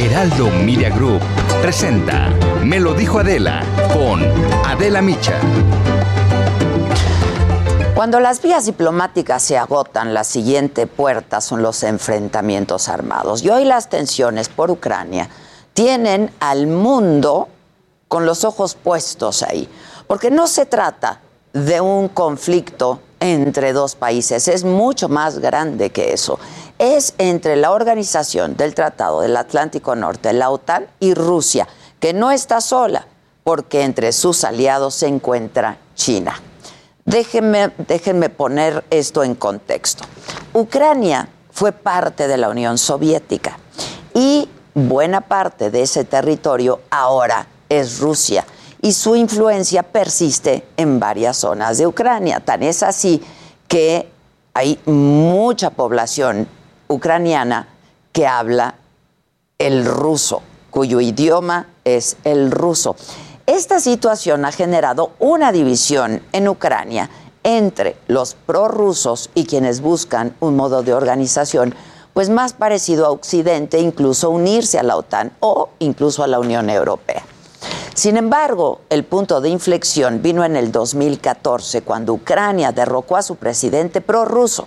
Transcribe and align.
Heraldo 0.00 0.48
Media 0.64 0.88
Group 0.88 1.20
presenta 1.60 2.30
Me 2.64 2.80
lo 2.80 2.94
dijo 2.94 3.18
Adela 3.18 3.62
con 3.92 4.24
Adela 4.64 5.02
Micha. 5.02 5.38
Cuando 7.94 8.18
las 8.18 8.40
vías 8.40 8.64
diplomáticas 8.64 9.42
se 9.42 9.58
agotan, 9.58 10.14
la 10.14 10.24
siguiente 10.24 10.86
puerta 10.86 11.42
son 11.42 11.62
los 11.62 11.82
enfrentamientos 11.82 12.88
armados. 12.88 13.42
Y 13.42 13.50
hoy 13.50 13.66
las 13.66 13.90
tensiones 13.90 14.48
por 14.48 14.70
Ucrania 14.70 15.28
tienen 15.74 16.32
al 16.40 16.66
mundo 16.66 17.48
con 18.08 18.24
los 18.24 18.44
ojos 18.44 18.76
puestos 18.76 19.42
ahí. 19.42 19.68
Porque 20.06 20.30
no 20.30 20.46
se 20.46 20.64
trata 20.64 21.20
de 21.52 21.82
un 21.82 22.08
conflicto 22.08 23.00
entre 23.20 23.74
dos 23.74 23.96
países, 23.96 24.48
es 24.48 24.64
mucho 24.64 25.10
más 25.10 25.40
grande 25.40 25.90
que 25.90 26.14
eso. 26.14 26.38
Es 26.80 27.12
entre 27.18 27.56
la 27.56 27.72
Organización 27.72 28.56
del 28.56 28.74
Tratado 28.74 29.20
del 29.20 29.36
Atlántico 29.36 29.94
Norte, 29.94 30.32
la 30.32 30.48
OTAN, 30.48 30.86
y 30.98 31.12
Rusia, 31.12 31.68
que 31.98 32.14
no 32.14 32.30
está 32.30 32.62
sola, 32.62 33.06
porque 33.44 33.82
entre 33.82 34.12
sus 34.12 34.44
aliados 34.44 34.94
se 34.94 35.06
encuentra 35.06 35.76
China. 35.94 36.40
Déjenme, 37.04 37.70
déjenme 37.86 38.30
poner 38.30 38.82
esto 38.88 39.22
en 39.22 39.34
contexto. 39.34 40.04
Ucrania 40.54 41.28
fue 41.50 41.72
parte 41.72 42.26
de 42.28 42.38
la 42.38 42.48
Unión 42.48 42.78
Soviética 42.78 43.58
y 44.14 44.48
buena 44.72 45.20
parte 45.20 45.70
de 45.70 45.82
ese 45.82 46.04
territorio 46.04 46.80
ahora 46.88 47.46
es 47.68 48.00
Rusia 48.00 48.46
y 48.80 48.92
su 48.92 49.16
influencia 49.16 49.82
persiste 49.82 50.66
en 50.78 50.98
varias 50.98 51.36
zonas 51.36 51.76
de 51.76 51.86
Ucrania. 51.86 52.40
Tan 52.40 52.62
es 52.62 52.82
así 52.82 53.22
que 53.68 54.10
hay 54.54 54.80
mucha 54.86 55.68
población 55.68 56.48
ucraniana 56.90 57.68
que 58.12 58.26
habla 58.26 58.74
el 59.58 59.84
ruso, 59.86 60.42
cuyo 60.70 61.00
idioma 61.00 61.68
es 61.84 62.16
el 62.24 62.50
ruso. 62.50 62.96
Esta 63.46 63.80
situación 63.80 64.44
ha 64.44 64.52
generado 64.52 65.12
una 65.18 65.52
división 65.52 66.22
en 66.32 66.48
Ucrania 66.48 67.08
entre 67.42 67.96
los 68.06 68.34
prorrusos 68.34 69.30
y 69.34 69.46
quienes 69.46 69.80
buscan 69.80 70.34
un 70.40 70.56
modo 70.56 70.82
de 70.82 70.92
organización 70.92 71.74
pues 72.12 72.28
más 72.28 72.52
parecido 72.52 73.06
a 73.06 73.10
Occidente, 73.10 73.78
incluso 73.78 74.30
unirse 74.30 74.78
a 74.78 74.82
la 74.82 74.96
OTAN 74.96 75.32
o 75.40 75.70
incluso 75.78 76.24
a 76.24 76.26
la 76.26 76.40
Unión 76.40 76.68
Europea. 76.68 77.24
Sin 77.94 78.16
embargo, 78.16 78.80
el 78.88 79.04
punto 79.04 79.40
de 79.40 79.50
inflexión 79.50 80.22
vino 80.22 80.44
en 80.44 80.56
el 80.56 80.72
2014, 80.72 81.82
cuando 81.82 82.14
Ucrania 82.14 82.72
derrocó 82.72 83.16
a 83.16 83.22
su 83.22 83.36
presidente 83.36 84.00
prorruso. 84.00 84.66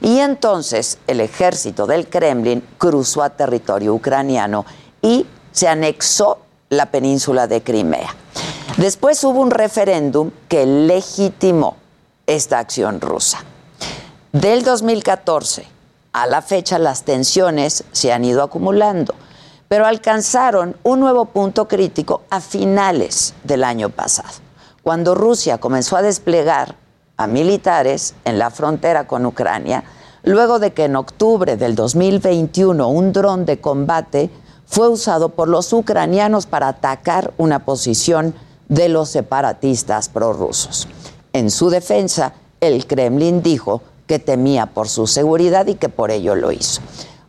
Y 0.00 0.18
entonces 0.18 0.98
el 1.06 1.20
ejército 1.20 1.86
del 1.86 2.08
Kremlin 2.08 2.62
cruzó 2.78 3.22
a 3.22 3.30
territorio 3.30 3.94
ucraniano 3.94 4.64
y 5.02 5.26
se 5.52 5.68
anexó 5.68 6.38
la 6.70 6.86
península 6.86 7.46
de 7.46 7.62
Crimea. 7.62 8.14
Después 8.76 9.22
hubo 9.24 9.40
un 9.40 9.50
referéndum 9.50 10.30
que 10.48 10.64
legitimó 10.64 11.76
esta 12.26 12.58
acción 12.58 13.00
rusa. 13.00 13.44
Del 14.32 14.62
2014 14.62 15.66
a 16.12 16.26
la 16.26 16.42
fecha 16.42 16.78
las 16.78 17.04
tensiones 17.04 17.84
se 17.92 18.12
han 18.12 18.24
ido 18.24 18.42
acumulando, 18.42 19.14
pero 19.68 19.86
alcanzaron 19.86 20.76
un 20.82 21.00
nuevo 21.00 21.26
punto 21.26 21.68
crítico 21.68 22.22
a 22.30 22.40
finales 22.40 23.34
del 23.44 23.64
año 23.64 23.90
pasado, 23.90 24.34
cuando 24.82 25.14
Rusia 25.14 25.58
comenzó 25.58 25.96
a 25.96 26.02
desplegar 26.02 26.74
militares 27.26 28.14
en 28.24 28.38
la 28.38 28.50
frontera 28.50 29.06
con 29.06 29.26
Ucrania, 29.26 29.84
luego 30.22 30.58
de 30.58 30.72
que 30.72 30.84
en 30.84 30.96
octubre 30.96 31.56
del 31.56 31.74
2021 31.74 32.88
un 32.88 33.12
dron 33.12 33.44
de 33.44 33.60
combate 33.60 34.30
fue 34.66 34.88
usado 34.88 35.30
por 35.30 35.48
los 35.48 35.72
ucranianos 35.72 36.46
para 36.46 36.68
atacar 36.68 37.32
una 37.38 37.64
posición 37.64 38.34
de 38.68 38.88
los 38.88 39.08
separatistas 39.08 40.08
prorrusos. 40.08 40.86
En 41.32 41.50
su 41.50 41.70
defensa, 41.70 42.34
el 42.60 42.86
Kremlin 42.86 43.42
dijo 43.42 43.82
que 44.06 44.18
temía 44.18 44.66
por 44.66 44.88
su 44.88 45.06
seguridad 45.06 45.66
y 45.66 45.74
que 45.74 45.88
por 45.88 46.10
ello 46.10 46.34
lo 46.34 46.52
hizo. 46.52 46.80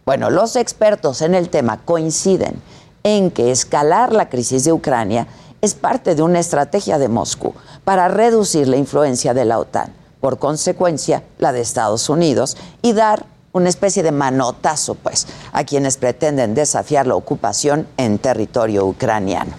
Bueno, 0.06 0.30
los 0.30 0.56
expertos 0.56 1.22
en 1.22 1.36
el 1.36 1.50
tema 1.50 1.78
coinciden 1.84 2.62
en 3.04 3.32
que 3.32 3.52
escalar 3.52 4.14
la 4.14 4.30
crisis 4.30 4.64
de 4.64 4.74
Ucrania 4.74 5.28
es 5.62 5.76
parte 5.76 6.16
de 6.16 6.24
una 6.24 6.40
estrategia 6.40 6.98
de 6.98 7.08
Moscú 7.08 7.54
para 7.84 8.08
reducir 8.08 8.68
la 8.68 8.78
influencia 8.78 9.34
de 9.34 9.46
la 9.46 9.60
OTAN, 9.60 9.94
por 10.20 10.40
consecuencia 10.40 11.24
la 11.38 11.52
de 11.52 11.62
Estados 11.62 12.10
Unidos, 12.10 12.58
y 12.82 12.94
dar 12.94 13.26
una 13.54 13.70
especie 13.70 14.04
de 14.04 14.12
manotazo, 14.12 14.96
pues, 14.96 15.28
a 15.52 15.64
quienes 15.64 15.98
pretenden 15.98 16.54
desafiar 16.54 17.08
la 17.08 17.16
ocupación 17.16 17.88
en 17.98 18.18
territorio 18.18 18.86
ucraniano. 18.86 19.52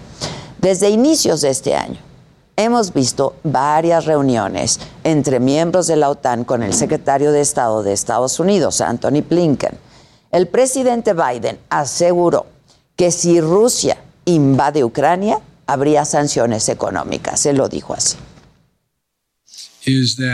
Desde 0.59 0.89
inicios 0.89 1.41
de 1.41 1.49
este 1.49 1.75
año, 1.75 1.99
hemos 2.55 2.93
visto 2.93 3.35
varias 3.43 4.05
reuniones 4.05 4.79
entre 5.03 5.39
miembros 5.39 5.87
de 5.87 5.95
la 5.95 6.09
OTAN 6.09 6.43
con 6.43 6.63
el 6.63 6.73
secretario 6.73 7.31
de 7.31 7.41
Estado 7.41 7.83
de 7.83 7.93
Estados 7.93 8.39
Unidos, 8.39 8.81
Anthony 8.81 9.21
Blinken. 9.27 9.77
El 10.31 10.47
presidente 10.47 11.13
Biden 11.13 11.59
aseguró 11.69 12.45
que 12.95 13.11
si 13.11 13.41
Rusia 13.41 13.97
invade 14.25 14.83
Ucrania, 14.83 15.39
habría 15.67 16.05
sanciones 16.05 16.69
económicas. 16.69 17.39
Se 17.39 17.53
lo 17.53 17.69
dijo 17.69 17.93
así. 17.93 18.17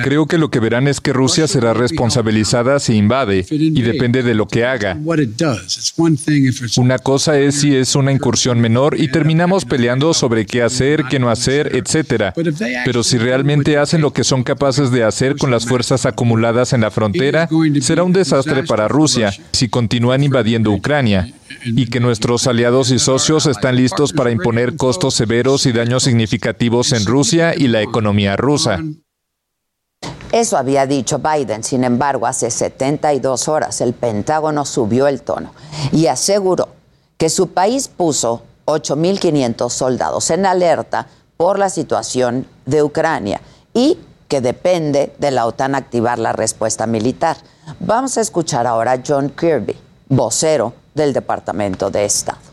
Creo 0.04 0.28
que 0.28 0.38
lo 0.38 0.50
que 0.50 0.60
verán 0.60 0.88
es 0.88 1.02
que 1.02 1.14
Rusia 1.14 1.48
será 1.48 1.74
responsabilizada 1.74 2.80
si 2.80 2.96
invade 2.96 3.46
y 3.50 3.82
depende 3.82 4.22
de 4.22 4.36
lo 4.36 4.48
que 4.48 4.66
haga. 4.66 4.98
Una 6.78 7.00
cosa 7.00 7.40
es 7.40 7.56
si 7.56 7.76
es 7.76 7.96
una 7.96 8.12
incursión 8.12 8.60
menor 8.60 9.00
y 9.00 9.12
terminamos 9.12 9.66
peleando 9.66 10.14
sobre 10.14 10.46
qué 10.46 10.62
hacer, 10.62 11.06
qué 11.10 11.20
no 11.20 11.30
hacer, 11.30 11.76
etc. 11.76 12.34
Pero 12.86 13.04
si 13.04 13.18
realmente 13.18 13.78
hacen 13.78 14.02
lo 14.02 14.14
que 14.14 14.24
son 14.24 14.44
capaces 14.44 14.92
de 14.92 15.04
hacer 15.04 15.36
con 15.38 15.52
las 15.52 15.66
fuerzas 15.66 16.06
acumuladas 16.06 16.74
en 16.74 16.82
la 16.82 16.92
frontera, 16.92 17.50
será 17.82 18.04
un 18.04 18.14
desastre 18.14 18.64
para 18.64 18.88
Rusia 18.88 19.34
si 19.52 19.70
continúan 19.70 20.24
invadiendo 20.24 20.72
Ucrania 20.72 21.34
y 21.66 21.88
que 21.88 22.00
nuestros 22.00 22.48
aliados 22.48 22.92
y 22.92 23.00
socios 23.00 23.48
están 23.48 23.76
listos 23.76 24.14
para 24.14 24.32
imponer 24.32 24.76
costos 24.76 25.16
severos 25.16 25.66
y 25.66 25.72
daños 25.72 26.04
significativos 26.04 26.94
en 26.94 27.06
Rusia 27.06 27.54
y 27.58 27.68
la 27.68 27.82
economía 27.82 28.36
rusa. 28.36 28.80
Eso 30.32 30.58
había 30.58 30.86
dicho 30.86 31.20
Biden, 31.20 31.64
sin 31.64 31.84
embargo, 31.84 32.28
hace 32.28 32.52
72 32.52 33.48
horas 33.48 33.82
el 33.82 33.94
Pentágono 33.94 34.64
subió 34.64 35.08
el 35.08 35.24
tono 35.24 35.52
y 35.92 36.06
aseguró 36.06 36.70
que 37.18 37.30
su 37.30 37.48
país 37.48 37.88
puso 37.88 38.44
8.500 38.66 39.70
soldados 39.70 40.30
en 40.30 40.46
alerta 40.46 41.08
por 41.36 41.58
la 41.58 41.70
situación 41.70 42.46
de 42.68 42.84
Ucrania 42.84 43.42
y 43.74 43.98
que 44.28 44.42
depende 44.42 45.16
de 45.18 45.32
la 45.32 45.48
OTAN 45.48 45.74
activar 45.74 46.20
la 46.20 46.32
respuesta 46.32 46.86
militar. 46.86 47.38
Vamos 47.80 48.18
a 48.18 48.22
escuchar 48.22 48.68
ahora 48.68 48.92
a 48.92 49.02
John 49.06 49.30
Kirby, 49.30 49.76
vocero 50.10 50.74
del 50.94 51.12
Departamento 51.12 51.90
de 51.90 52.06
Estado. 52.06 52.49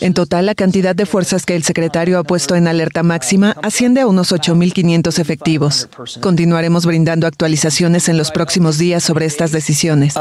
En 0.00 0.12
total, 0.12 0.46
la 0.46 0.54
cantidad 0.54 0.94
de 0.94 1.06
fuerzas 1.06 1.46
que 1.46 1.54
el 1.54 1.62
secretario 1.62 2.18
ha 2.18 2.24
puesto 2.24 2.56
en 2.56 2.66
alerta 2.66 3.02
máxima 3.02 3.56
asciende 3.62 4.00
a 4.00 4.06
unos 4.06 4.32
8.500 4.32 5.18
efectivos. 5.18 5.88
Continuaremos 6.20 6.84
brindando 6.84 7.26
actualizaciones 7.26 8.08
en 8.08 8.18
los 8.18 8.30
próximos 8.30 8.78
días 8.78 9.04
sobre 9.04 9.26
estas 9.26 9.52
decisiones. 9.52 10.14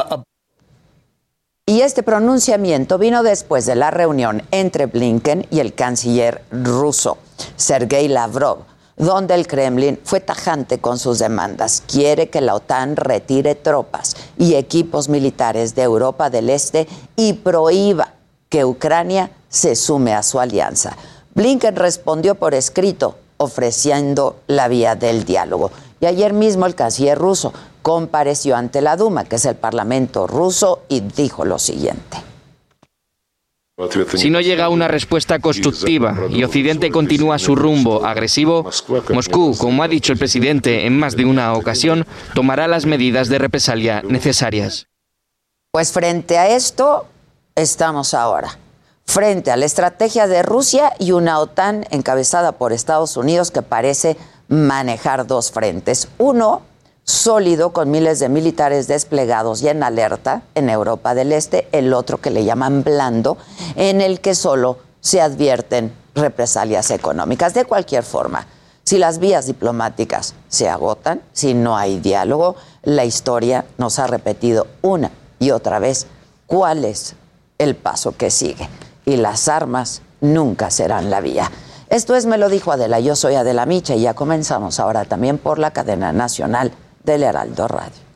Y 1.65 1.81
este 1.81 2.01
pronunciamiento 2.01 2.98
vino 2.98 3.24
después 3.24 3.65
de 3.65 3.75
la 3.75 3.92
reunión 3.92 4.42
entre 4.51 4.86
Blinken 4.86 5.48
y 5.50 5.59
el 5.59 5.74
canciller 5.74 6.42
ruso, 6.50 7.18
Sergei 7.57 8.07
Lavrov, 8.07 8.59
donde 8.95 9.36
el 9.36 9.48
Kremlin 9.48 10.00
fue 10.04 10.21
tajante 10.21 10.80
con 10.80 10.98
sus 10.98 11.19
demandas. 11.19 11.83
Quiere 11.86 12.30
que 12.30 12.39
la 12.39 12.56
OTAN 12.56 12.95
retire 12.95 13.56
tropas 13.56 14.15
y 14.38 14.54
equipos 14.54 15.09
militares 15.09 15.75
de 15.75 15.83
Europa 15.83 16.30
del 16.30 16.50
Este 16.50 16.88
y 17.18 17.33
prohíba 17.33 18.13
que 18.50 18.66
Ucrania 18.66 19.32
se 19.50 19.76
sume 19.76 20.14
a 20.14 20.24
su 20.24 20.40
alianza. 20.40 20.96
Blinken 21.36 21.76
respondió 21.76 22.36
por 22.36 22.54
escrito, 22.54 23.18
ofreciendo 23.38 24.38
la 24.48 24.68
vía 24.68 24.96
del 24.96 25.24
diálogo. 25.26 25.72
Y 26.00 26.06
ayer 26.06 26.34
mismo 26.34 26.66
el 26.66 26.76
canciller 26.76 27.18
ruso 27.18 27.54
compareció 27.82 28.56
ante 28.56 28.82
la 28.82 28.98
Duma, 28.98 29.26
que 29.26 29.38
es 29.38 29.46
el 29.46 29.56
parlamento 29.56 30.28
ruso, 30.28 30.84
y 30.90 31.02
dijo 31.02 31.46
lo 31.46 31.60
siguiente. 31.60 32.18
Si 34.16 34.32
no 34.32 34.42
llega 34.42 34.70
una 34.70 34.88
respuesta 34.88 35.38
constructiva 35.38 36.18
y 36.32 36.44
Occidente 36.44 36.90
continúa 36.90 37.38
su 37.38 37.56
rumbo 37.56 38.04
agresivo, 38.04 38.68
Moscú, 39.14 39.56
como 39.56 39.84
ha 39.84 39.88
dicho 39.88 40.14
el 40.14 40.18
presidente 40.18 40.88
en 40.88 40.98
más 40.98 41.16
de 41.16 41.26
una 41.26 41.54
ocasión, 41.54 42.04
tomará 42.34 42.68
las 42.68 42.88
medidas 42.88 43.30
de 43.30 43.38
represalia 43.38 44.02
necesarias. 44.02 44.88
Pues 45.72 45.92
frente 45.92 46.40
a 46.40 46.56
esto 46.56 47.06
estamos 47.57 48.13
ahora, 48.13 48.59
frente 49.04 49.50
a 49.50 49.57
la 49.57 49.65
estrategia 49.65 50.27
de 50.27 50.44
Rusia 50.44 50.94
y 51.00 51.12
una 51.12 51.39
OTAN 51.39 51.88
encabezada 51.89 52.51
por 52.51 52.71
Estados 52.71 53.18
Unidos 53.18 53.50
que 53.50 53.63
parece 53.63 54.15
manejar 54.48 55.25
dos 55.25 55.51
frentes. 55.51 56.07
Uno, 56.19 56.62
sólido 57.04 57.74
con 57.74 57.89
miles 57.89 58.19
de 58.19 58.30
militares 58.30 58.88
desplegados 58.88 59.63
y 59.63 59.69
en 59.69 59.81
alerta 59.81 60.44
en 60.54 60.69
Europa 60.69 61.15
del 61.15 61.31
Este, 61.31 61.68
el 61.71 61.94
otro 61.94 62.19
que 62.19 62.30
le 62.30 62.45
llaman 62.45 62.83
blando, 62.83 63.38
en 63.75 64.01
el 64.01 64.21
que 64.21 64.36
solo 64.36 64.77
se 65.01 65.19
advierten 65.19 65.92
represalias 66.13 66.92
económicas. 66.92 67.56
De 67.56 67.65
cualquier 67.65 68.04
forma, 68.04 68.45
si 68.83 69.00
las 69.00 69.18
vías 69.18 69.48
diplomáticas 69.48 70.36
se 70.48 70.69
agotan, 70.69 71.24
si 71.33 71.56
no 71.56 71.75
hay 71.75 72.00
diálogo, 72.00 72.56
la 72.83 73.04
historia 73.04 73.65
nos 73.80 73.98
ha 73.98 74.06
repetido 74.06 74.68
una 74.83 75.09
y 75.39 75.50
otra 75.50 75.80
vez 75.80 76.06
cuál 76.45 76.86
es 76.86 77.15
el 77.57 77.75
paso 77.75 78.15
que 78.15 78.30
sigue. 78.30 78.68
Y 79.06 79.18
las 79.18 79.48
armas 79.48 80.01
nunca 80.21 80.71
serán 80.71 81.09
la 81.09 81.21
vía. 81.21 81.51
Esto 81.89 82.15
es 82.15 82.25
Me 82.25 82.38
lo 82.38 82.50
dijo 82.50 82.71
Adela, 82.71 83.00
yo 83.00 83.15
soy 83.15 83.36
Adela 83.36 83.65
Micha 83.65 83.95
y 83.95 84.01
ya 84.01 84.13
comenzamos 84.13 84.80
ahora 84.80 85.06
también 85.06 85.38
por 85.38 85.57
la 85.57 85.71
cadena 85.71 86.12
nacional 86.12 86.74
del 87.04 87.24
Heraldo 87.24 87.68
Radio. 87.68 88.06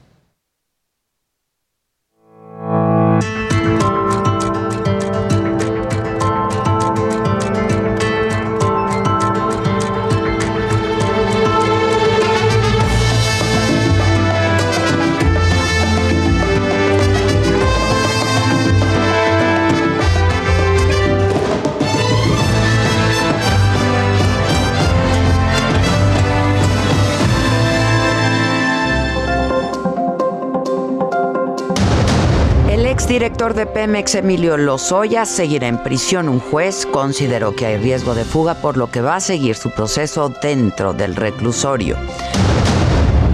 Director 33.42 33.66
de 33.66 33.74
Pemex, 33.74 34.14
Emilio 34.14 34.56
Lozoya, 34.56 35.26
seguirá 35.26 35.68
en 35.68 35.82
prisión. 35.82 36.30
Un 36.30 36.40
juez 36.40 36.86
consideró 36.86 37.56
que 37.56 37.66
hay 37.66 37.78
riesgo 37.78 38.14
de 38.14 38.24
fuga, 38.24 38.54
por 38.54 38.78
lo 38.78 38.92
que 38.92 39.02
va 39.02 39.16
a 39.16 39.20
seguir 39.20 39.56
su 39.56 39.72
proceso 39.72 40.32
dentro 40.44 40.94
del 40.94 41.16
reclusorio. 41.16 41.98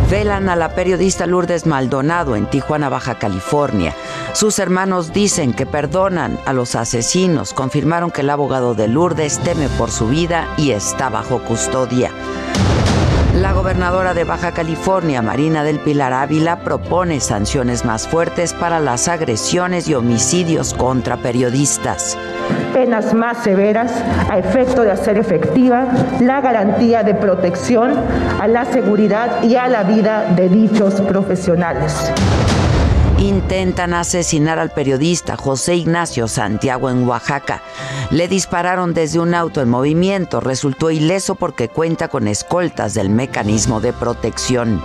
Velan 0.10 0.48
a 0.48 0.56
la 0.56 0.70
periodista 0.70 1.26
Lourdes 1.26 1.66
Maldonado 1.66 2.38
en 2.38 2.50
Tijuana, 2.50 2.88
Baja 2.88 3.20
California. 3.20 3.94
Sus 4.32 4.60
hermanos 4.60 5.12
dicen 5.12 5.54
que 5.54 5.66
perdonan 5.66 6.40
a 6.46 6.54
los 6.54 6.76
asesinos. 6.76 7.54
Confirmaron 7.54 8.10
que 8.10 8.22
el 8.22 8.30
abogado 8.30 8.76
de 8.76 8.88
Lourdes 8.88 9.40
teme 9.40 9.68
por 9.78 9.92
su 9.92 10.08
vida 10.08 10.48
y 10.56 10.72
está 10.72 11.10
bajo 11.10 11.40
custodia. 11.44 12.12
La 13.42 13.54
gobernadora 13.54 14.16
de 14.16 14.24
Baja 14.24 14.52
California, 14.52 15.22
Marina 15.22 15.64
del 15.64 15.80
Pilar 15.80 16.12
Ávila, 16.12 16.64
propone 16.64 17.20
sanciones 17.20 17.86
más 17.86 18.08
fuertes 18.08 18.54
para 18.54 18.80
las 18.80 19.08
agresiones 19.08 19.88
y 19.88 19.94
homicidios 19.94 20.74
contra 20.74 21.18
periodistas. 21.18 22.18
Penas 22.74 23.14
más 23.14 23.44
severas 23.44 23.94
a 24.28 24.40
efecto 24.40 24.82
de 24.82 24.90
hacer 24.90 25.20
efectiva 25.20 25.86
la 26.20 26.42
garantía 26.42 27.04
de 27.04 27.14
protección 27.14 27.94
a 28.42 28.48
la 28.48 28.66
seguridad 28.66 29.44
y 29.44 29.56
a 29.56 29.68
la 29.68 29.84
vida 29.84 30.34
de 30.36 30.50
dichos 30.50 31.00
profesionales 31.02 32.12
intentan 33.20 33.94
asesinar 33.94 34.60
al 34.60 34.72
periodista 34.72 35.38
José 35.38 35.76
Ignacio 35.76 36.28
Santiago 36.28 36.90
en 36.90 37.08
Oaxaca. 37.08 37.62
Le 38.12 38.28
dispararon 38.28 38.94
desde 38.94 39.20
un 39.20 39.34
auto 39.34 39.62
en 39.62 39.70
movimiento, 39.70 40.40
resultó 40.40 40.92
ileso 40.92 41.36
porque 41.36 41.70
cuenta 41.70 42.08
con 42.08 42.28
escoltas 42.28 42.94
del 42.94 43.10
mecanismo 43.10 43.82
de 43.82 43.94
protección. 43.94 44.82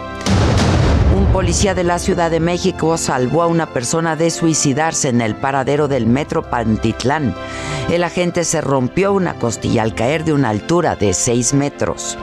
Un 1.16 1.26
policía 1.26 1.74
de 1.74 1.84
la 1.84 1.98
Ciudad 1.98 2.30
de 2.30 2.40
México 2.40 2.96
salvó 2.96 3.42
a 3.42 3.46
una 3.46 3.66
persona 3.66 4.16
de 4.16 4.30
suicidarse 4.30 5.10
en 5.10 5.20
el 5.20 5.34
paradero 5.34 5.86
del 5.86 6.06
metro 6.06 6.42
Pantitlán. 6.42 7.34
El 7.90 8.02
agente 8.02 8.44
se 8.44 8.62
rompió 8.62 9.12
una 9.12 9.34
costilla 9.34 9.82
al 9.82 9.94
caer 9.94 10.24
de 10.24 10.32
una 10.32 10.48
altura 10.48 10.96
de 10.96 11.12
6 11.12 11.52
metros. 11.52 12.16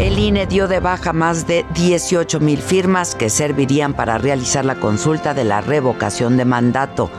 El 0.00 0.18
INE 0.18 0.46
dio 0.46 0.66
de 0.66 0.80
baja 0.80 1.12
más 1.12 1.46
de 1.46 1.66
18 1.74 2.40
mil 2.40 2.62
firmas 2.62 3.14
que 3.14 3.28
servirían 3.28 3.92
para 3.92 4.16
realizar 4.16 4.64
la 4.64 4.76
consulta 4.76 5.34
de 5.34 5.44
la 5.44 5.60
revocación 5.60 6.38
de 6.38 6.46
mandato. 6.46 7.10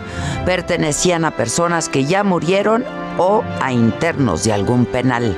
Pertenecían 0.48 1.24
a 1.24 1.30
personas 1.30 1.90
que 1.90 2.06
ya 2.06 2.24
murieron 2.24 2.84
o 3.20 3.44
a 3.62 3.72
internos 3.72 4.44
de 4.46 4.54
algún 4.54 4.88
penal. 4.88 5.38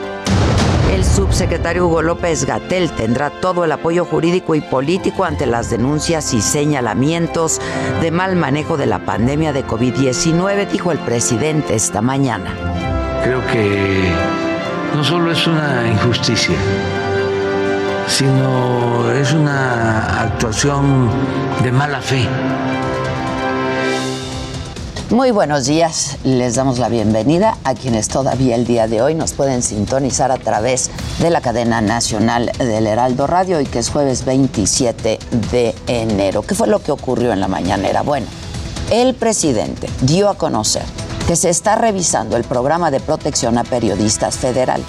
El 0.93 1.03
subsecretario 1.03 1.87
Hugo 1.87 2.01
López 2.01 2.45
Gatel 2.45 2.89
tendrá 2.91 3.29
todo 3.29 3.65
el 3.65 3.73
apoyo 3.73 4.05
jurídico 4.05 4.55
y 4.55 4.61
político 4.61 5.25
ante 5.25 5.45
las 5.45 5.69
denuncias 5.69 6.33
y 6.33 6.41
señalamientos 6.41 7.59
de 7.99 8.09
mal 8.09 8.37
manejo 8.37 8.77
de 8.77 8.85
la 8.85 8.99
pandemia 8.99 9.51
de 9.51 9.65
COVID-19, 9.65 10.69
dijo 10.69 10.93
el 10.93 10.99
presidente 10.99 11.75
esta 11.75 12.01
mañana. 12.01 12.55
Creo 13.21 13.45
que 13.47 14.03
no 14.95 15.03
solo 15.03 15.31
es 15.31 15.45
una 15.45 15.89
injusticia, 15.89 16.55
sino 18.07 19.11
es 19.11 19.33
una 19.33 20.21
actuación 20.21 21.09
de 21.61 21.71
mala 21.71 22.01
fe. 22.01 22.27
Muy 25.09 25.31
buenos 25.31 25.65
días, 25.65 26.17
les 26.23 26.55
damos 26.55 26.79
la 26.79 26.89
bienvenida 26.89 27.57
a 27.63 27.75
quienes 27.75 28.07
todavía 28.07 28.55
el 28.55 28.65
día 28.65 28.87
de 28.87 29.01
hoy 29.01 29.13
nos 29.13 29.33
pueden 29.33 29.61
sintonizar 29.61 30.31
a 30.31 30.37
través 30.37 30.89
de 31.19 31.29
la 31.29 31.39
cadena 31.39 31.81
nacional 31.81 32.51
del 32.57 32.87
Heraldo 32.87 33.27
Radio 33.27 33.61
y 33.61 33.65
que 33.65 33.79
es 33.79 33.89
jueves 33.89 34.25
27 34.25 35.19
de 35.51 35.75
enero. 35.85 36.41
¿Qué 36.41 36.55
fue 36.55 36.67
lo 36.67 36.81
que 36.81 36.91
ocurrió 36.91 37.31
en 37.31 37.41
la 37.41 37.47
mañanera? 37.47 38.01
Bueno, 38.01 38.25
el 38.91 39.13
presidente 39.13 39.87
dio 40.01 40.29
a 40.29 40.35
conocer 40.35 40.83
que 41.27 41.35
se 41.35 41.49
está 41.49 41.75
revisando 41.75 42.35
el 42.35 42.43
programa 42.43 42.89
de 42.89 42.99
protección 42.99 43.57
a 43.57 43.63
periodistas 43.63 44.37
federal 44.37 44.83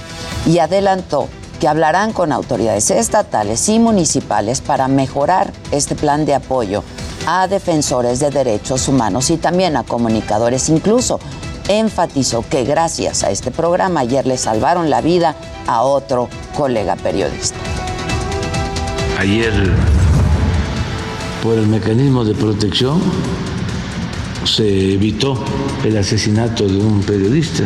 y 0.47 0.59
adelantó 0.59 1.28
que 1.61 1.68
hablarán 1.68 2.12
con 2.12 2.32
autoridades 2.32 2.90
estatales 2.90 3.68
y 3.68 3.78
municipales 3.78 4.61
para 4.61 4.88
mejorar 4.88 5.52
este 5.70 5.94
plan 5.94 6.26
de 6.26 6.34
apoyo 6.34 6.82
a 7.26 7.49
defensores 7.49 8.20
de 8.20 8.30
derechos 8.30 8.88
humanos 8.88 9.30
y 9.30 9.37
también 9.37 9.76
a 9.76 9.84
comunicadores. 9.84 10.68
Incluso 10.68 11.20
enfatizó 11.68 12.44
que 12.49 12.64
gracias 12.64 13.25
a 13.25 13.30
este 13.30 13.50
programa 13.50 14.00
ayer 14.00 14.26
le 14.26 14.37
salvaron 14.37 14.90
la 14.90 15.00
vida 15.00 15.34
a 15.66 15.82
otro 15.82 16.28
colega 16.56 16.96
periodista. 16.96 17.58
Ayer, 19.18 19.52
por 21.42 21.56
el 21.56 21.66
mecanismo 21.66 22.25
de 22.25 22.34
protección, 22.34 23.00
se 24.44 24.94
evitó 24.94 25.42
el 25.84 25.96
asesinato 25.96 26.66
de 26.66 26.76
un 26.76 27.00
periodista 27.02 27.64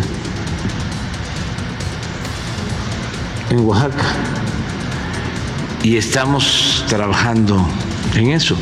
en 3.51 3.67
Oaxaca 3.67 4.05
y 5.83 5.97
estamos 5.97 6.85
trabajando 6.89 7.67
en 8.15 8.31
eso. 8.31 8.57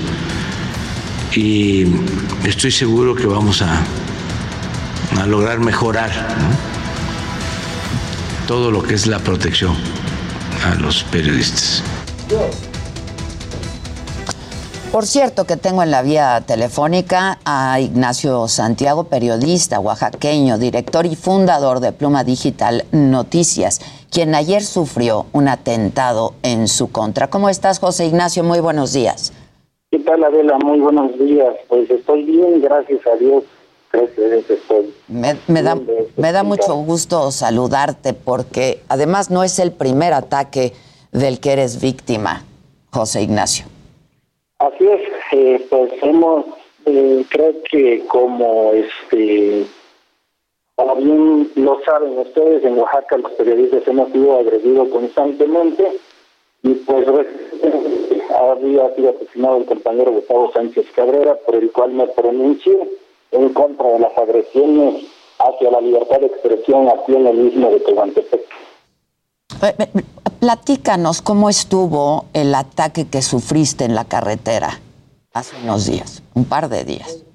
Y 1.34 1.86
estoy 2.44 2.70
seguro 2.70 3.14
que 3.14 3.26
vamos 3.26 3.62
a, 3.62 3.82
a 5.20 5.26
lograr 5.26 5.58
mejorar 5.58 6.10
todo 8.46 8.70
lo 8.70 8.82
que 8.82 8.94
es 8.94 9.06
la 9.06 9.18
protección 9.18 9.74
a 10.64 10.74
los 10.76 11.02
periodistas. 11.04 11.82
Por 14.92 15.06
cierto 15.06 15.44
que 15.44 15.56
tengo 15.56 15.82
en 15.82 15.90
la 15.90 16.00
vía 16.00 16.42
telefónica 16.46 17.38
a 17.44 17.80
Ignacio 17.80 18.48
Santiago, 18.48 19.04
periodista 19.04 19.78
oaxaqueño, 19.78 20.58
director 20.58 21.04
y 21.04 21.16
fundador 21.16 21.80
de 21.80 21.92
Pluma 21.92 22.24
Digital 22.24 22.86
Noticias, 22.92 23.80
quien 24.16 24.34
ayer 24.34 24.62
sufrió 24.62 25.26
un 25.34 25.46
atentado 25.46 26.32
en 26.42 26.68
su 26.68 26.90
contra. 26.90 27.28
¿Cómo 27.28 27.50
estás, 27.50 27.78
José 27.78 28.06
Ignacio? 28.06 28.42
Muy 28.44 28.60
buenos 28.60 28.94
días. 28.94 29.34
¿Qué 29.90 29.98
tal, 29.98 30.24
Adela? 30.24 30.56
Muy 30.64 30.80
buenos 30.80 31.18
días. 31.18 31.54
Pues 31.68 31.90
estoy 31.90 32.24
bien, 32.24 32.62
gracias 32.62 33.06
a 33.06 33.14
Dios. 33.16 33.44
Estoy 33.92 34.94
me, 35.08 35.36
me, 35.48 35.62
da, 35.62 35.78
me 36.16 36.32
da 36.32 36.44
mucho 36.44 36.74
gusto 36.76 37.30
saludarte 37.30 38.14
porque 38.14 38.80
además 38.88 39.30
no 39.30 39.44
es 39.44 39.58
el 39.58 39.70
primer 39.70 40.14
ataque 40.14 40.72
del 41.12 41.38
que 41.38 41.52
eres 41.52 41.82
víctima, 41.82 42.42
José 42.92 43.20
Ignacio. 43.20 43.66
Así 44.60 44.86
es, 44.86 45.00
eh, 45.32 45.66
pues 45.68 45.92
hemos, 46.00 46.46
eh, 46.86 47.22
creo 47.28 47.52
que 47.70 48.06
como 48.06 48.72
este, 48.72 49.66
como 50.76 50.96
bien 50.96 51.50
lo 51.56 51.80
saben 51.84 52.18
ustedes, 52.18 52.62
en 52.64 52.78
Oaxaca 52.78 53.16
los 53.16 53.32
periodistas 53.32 53.82
hemos 53.88 54.12
sido 54.12 54.38
agredidos 54.38 54.88
constantemente 54.90 55.98
y 56.62 56.74
pues 56.74 57.06
había 58.38 58.94
sido 58.94 59.10
asesinado 59.10 59.56
el 59.56 59.64
compañero 59.64 60.12
Gustavo 60.12 60.52
Sánchez 60.52 60.86
Cabrera, 60.94 61.34
por 61.46 61.54
el 61.54 61.72
cual 61.72 61.92
me 61.92 62.06
pronuncié 62.08 62.76
en 63.30 63.52
contra 63.54 63.88
de 63.88 64.00
las 64.00 64.18
agresiones 64.18 65.04
hacia 65.38 65.70
la 65.70 65.80
libertad 65.80 66.20
de 66.20 66.26
expresión 66.26 66.88
aquí 66.88 67.14
en 67.14 67.26
el 67.26 67.36
mismo 67.36 67.70
de 67.70 67.80
Tehuantepec. 67.80 68.42
Eh, 69.62 69.88
platícanos 70.40 71.22
cómo 71.22 71.48
estuvo 71.48 72.26
el 72.34 72.54
ataque 72.54 73.06
que 73.08 73.22
sufriste 73.22 73.84
en 73.84 73.94
la 73.94 74.04
carretera 74.04 74.80
hace 75.32 75.56
unos 75.62 75.86
días, 75.86 76.22
un 76.34 76.44
par 76.44 76.68
de 76.68 76.84
días. 76.84 77.25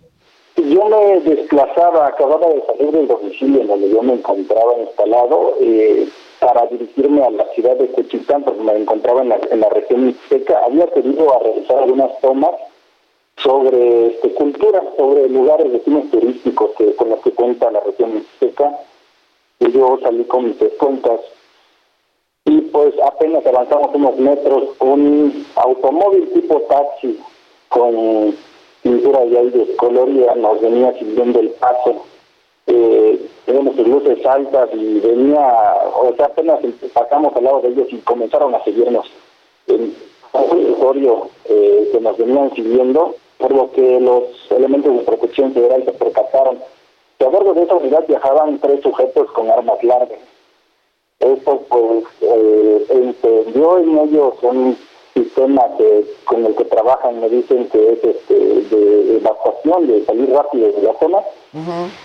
Yo 0.70 0.86
me 0.86 1.20
desplazaba, 1.22 2.08
acababa 2.08 2.48
de 2.48 2.62
salir 2.65 2.91
del 2.91 3.08
domicilio 3.08 3.62
en 3.62 3.68
donde 3.68 3.89
yo 3.89 4.01
me 4.01 4.13
encontraba 4.13 4.77
instalado 4.77 5.56
eh, 5.60 6.08
para 6.39 6.65
dirigirme 6.68 7.24
a 7.24 7.32
la 7.32 7.46
ciudad 7.53 7.75
de 7.77 7.91
Cochitán, 7.91 8.44
porque 8.44 8.62
me 8.62 8.74
encontraba 8.77 9.22
en 9.22 9.30
la, 9.30 9.39
en 9.50 9.60
la 9.60 9.70
región 9.70 10.06
mixteca. 10.06 10.60
Había 10.63 10.88
querido 10.88 11.39
realizar 11.39 11.80
algunas 11.80 12.20
tomas 12.20 12.51
sobre 13.38 14.08
este, 14.08 14.34
cultura, 14.34 14.84
sobre 14.98 15.30
lugares 15.30 15.72
vecinos 15.72 16.10
turísticos 16.12 16.72
que, 16.77 16.96
con 16.96 17.10
los 17.10 17.20
que 17.22 17.32
cuenta 17.32 17.72
la 17.72 17.80
región 17.80 18.15
mixteca. 18.15 18.77
Y 19.60 19.72
yo 19.72 20.00
salí 20.01 20.24
con 20.25 20.46
mis 20.46 20.58
cuentas 20.77 21.20
y 22.46 22.62
pues 22.62 22.94
apenas 23.03 23.46
avanzamos 23.46 23.91
unos 23.94 24.18
metros, 24.18 24.63
un 24.80 25.46
automóvil 25.56 26.32
tipo 26.34 26.60
taxi 26.62 27.20
con 27.70 28.36
pintura 28.81 29.25
y 29.25 29.38
aire 29.38 29.75
colorida 29.75 30.35
nos 30.35 30.61
venía 30.61 30.93
siguiendo 30.97 31.39
el 31.39 31.50
paso. 31.51 32.03
Eh, 32.67 33.19
tenemos 33.45 33.75
luces 33.75 34.25
altas 34.25 34.69
y 34.73 35.00
venía, 35.00 35.75
o 35.95 36.13
sea, 36.15 36.27
apenas 36.27 36.59
pasamos 36.93 37.35
al 37.35 37.43
lado 37.43 37.61
de 37.61 37.69
ellos 37.69 37.88
y 37.91 37.97
comenzaron 37.97 38.55
a 38.55 38.63
seguirnos. 38.63 39.09
Un 39.67 39.95
territorio 40.31 41.29
eh, 41.45 41.89
que 41.91 42.00
nos 42.00 42.17
venían 42.17 42.53
siguiendo, 42.55 43.15
por 43.38 43.51
lo 43.53 43.71
que 43.71 44.00
los 44.00 44.23
elementos 44.51 44.93
de 44.93 45.03
protección 45.03 45.53
federal 45.53 45.83
se 45.83 45.91
percataron. 45.91 46.59
a 47.19 47.25
bordo 47.25 47.53
de 47.53 47.63
esa 47.63 47.75
unidad 47.75 48.05
viajaban 48.07 48.59
tres 48.59 48.81
sujetos 48.81 49.31
con 49.31 49.50
armas 49.50 49.83
largas. 49.83 50.19
Esto 51.19 51.61
pues 51.69 52.05
eh, 52.21 52.85
entendió 52.89 53.77
en 53.77 53.97
ellos 54.00 54.33
un 54.41 54.77
sistema 55.13 55.63
que 55.77 56.06
con 56.25 56.46
el 56.46 56.56
que 56.56 56.65
trabajan, 56.65 57.20
me 57.20 57.30
dicen 57.30 57.68
que 57.70 57.94
es 57.94 58.03
este, 58.03 58.34
de 58.34 59.18
evacuación, 59.18 59.88
de 59.88 60.06
salir 60.06 60.30
rápido 60.32 60.72
de 60.72 60.82
la 60.82 60.94
zona, 61.00 61.20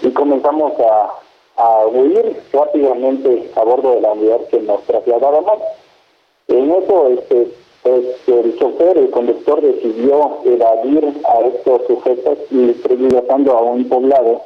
y 0.03 0.11
comenzamos 0.11 0.73
a, 0.81 1.11
a 1.57 1.87
huir 1.87 2.43
rápidamente 2.53 3.51
a 3.55 3.63
bordo 3.63 3.93
de 3.93 4.01
la 4.01 4.13
unidad 4.13 4.41
que 4.51 4.61
nos 4.61 4.83
trasladábamos. 4.83 5.59
En 6.49 6.71
eso, 6.71 7.09
este, 7.09 7.49
pues, 7.83 8.05
el 8.27 8.59
chofer, 8.59 8.99
el 8.99 9.11
conductor 9.11 9.61
decidió 9.61 10.39
evadir 10.45 11.23
a 11.29 11.41
estos 11.41 11.87
sujetos 11.87 12.39
y 12.51 12.73
pasando 13.27 13.53
a 13.53 13.63
un 13.63 13.89
poblado 13.89 14.43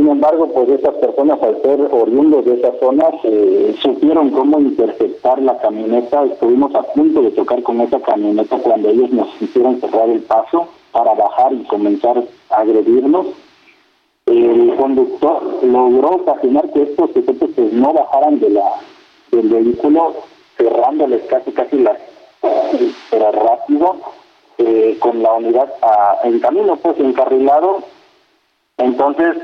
sin 0.00 0.08
embargo, 0.08 0.48
pues 0.54 0.66
estas 0.70 0.94
personas 0.94 1.42
al 1.42 1.60
ser 1.60 1.78
oriundos 1.92 2.46
de 2.46 2.54
esa 2.54 2.72
zona 2.80 3.10
eh, 3.22 3.74
supieron 3.82 4.30
cómo 4.30 4.58
interceptar 4.58 5.42
la 5.42 5.58
camioneta. 5.58 6.24
Estuvimos 6.24 6.74
a 6.74 6.84
punto 6.94 7.20
de 7.20 7.30
tocar 7.32 7.62
con 7.62 7.82
esa 7.82 8.00
camioneta 8.00 8.56
cuando 8.60 8.88
ellos 8.88 9.10
nos 9.10 9.28
hicieron 9.42 9.78
cerrar 9.78 10.08
el 10.08 10.22
paso 10.22 10.68
para 10.92 11.12
bajar 11.12 11.52
y 11.52 11.64
comenzar 11.64 12.16
a 12.48 12.56
agredirnos. 12.56 13.26
El 14.24 14.74
conductor 14.76 15.42
logró 15.64 16.12
ocasionar 16.12 16.72
que 16.72 16.80
estos 16.80 17.10
sujetos 17.10 17.50
pues, 17.54 17.70
no 17.70 17.92
bajaran 17.92 18.40
de 18.40 18.48
la 18.48 18.64
del 19.32 19.50
vehículo, 19.50 20.14
cerrándoles 20.56 21.24
casi 21.24 21.52
casi 21.52 21.78
las 21.78 21.98
pero 23.10 23.32
rápido 23.32 23.96
eh, 24.56 24.96
con 24.98 25.22
la 25.22 25.34
unidad 25.34 25.70
en 26.24 26.40
camino 26.40 26.76
pues 26.76 26.98
encarrilado. 26.98 27.82
Entonces 28.78 29.36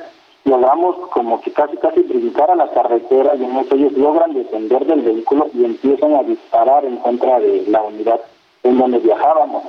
logramos 0.46 0.96
como 1.08 1.40
que 1.40 1.52
casi 1.52 1.76
casi 1.76 2.00
brincar 2.02 2.50
a 2.50 2.54
la 2.54 2.70
carretera 2.70 3.34
y 3.34 3.44
en 3.44 3.56
eso 3.56 3.74
ellos 3.74 3.92
logran 3.92 4.32
descender 4.32 4.86
del 4.86 5.02
vehículo 5.02 5.48
y 5.52 5.64
empiezan 5.64 6.14
a 6.14 6.22
disparar 6.22 6.84
en 6.84 6.96
contra 6.98 7.40
de 7.40 7.64
la 7.68 7.82
unidad 7.82 8.20
en 8.62 8.78
donde 8.78 8.98
viajábamos. 8.98 9.64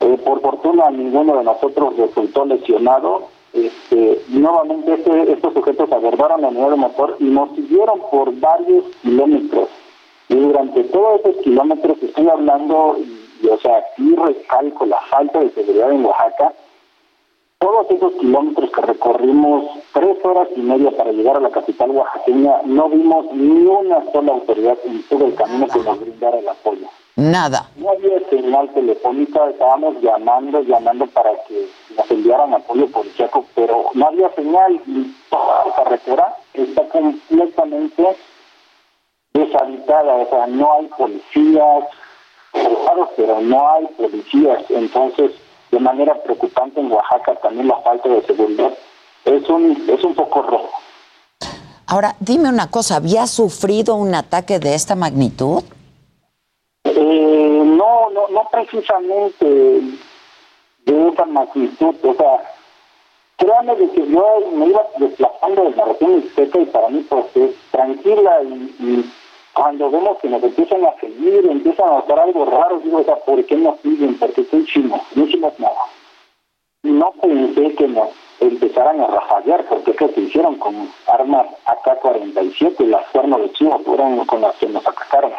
Eh, 0.00 0.18
por 0.24 0.40
fortuna 0.40 0.90
ninguno 0.90 1.38
de 1.38 1.44
nosotros 1.44 1.96
resultó 1.96 2.44
lesionado. 2.44 3.28
Este, 3.52 4.20
nuevamente 4.30 4.94
este, 4.94 5.32
estos 5.32 5.54
sujetos 5.54 5.90
abordaron 5.92 6.42
la 6.42 6.48
unidad 6.48 6.70
de 6.70 6.76
motor 6.76 7.16
y 7.20 7.24
nos 7.24 7.50
siguieron 7.54 8.00
por 8.10 8.34
varios 8.40 8.84
kilómetros. 9.02 9.68
Y 10.28 10.34
durante 10.34 10.82
todos 10.84 11.20
esos 11.20 11.36
kilómetros 11.42 12.02
estoy 12.02 12.28
hablando, 12.28 12.96
y, 12.98 13.46
o 13.46 13.58
sea, 13.58 13.76
aquí 13.76 14.16
recalco 14.16 14.86
la 14.86 14.98
falta 15.08 15.38
de 15.38 15.50
seguridad 15.50 15.92
en 15.92 16.04
Oaxaca, 16.04 16.52
todos 17.64 17.90
esos 17.92 18.12
kilómetros 18.20 18.70
que 18.72 18.82
recorrimos, 18.82 19.64
tres 19.94 20.22
horas 20.22 20.48
y 20.54 20.60
media 20.60 20.90
para 20.90 21.12
llegar 21.12 21.38
a 21.38 21.40
la 21.40 21.48
capital 21.48 21.92
oaxaqueña, 21.92 22.56
no 22.66 22.90
vimos 22.90 23.24
ni 23.32 23.64
una 23.64 24.04
sola 24.12 24.32
autoridad 24.32 24.76
en 24.84 25.02
todo 25.04 25.24
el 25.24 25.34
camino 25.34 25.66
que 25.68 25.78
nos 25.78 25.98
brindara 25.98 26.40
el 26.40 26.48
apoyo. 26.50 26.86
Nada. 27.16 27.70
No 27.76 27.88
había 27.88 28.20
señal 28.28 28.68
telefónica, 28.74 29.48
estábamos 29.48 29.94
llamando, 30.02 30.60
llamando 30.60 31.06
para 31.06 31.30
que 31.48 31.66
nos 31.96 32.10
enviaran 32.10 32.52
apoyo 32.52 32.86
policíaco, 32.88 33.46
pero 33.54 33.86
no 33.94 34.08
había 34.08 34.28
señal 34.34 34.78
y 34.86 35.14
toda 35.30 35.64
la 35.66 35.74
carretera 35.74 36.36
está 36.52 36.86
completamente 36.88 38.16
deshabitada, 39.32 40.16
o 40.16 40.28
sea, 40.28 40.46
no 40.48 40.70
hay 40.74 40.86
policías, 40.98 41.84
pero 43.16 43.40
no 43.40 43.72
hay 43.72 43.86
policías, 43.86 44.70
entonces 44.70 45.32
de 45.74 45.80
manera 45.80 46.14
preocupante 46.22 46.80
en 46.80 46.90
Oaxaca 46.90 47.34
también 47.42 47.66
la 47.66 47.80
falta 47.80 48.08
de 48.08 48.22
seguridad 48.22 48.72
es 49.24 49.48
un, 49.48 49.84
es 49.88 50.04
un 50.04 50.14
poco 50.14 50.42
rojo. 50.42 50.70
Ahora, 51.86 52.14
dime 52.20 52.48
una 52.48 52.70
cosa, 52.70 52.96
¿había 52.96 53.26
sufrido 53.26 53.96
un 53.96 54.14
ataque 54.14 54.60
de 54.60 54.74
esta 54.74 54.94
magnitud? 54.94 55.64
Eh, 56.84 57.62
no, 57.64 58.08
no, 58.10 58.28
no 58.28 58.48
precisamente 58.52 59.44
de 60.86 61.08
esa 61.08 61.24
magnitud, 61.24 61.94
o 62.04 62.14
sea, 62.14 62.54
créanme 63.36 63.74
que 63.76 64.06
yo 64.08 64.24
me 64.52 64.66
iba 64.66 64.82
desplazando 64.98 65.64
de 65.64 65.70
la 65.76 65.84
región 65.86 66.24
y 66.36 66.64
para 66.66 66.88
mí 66.88 67.04
pues 67.08 67.24
es 67.34 67.50
tranquila 67.72 68.42
y 68.44 69.10
cuando 69.54 69.90
vemos 69.90 70.18
que 70.18 70.28
nos 70.28 70.42
empiezan 70.42 70.84
a 70.84 70.94
seguir, 71.00 71.46
empiezan 71.48 71.88
a 71.88 71.98
hacer 71.98 72.18
algo 72.18 72.44
raro, 72.44 72.80
digo, 72.80 72.98
o 72.98 73.04
sea, 73.04 73.16
¿por 73.16 73.42
qué 73.44 73.56
nos 73.56 73.80
siguen? 73.80 74.18
Porque 74.18 74.44
son 74.44 74.66
chinos, 74.66 75.00
no 75.14 75.24
hicimos 75.24 75.58
nada. 75.58 75.78
No 76.82 77.12
pensé 77.22 77.74
que 77.76 77.88
nos 77.88 78.08
empezaran 78.40 79.00
a 79.00 79.06
rafaguear, 79.06 79.64
porque 79.66 79.92
es 79.92 80.00
lo 80.00 80.12
que 80.12 80.20
hicieron 80.22 80.56
con 80.56 80.90
armas 81.06 81.46
AK-47 81.66 82.74
y 82.80 82.86
las 82.86 83.06
cuernos 83.10 83.40
de 83.42 83.52
chivo 83.52 83.78
fueron 83.84 84.24
con 84.26 84.40
las 84.40 84.56
que 84.56 84.66
nos 84.66 84.86
atacaron. 84.86 85.32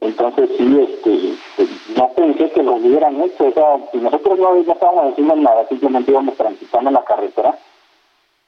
Entonces 0.00 0.50
sí, 0.58 0.80
este, 0.80 1.64
no 1.96 2.08
pensé 2.10 2.50
que 2.50 2.62
lo 2.62 2.74
hubieran 2.74 3.20
hecho, 3.22 3.46
o 3.46 3.52
sea, 3.52 3.78
si 3.92 3.98
nosotros 3.98 4.38
no, 4.38 4.54
no 4.54 4.72
estábamos 4.72 5.12
haciendo 5.12 5.36
nada, 5.36 5.66
simplemente 5.68 6.10
íbamos 6.10 6.36
transitando 6.36 6.90
la 6.90 7.04
carretera, 7.04 7.56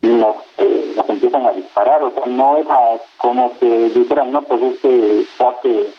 nos, 0.08 0.36
eh, 0.58 0.92
nos 0.96 1.08
empiezan 1.08 1.46
a 1.46 1.52
disparar, 1.52 2.02
o 2.02 2.10
sea, 2.10 2.26
no 2.26 2.56
era 2.56 3.00
como 3.18 3.56
que 3.58 3.90
dijeran, 3.90 4.32
no, 4.32 4.42
pues 4.42 4.62
este 4.62 5.26
cuate, 5.36 5.90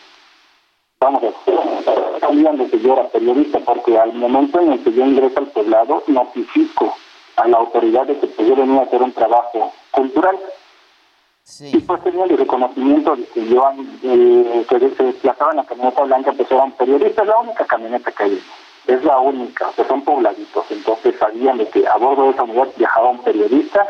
vamos 1.00 1.22
a 1.22 2.20
sabían 2.20 2.56
de 2.58 2.68
que 2.68 2.80
yo 2.80 2.94
era 2.94 3.08
periodista, 3.08 3.60
porque 3.60 3.98
al 3.98 4.12
momento 4.14 4.60
en 4.60 4.72
el 4.72 4.82
que 4.82 4.92
yo 4.92 5.04
ingreso 5.04 5.38
al 5.38 5.46
poblado, 5.46 6.02
notifico 6.06 6.94
a 7.36 7.46
la 7.46 7.58
autoridad 7.58 8.06
de 8.06 8.18
que 8.18 8.26
pues, 8.26 8.48
yo 8.48 8.56
venía 8.56 8.80
a 8.80 8.84
hacer 8.84 9.02
un 9.02 9.12
trabajo 9.12 9.72
cultural. 9.90 10.38
Y 11.60 11.78
pues 11.78 12.02
tenía 12.02 12.24
el 12.24 12.36
reconocimiento 12.36 13.14
de 13.14 13.24
que 13.26 13.46
yo, 13.46 13.70
eh, 14.02 14.66
que 14.68 14.78
se 14.80 15.02
desplazaba 15.04 15.52
en 15.52 15.58
la 15.58 15.64
camioneta 15.64 16.02
blanca, 16.02 16.32
pues 16.32 16.50
eran 16.50 16.72
periodistas, 16.72 17.24
la 17.24 17.38
única 17.38 17.64
camioneta 17.66 18.10
que 18.10 18.24
hay 18.24 18.42
es 18.86 19.04
la 19.04 19.18
única, 19.18 19.70
que 19.74 19.84
son 19.84 20.02
pobladitos, 20.02 20.64
entonces 20.70 21.16
sabían 21.18 21.58
de 21.58 21.68
que 21.68 21.86
a 21.86 21.96
bordo 21.96 22.24
de 22.24 22.30
esa 22.30 22.44
unidad 22.44 22.68
viajaba 22.76 23.10
un 23.10 23.22
periodista 23.22 23.86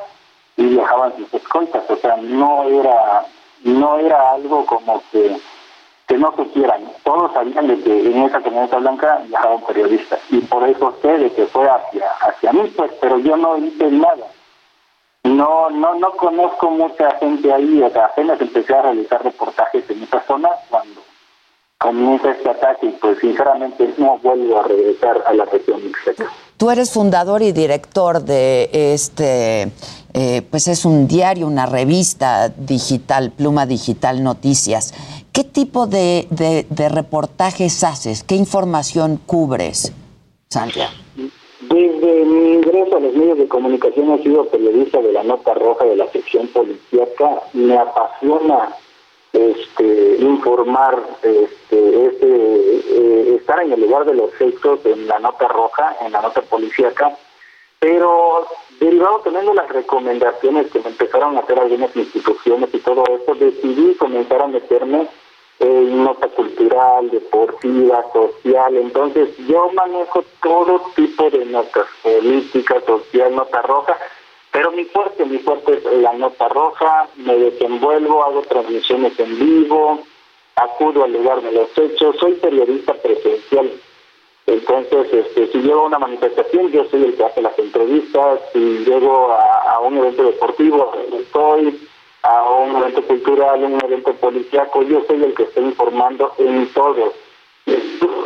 y 0.56 0.64
viajaban 0.66 1.14
sus 1.16 1.34
escoltas, 1.34 1.84
o 1.88 1.96
sea, 1.96 2.16
no 2.16 2.64
era 2.64 3.26
no 3.64 3.98
era 3.98 4.32
algo 4.32 4.64
como 4.66 5.02
que 5.10 5.36
que 6.06 6.16
no 6.16 6.34
supieran, 6.36 6.84
todos 7.02 7.32
sabían 7.32 7.66
de 7.66 7.80
que 7.82 8.10
en 8.10 8.22
esa 8.22 8.40
camioneta 8.40 8.78
blanca 8.78 9.22
viajaba 9.26 9.56
un 9.56 9.64
periodista. 9.64 10.16
Y 10.30 10.38
por 10.42 10.62
eso 10.68 10.94
sé 11.02 11.18
de 11.18 11.32
que 11.32 11.46
fue 11.46 11.68
hacia 11.68 12.08
hacia 12.20 12.52
mí, 12.52 12.72
pues, 12.76 12.92
pero 13.00 13.18
yo 13.18 13.36
no 13.36 13.58
hice 13.58 13.90
nada. 13.90 14.26
No, 15.24 15.68
no, 15.70 15.96
no 15.96 16.12
conozco 16.12 16.70
mucha 16.70 17.10
gente 17.18 17.52
ahí, 17.52 17.82
o 17.82 17.90
sea, 17.90 18.04
apenas 18.04 18.40
empecé 18.40 18.72
a 18.72 18.82
realizar 18.82 19.24
reportajes 19.24 19.90
en 19.90 20.04
esa 20.04 20.20
zona 20.22 20.50
cuando 20.70 21.00
comienza 21.78 22.30
este 22.30 22.48
ataque 22.50 22.86
y 22.86 22.90
pues 22.90 23.18
sinceramente 23.18 23.92
no 23.98 24.18
vuelvo 24.18 24.60
a 24.60 24.62
regresar 24.64 25.22
a 25.26 25.34
la 25.34 25.44
región 25.44 25.84
mixteca. 25.84 26.30
Tú 26.56 26.70
eres 26.70 26.90
fundador 26.90 27.42
y 27.42 27.52
director 27.52 28.22
de 28.22 28.70
este, 28.72 29.70
eh, 30.14 30.42
pues 30.50 30.68
es 30.68 30.86
un 30.86 31.06
diario, 31.06 31.46
una 31.46 31.66
revista 31.66 32.48
digital, 32.48 33.30
Pluma 33.30 33.66
Digital 33.66 34.22
Noticias. 34.22 34.94
¿Qué 35.32 35.44
tipo 35.44 35.86
de, 35.86 36.26
de, 36.30 36.88
reportajes 36.88 37.84
haces? 37.84 38.22
¿Qué 38.22 38.36
información 38.36 39.20
cubres, 39.26 39.92
Sandra? 40.48 40.88
Desde 41.60 42.24
mi 42.24 42.54
ingreso 42.54 42.96
a 42.96 43.00
los 43.00 43.14
medios 43.14 43.36
de 43.36 43.46
comunicación 43.48 44.12
he 44.12 44.22
sido 44.22 44.46
periodista 44.46 45.02
de 45.02 45.12
la 45.12 45.24
Nota 45.24 45.52
Roja 45.52 45.84
de 45.84 45.96
la 45.96 46.10
sección 46.10 46.48
policíaca. 46.48 47.42
Me 47.52 47.76
apasiona 47.76 48.70
este, 49.36 50.16
informar, 50.20 50.98
este, 51.22 52.06
este, 52.06 52.26
eh, 52.26 53.36
estar 53.38 53.62
en 53.62 53.72
el 53.72 53.80
lugar 53.80 54.06
de 54.06 54.14
los 54.14 54.30
hechos 54.40 54.80
en 54.84 55.06
la 55.06 55.18
nota 55.18 55.46
roja, 55.48 55.96
en 56.00 56.12
la 56.12 56.22
nota 56.22 56.40
policíaca, 56.42 57.16
pero 57.78 58.46
derivado 58.80 59.20
teniendo 59.20 59.52
las 59.52 59.68
recomendaciones 59.68 60.70
que 60.70 60.80
me 60.80 60.88
empezaron 60.88 61.36
a 61.36 61.40
hacer 61.40 61.60
algunas 61.60 61.94
instituciones 61.94 62.70
y 62.72 62.78
todo 62.78 63.04
eso, 63.04 63.34
decidí 63.34 63.94
comenzar 63.96 64.42
a 64.42 64.46
meterme 64.46 65.06
en 65.58 66.04
nota 66.04 66.28
cultural, 66.28 67.10
deportiva, 67.10 68.04
social. 68.12 68.76
Entonces 68.76 69.36
yo 69.48 69.70
manejo 69.72 70.24
todo 70.42 70.82
tipo 70.94 71.28
de 71.30 71.44
notas, 71.46 71.86
política, 72.02 72.80
social, 72.86 73.34
nota 73.34 73.62
roja, 73.62 73.98
pero 74.56 74.72
mi 74.72 74.86
fuerte, 74.86 75.26
mi 75.26 75.36
fuerte 75.36 75.74
es 75.76 75.84
la 76.00 76.14
nota 76.14 76.48
roja, 76.48 77.08
me 77.16 77.36
desenvuelvo, 77.36 78.24
hago 78.24 78.40
transmisiones 78.40 79.12
en 79.20 79.38
vivo, 79.38 80.00
acudo 80.54 81.04
al 81.04 81.12
lugar 81.12 81.42
de 81.42 81.52
los 81.52 81.68
hechos, 81.76 82.16
soy 82.18 82.36
periodista 82.36 82.94
presencial. 82.94 83.70
Entonces, 84.46 85.12
este, 85.12 85.48
si 85.48 85.58
llego 85.58 85.80
a 85.80 85.86
una 85.88 85.98
manifestación, 85.98 86.72
yo 86.72 86.86
soy 86.86 87.04
el 87.04 87.16
que 87.16 87.24
hace 87.24 87.42
las 87.42 87.58
entrevistas, 87.58 88.40
si 88.54 88.58
llego 88.58 89.30
a, 89.30 89.78
un 89.80 89.98
evento 89.98 90.22
deportivo, 90.22 90.90
estoy 91.20 91.86
a 92.22 92.50
un 92.50 92.76
evento 92.76 93.02
cultural, 93.02 93.62
un 93.62 93.84
evento 93.84 94.14
policiaco, 94.14 94.80
yo 94.84 95.02
soy 95.06 95.22
el 95.22 95.34
que 95.34 95.42
estoy 95.42 95.64
informando 95.64 96.32
en 96.38 96.72
todo. 96.72 97.12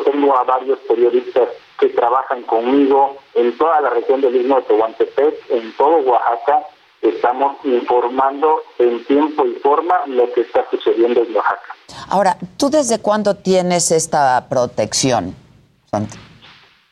Tengo 0.04 0.36
a 0.36 0.44
varios 0.44 0.78
periodistas 0.80 1.48
que 1.80 1.88
trabajan 1.88 2.42
conmigo 2.42 3.16
en 3.34 3.56
toda 3.56 3.80
la 3.80 3.90
región 3.90 4.20
del 4.20 4.36
Istmo 4.36 4.56
de 4.56 4.62
Tehuantepec, 4.62 5.50
en 5.50 5.72
todo 5.76 5.96
Oaxaca, 5.96 6.66
estamos 7.00 7.56
informando 7.64 8.62
en 8.78 9.02
tiempo 9.06 9.46
y 9.46 9.54
forma 9.54 9.94
lo 10.06 10.30
que 10.32 10.42
está 10.42 10.66
sucediendo 10.70 11.22
en 11.22 11.34
Oaxaca. 11.34 11.74
Ahora, 12.08 12.36
¿tú 12.58 12.68
desde 12.68 13.00
cuándo 13.00 13.34
tienes 13.34 13.90
esta 13.90 14.46
protección, 14.48 15.34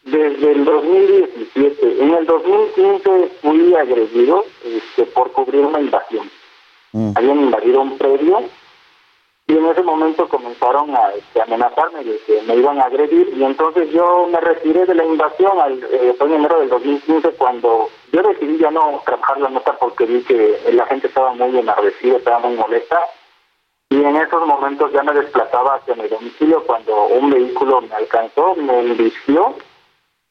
Desde 0.04 0.52
el 0.52 0.64
2017. 0.64 2.02
En 2.02 2.14
el 2.14 2.26
2015 2.26 3.30
fui 3.42 3.74
agredido 3.74 4.44
este, 4.64 5.04
por 5.04 5.30
cubrir 5.32 5.60
una 5.60 5.80
invasión. 5.80 6.30
Mm. 6.92 7.12
Habían 7.14 7.40
invadido 7.40 7.82
un 7.82 7.98
predio 7.98 8.42
y 9.48 9.56
en 9.56 9.64
ese 9.64 9.82
momento 9.82 10.28
comenzaron 10.28 10.94
a 10.94 11.10
este, 11.14 11.40
amenazarme 11.40 12.04
de 12.04 12.18
que 12.26 12.42
me 12.42 12.54
iban 12.54 12.78
a 12.80 12.84
agredir 12.84 13.32
y 13.34 13.42
entonces 13.42 13.90
yo 13.90 14.28
me 14.30 14.38
retiré 14.40 14.84
de 14.84 14.94
la 14.94 15.04
invasión 15.04 15.58
al 15.58 15.82
eh, 15.84 16.14
en 16.20 16.32
enero 16.34 16.60
del 16.60 16.68
2015 16.68 17.30
cuando 17.30 17.88
yo 18.12 18.22
decidí 18.22 18.58
ya 18.58 18.70
no 18.70 19.00
trabajar 19.06 19.40
la 19.40 19.48
nota 19.48 19.72
porque 19.80 20.04
vi 20.04 20.22
que 20.22 20.60
la 20.72 20.84
gente 20.86 21.06
estaba 21.06 21.32
muy 21.32 21.58
enardecida, 21.58 22.18
estaba 22.18 22.40
muy 22.40 22.56
molesta 22.56 23.00
y 23.88 24.04
en 24.04 24.16
esos 24.16 24.46
momentos 24.46 24.92
ya 24.92 25.02
me 25.02 25.14
desplazaba 25.14 25.76
hacia 25.76 25.94
mi 25.94 26.08
domicilio 26.08 26.62
cuando 26.66 27.06
un 27.06 27.30
vehículo 27.30 27.80
me 27.80 27.94
alcanzó, 27.94 28.54
me 28.54 28.80
embistió 28.80 29.54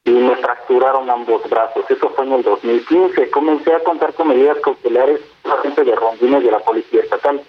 y 0.04 0.12
me 0.12 0.36
fracturaron 0.36 1.10
ambos 1.10 1.42
brazos. 1.50 1.84
Eso 1.90 2.08
fue 2.10 2.24
en 2.24 2.34
el 2.34 2.42
2015. 2.44 3.30
Comencé 3.30 3.74
a 3.74 3.82
contar 3.82 4.14
con 4.14 4.28
medidas 4.28 4.58
cautelares 4.60 5.20
de 5.76 5.94
rondines 5.94 6.44
de 6.44 6.50
la 6.52 6.60
Policía 6.60 7.02
Estatal. 7.02 7.42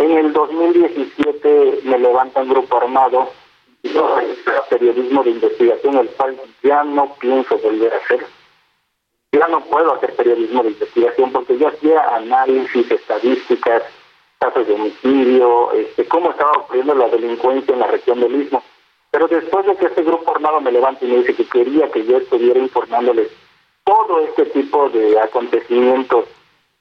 En 0.00 0.12
el 0.12 0.32
2017 0.32 1.80
me 1.84 1.98
levanta 1.98 2.40
un 2.40 2.48
grupo 2.48 2.78
armado, 2.78 3.28
yo 3.82 4.16
periodismo 4.70 5.22
de 5.22 5.30
investigación, 5.32 5.98
el 5.98 6.08
cual 6.08 6.40
ya 6.62 6.82
no 6.84 7.14
pienso 7.20 7.58
volver 7.58 7.92
a 7.92 7.98
hacer. 7.98 8.26
Ya 9.32 9.46
no 9.48 9.60
puedo 9.60 9.92
hacer 9.94 10.16
periodismo 10.16 10.62
de 10.62 10.70
investigación 10.70 11.30
porque 11.32 11.58
yo 11.58 11.68
hacía 11.68 12.00
análisis, 12.16 12.90
estadísticas, 12.90 13.82
casos 14.38 14.66
de 14.66 14.72
homicidio, 14.72 15.70
este, 15.72 16.08
cómo 16.08 16.30
estaba 16.30 16.52
ocurriendo 16.52 16.94
la 16.94 17.08
delincuencia 17.08 17.74
en 17.74 17.80
la 17.80 17.88
región 17.88 18.20
del 18.20 18.40
Istmo. 18.40 18.62
Pero 19.10 19.28
después 19.28 19.66
de 19.66 19.76
que 19.76 19.84
este 19.84 20.02
grupo 20.02 20.34
armado 20.34 20.62
me 20.62 20.72
levanta 20.72 21.04
y 21.04 21.08
me 21.08 21.18
dice 21.18 21.34
que 21.34 21.44
quería 21.44 21.90
que 21.90 22.06
yo 22.06 22.16
estuviera 22.16 22.58
informándoles 22.58 23.28
todo 23.84 24.20
este 24.20 24.46
tipo 24.46 24.88
de 24.88 25.20
acontecimientos 25.20 26.24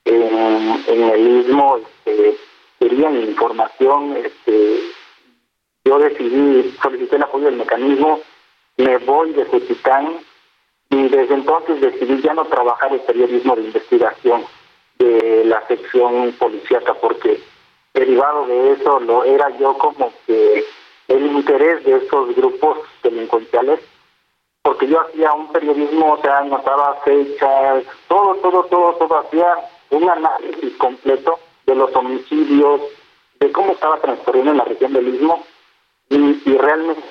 en, 0.06 0.84
en 0.88 1.04
el 1.04 1.28
Istmo, 1.42 1.80
este, 2.06 2.38
querían 2.80 3.16
información, 3.22 4.18
este, 4.18 4.80
yo 5.84 6.00
decidí, 6.00 6.76
solicité 6.82 7.18
el 7.18 7.24
apoyo 7.24 7.46
del 7.46 7.58
mecanismo, 7.58 8.22
me 8.78 8.98
voy 8.98 9.34
de 9.34 9.46
Juchitán 9.46 10.20
y 10.90 11.10
desde 11.10 11.34
entonces 11.34 11.82
decidí 11.82 12.22
ya 12.22 12.34
no 12.34 12.46
trabajar 12.46 12.94
el 12.94 13.02
periodismo 13.02 13.56
de 13.56 13.64
investigación 13.64 14.44
de 14.98 15.44
la 15.46 15.66
sección 15.68 16.32
policíaca 16.40 16.94
porque 16.96 17.42
derivado 17.94 18.48
de 18.48 18.74
eso 18.74 19.00
lo 19.00 19.24
era 19.24 19.50
yo 19.58 19.78
como 19.78 20.12
que 20.26 20.66
el 21.08 21.26
interés 21.26 21.84
de 21.84 21.98
estos 21.98 22.36
grupos 22.36 22.80
delincuenciales 23.04 23.80
porque 24.62 24.88
yo 24.88 25.02
hacía 25.02 25.34
un 25.34 25.52
periodismo, 25.52 26.14
o 26.14 26.22
sea, 26.22 26.40
anotaba 26.40 26.96
fechas, 27.04 27.86
todo, 28.08 28.36
todo, 28.36 28.66
todo, 28.66 28.94
todo, 28.96 29.18
hacía 29.20 29.56
un 29.90 30.10
análisis 30.10 30.76
completo 30.78 31.40
de 31.70 31.76
los 31.76 31.96
homicidios, 31.96 32.82
de 33.40 33.52
cómo 33.52 33.74
estaba 33.74 33.98
transcurriendo 33.98 34.52
en 34.52 34.58
la 34.58 34.64
región 34.66 34.92
del 34.92 35.08
Istmo 35.08 35.44
y, 36.10 36.58
realmente 36.58 37.02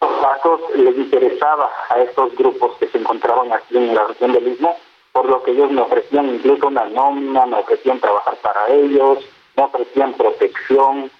los 0.00 0.10
casos 0.20 0.60
les 0.74 0.96
interesaba 0.96 1.70
a 1.88 2.00
estos 2.00 2.34
grupos 2.36 2.76
que 2.78 2.88
se 2.88 2.98
encontraban 2.98 3.52
aquí 3.52 3.76
en 3.76 3.94
la 3.94 4.08
región 4.08 4.32
del 4.32 4.48
Istmo, 4.48 4.76
por 5.12 5.26
lo 5.26 5.42
que 5.42 5.52
ellos 5.52 5.70
me 5.70 5.82
ofrecían 5.82 6.34
incluso 6.34 6.66
una 6.66 6.84
nómina, 6.86 7.46
me 7.46 7.58
ofrecían 7.58 8.00
trabajar 8.00 8.36
para 8.42 8.68
ellos, 8.68 9.18
me 9.56 9.62
ofrecían 9.62 10.12
protección. 10.14 11.10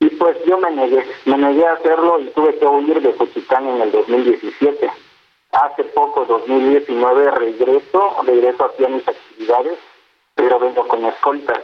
Y 0.00 0.08
pues 0.10 0.36
yo 0.44 0.58
me 0.58 0.70
negué, 0.72 1.04
me 1.26 1.38
negué 1.38 1.66
a 1.66 1.74
hacerlo 1.74 2.20
y 2.20 2.26
tuve 2.30 2.58
que 2.58 2.66
huir 2.66 3.00
de 3.00 3.12
Juchitán 3.12 3.68
en 3.68 3.82
el 3.82 3.92
2017. 3.92 4.90
Hace 5.52 5.84
poco, 5.84 6.24
2019, 6.24 7.30
regreso, 7.30 8.16
regreso 8.24 8.64
aquí 8.64 8.84
a 8.84 8.88
mis 8.88 9.06
actividades, 9.06 9.78
pero 10.34 10.58
vengo 10.58 10.86
con 10.86 11.04
escoltas. 11.04 11.60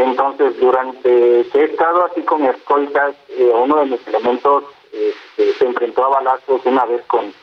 Entonces, 0.00 0.58
durante 0.58 1.44
que 1.52 1.58
he 1.58 1.64
estado 1.64 2.06
así 2.06 2.22
con 2.22 2.42
escoltas, 2.44 3.14
eh, 3.28 3.52
uno 3.54 3.80
de 3.80 3.86
mis 3.86 4.06
elementos 4.08 4.64
este, 4.90 5.52
se 5.52 5.66
enfrentó 5.66 6.06
a 6.06 6.08
balazos 6.08 6.64
una 6.64 6.86
vez 6.86 7.02
con 7.06 7.34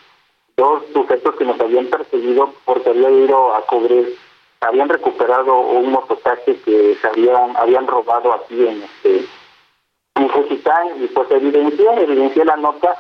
dos 0.56 0.82
sujetos 0.92 1.36
que 1.36 1.46
nos 1.46 1.60
habían 1.60 1.86
perseguido 1.86 2.52
porque 2.66 2.90
había 2.90 3.12
ido 3.12 3.54
a 3.54 3.62
cubrir, 3.62 4.18
habían 4.62 4.90
recuperado 4.90 5.56
un 5.56 5.92
mototaxi 5.92 6.56
que 6.66 6.96
se 6.96 7.08
habían, 7.08 7.56
habían 7.58 7.86
robado 7.86 8.34
aquí 8.34 8.68
en 8.68 8.82
este 8.82 9.26
en 10.16 11.04
y 11.04 11.08
pues 11.08 11.30
evidencié, 11.30 11.86
evidencié 12.02 12.44
la 12.44 12.58
nota 12.58 12.96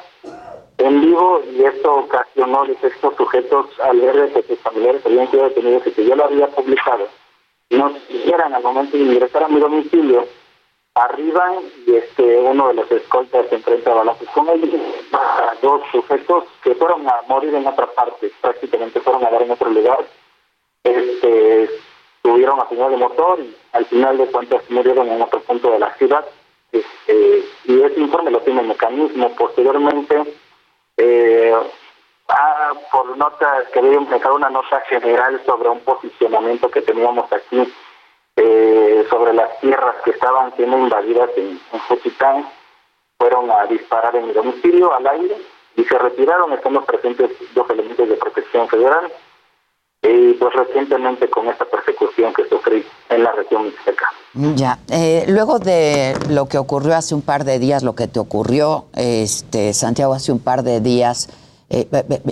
en 0.77 1.01
vivo 1.01 1.41
y 1.51 1.63
esto 1.63 1.95
ocasionó 1.95 2.63
de 2.65 2.77
estos 2.83 3.15
sujetos 3.15 3.65
al 3.81 3.99
ver 4.01 4.31
que 4.33 4.43
sus 4.43 4.59
familiares 4.59 5.03
habían 5.03 5.31
sido 5.31 5.45
detenidos 5.45 5.87
y 5.87 5.91
que 5.91 6.05
yo 6.05 6.15
lo 6.15 6.25
había 6.25 6.45
publicado 6.47 7.07
no 7.69 7.93
siguieran 8.07 8.53
al 8.53 8.63
momento 8.63 8.97
de 8.97 9.03
ingresar 9.03 9.43
a 9.43 9.47
mi 9.47 9.59
domicilio, 9.59 10.27
arriban 10.95 11.55
y 11.85 11.95
este 11.95 12.37
uno 12.39 12.69
de 12.69 12.73
los 12.73 12.91
escoltas 12.91 13.47
se 13.49 13.55
enfrenta 13.55 13.91
a 13.91 13.95
balazos 13.95 14.27
con 14.29 14.49
ellos, 14.49 14.81
dos 15.61 15.81
sujetos 15.91 16.45
que 16.63 16.75
fueron 16.75 17.07
a 17.07 17.21
morir 17.27 17.53
en 17.53 17.67
otra 17.67 17.87
parte, 17.87 18.31
prácticamente 18.41 18.99
fueron 19.01 19.25
a 19.25 19.29
dar 19.29 19.41
en 19.41 19.51
otro 19.51 19.69
lugar, 19.69 20.05
este 20.83 21.69
tuvieron 22.27 22.59
a 22.59 22.67
señal 22.67 22.91
de 22.91 22.97
motor 22.97 23.39
y 23.39 23.55
al 23.71 23.85
final 23.85 24.17
de 24.17 24.27
cuentas 24.27 24.61
murieron 24.69 25.07
en 25.07 25.21
otro 25.21 25.39
punto 25.41 25.71
de 25.71 25.79
la 25.79 25.93
ciudad. 25.95 26.25
Este, 26.71 27.43
y 27.65 27.81
ese 27.81 27.99
informe 27.99 28.31
lo 28.31 28.41
tiene 28.41 28.61
el 28.61 28.67
mecanismo. 28.67 29.33
Posteriormente, 29.35 30.23
eh, 30.97 31.55
Ah, 32.29 32.73
por 32.91 33.17
nota, 33.17 33.63
quería 33.73 33.99
dejar 33.99 34.31
una 34.33 34.49
nota 34.49 34.81
general 34.89 35.41
sobre 35.45 35.69
un 35.69 35.79
posicionamiento 35.79 36.69
que 36.69 36.81
teníamos 36.81 37.31
aquí 37.31 37.73
eh, 38.35 39.07
sobre 39.09 39.33
las 39.33 39.59
tierras 39.61 39.95
que 40.03 40.11
estaban 40.11 40.55
siendo 40.55 40.77
invadidas 40.77 41.29
en, 41.37 41.59
en 41.71 42.45
Fueron 43.17 43.49
a 43.49 43.65
disparar 43.65 44.15
en 44.15 44.27
mi 44.27 44.33
domicilio 44.33 44.93
al 44.93 45.07
aire 45.07 45.37
y 45.75 45.83
se 45.83 45.97
retiraron. 45.97 46.53
Estamos 46.53 46.85
presentes 46.85 47.31
dos 47.55 47.69
elementos 47.69 48.07
de 48.07 48.15
protección 48.15 48.67
federal. 48.67 49.11
y 50.03 50.33
pues 50.33 50.53
recientemente 50.53 51.27
con 51.29 51.47
esta 51.47 51.65
persecución 51.65 52.31
que 52.33 52.47
sufrí 52.47 52.85
en 53.09 53.23
la 53.23 53.31
región 53.31 53.65
mixteca. 53.65 54.07
Ya, 54.55 54.77
eh, 54.91 55.25
luego 55.27 55.57
de 55.57 56.15
lo 56.29 56.47
que 56.47 56.59
ocurrió 56.59 56.95
hace 56.95 57.15
un 57.15 57.23
par 57.23 57.43
de 57.43 57.57
días, 57.57 57.81
lo 57.81 57.95
que 57.95 58.07
te 58.07 58.19
ocurrió, 58.19 58.85
este, 58.93 59.73
Santiago, 59.73 60.13
hace 60.13 60.31
un 60.31 60.39
par 60.39 60.61
de 60.61 60.79
días, 60.79 61.27
eh, 61.69 61.87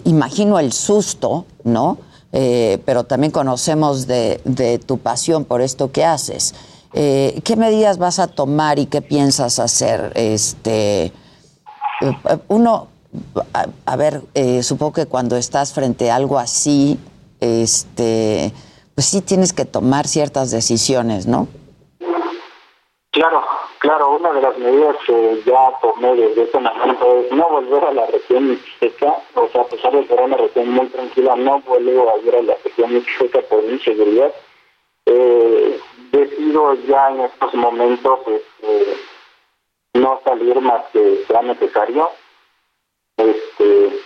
imagino 0.06 0.60
el 0.60 0.72
susto, 0.72 1.46
¿no? 1.64 1.98
Eh, 2.32 2.80
pero 2.86 3.04
también 3.04 3.32
conocemos 3.32 4.08
de, 4.08 4.42
de, 4.44 4.80
tu 4.80 4.98
pasión 4.98 5.46
por 5.46 5.62
esto 5.62 5.92
que 5.92 6.04
haces. 6.04 6.54
¿Qué 6.94 7.56
medidas 7.58 7.98
vas 7.98 8.20
a 8.20 8.28
tomar 8.28 8.80
y 8.80 8.86
qué 8.86 9.02
piensas 9.02 9.60
hacer? 9.60 10.14
Este, 10.16 11.12
uno, 12.48 12.88
a, 13.54 13.66
a 13.86 13.96
ver, 13.98 14.22
supongo 14.62 14.94
que 14.94 15.06
cuando 15.06 15.36
estás 15.36 15.74
frente 15.74 16.10
a 16.10 16.16
algo 16.16 16.40
así, 16.40 16.98
este, 17.42 18.54
pues 18.96 19.08
sí 19.08 19.20
tienes 19.20 19.52
que 19.52 19.66
tomar 19.66 20.08
ciertas 20.08 20.52
decisiones, 20.52 21.28
¿no? 21.28 21.50
Claro, 23.12 23.42
claro, 23.86 24.16
una 24.16 24.34
de 24.34 24.42
las 24.42 24.58
medidas 24.58 24.96
que 25.06 25.44
ya 25.46 25.72
tomé 25.80 26.16
desde 26.16 26.44
ese 26.44 26.60
momento 26.60 27.20
es 27.20 27.32
no 27.32 27.50
volver 27.50 27.86
a 27.86 27.94
la 27.94 28.06
región 28.08 28.50
mixteca, 28.50 29.22
o 29.36 29.48
sea, 29.50 29.62
a 29.62 29.66
pesar 29.66 29.92
de 29.94 30.08
ser 30.08 30.22
una 30.22 30.38
región 30.38 30.70
muy 30.70 30.88
tranquila, 30.88 31.36
no 31.36 31.60
vuelvo 31.60 32.12
a 32.12 32.18
ir 32.18 32.36
a 32.36 32.42
la 32.42 32.56
región 32.64 32.94
mixteca 32.96 33.42
por 33.42 33.62
mi 33.62 33.78
seguridad. 33.80 34.34
Eh, 35.06 35.80
decido 36.12 36.74
ya 36.88 37.12
en 37.12 37.22
estos 37.22 37.54
momentos 37.54 38.20
este, 38.26 38.98
no 39.94 40.20
salir 40.26 40.60
más 40.62 40.84
que 40.92 41.24
sea 41.28 41.44
necesario. 41.44 42.10
Este, 43.18 44.00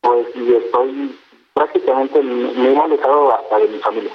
pues 0.00 0.26
y 0.34 0.54
estoy 0.56 1.18
prácticamente 1.54 2.20
me 2.22 2.72
he 2.72 2.76
alejado 2.76 3.32
hasta 3.32 3.58
de 3.58 3.68
mi 3.68 3.78
familia. 3.78 4.12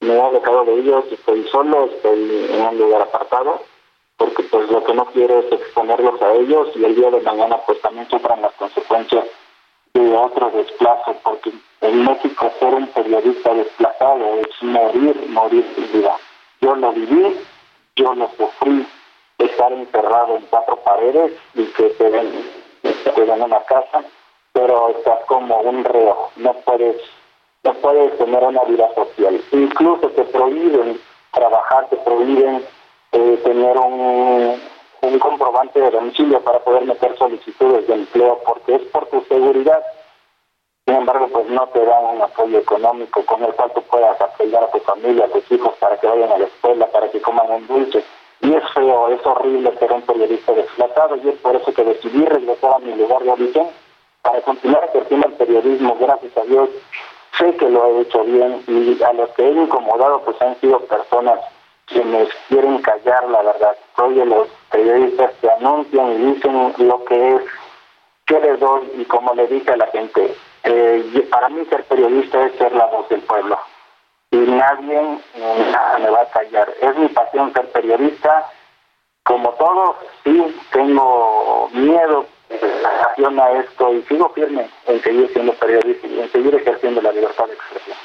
Me 0.00 0.14
he 0.14 0.20
alejado 0.20 0.64
de 0.64 0.74
ellos, 0.74 1.04
estoy 1.10 1.48
solo, 1.48 1.86
estoy 1.86 2.48
en 2.50 2.60
un 2.60 2.78
lugar 2.78 3.02
apartado, 3.02 3.62
porque 4.16 4.42
pues 4.44 4.70
lo 4.70 4.84
que 4.84 4.94
no 4.94 5.06
quiero 5.06 5.40
es 5.40 5.52
exponerlos 5.52 6.20
a 6.22 6.32
ellos 6.34 6.68
y 6.74 6.84
el 6.84 6.94
día 6.94 7.10
de 7.10 7.20
mañana 7.20 7.58
pues 7.66 7.80
también 7.80 8.08
sufran 8.08 8.42
las 8.42 8.52
consecuencias 8.54 9.24
de 9.94 10.16
otro 10.16 10.50
desplazo, 10.50 11.16
porque 11.22 11.52
en 11.80 12.04
México 12.04 12.50
ser 12.58 12.74
un 12.74 12.86
periodista 12.88 13.54
desplazado 13.54 14.36
es 14.36 14.62
morir, 14.62 15.16
morir 15.28 15.66
sin 15.74 15.92
vida. 15.92 16.16
Yo 16.60 16.76
lo 16.76 16.92
viví, 16.92 17.40
yo 17.96 18.14
lo 18.14 18.28
sufrí, 18.36 18.86
estar 19.38 19.72
encerrado 19.72 20.36
en 20.36 20.46
cuatro 20.50 20.76
paredes 20.76 21.32
y 21.54 21.64
que 21.64 21.84
te 21.90 22.10
den, 22.10 22.50
te 22.82 23.22
una 23.22 23.60
casa 23.64 24.04
pero 24.56 24.88
estás 24.88 25.22
como 25.26 25.54
un 25.60 25.84
reo, 25.84 26.30
no 26.36 26.54
puedes, 26.64 26.96
no 27.66 27.74
puedes 27.74 28.16
tener 28.16 28.42
una 28.44 28.62
vida 28.62 28.88
social. 28.94 29.40
Incluso 29.50 30.08
te 30.10 30.22
prohíben 30.24 31.00
trabajar, 31.32 31.88
te 31.88 31.96
prohíben 31.96 32.64
eh, 33.12 33.40
tener 33.44 33.76
un, 33.76 34.60
comprobante 35.18 35.80
de 35.80 35.90
domicilio 35.90 36.40
para 36.40 36.60
poder 36.60 36.84
meter 36.84 37.16
solicitudes 37.16 37.86
de 37.88 37.94
empleo, 37.94 38.40
porque 38.44 38.76
es 38.76 38.82
por 38.92 39.06
tu 39.06 39.20
seguridad. 39.22 39.82
Sin 40.86 40.96
embargo, 40.96 41.28
pues 41.32 41.48
no 41.48 41.66
te 41.68 41.84
dan 41.84 42.04
un 42.04 42.22
apoyo 42.22 42.58
económico 42.58 43.24
con 43.26 43.42
el 43.42 43.52
cual 43.54 43.72
tú 43.74 43.82
puedas 43.82 44.20
apoyar 44.20 44.62
a 44.62 44.70
tu 44.70 44.78
familia, 44.80 45.24
a 45.24 45.28
tus 45.28 45.50
hijos 45.50 45.74
para 45.80 45.96
que 45.96 46.06
vayan 46.06 46.30
a 46.30 46.38
la 46.38 46.44
escuela, 46.44 46.86
para 46.86 47.10
que 47.10 47.20
coman 47.20 47.50
un 47.50 47.66
dulce. 47.66 48.04
Y 48.42 48.54
es 48.54 48.62
feo, 48.74 49.08
es 49.08 49.26
horrible 49.26 49.76
ser 49.78 49.92
un 49.92 50.02
periodista 50.02 50.52
desplazado 50.52 51.16
y 51.16 51.28
es 51.28 51.36
por 51.36 51.56
eso 51.56 51.72
que 51.72 51.84
decidí 51.84 52.24
regresar 52.24 52.74
a 52.74 52.78
mi 52.78 52.94
lugar 52.94 53.22
de 53.22 53.30
origen 53.30 53.68
para 54.22 54.40
continuar 54.42 54.84
ejerciendo 54.84 55.28
el 55.28 55.34
periodismo, 55.34 55.96
gracias 56.00 56.36
a 56.36 56.42
Dios, 56.42 56.68
sé 57.38 57.56
que 57.56 57.68
lo 57.68 57.86
he 57.86 58.00
hecho 58.02 58.24
bien 58.24 58.62
y 58.66 59.02
a 59.02 59.12
los 59.12 59.30
que 59.30 59.46
he 59.46 59.52
incomodado 59.52 60.22
pues 60.22 60.40
han 60.42 60.58
sido 60.60 60.80
personas 60.80 61.40
que 61.86 62.02
me 62.04 62.26
quieren 62.48 62.78
callar 62.82 63.28
la 63.28 63.42
verdad. 63.42 63.76
Soy 63.96 64.14
de 64.14 64.26
los 64.26 64.48
periodistas 64.70 65.32
que 65.40 65.50
anuncian 65.50 66.12
y 66.12 66.16
dicen 66.32 66.74
lo 66.78 67.04
que 67.04 67.34
es, 67.36 67.42
qué 68.26 68.40
les 68.40 68.58
doy 68.58 68.90
y 68.98 69.04
como 69.04 69.34
le 69.34 69.46
dije 69.46 69.70
a 69.70 69.76
la 69.76 69.86
gente. 69.88 70.36
Eh, 70.64 71.28
para 71.30 71.48
mí 71.48 71.64
ser 71.66 71.84
periodista 71.84 72.44
es 72.44 72.54
ser 72.56 72.72
la 72.72 72.86
voz 72.86 73.08
del 73.08 73.20
pueblo 73.20 73.58
y 74.30 74.36
nadie 74.38 75.00
me 76.00 76.10
va 76.10 76.20
a 76.22 76.30
callar. 76.30 76.68
Es 76.80 76.96
mi 76.96 77.08
pasión 77.08 77.52
ser 77.52 77.70
periodista. 77.70 78.50
Como 79.22 79.50
todos, 79.54 79.96
sí, 80.24 80.56
tengo 80.70 81.68
miedo 81.72 82.26
a 83.38 83.60
esto 83.60 83.92
y 83.92 84.02
sigo 84.02 84.30
firme 84.30 84.70
en 84.86 85.02
seguir 85.02 85.28
siendo 85.32 85.52
periodista 85.54 86.06
y 86.06 86.20
en 86.20 86.32
seguir 86.32 86.54
ejerciendo 86.54 87.02
la 87.02 87.12
libertad 87.12 87.46
de 87.46 87.54
expresión. 87.54 87.96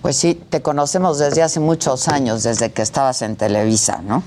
Pues 0.00 0.16
sí, 0.16 0.34
te 0.34 0.62
conocemos 0.62 1.18
desde 1.18 1.42
hace 1.42 1.60
muchos 1.60 2.08
años, 2.08 2.42
desde 2.42 2.72
que 2.72 2.82
estabas 2.82 3.22
en 3.22 3.36
Televisa, 3.36 4.00
¿no? 4.02 4.22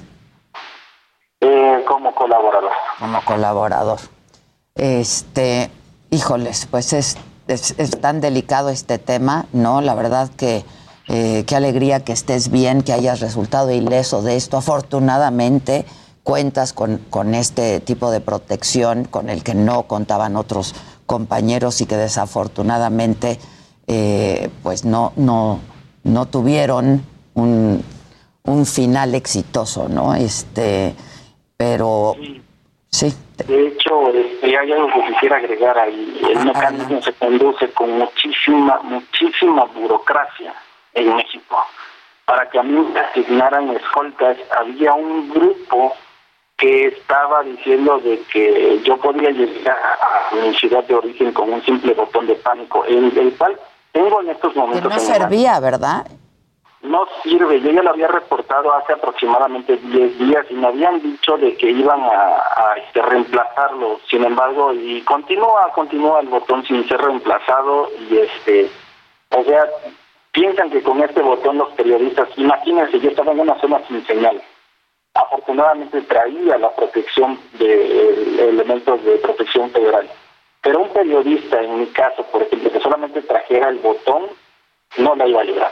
Eh, 1.42 1.84
como 1.88 2.14
colaborador. 2.16 2.72
Como 3.00 3.26
colaborador. 3.26 4.00
Este, 4.76 5.70
híjoles, 6.12 6.68
pues 6.70 6.94
es, 6.94 7.18
es, 7.48 8.02
tan 8.02 8.22
delicado 8.22 8.70
este 8.70 9.00
tema, 9.00 9.46
¿no? 9.52 9.82
La 9.82 9.96
verdad 9.96 10.30
que 10.38 10.64
eh, 11.08 11.44
qué 11.46 11.56
alegría 11.56 12.04
que 12.04 12.14
estés 12.14 12.52
bien, 12.52 12.82
que 12.82 12.94
hayas 12.94 13.20
resultado 13.20 13.72
ileso 13.72 14.22
de 14.22 14.36
esto. 14.36 14.58
Afortunadamente, 14.58 15.86
cuentas 16.26 16.74
con, 16.74 16.98
con 17.12 17.36
este 17.36 17.80
tipo 17.80 18.10
de 18.10 18.20
protección 18.20 19.06
con 19.06 19.30
el 19.30 19.44
que 19.44 19.54
no 19.54 19.84
contaban 19.84 20.36
otros 20.36 20.74
compañeros 21.06 21.82
y 21.82 21.86
que 21.86 21.96
desafortunadamente 21.96 23.38
eh, 23.86 24.50
pues 24.64 24.86
no, 24.86 25.14
no, 25.18 25.60
no 26.04 26.26
tuvieron 26.26 27.06
un, 27.36 27.84
un, 28.44 28.66
final 28.66 29.14
exitoso, 29.14 29.88
¿no? 29.88 30.16
Este, 30.16 30.96
pero 31.56 32.16
sí. 32.90 33.14
De 33.46 33.68
hecho, 33.68 34.10
este, 34.10 34.58
hay 34.58 34.72
algo 34.72 34.88
que 34.88 35.14
quisiera 35.14 35.38
agregar 35.38 35.78
ahí. 35.78 36.20
El 36.28 36.38
ah, 36.40 36.46
mecanismo 36.46 37.04
se 37.04 37.14
conduce 37.14 37.70
con 37.74 38.00
muchísima, 38.00 38.80
muchísima 38.82 39.66
burocracia 39.66 40.56
en 40.96 41.16
México. 41.16 41.58
Para 42.26 42.50
que 42.50 42.58
a 42.58 42.64
mí 42.64 42.72
me 42.72 43.00
asignaran 43.00 43.70
escoltas, 43.76 44.38
había 44.58 44.94
un 44.94 45.30
grupo 45.30 45.94
que 46.58 46.88
estaba 46.88 47.44
diciendo 47.44 48.00
de 48.00 48.22
que 48.32 48.82
yo 48.84 48.98
podía 48.98 49.30
llegar 49.30 49.78
a 49.78 50.36
mi 50.36 50.54
ciudad 50.56 50.84
de 50.86 50.96
origen 50.96 51.34
con 51.34 51.52
un 51.52 51.62
simple 51.64 51.94
botón 51.94 52.28
de 52.28 52.36
pánico, 52.36 52.86
el, 52.86 53.18
el 53.18 53.34
cual 53.38 53.60
tengo 53.92 54.22
en 54.22 54.30
estos 54.30 54.56
momentos. 54.56 54.84
Que 54.84 54.88
no 54.88 55.00
servía, 55.00 55.60
¿verdad? 55.60 56.08
No 56.82 57.08
sirve, 57.24 57.60
yo 57.62 57.72
ya 57.72 57.82
lo 57.82 57.90
había 57.90 58.08
reportado 58.08 58.72
hace 58.74 58.94
aproximadamente 58.94 59.76
10 59.76 60.20
días 60.20 60.46
y 60.50 60.54
me 60.54 60.68
habían 60.68 61.02
dicho 61.02 61.36
de 61.38 61.58
que 61.58 61.72
iban 61.72 62.00
a, 62.00 62.38
a 62.56 62.78
este, 62.78 63.02
reemplazarlo, 63.02 64.00
sin 64.10 64.24
embargo, 64.24 64.72
y 64.72 65.02
continúa, 65.02 65.72
continúa 65.74 66.20
el 66.20 66.28
botón 66.28 66.64
sin 66.66 66.88
ser 66.88 67.02
reemplazado 67.02 67.90
y 68.10 68.18
este, 68.18 68.70
o 69.32 69.44
sea, 69.44 69.66
piensan 70.32 70.70
que 70.70 70.84
con 70.84 71.02
este 71.02 71.22
botón 71.22 71.58
los 71.58 71.74
periodistas, 71.74 72.30
imagínense, 72.38 73.00
yo 73.00 73.10
estaba 73.10 73.32
en 73.32 73.40
una 73.40 73.60
zona 73.60 73.82
sin 73.88 74.06
señal 74.06 74.42
afortunadamente 75.16 76.02
traía 76.02 76.58
la 76.58 76.70
protección 76.76 77.40
de 77.54 78.50
elementos 78.50 79.04
de 79.04 79.18
protección 79.18 79.72
federal. 79.72 80.08
Pero 80.62 80.82
un 80.82 80.90
periodista, 80.90 81.62
en 81.62 81.80
mi 81.80 81.88
caso, 81.88 82.24
por 82.24 82.44
ejemplo, 82.44 82.72
que 82.72 82.80
solamente 82.80 83.22
trajera 83.22 83.70
el 83.70 83.80
botón, 83.80 84.28
no 84.98 85.16
la 85.16 85.28
iba 85.28 85.42
a 85.42 85.44
librar. 85.46 85.72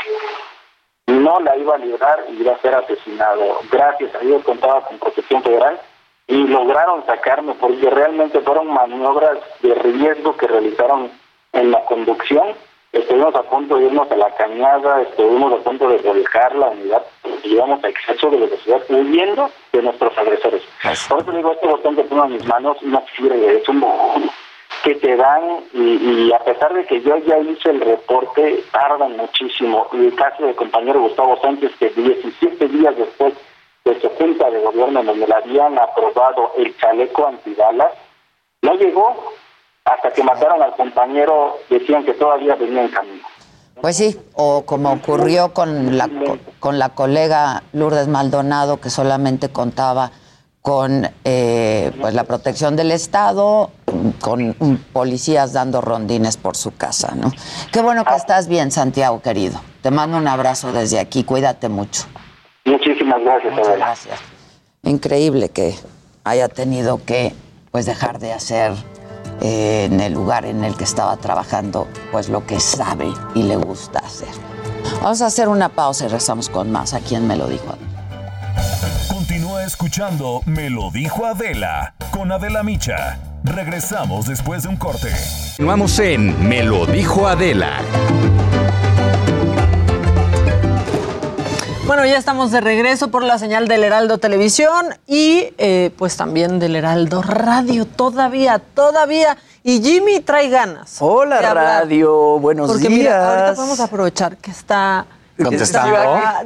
No 1.07 1.39
la 1.41 1.57
iba 1.57 1.75
a 1.75 1.79
librar 1.79 2.25
y 2.29 2.41
iba 2.41 2.53
a 2.53 2.61
ser 2.61 2.73
asesinado. 2.75 3.59
Gracias 3.69 4.15
a 4.15 4.19
Dios 4.19 4.43
contaba 4.43 4.81
con 4.85 4.97
protección 4.99 5.43
federal 5.43 5.79
y 6.27 6.47
lograron 6.47 7.05
sacarme 7.05 7.53
porque 7.55 7.89
realmente 7.89 8.39
fueron 8.41 8.67
maniobras 8.67 9.39
de 9.61 9.75
riesgo 9.75 10.37
que 10.37 10.47
realizaron 10.47 11.11
en 11.51 11.71
la 11.71 11.83
conducción 11.85 12.55
estuvimos 12.93 13.35
a 13.35 13.43
punto 13.43 13.77
de 13.77 13.85
irnos 13.85 14.09
a 14.09 14.15
la 14.15 14.29
cañada, 14.35 15.01
estuvimos 15.01 15.53
a 15.53 15.63
punto 15.63 15.89
de 15.89 15.97
volcar 15.97 16.55
la 16.55 16.69
unidad, 16.69 17.03
íbamos 17.43 17.83
a 17.83 17.89
exceso 17.89 18.29
de 18.29 18.37
velocidad 18.37 18.81
huyendo 18.87 19.49
de 19.73 19.81
nuestros 19.81 20.17
agresores. 20.17 20.61
Por 21.09 21.21
eso 21.21 21.31
digo, 21.31 21.51
este 21.51 21.67
botón 21.67 21.95
que 21.95 22.03
tengo 22.03 22.25
en 22.25 22.33
mis 22.33 22.45
manos 22.45 22.77
no 22.83 23.03
sirve, 23.15 23.57
es 23.57 23.67
un 23.67 23.81
botón 23.81 24.29
que 24.83 24.95
te 24.95 25.15
dan 25.15 25.41
y, 25.73 26.31
a 26.33 26.39
pesar 26.39 26.73
de 26.73 26.85
que 26.85 27.01
yo 27.01 27.17
ya 27.17 27.39
hice 27.39 27.69
el 27.69 27.81
reporte, 27.81 28.63
tardan 28.71 29.15
muchísimo. 29.15 29.87
Y 29.93 30.07
el 30.07 30.15
caso 30.15 30.45
del 30.45 30.55
compañero 30.55 31.01
Gustavo 31.01 31.39
Sánchez, 31.41 31.71
que 31.79 31.89
17 31.89 32.67
días 32.67 32.95
después 32.97 33.33
de 33.85 33.99
su 34.01 34.09
junta 34.09 34.49
de 34.49 34.59
gobierno 34.61 35.03
donde 35.03 35.25
le 35.25 35.33
habían 35.33 35.79
aprobado 35.79 36.51
el 36.57 36.75
chaleco 36.77 37.27
antibalas, 37.27 37.93
no 38.61 38.75
llegó 38.75 39.33
hasta 39.85 40.11
que 40.11 40.23
mataron 40.23 40.61
al 40.61 40.75
compañero, 40.75 41.57
decían 41.69 42.05
que 42.05 42.13
todavía 42.13 42.55
venía 42.55 42.83
en 42.83 42.89
camino. 42.89 43.23
Pues 43.81 43.97
sí, 43.97 44.17
o 44.33 44.63
como 44.65 44.93
ocurrió 44.93 45.53
con 45.53 45.97
la, 45.97 46.09
con 46.59 46.79
la 46.79 46.89
colega 46.89 47.63
Lourdes 47.73 48.07
Maldonado, 48.07 48.79
que 48.79 48.89
solamente 48.89 49.49
contaba 49.49 50.11
con 50.61 51.09
eh, 51.25 51.91
pues 51.99 52.13
la 52.13 52.23
protección 52.23 52.77
del 52.77 52.91
Estado, 52.91 53.71
con 54.21 54.53
policías 54.93 55.51
dando 55.51 55.81
rondines 55.81 56.37
por 56.37 56.55
su 56.55 56.73
casa, 56.73 57.13
¿no? 57.15 57.31
Qué 57.73 57.81
bueno 57.81 58.05
que 58.05 58.15
estás 58.15 58.47
bien, 58.47 58.71
Santiago, 58.71 59.21
querido. 59.21 59.59
Te 59.81 59.91
mando 59.91 60.17
un 60.17 60.27
abrazo 60.29 60.71
desde 60.71 60.99
aquí, 60.99 61.25
cuídate 61.25 61.67
mucho. 61.67 62.03
Muchísimas 62.63 63.21
gracias, 63.21 63.53
Muchas 63.53 63.77
gracias. 63.77 64.19
Increíble 64.83 65.49
que 65.49 65.75
haya 66.23 66.47
tenido 66.47 67.03
que 67.03 67.33
pues 67.71 67.85
dejar 67.85 68.19
de 68.19 68.31
hacer 68.31 68.71
eh, 69.41 69.85
en 69.85 69.99
el 69.99 70.13
lugar 70.13 70.45
en 70.45 70.63
el 70.63 70.75
que 70.75 70.83
estaba 70.83 71.17
trabajando 71.17 71.87
pues 72.11 72.29
lo 72.29 72.45
que 72.45 72.59
sabe 72.59 73.11
y 73.35 73.43
le 73.43 73.55
gusta 73.55 73.99
hacer. 73.99 74.29
Vamos 75.01 75.21
a 75.21 75.27
hacer 75.27 75.47
una 75.47 75.69
pausa 75.69 76.05
y 76.05 76.07
regresamos 76.07 76.49
con 76.49 76.71
más. 76.71 76.93
¿A 76.93 76.99
quién 76.99 77.27
me 77.27 77.35
lo 77.35 77.47
dijo? 77.47 77.75
Continúa 79.09 79.63
escuchando 79.63 80.41
Me 80.45 80.69
lo 80.69 80.91
dijo 80.91 81.25
Adela 81.25 81.95
con 82.11 82.31
Adela 82.31 82.63
Micha. 82.63 83.19
Regresamos 83.43 84.27
después 84.27 84.63
de 84.63 84.69
un 84.69 84.77
corte. 84.77 85.09
Continuamos 85.57 85.99
en 85.99 86.47
Me 86.47 86.63
lo 86.63 86.85
dijo 86.85 87.27
Adela. 87.27 87.79
Bueno, 91.85 92.05
ya 92.05 92.17
estamos 92.17 92.51
de 92.51 92.61
regreso 92.61 93.09
por 93.09 93.23
la 93.23 93.37
señal 93.37 93.67
del 93.67 93.83
Heraldo 93.83 94.17
Televisión 94.17 94.85
y 95.05 95.49
eh, 95.57 95.91
pues 95.97 96.15
también 96.15 96.57
del 96.59 96.77
Heraldo 96.77 97.21
Radio. 97.21 97.85
Todavía, 97.85 98.59
todavía. 98.59 99.37
Y 99.63 99.81
Jimmy 99.81 100.21
trae 100.21 100.49
ganas. 100.49 100.97
Hola, 101.01 101.53
radio. 101.53 102.39
Buenos 102.39 102.67
Porque 102.71 102.87
días. 102.87 102.99
mira, 102.99 103.29
ahorita 103.29 103.55
podemos 103.55 103.79
aprovechar 103.81 104.37
que 104.37 104.51
está 104.51 105.05
Contestando, 105.41 105.95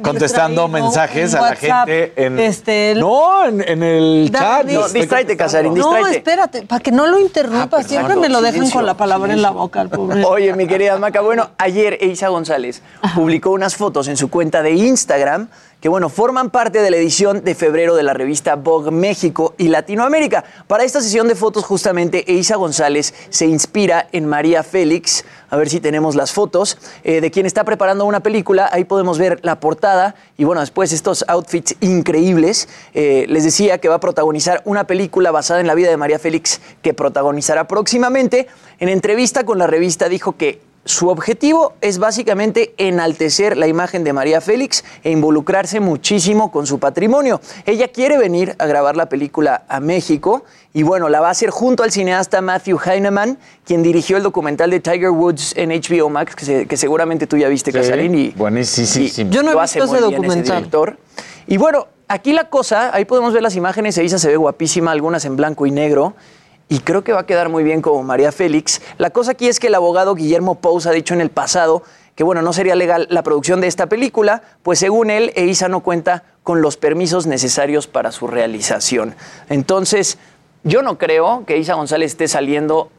contestando 0.02 0.62
distraído 0.62 0.68
mensajes 0.68 1.32
en 1.32 1.38
a 1.38 1.42
la 1.42 1.48
WhatsApp. 1.50 1.88
gente 1.88 2.12
en. 2.16 2.38
Este, 2.38 2.90
el- 2.92 3.00
no, 3.00 3.44
en, 3.44 3.60
en 3.60 3.82
el 3.82 4.30
chat. 4.32 4.64
No, 4.66 4.88
distráete. 4.88 5.36
Casarín, 5.36 5.74
No, 5.74 6.06
espérate, 6.06 6.62
para 6.62 6.80
que 6.80 6.90
no 6.90 7.06
lo 7.06 7.18
interrumpa. 7.18 7.78
Ah. 7.80 7.82
Siempre 7.82 8.16
me 8.16 8.30
lo 8.30 8.38
dejan 8.40 8.54
Silencio, 8.54 8.78
con 8.78 8.86
la 8.86 8.94
palabra 8.94 9.32
en 9.32 9.42
la 9.42 9.50
boca, 9.50 9.82
el 9.82 9.90
pobre. 9.90 10.24
Oye, 10.24 10.54
mi 10.54 10.66
querida 10.66 10.96
Maca, 10.98 11.20
bueno, 11.20 11.50
ayer 11.58 11.98
Eisa 12.00 12.28
González 12.28 12.80
publicó 13.14 13.50
unas 13.50 13.76
fotos 13.76 14.08
en 14.08 14.16
su 14.16 14.30
cuenta 14.30 14.62
de 14.62 14.70
Instagram 14.72 15.48
que, 15.80 15.88
bueno, 15.88 16.08
forman 16.08 16.50
parte 16.50 16.82
de 16.82 16.90
la 16.90 16.96
edición 16.96 17.44
de 17.44 17.54
febrero 17.54 17.94
de 17.94 18.02
la 18.02 18.12
revista 18.12 18.56
Vogue 18.56 18.90
México 18.90 19.54
y 19.58 19.68
Latinoamérica. 19.68 20.42
Para 20.66 20.82
esta 20.82 21.00
sesión 21.00 21.28
de 21.28 21.36
fotos, 21.36 21.64
justamente, 21.64 22.24
Eisa 22.32 22.56
González 22.56 23.14
se 23.30 23.46
inspira 23.46 24.08
en 24.10 24.26
María 24.26 24.64
Félix. 24.64 25.24
A 25.50 25.56
ver 25.56 25.68
si 25.68 25.80
tenemos 25.80 26.14
las 26.14 26.32
fotos 26.32 26.78
eh, 27.04 27.20
de 27.20 27.30
quien 27.30 27.46
está 27.46 27.64
preparando 27.64 28.04
una 28.04 28.20
película. 28.20 28.68
Ahí 28.72 28.84
podemos 28.84 29.18
ver 29.18 29.40
la 29.42 29.60
portada 29.60 30.14
y, 30.36 30.44
bueno, 30.44 30.60
después 30.60 30.92
estos 30.92 31.24
outfits 31.28 31.76
increíbles. 31.80 32.68
Eh, 32.94 33.26
les 33.28 33.44
decía 33.44 33.78
que 33.78 33.88
va 33.88 33.96
a 33.96 34.00
protagonizar 34.00 34.62
una 34.64 34.84
película 34.84 35.30
basada 35.30 35.60
en 35.60 35.66
la 35.66 35.74
vida 35.74 35.88
de 35.88 35.96
María 35.96 36.18
Félix 36.18 36.60
que 36.82 36.94
protagonizará 36.94 37.66
próximamente. 37.66 38.48
En 38.78 38.88
entrevista 38.88 39.44
con 39.44 39.58
la 39.58 39.66
revista 39.66 40.08
dijo 40.08 40.36
que 40.36 40.67
su 40.88 41.10
objetivo 41.10 41.74
es 41.82 41.98
básicamente 41.98 42.72
enaltecer 42.78 43.58
la 43.58 43.66
imagen 43.66 44.04
de 44.04 44.14
María 44.14 44.40
Félix 44.40 44.84
e 45.04 45.10
involucrarse 45.10 45.80
muchísimo 45.80 46.50
con 46.50 46.66
su 46.66 46.78
patrimonio. 46.78 47.42
Ella 47.66 47.88
quiere 47.88 48.16
venir 48.16 48.56
a 48.58 48.64
grabar 48.64 48.96
la 48.96 49.06
película 49.10 49.64
a 49.68 49.80
México 49.80 50.44
y 50.72 50.84
bueno, 50.84 51.10
la 51.10 51.20
va 51.20 51.28
a 51.28 51.32
hacer 51.32 51.50
junto 51.50 51.82
al 51.82 51.92
cineasta 51.92 52.40
Matthew 52.40 52.78
Heineman, 52.86 53.38
quien 53.66 53.82
dirigió 53.82 54.16
el 54.16 54.22
documental 54.22 54.70
de 54.70 54.80
Tiger 54.80 55.10
Woods 55.10 55.52
en 55.58 55.68
HBO 55.70 56.08
Max, 56.08 56.34
que, 56.34 56.44
se- 56.46 56.66
que 56.66 56.78
seguramente 56.78 57.26
tú 57.26 57.36
ya 57.36 57.48
viste, 57.48 57.70
Sí, 57.70 57.76
Casarín. 57.76 58.14
Y, 58.14 58.28
buenísimo. 58.30 59.30
Yo 59.30 59.42
no 59.42 59.52
he 59.52 59.60
visto 59.60 59.84
ese 59.84 59.92
bien 59.98 60.10
documental. 60.10 60.56
director. 60.56 60.96
Y 61.46 61.58
bueno, 61.58 61.86
aquí 62.08 62.32
la 62.32 62.48
cosa, 62.48 62.94
ahí 62.94 63.04
podemos 63.04 63.34
ver 63.34 63.42
las 63.42 63.56
imágenes, 63.56 63.98
Elisa 63.98 64.18
se 64.18 64.28
ve 64.28 64.36
guapísima, 64.38 64.90
algunas 64.92 65.26
en 65.26 65.36
blanco 65.36 65.66
y 65.66 65.70
negro. 65.70 66.14
Y 66.68 66.80
creo 66.80 67.02
que 67.02 67.12
va 67.12 67.20
a 67.20 67.26
quedar 67.26 67.48
muy 67.48 67.64
bien 67.64 67.80
como 67.80 68.02
María 68.02 68.30
Félix. 68.30 68.82
La 68.98 69.10
cosa 69.10 69.32
aquí 69.32 69.48
es 69.48 69.58
que 69.58 69.68
el 69.68 69.74
abogado 69.74 70.14
Guillermo 70.14 70.56
Pous 70.56 70.86
ha 70.86 70.90
dicho 70.90 71.14
en 71.14 71.20
el 71.20 71.30
pasado 71.30 71.82
que, 72.14 72.24
bueno, 72.24 72.42
no 72.42 72.52
sería 72.52 72.74
legal 72.74 73.06
la 73.10 73.22
producción 73.22 73.60
de 73.60 73.68
esta 73.68 73.86
película, 73.86 74.42
pues 74.62 74.80
según 74.80 75.08
él, 75.08 75.32
Eiza 75.36 75.68
no 75.68 75.80
cuenta 75.80 76.24
con 76.42 76.62
los 76.62 76.76
permisos 76.76 77.26
necesarios 77.26 77.86
para 77.86 78.12
su 78.12 78.26
realización. 78.26 79.14
Entonces, 79.48 80.18
yo 80.64 80.82
no 80.82 80.98
creo 80.98 81.44
que 81.46 81.54
Eiza 81.54 81.74
González 81.74 82.10
esté 82.12 82.28
saliendo 82.28 82.90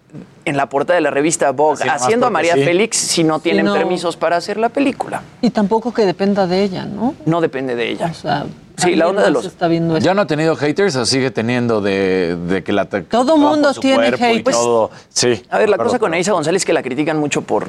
en 0.45 0.57
la 0.57 0.69
portada 0.69 0.95
de 0.95 1.01
la 1.01 1.11
revista 1.11 1.51
Vogue 1.51 1.83
haciendo 1.87 2.25
a 2.25 2.29
María 2.29 2.55
sí. 2.55 2.63
Félix 2.63 2.97
si 2.97 3.23
no 3.23 3.39
tienen 3.39 3.65
no. 3.65 3.73
permisos 3.73 4.17
para 4.17 4.37
hacer 4.37 4.57
la 4.57 4.69
película. 4.69 5.21
Y 5.41 5.51
tampoco 5.51 5.93
que 5.93 6.05
dependa 6.05 6.47
de 6.47 6.63
ella, 6.63 6.85
¿no? 6.85 7.13
No 7.25 7.41
depende 7.41 7.75
de 7.75 7.89
ella. 7.89 8.07
O 8.09 8.13
sea, 8.13 8.45
Sí, 8.79 8.95
la 8.95 9.07
onda 9.07 9.23
de 9.23 9.31
los- 9.31 9.45
está 9.45 9.67
viendo 9.67 9.95
esto. 9.97 10.05
¿Ya 10.05 10.13
no 10.13 10.21
ha 10.21 10.27
tenido 10.27 10.55
haters 10.55 10.95
o 10.95 11.05
sigue 11.05 11.31
teniendo 11.31 11.81
de, 11.81 12.35
de 12.47 12.63
que 12.63 12.71
la 12.73 12.85
Todo 12.85 13.03
todo 13.09 13.37
mundo 13.37 13.73
tiene 13.73 14.07
hate. 14.07 14.39
Y 14.39 14.43
todo. 14.43 14.91
Sí. 15.09 15.43
A 15.49 15.57
ver, 15.59 15.69
la 15.69 15.77
cosa 15.77 15.99
con 15.99 16.13
Eiza 16.13 16.31
González 16.31 16.61
es 16.61 16.65
que 16.65 16.73
la 16.73 16.81
critican 16.83 17.17
mucho 17.17 17.41
por, 17.41 17.67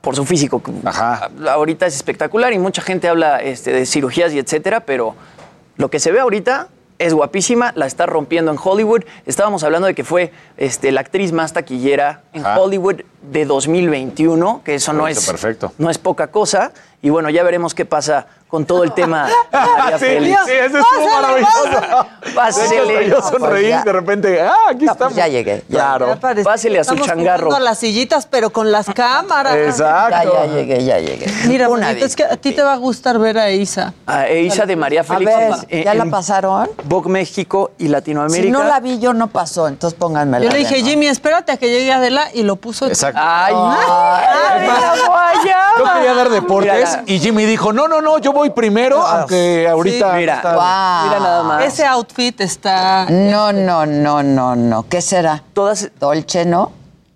por 0.00 0.14
su 0.16 0.24
físico. 0.24 0.62
Ajá. 0.84 1.30
Ahorita 1.50 1.86
es 1.86 1.96
espectacular 1.96 2.52
y 2.52 2.58
mucha 2.58 2.82
gente 2.82 3.08
habla 3.08 3.38
este, 3.42 3.72
de 3.72 3.86
cirugías 3.86 4.32
y 4.32 4.38
etcétera, 4.38 4.80
pero 4.80 5.14
lo 5.76 5.90
que 5.90 5.98
se 6.00 6.12
ve 6.12 6.20
ahorita 6.20 6.68
es 6.98 7.12
guapísima, 7.12 7.72
la 7.76 7.84
está 7.84 8.06
rompiendo 8.06 8.50
en 8.50 8.58
Hollywood. 8.62 9.02
Estábamos 9.26 9.62
hablando 9.64 9.86
de 9.86 9.94
que 9.94 10.02
fue 10.02 10.32
este, 10.56 10.92
la 10.92 11.02
actriz 11.02 11.30
más 11.30 11.52
taquillera 11.52 12.22
en 12.32 12.40
Ajá. 12.46 12.58
Hollywood 12.58 13.02
de 13.30 13.44
2021, 13.44 14.62
que 14.64 14.76
eso 14.76 14.94
no 14.94 15.06
es, 15.06 15.26
perfecto. 15.26 15.72
no 15.76 15.90
es 15.90 15.98
poca 15.98 16.28
cosa. 16.28 16.72
Y 17.02 17.10
bueno, 17.10 17.28
ya 17.28 17.42
veremos 17.42 17.74
qué 17.74 17.84
pasa 17.84 18.28
con 18.48 18.64
todo 18.64 18.84
el 18.84 18.92
tema 18.92 19.26
de 19.52 19.58
María 19.58 19.98
Sí, 19.98 20.04
Félix. 20.04 20.40
sí, 20.46 20.52
eso 20.52 20.78
estuvo 20.78 21.08
maravilloso. 21.10 22.06
Pásele. 22.34 23.08
Yo 23.08 23.20
sonreí 23.22 23.68
ya. 23.68 23.82
de 23.82 23.92
repente. 23.92 24.40
Ah, 24.40 24.54
aquí 24.68 24.84
No, 24.84 24.92
pues 24.94 24.96
estamos. 25.10 25.14
ya 25.16 25.28
llegué, 25.28 25.64
ya. 25.68 25.76
Claro. 25.78 26.18
Ya 26.20 26.42
Pásele 26.44 26.78
a 26.78 26.84
su 26.84 26.92
estamos 26.94 27.06
changarro. 27.08 27.54
a 27.54 27.60
las 27.60 27.78
sillitas, 27.78 28.26
pero 28.26 28.50
con 28.50 28.70
las 28.70 28.86
cámaras. 28.86 29.54
Ya, 29.54 29.60
Exacto. 29.64 30.32
ya 30.34 30.46
llegué, 30.46 30.84
ya 30.84 30.98
llegué. 30.98 31.26
Mira, 31.46 31.68
Una 31.68 31.88
bonito, 31.88 32.06
es 32.06 32.14
que 32.16 32.24
a 32.24 32.36
ti 32.36 32.52
te 32.52 32.62
va 32.62 32.74
a 32.74 32.76
gustar 32.76 33.18
ver 33.18 33.38
a 33.38 33.50
Isa. 33.50 33.94
A 34.06 34.26
Eiza 34.28 34.64
de 34.66 34.76
María 34.76 35.00
A 35.00 35.04
Félix. 35.04 35.26
ver, 35.36 35.52
en- 35.68 35.84
¿ya 35.84 35.94
la 35.94 36.04
pasaron? 36.06 36.68
Vogue 36.84 37.10
México 37.10 37.72
y 37.78 37.88
Latinoamérica. 37.88 38.44
Si 38.46 38.50
no 38.50 38.64
la 38.64 38.80
vi, 38.80 38.98
yo 38.98 39.12
no 39.12 39.28
pasó, 39.28 39.66
entonces 39.68 39.98
pónganmela. 39.98 40.44
Yo 40.44 40.50
le 40.50 40.58
dije. 40.58 40.76
Jimmy, 40.82 41.06
espérate 41.08 41.52
a 41.52 41.56
que 41.56 41.68
llegue 41.68 41.92
Adela 41.92 42.28
y 42.32 42.42
lo 42.44 42.56
puso. 42.56 42.86
Exacto. 42.86 43.20
Ay, 43.22 43.54
Ay, 43.56 44.66
la 44.66 44.66
guayaba. 44.66 45.15
Yo 45.78 45.84
quería 45.94 46.14
dar 46.14 46.28
deportes 46.30 46.72
Mira, 46.74 47.02
y 47.06 47.18
Jimmy 47.18 47.44
dijo, 47.44 47.72
no, 47.72 47.88
no, 47.88 48.00
no, 48.00 48.18
yo 48.18 48.32
voy 48.32 48.50
primero, 48.50 49.02
aunque 49.06 49.68
ahorita... 49.68 50.12
mira. 50.14 50.36
está- 50.36 50.54
Guau. 50.54 51.06
Mira 51.08 51.20
nada 51.20 51.42
más. 51.42 51.64
Ese 51.64 51.84
outfit 51.84 52.40
está. 52.40 53.06
No, 53.10 53.52
no, 53.52 53.86
no, 53.86 54.22
no, 54.22 54.56
no. 54.56 54.88
¿Qué 54.88 55.00
será? 55.02 55.42
Todas, 55.52 55.90
Dolce, 55.98 56.44
¿no? 56.44 56.72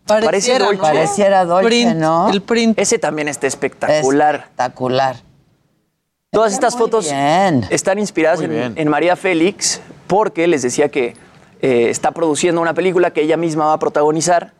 Pareciera, 0.06 0.64
Dolce. 0.66 0.76
¿no? 0.76 0.82
Pareciera 0.82 1.44
Dolce, 1.44 1.66
Print, 1.68 1.96
¿no? 1.96 2.28
El 2.30 2.42
print. 2.42 2.78
ese 2.78 2.98
también 2.98 3.28
está 3.28 3.46
espectacular. 3.46 4.34
Espectacular. 4.36 5.16
Todas 6.32 6.52
Está 6.52 6.68
estas 6.68 6.78
fotos 6.78 7.04
bien. 7.10 7.66
están 7.70 7.98
inspiradas 7.98 8.40
en 8.40 8.88
María 8.88 9.16
Félix 9.16 9.80
porque 10.06 10.46
les 10.46 10.62
decía 10.62 10.88
que 10.88 11.16
eh, 11.60 11.88
está 11.90 12.12
produciendo 12.12 12.60
una 12.60 12.72
película 12.72 13.10
que 13.12 13.22
ella 13.22 13.36
misma 13.36 13.66
va 13.66 13.72
a 13.74 13.78
protagonizar, 13.80 14.52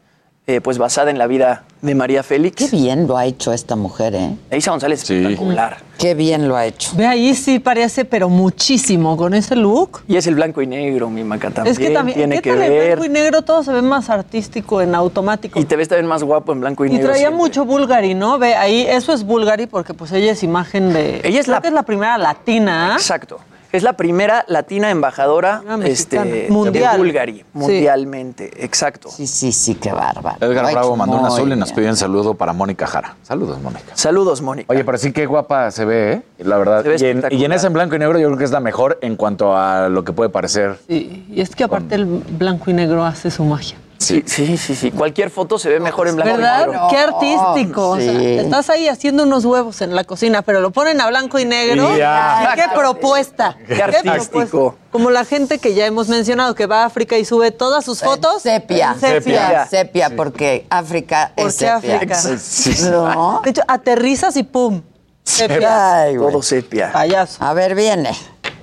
eh, 0.51 0.61
pues 0.61 0.79
basada 0.79 1.11
en 1.13 1.19
la 1.19 1.27
vida 1.29 1.63
de 1.81 1.95
María 1.95 2.23
Félix. 2.25 2.57
Qué 2.57 2.77
bien 2.77 3.07
lo 3.07 3.17
ha 3.17 3.25
hecho 3.25 3.53
esta 3.53 3.77
mujer, 3.77 4.15
¿eh? 4.17 4.35
Eiza 4.51 4.73
González 4.73 5.01
Sí. 5.01 5.15
espectacular. 5.15 5.79
Qué 5.97 6.15
bien 6.15 6.49
lo 6.49 6.57
ha 6.57 6.67
hecho. 6.67 6.91
Ve 6.97 7.07
ahí 7.07 7.35
sí 7.35 7.59
parece, 7.61 8.05
pero 8.05 8.29
muchísimo 8.29 9.17
con 9.17 9.33
ese 9.35 9.55
look. 9.55 10.03
Y 10.09 10.17
es 10.17 10.27
el 10.27 10.35
blanco 10.35 10.61
y 10.61 10.67
negro, 10.67 11.09
mi 11.09 11.23
maca 11.23 11.51
también. 11.51 11.73
es 11.73 11.79
que 11.79 11.91
también, 11.91 12.19
tiene 12.19 12.37
¿qué 12.37 12.43
que 12.43 12.51
tal 12.51 12.63
el 12.63 12.71
ver. 12.71 12.87
blanco 12.99 13.05
y 13.05 13.09
negro? 13.09 13.43
Todo 13.43 13.63
se 13.63 13.73
ve 13.73 13.81
más 13.83 14.11
artístico 14.11 14.81
en 14.83 14.95
automático. 14.95 15.59
Y 15.61 15.65
te 15.65 15.77
ves 15.77 15.89
también 15.89 16.07
más 16.07 16.25
guapo 16.25 16.53
en 16.53 16.61
blanco 16.61 16.85
y, 16.85 16.89
Y 16.89 16.93
negro. 16.95 17.07
traía 17.11 17.29
siempre. 17.29 17.37
mucho 17.39 17.65
Bulgari, 17.65 18.15
¿no? 18.15 18.39
Ve, 18.39 18.55
ahí, 18.57 18.83
eso 18.89 19.13
es 19.13 19.23
Bulgari 19.25 19.67
porque 19.67 19.95
pues 19.95 20.11
ella 20.13 20.33
es 20.33 20.43
imagen 20.43 20.93
de... 20.93 21.21
Ella 21.23 21.39
es 21.41 21.47
creo 21.47 21.57
la- 21.57 21.61
que 21.63 21.69
es 21.69 21.75
la 21.75 21.83
primera 21.85 22.19
latina. 22.19 22.95
Exacto. 22.95 23.39
Es 23.73 23.85
la 23.85 23.93
primera 23.93 24.45
latina 24.49 24.91
embajadora 24.91 25.63
mexicana. 25.79 25.87
este, 25.87 26.47
Mundial. 26.51 26.93
de 26.93 26.99
Bulgari, 26.99 27.37
Sí. 27.39 27.45
mundialmente. 27.53 28.65
Exacto. 28.65 29.09
Sí, 29.11 29.27
sí, 29.29 29.53
sí, 29.53 29.77
qué 29.77 29.93
bárbaro. 29.93 30.37
Edgar 30.45 30.73
Bravo 30.73 30.97
mandó 30.97 31.19
un 31.19 31.27
azul 31.27 31.53
y 31.53 31.57
nos 31.57 31.73
pidió 31.73 31.89
un 31.89 31.97
saludo 31.97 32.35
para 32.35 32.53
Mónica 32.53 32.87
Jara. 32.87 33.17
Saludos, 33.23 33.61
Mónica. 33.63 33.93
Saludos, 33.95 34.43
Mónica. 34.43 34.73
Oye, 34.73 34.85
pero 34.85 34.99
sí 34.99 35.13
qué 35.13 35.27
guapa 35.27 35.71
se 35.71 35.85
ve, 35.85 36.13
¿eh? 36.13 36.23
La 36.39 36.57
verdad. 36.59 36.83
Se 36.83 36.89
ve 36.89 36.97
y, 36.99 37.05
en, 37.05 37.25
y 37.31 37.45
en 37.45 37.53
esa 37.53 37.69
en 37.69 37.73
blanco 37.73 37.95
y 37.95 37.99
negro 38.01 38.19
yo 38.19 38.27
creo 38.27 38.39
que 38.39 38.45
es 38.45 38.51
la 38.51 38.61
mejor 38.61 38.99
en 39.03 39.15
cuanto 39.17 39.57
a 39.57 39.89
lo 39.89 40.03
que 40.05 40.13
puede 40.13 40.31
parecer. 40.31 40.79
Sí, 40.89 41.27
y 41.31 41.41
es 41.41 41.55
que 41.55 41.63
aparte 41.65 41.95
el 41.95 42.07
blanco 42.07 42.71
y 42.71 42.75
negro 42.75 43.05
hace 43.05 43.31
su 43.31 43.45
magia. 43.45 43.77
Sí, 44.01 44.25
sí, 44.27 44.57
sí, 44.57 44.75
sí. 44.75 44.91
Cualquier 44.91 45.29
foto 45.29 45.59
se 45.59 45.69
ve 45.69 45.79
mejor 45.79 46.09
en 46.09 46.17
blanco 46.17 46.31
y 46.33 46.37
¿Verdad? 46.39 46.67
negro. 46.67 46.87
Qué 46.89 46.97
artístico. 46.97 47.91
o 47.91 47.97
sea, 48.01 48.19
sí. 48.19 48.39
estás 48.39 48.71
ahí 48.71 48.89
haciendo 48.89 49.25
unos 49.25 49.45
huevos 49.45 49.83
en 49.83 49.95
la 49.95 50.05
cocina, 50.05 50.41
pero 50.41 50.63
lo 50.63 50.71
ponen 50.71 51.03
a 51.03 51.07
blanco 51.09 51.39
y 51.39 51.45
negro. 51.45 51.95
Y 51.95 51.99
ya. 51.99 52.53
¡Qué 52.55 52.65
propuesta! 52.75 53.59
Qué 53.67 53.83
artístico. 53.83 54.15
propuesta. 54.15 54.59
Como 54.91 55.11
la 55.11 55.27
gente 55.27 55.59
que 55.59 55.75
ya 55.75 55.85
hemos 55.85 56.09
mencionado 56.09 56.55
que 56.55 56.65
va 56.65 56.83
a 56.83 56.87
África 56.87 57.19
y 57.19 57.27
sube 57.27 57.51
todas 57.51 57.85
sus 57.85 58.01
fotos. 58.01 58.41
Sepia. 58.41 58.93
en 58.95 59.01
sepia. 59.01 59.21
Sepia, 59.21 59.67
sepia, 59.67 60.17
porque 60.17 60.67
África 60.71 61.33
¿Por 61.37 61.49
es 61.49 61.57
qué 61.59 61.67
sepia. 61.67 61.97
África? 61.97 62.15
Sí, 62.15 62.73
sí. 62.73 62.89
¿No? 62.91 63.43
De 63.45 63.51
hecho, 63.51 63.63
aterrizas 63.69 64.35
y 64.39 64.45
¡pum! 64.45 64.81
Sepia. 65.25 66.01
Ay, 66.05 66.17
güey. 66.17 66.33
Todo 66.33 66.43
sepia. 66.43 66.91
Payaso. 66.91 67.45
A 67.45 67.53
ver, 67.53 67.75
viene. 67.75 68.11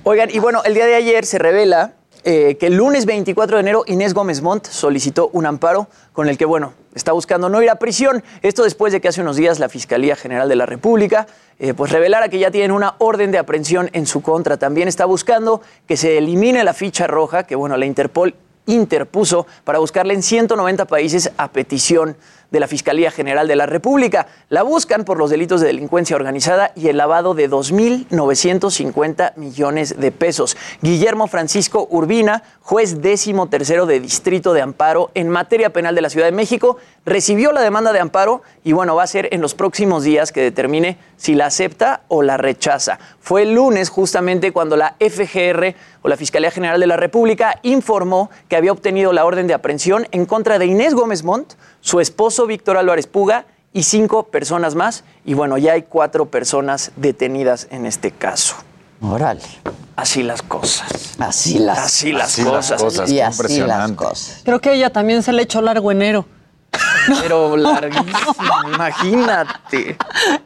Oigan, 0.02 0.30
y 0.32 0.40
bueno, 0.40 0.62
el 0.64 0.74
día 0.74 0.86
de 0.86 0.96
ayer 0.96 1.24
se 1.24 1.38
revela 1.38 1.92
eh, 2.30 2.58
que 2.58 2.66
el 2.66 2.76
lunes 2.76 3.06
24 3.06 3.56
de 3.56 3.60
enero 3.62 3.84
Inés 3.86 4.12
Gómez 4.12 4.42
Montt 4.42 4.66
solicitó 4.66 5.30
un 5.32 5.46
amparo 5.46 5.88
con 6.12 6.28
el 6.28 6.36
que, 6.36 6.44
bueno, 6.44 6.74
está 6.94 7.12
buscando 7.12 7.48
no 7.48 7.62
ir 7.62 7.70
a 7.70 7.76
prisión. 7.76 8.22
Esto 8.42 8.64
después 8.64 8.92
de 8.92 9.00
que 9.00 9.08
hace 9.08 9.22
unos 9.22 9.36
días 9.36 9.58
la 9.58 9.70
Fiscalía 9.70 10.14
General 10.14 10.46
de 10.46 10.54
la 10.54 10.66
República 10.66 11.26
eh, 11.58 11.72
pues 11.72 11.90
revelara 11.90 12.28
que 12.28 12.38
ya 12.38 12.50
tienen 12.50 12.72
una 12.72 12.96
orden 12.98 13.30
de 13.30 13.38
aprehensión 13.38 13.88
en 13.94 14.04
su 14.04 14.20
contra. 14.20 14.58
También 14.58 14.88
está 14.88 15.06
buscando 15.06 15.62
que 15.86 15.96
se 15.96 16.18
elimine 16.18 16.62
la 16.64 16.74
ficha 16.74 17.06
roja 17.06 17.44
que, 17.44 17.56
bueno, 17.56 17.78
la 17.78 17.86
Interpol 17.86 18.34
interpuso 18.66 19.46
para 19.64 19.78
buscarla 19.78 20.12
en 20.12 20.22
190 20.22 20.84
países 20.84 21.32
a 21.38 21.50
petición 21.50 22.14
de 22.50 22.60
la 22.60 22.66
Fiscalía 22.66 23.10
General 23.10 23.46
de 23.46 23.56
la 23.56 23.66
República. 23.66 24.26
La 24.48 24.62
buscan 24.62 25.04
por 25.04 25.18
los 25.18 25.30
delitos 25.30 25.60
de 25.60 25.66
delincuencia 25.66 26.16
organizada 26.16 26.72
y 26.74 26.88
el 26.88 26.96
lavado 26.96 27.34
de 27.34 27.50
2.950 27.50 29.36
millones 29.36 30.00
de 30.00 30.12
pesos. 30.12 30.56
Guillermo 30.80 31.26
Francisco 31.26 31.86
Urbina, 31.90 32.42
juez 32.60 33.02
décimo 33.02 33.48
tercero 33.48 33.86
de 33.86 34.00
Distrito 34.00 34.52
de 34.52 34.62
Amparo 34.62 35.10
en 35.14 35.28
materia 35.28 35.70
penal 35.70 35.94
de 35.94 36.02
la 36.02 36.10
Ciudad 36.10 36.26
de 36.26 36.32
México, 36.32 36.78
recibió 37.04 37.52
la 37.52 37.62
demanda 37.62 37.92
de 37.92 38.00
amparo 38.00 38.42
y 38.64 38.72
bueno, 38.72 38.94
va 38.94 39.02
a 39.02 39.06
ser 39.06 39.28
en 39.32 39.40
los 39.40 39.54
próximos 39.54 40.04
días 40.04 40.32
que 40.32 40.42
determine 40.42 40.98
si 41.16 41.34
la 41.34 41.46
acepta 41.46 42.02
o 42.08 42.22
la 42.22 42.36
rechaza. 42.36 42.98
Fue 43.20 43.42
el 43.42 43.54
lunes 43.54 43.88
justamente 43.88 44.52
cuando 44.52 44.76
la 44.76 44.94
FGR 45.00 45.74
o 46.02 46.08
la 46.08 46.16
Fiscalía 46.16 46.50
General 46.50 46.78
de 46.80 46.86
la 46.86 46.96
República 46.96 47.58
informó 47.62 48.30
que 48.48 48.56
había 48.56 48.72
obtenido 48.72 49.12
la 49.12 49.24
orden 49.24 49.46
de 49.46 49.54
aprehensión 49.54 50.06
en 50.12 50.26
contra 50.26 50.58
de 50.58 50.66
Inés 50.66 50.94
Gómez 50.94 51.24
Montt, 51.24 51.54
su 51.80 52.00
esposo 52.00 52.37
Víctor 52.46 52.76
Álvarez 52.76 53.06
Puga 53.06 53.46
y 53.72 53.82
cinco 53.82 54.24
personas 54.24 54.74
más. 54.74 55.04
Y 55.24 55.34
bueno, 55.34 55.58
ya 55.58 55.72
hay 55.72 55.82
cuatro 55.82 56.26
personas 56.26 56.92
detenidas 56.96 57.68
en 57.70 57.86
este 57.86 58.10
caso. 58.10 58.56
Órale. 59.00 59.42
Así 59.96 60.22
las 60.22 60.42
cosas. 60.42 61.16
Así 61.18 61.58
las, 61.58 61.78
Así 61.78 62.12
las 62.12 62.26
Así 62.28 62.42
las 62.42 62.50
cosas. 62.50 62.82
cosas, 62.82 63.10
y 63.10 63.20
así 63.20 63.60
las 63.60 63.92
cosas. 63.92 64.40
Creo 64.44 64.60
que 64.60 64.70
a 64.70 64.72
ella 64.72 64.90
también 64.90 65.22
se 65.22 65.32
le 65.32 65.42
echó 65.42 65.60
largo 65.60 65.90
enero. 65.90 66.24
Pero 67.22 67.56
larguísimo, 67.56 68.44
imagínate. 68.74 69.96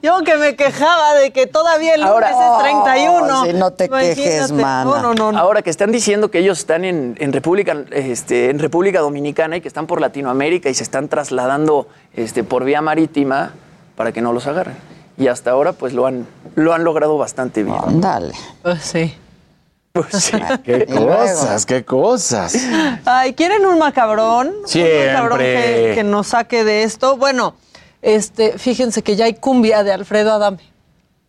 Yo 0.03 0.21
que 0.25 0.37
me 0.37 0.55
quejaba 0.57 1.15
de 1.15 1.33
que 1.33 1.47
todavía 1.47 1.95
el 1.95 2.01
lunes 2.03 2.13
Ahora- 2.15 2.31
es 2.31 2.63
31. 2.63 3.45
sí, 3.45 3.53
no 3.55 3.71
te 3.73 3.89
quejes, 3.89 4.51
Imagínate. 4.51 4.53
mana. 4.63 4.85
No, 4.85 5.03
no, 5.03 5.15
no. 5.15 5.33
no. 5.33 5.39
Ahora 5.39 5.63
que 5.63 5.71
están 5.71 5.91
diciendo 5.91 6.31
que 6.31 6.39
ellos 6.39 6.59
están 6.61 6.85
en, 6.85 7.17
en 7.19 7.33
República, 7.33 7.77
este, 7.91 8.51
en 8.51 8.59
República 8.61 9.01
Dominicana 9.01 9.57
y 9.57 9.61
que 9.61 9.69
están 9.69 9.87
por 9.87 10.01
Latinoamérica 10.01 10.69
y 10.71 10.75
se 10.75 10.83
están 10.85 11.09
trasladando 11.09 11.89
este, 12.15 12.45
por 12.45 12.65
vía 12.65 12.81
marítima 12.81 13.53
para 13.97 14.13
que 14.13 14.21
no 14.23 14.33
los 14.33 14.47
agarren. 14.47 14.77
Y 15.19 15.29
hasta 15.29 15.51
ahora 15.51 15.73
pues 15.73 15.93
lo 15.93 16.07
han, 16.07 16.27
lo 16.55 16.73
han 16.73 16.85
logrado 16.85 17.19
bastante 17.19 17.63
bien. 17.65 17.77
Ándale. 17.87 18.35
Pues 18.63 18.83
sí. 18.83 19.15
Pues 19.93 20.07
sí. 20.13 20.33
Qué 20.65 20.87
Y 20.89 20.93
luego. 20.93 21.17
cosas, 21.19 21.67
qué 21.67 21.85
cosas. 21.85 22.57
Ay, 23.05 23.35
¿quieren 23.35 23.67
un 23.67 23.79
macabrón? 23.79 24.53
Siempre. 24.65 25.09
Un 25.09 25.13
macabrón 25.13 25.39
que, 25.39 25.93
que 25.95 26.03
nos 26.05 26.29
saque 26.29 26.65
de 26.65 26.83
esto. 26.85 27.17
Bueno, 27.19 27.55
este, 28.01 28.59
fíjense 28.59 29.03
que 29.03 29.17
ya 29.17 29.27
hay 29.27 29.35
cumbia 29.35 29.83
de 29.85 29.93
Alfredo 29.93 30.33
Adame. 30.33 30.72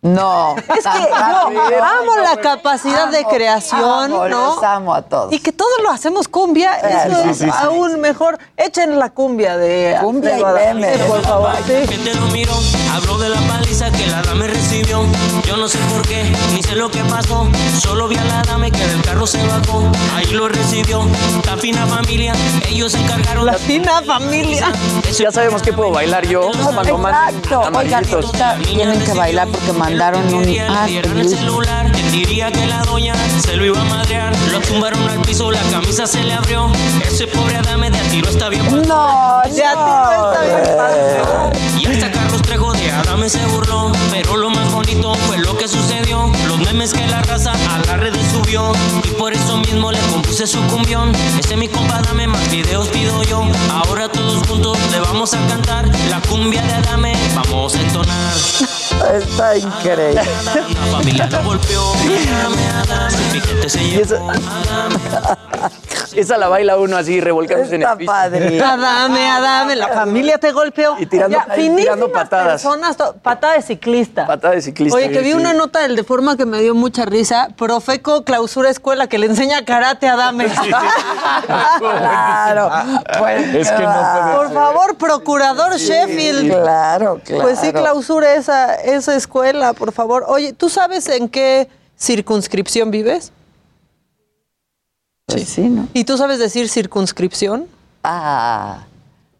No. 0.03 0.55
Es 0.57 0.83
que 0.83 1.09
yo 1.71 1.83
amo 1.83 2.17
la 2.21 2.37
capacidad 2.37 3.09
de 3.09 3.23
creación, 3.25 4.11
amo, 4.13 4.27
¿no? 4.27 4.55
Los 4.55 4.63
amo 4.63 4.93
a 4.93 5.01
todos. 5.01 5.33
Y 5.33 5.39
que 5.39 5.51
todos 5.51 5.71
lo 5.81 5.89
hacemos 5.89 6.27
cumbia, 6.27 6.75
eso 6.77 7.23
sí, 7.23 7.29
es 7.29 7.37
sí, 7.37 7.45
sí. 7.45 7.51
aún 7.53 7.99
mejor. 8.01 8.37
Echen 8.57 8.99
la 8.99 9.09
cumbia 9.09 9.57
de 9.57 9.97
Cumbia 10.01 10.37
y 10.37 10.43
memes. 10.43 10.99
por 11.03 11.21
favor. 11.21 11.51
sí. 11.65 11.87
gente 11.87 12.13
lo 12.15 12.27
miró, 12.27 12.53
habló 12.93 13.17
de 13.17 13.29
la 13.29 13.39
paliza 13.47 13.89
que 13.91 14.05
la 14.07 14.21
dame 14.21 14.47
recibió. 14.47 15.03
Yo 15.45 15.55
no 15.57 15.67
sé 15.67 15.79
por 15.89 16.01
qué, 16.07 16.35
ni 16.53 16.61
sé 16.61 16.75
lo 16.75 16.91
que 16.91 17.03
pasó. 17.05 17.47
Solo 17.79 18.07
vi 18.07 18.17
a 18.17 18.23
la 18.25 18.41
dame 18.43 18.71
que 18.71 18.85
del 18.85 19.01
carro 19.01 19.25
se 19.25 19.41
bajó. 19.47 19.83
Ahí 20.15 20.27
lo 20.33 20.49
recibió, 20.49 21.01
la 21.45 21.57
fina 21.57 21.87
familia. 21.87 22.33
Ellos 22.67 22.91
se 22.91 22.99
encargaron. 22.99 23.45
La 23.45 23.53
fina 23.53 24.01
familia. 24.01 24.71
Ya 25.17 25.31
sabemos 25.31 25.61
que 25.61 25.71
puedo 25.71 25.91
bailar 25.91 26.27
yo 26.27 26.51
manden 26.73 26.95
Exacto. 26.95 27.61
Oigan, 27.77 28.03
tienen 28.63 28.99
que 29.03 29.13
bailar 29.13 29.47
porque 29.47 29.71
mandaron 29.93 30.33
un... 30.33 30.43
Celular, 31.29 31.91
diría 32.11 32.51
que 32.51 32.65
la 32.65 32.81
doña 32.81 33.13
se 33.39 33.55
lo 33.55 33.65
iba 33.65 33.79
a 33.79 33.83
madrear. 33.85 34.33
Lo 34.51 34.59
tumbaron 34.59 35.07
al 35.07 35.21
piso, 35.21 35.51
la 35.51 35.61
camisa 35.71 36.07
se 36.07 36.23
le 36.23 36.33
abrió. 36.33 36.71
Ese 37.05 37.27
pobre 37.27 37.57
Adame 37.57 37.91
de 37.91 37.99
a 37.99 38.03
tiro 38.09 38.29
está 38.29 38.49
bien. 38.49 38.65
No, 38.87 39.41
De 39.45 39.63
a 39.63 39.73
tiro 39.73 40.63
está 40.63 40.89
bien. 40.89 41.79
Y 41.79 41.85
hasta 41.85 42.11
Carlos 42.11 42.41
Trejo 42.41 42.73
de 42.73 42.91
Adame 42.91 43.29
se 43.29 43.45
burló. 43.47 43.91
Pero 44.09 44.35
lo 44.35 44.49
más 44.49 44.71
bonito 44.71 45.13
fue 45.13 45.37
lo 45.37 45.55
que 45.57 45.67
sucedió. 45.67 46.31
Los 46.47 46.59
memes 46.59 46.91
que 46.91 47.05
la 47.07 47.21
raza 47.21 47.53
a 47.69 47.77
las 47.85 47.99
redes 47.99 48.25
subió. 48.31 48.71
Y 49.03 49.09
por 49.09 49.33
eso 49.33 49.57
mismo 49.57 49.91
le 49.91 49.99
compuse 50.11 50.47
su 50.47 50.59
cumbión. 50.67 51.11
Ese 51.37 51.55
mi 51.55 51.67
compa 51.67 51.97
Adame, 51.97 52.27
más 52.27 52.49
videos 52.49 52.87
pido 52.87 53.21
yo. 53.23 53.43
Ahora 53.71 54.09
todos 54.09 54.47
juntos 54.47 54.77
le 54.91 54.99
vamos 54.99 55.33
a 55.35 55.47
cantar 55.47 55.87
la 56.09 56.19
cumbia 56.21 56.63
de 56.63 56.73
Adame. 56.73 57.13
Vamos 57.35 57.75
a 57.75 57.81
entonar. 57.81 58.33
Está 59.13 59.57
increíble. 59.57 60.21
Se 63.67 63.79
llevó. 63.79 64.31
Esa 66.15 66.37
la 66.37 66.47
baila 66.47 66.77
uno 66.77 66.95
así, 66.97 67.19
revolcándose 67.21 67.73
en 67.75 67.81
Está 67.81 67.93
el 67.93 67.97
piso. 67.97 68.11
padre. 68.11 68.61
Adame, 68.63 69.27
Adame, 69.31 69.75
la 69.75 69.87
familia 69.87 70.37
te 70.37 70.51
golpeó. 70.51 70.95
Y 70.99 71.07
tirando- 71.07 71.35
Ya, 71.37 71.55
tirando 71.55 72.11
patadas. 72.11 72.61
personas, 72.61 72.95
patada 73.23 73.53
de 73.53 73.63
ciclista. 73.63 74.27
Patada 74.27 74.53
de 74.53 74.61
ciclista. 74.61 74.95
Oye, 74.95 75.09
que 75.09 75.19
vi 75.21 75.31
Sí. 75.31 75.33
una 75.33 75.53
nota 75.53 75.79
del 75.79 75.95
de 75.95 76.03
forma 76.03 76.37
que 76.37 76.45
me 76.45 76.61
dio 76.61 76.75
mucha 76.75 77.05
risa. 77.05 77.47
Profeco 77.57 78.23
clausura 78.23 78.69
escuela 78.69 79.07
que 79.07 79.17
le 79.17 79.25
enseña 79.25 79.65
karate 79.65 80.07
a 80.07 80.13
Adame. 80.13 80.45
Claro. 81.79 82.69
Pues, 83.19 83.55
Es 83.55 83.71
que 83.71 83.83
no 83.83 83.91
puede 83.93 84.35
Por 84.35 84.53
favor, 84.53 84.95
procurador 84.97 85.77
Sheffield. 85.77 86.51
Claro, 86.51 87.19
claro. 87.23 87.41
Pues 87.41 87.59
sí, 87.59 87.71
clausura 87.73 88.33
esa, 88.35 88.75
esa 88.83 89.15
escuela, 89.15 89.73
por 89.73 89.91
favor. 89.91 90.25
Oye, 90.27 90.53
¿tú 90.53 90.69
sabes 90.69 91.07
en 91.07 91.29
qué 91.29 91.69
circunscripción 91.97 92.91
vives? 92.91 93.31
Pues 95.25 95.47
sí, 95.47 95.69
¿no? 95.69 95.87
¿Y 95.93 96.03
tú 96.03 96.17
sabes 96.17 96.39
decir 96.39 96.69
circunscripción? 96.69 97.67
Ah, 98.03 98.85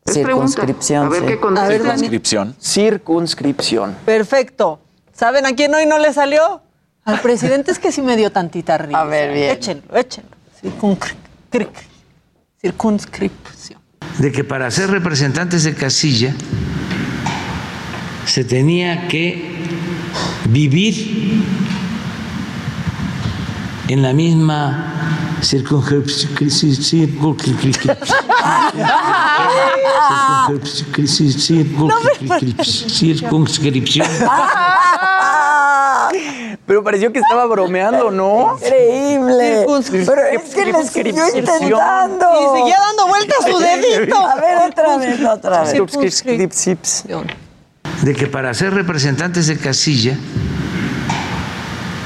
circunscripción. 0.10 1.12
sí. 1.12 1.17
A 1.58 1.67
ver, 1.67 1.84
Dani. 1.84 2.01
Inscripción. 2.01 2.56
Circunscripción. 2.60 3.95
Perfecto. 4.06 4.79
¿Saben 5.13 5.45
a 5.45 5.53
quién 5.53 5.73
hoy 5.75 5.86
no 5.86 5.99
le 5.99 6.13
salió? 6.13 6.62
Al 7.06 7.19
presidente 7.19 7.71
es 7.71 7.79
que 7.79 7.91
sí 7.91 8.01
me 8.01 8.15
dio 8.15 8.32
tantita 8.32 8.77
risa. 8.77 9.01
A 9.01 9.03
ver, 9.03 9.34
bien. 9.34 9.51
Échenlo, 9.51 9.95
échenlo. 9.95 10.29
Circunscripción. 12.62 13.82
de 14.19 14.32
que 14.32 14.43
para 14.43 14.71
ser 14.71 14.89
representantes 14.89 15.63
de 15.63 15.73
casilla 15.75 16.34
se 18.26 18.44
tenía 18.44 19.08
que 19.08 19.64
vivir 20.50 21.44
en 23.88 24.02
la 24.02 24.14
misma 24.14 25.40
circunscripción. 25.42 26.32
Circunscripción. 32.90 34.08
Pero 36.66 36.84
pareció 36.84 37.12
que 37.12 37.20
estaba 37.20 37.46
bromeando, 37.46 38.10
¿no? 38.10 38.56
Increíble. 38.56 39.66
Pero 39.92 40.22
es 40.32 40.56
que 40.56 40.66
le 40.66 40.84
siguió 40.86 41.28
intentando. 41.28 42.26
Y 42.40 42.60
seguía 42.60 42.80
dando 42.80 43.08
vueltas 43.08 43.38
su 43.46 43.58
dedito. 43.60 44.16
A 44.16 44.36
ver, 44.36 44.58
otra 44.70 44.98
vez, 44.98 45.26
otra 45.26 45.62
vez. 45.64 45.72
Circunscripción. 45.72 47.28
De 48.04 48.13
que 48.13 48.28
para 48.28 48.54
ser 48.54 48.74
representantes 48.74 49.48
de 49.48 49.58
casilla 49.58 50.18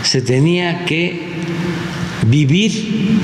se 0.04 0.22
tenía 0.22 0.86
que 0.86 1.34
vivir 2.28 3.20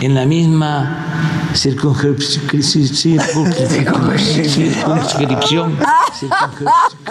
en 0.00 0.14
la 0.14 0.24
misma 0.24 1.52
circunscripción. 1.54 3.20
circunscripción. 3.68 5.76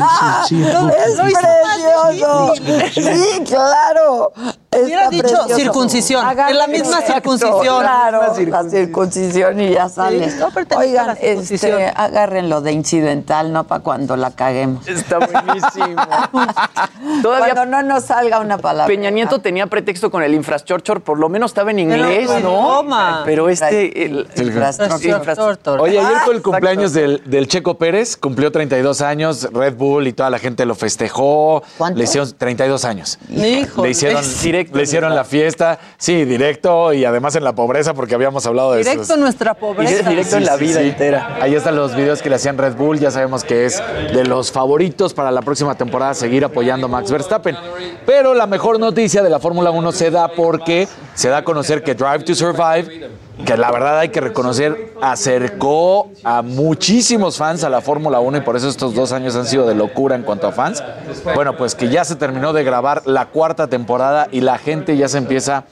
Es 0.01 1.19
precioso. 1.19 2.53
Sí, 2.93 3.43
claro. 3.45 4.33
Hubiera 4.73 5.09
dicho 5.09 5.23
precioso. 5.23 5.55
circuncisión, 5.55 6.25
Agarren- 6.25 6.51
es 6.51 6.55
la 6.55 6.67
misma 6.67 6.99
Exacto, 6.99 7.13
circuncisión. 7.37 7.81
Claro, 7.81 8.21
la 8.21 8.63
circuncisión 8.69 9.59
y 9.59 9.71
ya 9.71 9.89
sale. 9.89 10.19
pertenece 10.53 10.73
a 10.75 10.77
Oigan, 10.79 11.07
la 11.07 11.15
circuncisión. 11.17 11.81
este, 11.81 11.93
agárrenlo 11.93 12.61
de 12.61 12.71
incidental, 12.71 13.51
no 13.51 13.65
para 13.65 13.83
cuando 13.83 14.15
la 14.15 14.31
caguemos. 14.31 14.87
Está 14.87 15.19
buenísimo. 15.19 16.01
Todavía 17.21 17.53
Cuando 17.53 17.65
no 17.65 17.83
nos 17.83 18.05
salga 18.05 18.39
una 18.39 18.57
palabra. 18.59 18.87
Peña 18.87 19.09
Nieto 19.09 19.39
tenía 19.39 19.67
pretexto 19.67 20.09
con 20.09 20.23
el 20.23 20.33
infrastructure, 20.33 21.01
por 21.01 21.19
lo 21.19 21.27
menos 21.27 21.51
estaba 21.51 21.71
en 21.71 21.79
inglés, 21.79 22.29
Pero, 22.29 22.39
¿no? 22.39 22.67
toma. 22.77 23.23
Pero 23.25 23.49
este... 23.49 24.05
El, 24.05 24.25
Infrastructura. 24.37 25.81
Oye, 25.81 25.99
ayer 25.99 26.11
fue 26.23 26.33
el 26.33 26.37
Exacto. 26.39 26.41
cumpleaños 26.43 26.93
del, 26.93 27.21
del 27.25 27.47
Checo 27.49 27.77
Pérez, 27.77 28.15
cumplió 28.15 28.51
32 28.53 29.01
años, 29.01 29.49
Red 29.51 29.75
Bull 29.75 30.07
y 30.07 30.13
toda 30.13 30.29
la 30.29 30.39
gente 30.39 30.65
lo 30.65 30.75
festejó. 30.75 31.61
¿Cuánto? 31.77 31.97
Le 31.97 32.05
hicieron 32.05 32.31
32 32.37 32.85
años. 32.85 33.19
Híjole. 33.29 33.87
Le 33.87 33.91
hicieron, 33.91 34.23
Directo 34.41 34.60
Directo. 34.61 34.77
Le 34.77 34.83
hicieron 34.83 35.15
la 35.15 35.23
fiesta. 35.23 35.79
Sí, 35.97 36.25
directo 36.25 36.93
y 36.93 37.05
además 37.05 37.35
en 37.35 37.43
la 37.43 37.53
pobreza 37.53 37.93
porque 37.93 38.15
habíamos 38.15 38.45
hablado 38.45 38.71
de 38.73 38.79
Directo 38.79 39.01
eso. 39.03 39.13
en 39.15 39.19
nuestra 39.21 39.53
pobreza. 39.53 40.09
Directo 40.09 40.37
en 40.37 40.45
la 40.45 40.55
vida 40.55 40.81
entera. 40.81 41.37
Ahí 41.41 41.55
están 41.55 41.75
los 41.75 41.95
videos 41.95 42.21
que 42.21 42.29
le 42.29 42.35
hacían 42.35 42.57
Red 42.57 42.75
Bull. 42.75 42.99
Ya 42.99 43.11
sabemos 43.11 43.43
que 43.43 43.65
es 43.65 43.81
de 44.13 44.23
los 44.25 44.51
favoritos 44.51 45.13
para 45.13 45.31
la 45.31 45.41
próxima 45.41 45.75
temporada 45.75 46.13
seguir 46.13 46.45
apoyando 46.45 46.87
a 46.87 46.89
Max 46.89 47.11
Verstappen. 47.11 47.55
Pero 48.05 48.33
la 48.33 48.47
mejor 48.47 48.79
noticia 48.79 49.21
de 49.23 49.29
la 49.29 49.39
Fórmula 49.39 49.71
1 49.71 49.91
se 49.91 50.11
da 50.11 50.27
porque 50.29 50.87
se 51.13 51.29
da 51.29 51.37
a 51.37 51.43
conocer 51.43 51.83
que 51.83 51.93
Drive 51.95 52.23
to 52.23 52.35
Survive, 52.35 53.09
que 53.45 53.57
la 53.57 53.71
verdad 53.71 53.99
hay 53.99 54.09
que 54.09 54.21
reconocer, 54.21 54.93
acercó 55.01 56.11
a 56.23 56.41
muchísimos 56.41 57.37
fans 57.37 57.63
a 57.63 57.69
la 57.69 57.81
Fórmula 57.81 58.19
1 58.19 58.37
y 58.37 58.41
por 58.41 58.55
eso 58.55 58.69
estos 58.69 58.93
dos 58.93 59.11
años 59.11 59.35
han 59.35 59.45
sido 59.45 59.67
de 59.67 59.75
locura 59.75 60.15
en 60.15 60.23
cuanto 60.23 60.47
a 60.47 60.51
fans. 60.51 60.83
Bueno, 61.35 61.57
pues 61.57 61.75
que 61.75 61.89
ya 61.89 62.05
se 62.05 62.15
terminó 62.15 62.53
de 62.53 62.63
grabar 62.63 63.03
la 63.05 63.27
cuarta 63.27 63.67
temporada 63.67 64.27
y 64.31 64.41
la 64.41 64.57
gente 64.57 64.95
ya 64.97 65.07
se 65.07 65.17
empieza 65.17 65.63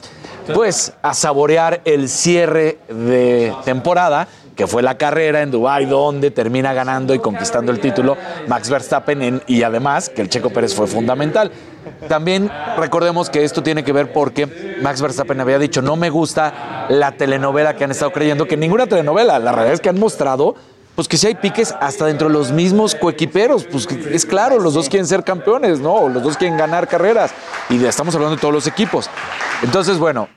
pues 0.54 0.94
a 1.02 1.14
saborear 1.14 1.82
el 1.86 2.10
cierre 2.10 2.80
de 2.88 3.54
temporada, 3.66 4.28
que 4.60 4.68
fue 4.68 4.82
la 4.84 4.98
carrera 4.98 5.42
en 5.42 5.52
Dubái, 5.52 5.86
donde 5.86 6.32
termina 6.32 6.74
ganando 6.74 7.14
y 7.14 7.20
conquistando 7.20 7.72
el 7.72 7.80
título 7.80 8.18
Max 8.50 8.70
Verstappen 8.70 9.22
en- 9.22 9.42
y 9.48 9.64
además 9.64 10.10
que 10.10 10.22
el 10.22 10.28
Checo 10.28 10.50
Pérez 10.50 10.76
fue 10.76 10.86
fundamental. 10.86 11.50
También 12.10 12.52
recordemos 12.76 13.30
que 13.30 13.46
esto 13.46 13.64
tiene 13.64 13.86
que 13.86 13.94
ver 13.94 14.12
porque 14.12 14.78
Max 14.82 15.02
Verstappen 15.02 15.40
había 15.40 15.60
dicho, 15.60 15.82
no 15.82 15.96
me 15.96 16.10
gusta 16.10 16.88
la 16.90 17.14
telenovela 17.14 17.78
que 17.78 17.86
han 17.86 17.92
estado 17.92 18.12
creyendo, 18.12 18.48
que 18.48 18.58
ninguna 18.58 18.86
telenovela, 18.86 19.40
la 19.40 19.54
realidad 19.54 19.76
es 19.76 19.80
que 19.80 19.88
han 19.88 20.00
mostrado 20.00 20.56
pues 20.94 21.08
que 21.08 21.16
si 21.16 21.28
hay 21.28 21.36
piques 21.36 21.74
hasta 21.80 22.08
dentro 22.08 22.28
de 22.28 22.34
los 22.34 22.52
mismos 22.52 22.96
coequiperos, 22.96 23.64
pues 23.64 23.88
es 24.12 24.26
claro, 24.26 24.60
los 24.60 24.74
dos 24.74 24.90
quieren 24.90 25.08
ser 25.08 25.24
campeones, 25.24 25.80
¿no? 25.80 26.10
Los 26.10 26.22
dos 26.22 26.36
quieren 26.36 26.58
ganar 26.58 26.90
carreras. 26.90 27.32
Y 27.70 27.82
estamos 27.86 28.14
hablando 28.14 28.36
de 28.36 28.42
todos 28.42 28.54
los 28.54 28.68
equipos. 28.68 29.10
Entonces, 29.64 29.98
bueno, 29.98 30.28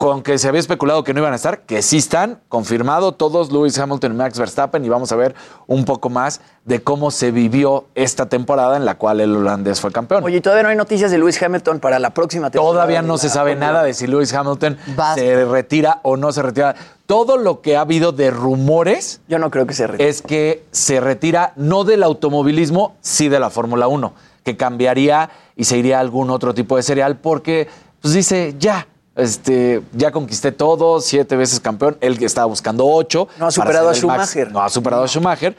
con 0.00 0.22
que 0.22 0.38
se 0.38 0.48
había 0.48 0.60
especulado 0.60 1.04
que 1.04 1.12
no 1.12 1.20
iban 1.20 1.34
a 1.34 1.36
estar, 1.36 1.60
que 1.60 1.82
sí 1.82 1.98
están, 1.98 2.40
confirmado 2.48 3.12
todos, 3.12 3.52
Lewis 3.52 3.78
Hamilton 3.78 4.12
y 4.12 4.14
Max 4.14 4.38
Verstappen, 4.38 4.82
y 4.82 4.88
vamos 4.88 5.12
a 5.12 5.16
ver 5.16 5.34
un 5.66 5.84
poco 5.84 6.08
más 6.08 6.40
de 6.64 6.82
cómo 6.82 7.10
se 7.10 7.30
vivió 7.32 7.84
esta 7.94 8.24
temporada 8.24 8.78
en 8.78 8.86
la 8.86 8.94
cual 8.94 9.20
el 9.20 9.36
holandés 9.36 9.78
fue 9.78 9.92
campeón. 9.92 10.24
Oye, 10.24 10.38
¿y 10.38 10.40
todavía 10.40 10.62
no 10.62 10.68
hay 10.70 10.76
noticias 10.76 11.10
de 11.10 11.18
Lewis 11.18 11.42
Hamilton 11.42 11.80
para 11.80 11.98
la 11.98 12.14
próxima 12.14 12.50
temporada. 12.50 12.72
Todavía 12.72 13.02
no 13.02 13.18
se 13.18 13.28
sabe 13.28 13.56
nada 13.56 13.82
de 13.82 13.92
si 13.92 14.06
Lewis 14.06 14.32
Hamilton 14.32 14.78
se 15.16 15.44
retira 15.44 16.00
o 16.02 16.16
no 16.16 16.32
se 16.32 16.40
retira. 16.40 16.76
Todo 17.04 17.36
lo 17.36 17.60
que 17.60 17.76
ha 17.76 17.82
habido 17.82 18.12
de 18.12 18.30
rumores. 18.30 19.20
Yo 19.28 19.38
no 19.38 19.50
creo 19.50 19.66
que 19.66 19.74
se 19.74 19.86
retire. 19.86 20.08
Es 20.08 20.22
que 20.22 20.64
se 20.70 21.00
retira 21.00 21.52
no 21.56 21.84
del 21.84 22.04
automovilismo, 22.04 22.96
sí 23.02 23.28
de 23.28 23.38
la 23.38 23.50
Fórmula 23.50 23.86
1, 23.86 24.14
que 24.44 24.56
cambiaría 24.56 25.28
y 25.56 25.64
se 25.64 25.76
iría 25.76 25.98
a 25.98 26.00
algún 26.00 26.30
otro 26.30 26.54
tipo 26.54 26.76
de 26.76 26.82
serial 26.82 27.18
porque, 27.18 27.68
pues 28.00 28.14
dice, 28.14 28.54
ya. 28.58 28.86
Este, 29.20 29.82
ya 29.92 30.10
conquisté 30.10 30.52
todo, 30.52 31.00
siete 31.00 31.36
veces 31.36 31.60
campeón. 31.60 31.96
Él 32.00 32.18
que 32.18 32.24
estaba 32.26 32.46
buscando 32.46 32.86
ocho. 32.86 33.28
No 33.38 33.46
ha 33.46 33.50
superado 33.50 33.86
a 33.88 33.90
max- 33.90 33.98
Schumacher. 34.00 34.50
no 34.52 34.62
ha 34.62 34.68
superado 34.68 35.04
a 35.04 35.08
Schumacher. 35.08 35.56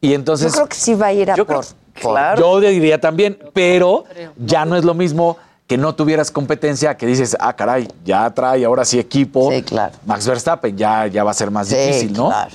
Y 0.00 0.14
entonces. 0.14 0.48
Yo 0.52 0.56
creo 0.56 0.68
que 0.68 0.76
sí 0.76 0.94
va 0.94 1.06
a 1.06 1.12
ir 1.12 1.30
a 1.30 1.36
Yo 1.36 1.46
por. 1.46 1.60
creo- 1.64 1.74
por- 2.02 2.38
Yo 2.38 2.60
diría 2.60 3.00
también, 3.00 3.38
pero 3.52 4.04
ya 4.36 4.64
no 4.64 4.76
es 4.76 4.84
lo 4.84 4.94
mismo 4.94 5.36
que 5.66 5.76
no 5.76 5.94
tuvieras 5.94 6.30
competencia, 6.30 6.96
que 6.96 7.06
dices, 7.06 7.36
ah, 7.40 7.54
caray, 7.54 7.88
ya 8.04 8.30
trae 8.30 8.64
ahora 8.64 8.84
sí 8.84 8.98
equipo. 8.98 9.50
Sí, 9.52 9.62
claro. 9.62 9.92
Max 10.06 10.26
Verstappen, 10.26 10.76
ya, 10.76 11.06
ya 11.08 11.24
va 11.24 11.32
a 11.32 11.34
ser 11.34 11.50
más 11.50 11.68
Sí, 11.68 11.76
difícil, 11.76 12.12
¿no? 12.14 12.28
claro. 12.28 12.50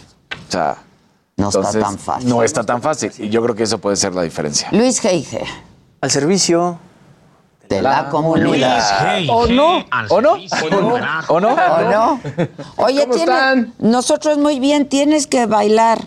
O 0.48 0.52
sea, 0.52 0.78
No 1.38 1.50
está 1.50 1.72
tan 1.72 1.98
fácil. 2.00 2.30
No 2.30 2.42
está 2.44 2.64
tan 2.64 2.82
fácil. 2.82 3.12
Y 3.20 3.30
yo 3.30 3.44
creo 3.44 3.54
que 3.56 3.64
eso 3.64 3.78
puede 3.80 3.98
ser 3.98 4.14
la 4.16 4.22
diferencia. 4.24 4.68
Luis 4.72 5.00
Geige. 5.00 5.44
Al 6.02 6.10
servicio 6.12 6.80
de 7.76 7.82
la, 7.82 8.10
comunidad. 8.10 9.24
¿O 9.30 9.48
no? 9.48 9.86
¿O 10.10 10.22
no? 10.22 10.34
¿O 10.62 11.40
no? 11.40 11.50
¿O 11.54 11.82
no? 11.82 12.20
Oye, 12.78 13.02
¿Cómo 13.02 13.14
tiene- 13.16 13.32
están? 13.32 13.74
nosotros 13.80 14.38
muy 14.38 14.60
bien, 14.60 14.88
tienes 14.88 15.28
que 15.28 15.46
bailar. 15.46 16.00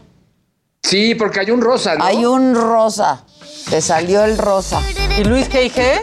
Sí, 0.82 1.14
porque 1.14 1.40
hay 1.40 1.50
un 1.50 1.60
rosa, 1.60 1.96
¿no? 1.96 2.04
Hay 2.04 2.24
un 2.24 2.54
rosa. 2.54 3.24
Te 3.68 3.80
salió 3.80 4.24
el 4.24 4.38
rosa. 4.38 4.80
¿Y 5.18 5.24
Luis 5.24 5.48
Geige? 5.48 6.00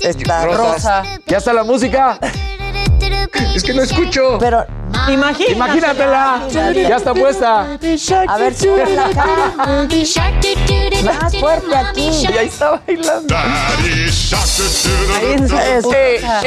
Está 0.00 0.44
Rosa. 0.44 0.72
rosa. 0.72 1.02
Ya 1.26 1.38
está 1.38 1.52
la 1.52 1.64
música. 1.64 2.18
Es 3.54 3.62
que 3.62 3.74
no 3.74 3.82
escucho. 3.82 4.38
Pero 4.38 4.64
Imagínatela. 5.08 5.54
Imagínatela. 5.56 6.88
Ya 6.88 6.96
está 6.96 7.14
puesta. 7.14 7.78
A 8.28 8.38
ver, 8.38 8.54
súbela 8.54 9.06
acá. 9.06 9.26
Más 11.04 11.36
fuerte 11.36 11.76
aquí. 11.76 12.08
Y 12.08 12.26
ahí 12.26 12.46
está 12.48 12.80
bailando. 12.86 13.36
Ahí 13.36 14.08
su 15.48 15.56
Eso. 15.56 15.88
puta. 15.88 16.40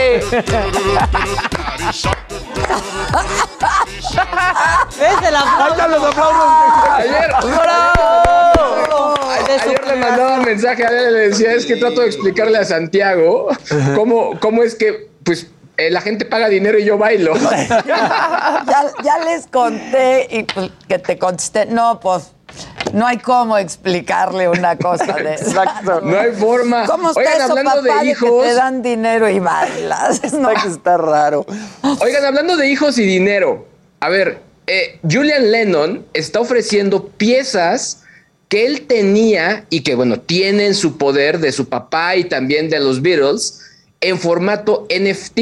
¿Ves 4.99 5.28
el 5.28 5.36
Ahí 5.36 5.72
están 5.72 5.91
los 5.91 6.03
aplausos. 6.03 6.43
Ayer, 6.91 7.32
ayer 9.49 9.88
le 9.88 9.95
mandaba 9.95 10.36
un 10.36 10.45
mensaje 10.45 10.86
a 10.86 10.89
él, 10.89 11.14
le 11.14 11.20
decía, 11.30 11.53
es 11.53 11.66
que 11.66 11.76
trato 11.78 12.01
de 12.01 12.07
explicarle 12.07 12.57
a 12.57 12.66
Santiago 12.66 13.49
cómo, 13.95 14.39
cómo 14.39 14.64
es 14.64 14.76
que, 14.76 15.09
pues, 15.24 15.47
eh, 15.78 15.89
la 15.89 16.01
gente 16.01 16.26
paga 16.26 16.49
dinero 16.49 16.78
y 16.80 16.86
yo 16.86 16.97
bailo. 16.97 17.34
ya, 17.86 18.91
ya 19.03 19.17
les 19.26 19.47
conté 19.47 20.28
y 20.30 20.43
pues, 20.43 20.71
que 20.88 20.99
te 20.99 21.17
contesté. 21.17 21.65
No, 21.65 21.99
pues 21.99 22.32
no 22.93 23.07
hay 23.07 23.17
cómo 23.17 23.57
explicarle 23.57 24.47
una 24.47 24.78
cosa 24.78 25.13
de 25.13 25.34
esa. 25.36 25.45
Exacto. 25.63 26.01
No 26.01 26.19
hay 26.19 26.32
forma. 26.32 26.86
¿Cómo 26.86 27.09
está 27.09 27.21
Oigan, 27.21 27.36
eso, 27.41 27.51
hablando 27.51 27.82
de 27.82 27.89
papá, 27.89 27.99
de, 28.01 28.05
que 28.05 28.11
hijos- 28.11 28.43
te 28.43 28.53
dan 28.53 28.82
dinero 28.82 29.30
y 29.30 29.39
bailas? 29.39 30.34
No. 30.34 30.49
Está 30.51 30.61
que 30.63 30.67
está 30.69 30.97
raro. 30.97 31.45
Oigan, 32.01 32.26
hablando 32.26 32.55
de 32.57 32.67
hijos 32.67 32.97
y 32.97 33.03
dinero, 33.05 33.67
a 33.99 34.09
ver, 34.09 34.41
eh, 34.67 34.99
Julian 35.09 35.51
Lennon 35.51 36.05
está 36.13 36.39
ofreciendo 36.39 37.07
piezas 37.07 38.03
que 38.47 38.67
él 38.67 38.86
tenía 38.86 39.65
y 39.71 39.82
que, 39.82 39.95
bueno, 39.95 40.19
tienen 40.19 40.76
su 40.76 40.97
poder 40.99 41.39
de 41.39 41.51
su 41.51 41.67
papá 41.69 42.15
y 42.15 42.26
también 42.26 42.69
de 42.69 42.80
los 42.80 43.01
Beatles 43.01 43.59
en 44.04 44.20
formato 44.20 44.88
NFT. 44.89 45.39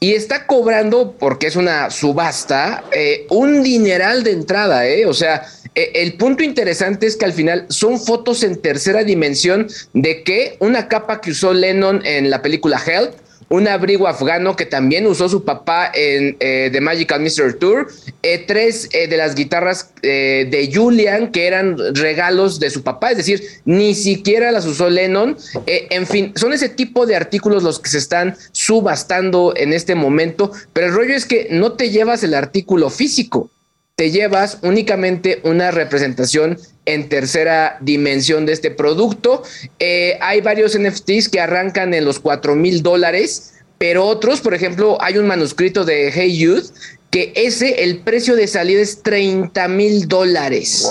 Y 0.00 0.14
está 0.14 0.46
cobrando, 0.46 1.14
porque 1.18 1.46
es 1.46 1.56
una 1.56 1.90
subasta, 1.90 2.84
eh, 2.90 3.26
un 3.28 3.62
dineral 3.62 4.24
de 4.24 4.30
entrada, 4.30 4.86
¿eh? 4.86 5.04
O 5.04 5.12
sea, 5.12 5.44
eh, 5.74 5.92
el 5.96 6.14
punto 6.14 6.42
interesante 6.42 7.06
es 7.06 7.16
que 7.16 7.26
al 7.26 7.34
final 7.34 7.66
son 7.68 8.00
fotos 8.00 8.42
en 8.44 8.62
tercera 8.62 9.04
dimensión 9.04 9.68
de 9.92 10.22
que 10.22 10.56
una 10.60 10.88
capa 10.88 11.20
que 11.20 11.32
usó 11.32 11.52
Lennon 11.52 12.00
en 12.06 12.30
la 12.30 12.40
película 12.40 12.80
Help, 12.84 13.12
un 13.48 13.68
abrigo 13.68 14.08
afgano 14.08 14.56
que 14.56 14.66
también 14.66 15.06
usó 15.06 15.28
su 15.28 15.44
papá 15.44 15.90
en 15.94 16.36
eh, 16.40 16.70
The 16.72 16.80
Magical 16.80 17.20
Mystery 17.20 17.58
Tour, 17.58 17.88
eh, 18.22 18.44
tres 18.46 18.88
eh, 18.92 19.06
de 19.06 19.16
las 19.16 19.34
guitarras 19.34 19.92
eh, 20.02 20.46
de 20.50 20.70
Julian 20.72 21.30
que 21.30 21.46
eran 21.46 21.76
regalos 21.94 22.60
de 22.60 22.70
su 22.70 22.82
papá, 22.82 23.10
es 23.10 23.18
decir, 23.18 23.42
ni 23.64 23.94
siquiera 23.94 24.52
las 24.52 24.66
usó 24.66 24.90
Lennon. 24.90 25.36
Eh, 25.66 25.86
en 25.90 26.06
fin, 26.06 26.32
son 26.36 26.52
ese 26.52 26.68
tipo 26.68 27.06
de 27.06 27.16
artículos 27.16 27.62
los 27.62 27.78
que 27.78 27.90
se 27.90 27.98
están 27.98 28.36
subastando 28.52 29.54
en 29.56 29.72
este 29.72 29.94
momento, 29.94 30.52
pero 30.72 30.88
el 30.88 30.94
rollo 30.94 31.14
es 31.14 31.26
que 31.26 31.48
no 31.50 31.72
te 31.72 31.90
llevas 31.90 32.24
el 32.24 32.34
artículo 32.34 32.90
físico, 32.90 33.50
te 33.96 34.10
llevas 34.10 34.58
únicamente 34.62 35.40
una 35.44 35.70
representación 35.70 36.58
en 36.84 37.08
tercera 37.08 37.78
dimensión 37.80 38.44
de 38.44 38.52
este 38.52 38.70
producto. 38.70 39.42
Eh, 39.78 40.18
hay 40.20 40.40
varios 40.40 40.78
NFTs 40.78 41.28
que 41.28 41.40
arrancan 41.40 41.94
en 41.94 42.04
los 42.04 42.18
4 42.18 42.56
mil 42.56 42.82
dólares, 42.82 43.54
pero 43.78 44.04
otros, 44.04 44.40
por 44.40 44.54
ejemplo, 44.54 44.98
hay 45.00 45.18
un 45.18 45.26
manuscrito 45.26 45.84
de 45.84 46.10
Hey 46.12 46.36
Youth 46.36 46.72
que 47.10 47.32
ese, 47.36 47.84
el 47.84 48.00
precio 48.00 48.34
de 48.34 48.48
salida 48.48 48.80
es 48.80 49.04
30 49.04 49.68
mil 49.68 50.08
dólares. 50.08 50.90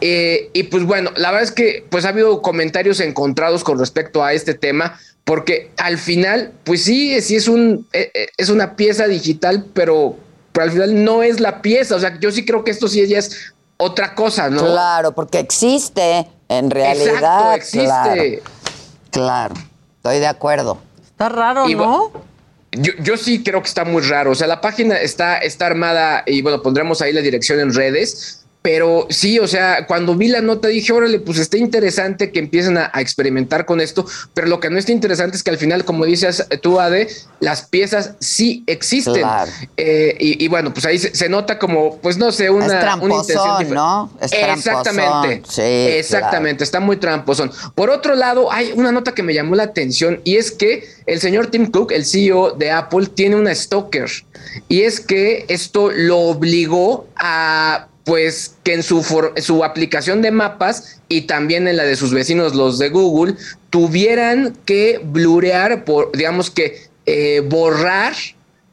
Eh, 0.00 0.50
y 0.52 0.64
pues 0.64 0.82
bueno, 0.82 1.12
la 1.14 1.30
verdad 1.30 1.44
es 1.44 1.52
que 1.52 1.84
pues 1.88 2.04
ha 2.04 2.08
habido 2.08 2.42
comentarios 2.42 2.98
encontrados 2.98 3.62
con 3.62 3.78
respecto 3.78 4.24
a 4.24 4.32
este 4.32 4.54
tema, 4.54 4.98
porque 5.22 5.70
al 5.76 5.96
final, 5.96 6.52
pues 6.64 6.82
sí, 6.82 7.20
sí 7.20 7.36
es 7.36 7.46
un 7.46 7.86
eh, 7.92 8.10
es 8.36 8.48
una 8.48 8.74
pieza 8.74 9.06
digital, 9.06 9.66
pero, 9.72 10.16
pero 10.52 10.64
al 10.64 10.72
final 10.72 11.04
no 11.04 11.22
es 11.22 11.40
la 11.40 11.62
pieza. 11.62 11.96
O 11.96 12.00
sea, 12.00 12.18
yo 12.18 12.30
sí 12.30 12.44
creo 12.44 12.64
que 12.64 12.70
esto 12.70 12.88
sí 12.88 13.06
ya 13.06 13.18
es 13.18 13.52
otra 13.76 14.14
cosa, 14.14 14.50
¿no? 14.50 14.62
Claro, 14.62 15.12
porque 15.12 15.38
existe 15.38 16.28
en 16.48 16.70
realidad. 16.70 17.14
Exacto, 17.14 17.52
existe. 17.52 18.42
Claro, 19.10 19.54
claro. 19.54 19.54
estoy 19.96 20.18
de 20.18 20.26
acuerdo. 20.26 20.78
Está 21.04 21.28
raro, 21.28 21.68
Y 21.68 21.74
¿no? 21.74 22.12
Yo, 22.72 22.92
yo 23.00 23.16
sí 23.16 23.42
creo 23.42 23.62
que 23.62 23.68
está 23.68 23.84
muy 23.84 24.02
raro. 24.02 24.30
O 24.30 24.34
sea, 24.34 24.46
la 24.46 24.60
página 24.60 24.96
está, 24.96 25.38
está 25.38 25.66
armada 25.66 26.22
y 26.26 26.42
bueno, 26.42 26.62
pondremos 26.62 27.02
ahí 27.02 27.12
la 27.12 27.20
dirección 27.20 27.58
en 27.58 27.74
redes. 27.74 28.44
Pero 28.62 29.06
sí, 29.08 29.38
o 29.38 29.48
sea, 29.48 29.86
cuando 29.86 30.14
vi 30.14 30.28
la 30.28 30.42
nota 30.42 30.68
dije, 30.68 30.92
órale, 30.92 31.18
pues 31.20 31.38
está 31.38 31.56
interesante 31.56 32.30
que 32.30 32.38
empiecen 32.38 32.76
a, 32.76 32.90
a 32.92 33.00
experimentar 33.00 33.64
con 33.64 33.80
esto, 33.80 34.04
pero 34.34 34.48
lo 34.48 34.60
que 34.60 34.68
no 34.68 34.78
está 34.78 34.92
interesante 34.92 35.36
es 35.36 35.42
que 35.42 35.50
al 35.50 35.56
final, 35.56 35.84
como 35.84 36.04
dices 36.04 36.46
tú, 36.60 36.78
Ade, 36.78 37.08
las 37.40 37.62
piezas 37.62 38.16
sí 38.20 38.62
existen. 38.66 39.22
Claro. 39.22 39.50
Eh, 39.76 40.14
y, 40.20 40.44
y 40.44 40.48
bueno, 40.48 40.74
pues 40.74 40.84
ahí 40.84 40.98
se, 40.98 41.14
se 41.14 41.28
nota 41.28 41.58
como, 41.58 41.96
pues 41.98 42.18
no 42.18 42.32
sé, 42.32 42.50
una, 42.50 42.66
Es 42.66 43.02
una 43.02 43.14
intención. 43.14 43.70
¿no? 43.70 44.10
Es 44.20 44.32
Exactamente. 44.32 45.42
Sí, 45.48 45.62
Exactamente, 45.62 46.64
está 46.64 46.80
muy 46.80 46.96
tramposón. 46.96 47.50
Por 47.74 47.90
otro 47.90 48.14
lado, 48.14 48.52
hay 48.52 48.72
una 48.74 48.92
nota 48.92 49.12
que 49.12 49.22
me 49.22 49.34
llamó 49.34 49.54
la 49.54 49.64
atención 49.64 50.20
y 50.24 50.36
es 50.36 50.50
que 50.50 50.84
el 51.06 51.20
señor 51.20 51.48
Tim 51.48 51.70
Cook, 51.70 51.92
el 51.92 52.04
CEO 52.04 52.52
de 52.52 52.70
Apple, 52.70 53.06
tiene 53.06 53.36
una 53.36 53.54
stalker. 53.54 54.10
Y 54.68 54.82
es 54.82 55.00
que 55.00 55.44
esto 55.48 55.90
lo 55.90 56.18
obligó 56.18 57.06
a 57.16 57.88
pues 58.10 58.56
que 58.64 58.74
en 58.74 58.82
su, 58.82 59.06
su 59.36 59.62
aplicación 59.62 60.20
de 60.20 60.32
mapas 60.32 61.00
y 61.08 61.28
también 61.28 61.68
en 61.68 61.76
la 61.76 61.84
de 61.84 61.94
sus 61.94 62.12
vecinos, 62.12 62.56
los 62.56 62.80
de 62.80 62.88
Google, 62.88 63.36
tuvieran 63.70 64.58
que 64.64 65.00
blurear, 65.00 65.84
por, 65.84 66.10
digamos 66.10 66.50
que 66.50 66.88
eh, 67.06 67.40
borrar 67.48 68.14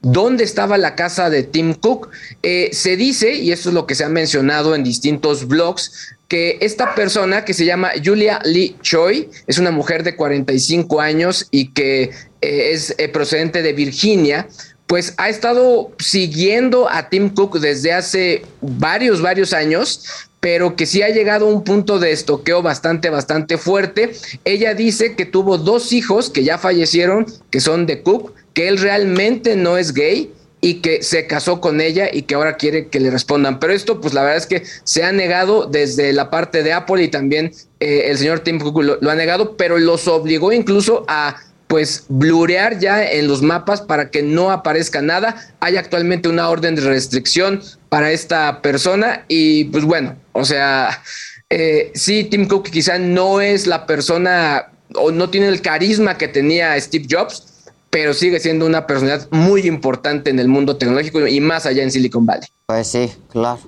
dónde 0.02 0.44
estaba 0.44 0.80
la 0.80 0.96
casa 0.96 1.30
de 1.30 1.44
Tim 1.44 1.76
Cook. 1.76 2.10
Eh, 2.42 2.72
se 2.74 2.98
dice, 2.98 3.36
y 3.36 3.52
eso 3.52 3.70
es 3.70 3.76
lo 3.76 3.86
que 3.86 3.94
se 3.94 4.06
ha 4.06 4.10
mencionado 4.10 4.74
en 4.74 4.84
distintos 4.84 5.48
blogs, 5.48 6.16
que 6.28 6.58
esta 6.62 6.96
persona 6.96 7.46
que 7.46 7.54
se 7.54 7.64
llama 7.64 7.92
Julia 8.04 8.40
Lee 8.44 8.76
Choi 8.82 9.30
es 9.46 9.60
una 9.60 9.70
mujer 9.70 10.02
de 10.02 10.16
45 10.16 11.00
años 11.00 11.48
y 11.52 11.74
que 11.74 12.10
eh, 12.42 12.72
es 12.72 12.96
procedente 13.14 13.62
de 13.62 13.74
Virginia, 13.74 14.48
pues 14.88 15.14
ha 15.18 15.30
estado 15.30 15.92
siguiendo 16.00 16.90
a 16.90 17.10
Tim 17.10 17.30
Cook 17.30 17.60
desde 17.60 17.92
hace 17.92 18.44
varios, 18.62 19.22
varios 19.22 19.52
años, 19.54 20.30
pero 20.40 20.78
que 20.78 20.86
sí 20.86 21.02
ha 21.02 21.10
llegado 21.10 21.48
a 21.48 21.54
un 21.54 21.64
punto 21.66 22.00
de 22.00 22.14
estoqueo 22.14 22.62
bastante, 22.62 23.10
bastante 23.10 23.58
fuerte. 23.58 24.14
Ella 24.46 24.74
dice 24.74 25.16
que 25.16 25.26
tuvo 25.26 25.58
dos 25.58 25.92
hijos 25.92 26.30
que 26.30 26.46
ya 26.46 26.58
fallecieron, 26.58 27.26
que 27.52 27.60
son 27.60 27.86
de 27.86 28.02
Cook, 28.02 28.34
que 28.54 28.70
él 28.70 28.78
realmente 28.78 29.58
no 29.58 29.78
es 29.78 29.94
gay 29.94 30.32
y 30.62 30.76
que 30.76 31.04
se 31.04 31.28
casó 31.28 31.60
con 31.60 31.82
ella 31.82 32.10
y 32.12 32.24
que 32.24 32.36
ahora 32.36 32.56
quiere 32.56 32.88
que 32.88 33.02
le 33.02 33.12
respondan. 33.12 33.60
Pero 33.60 33.74
esto, 33.74 34.00
pues 34.00 34.14
la 34.14 34.22
verdad 34.22 34.38
es 34.38 34.48
que 34.48 34.64
se 34.86 35.04
ha 35.04 35.12
negado 35.12 35.66
desde 35.66 36.14
la 36.14 36.30
parte 36.30 36.64
de 36.64 36.72
Apple 36.74 37.04
y 37.04 37.10
también 37.10 37.52
eh, 37.80 38.06
el 38.06 38.18
señor 38.18 38.40
Tim 38.40 38.60
Cook 38.60 38.82
lo, 38.82 38.98
lo 39.02 39.12
ha 39.12 39.16
negado, 39.16 39.58
pero 39.58 39.78
los 39.78 40.08
obligó 40.08 40.54
incluso 40.54 41.04
a 41.08 41.36
pues 41.68 42.06
blurear 42.08 42.80
ya 42.80 43.04
en 43.04 43.28
los 43.28 43.42
mapas 43.42 43.82
para 43.82 44.10
que 44.10 44.24
no 44.24 44.52
aparezca 44.52 45.02
nada. 45.02 45.36
Hay 45.60 45.78
actualmente 45.78 46.30
una 46.30 46.50
orden 46.50 46.76
de 46.76 46.82
restricción 46.82 47.62
para 47.90 48.12
esta 48.12 48.62
persona 48.62 49.26
y 49.28 49.66
pues 49.66 49.84
bueno, 49.84 50.16
o 50.32 50.46
sea, 50.46 51.02
eh, 51.50 51.92
sí, 51.94 52.24
Tim 52.26 52.48
Cook 52.48 52.70
quizá 52.70 52.98
no 52.98 53.42
es 53.42 53.68
la 53.68 53.86
persona 53.86 54.72
o 54.96 55.12
no 55.12 55.30
tiene 55.30 55.48
el 55.48 55.62
carisma 55.62 56.18
que 56.18 56.28
tenía 56.28 56.80
Steve 56.80 57.06
Jobs, 57.10 57.44
pero 57.90 58.14
sigue 58.14 58.40
siendo 58.40 58.66
una 58.66 58.88
personalidad 58.88 59.28
muy 59.32 59.62
importante 59.68 60.30
en 60.30 60.40
el 60.40 60.48
mundo 60.48 60.78
tecnológico 60.78 61.26
y 61.28 61.40
más 61.40 61.66
allá 61.66 61.84
en 61.84 61.92
Silicon 61.92 62.26
Valley. 62.26 62.48
Pues 62.66 62.88
sí, 62.88 63.12
claro. 63.30 63.60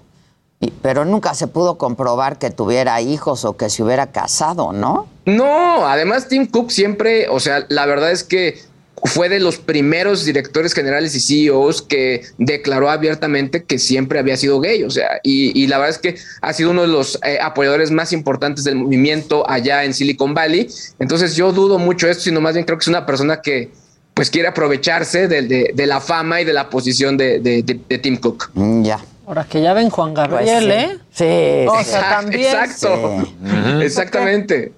Y- 0.62 0.72
pero 0.82 1.06
nunca 1.06 1.34
se 1.34 1.48
pudo 1.48 1.78
comprobar 1.78 2.38
que 2.38 2.50
tuviera 2.52 3.00
hijos 3.02 3.46
o 3.46 3.56
que 3.56 3.70
se 3.70 3.82
hubiera 3.84 4.08
casado, 4.12 4.74
¿no? 4.74 5.08
No, 5.26 5.88
además 5.88 6.28
Tim 6.28 6.48
Cook 6.48 6.72
siempre, 6.72 7.30
o 7.30 7.40
sea, 7.40 7.66
la 7.70 7.86
verdad 7.86 8.12
es 8.12 8.24
que 8.24 8.60
fue 9.06 9.30
de 9.30 9.40
los 9.40 9.58
primeros 9.60 10.26
directores 10.26 10.74
generales 10.74 11.16
y 11.16 11.22
CEOs 11.22 11.82
que 11.82 12.24
declaró 12.38 12.90
abiertamente 12.90 13.64
que 13.64 13.80
siempre 13.80 14.20
había 14.20 14.36
sido 14.36 14.60
gay, 14.60 14.84
o 14.84 14.90
sea, 14.92 15.22
y, 15.24 15.58
y 15.58 15.68
la 15.68 15.78
verdad 15.78 15.96
es 15.96 16.00
que 16.00 16.18
ha 16.42 16.52
sido 16.52 16.72
uno 16.72 16.82
de 16.82 16.90
los 16.90 17.18
eh, 17.26 17.40
apoyadores 17.42 17.92
más 17.92 18.12
importantes 18.12 18.66
del 18.66 18.76
movimiento 18.76 19.50
allá 19.50 19.86
en 19.86 19.94
Silicon 19.94 20.34
Valley. 20.34 20.68
Entonces 21.00 21.38
yo 21.38 21.54
dudo 21.54 21.80
mucho 21.80 22.10
esto, 22.10 22.24
sino 22.26 22.42
más 22.42 22.56
bien 22.56 22.66
creo 22.66 22.78
que 22.78 22.84
es 22.84 22.88
una 22.90 23.06
persona 23.06 23.40
que 23.42 23.72
pues 24.14 24.30
quiere 24.30 24.50
aprovecharse 24.50 25.30
de, 25.30 25.44
de- 25.44 25.72
de 25.74 25.88
la 25.88 26.02
fama 26.02 26.42
y 26.42 26.44
de 26.44 26.52
la 26.52 26.70
posición 26.70 27.16
de, 27.16 27.40
de- 27.40 27.64
de- 27.64 27.80
de 27.88 27.98
Tim 28.00 28.18
Cook. 28.18 28.52
Mm, 28.54 28.84
Ya. 28.84 29.00
Ahora 29.30 29.44
que 29.44 29.62
ya 29.62 29.74
ven 29.76 29.92
Juan 29.92 30.16
Gabriel, 30.16 30.64
sí. 30.64 30.72
¿eh? 30.72 31.00
Sí. 31.12 31.68
O 31.70 31.78
sí. 31.78 31.86
sea, 31.92 32.10
también. 32.10 32.42
Exacto. 32.42 33.22
Sí. 33.22 33.84
Exactamente. 33.84 34.74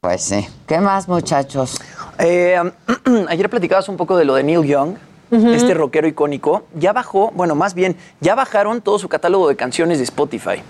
Pues 0.00 0.20
sí. 0.20 0.48
¿Qué 0.66 0.80
más, 0.80 1.06
muchachos? 1.06 1.80
Eh, 2.18 2.60
ayer 3.28 3.48
platicabas 3.48 3.88
un 3.88 3.96
poco 3.96 4.16
de 4.16 4.24
lo 4.24 4.34
de 4.34 4.42
Neil 4.42 4.64
Young, 4.64 4.96
este 5.30 5.74
rockero 5.74 6.08
icónico. 6.08 6.64
Ya 6.74 6.92
bajó, 6.92 7.30
bueno, 7.36 7.54
más 7.54 7.74
bien, 7.74 7.96
ya 8.20 8.34
bajaron 8.34 8.80
todo 8.80 8.98
su 8.98 9.08
catálogo 9.08 9.48
de 9.48 9.54
canciones 9.54 9.98
de 9.98 10.04
Spotify. 10.04 10.60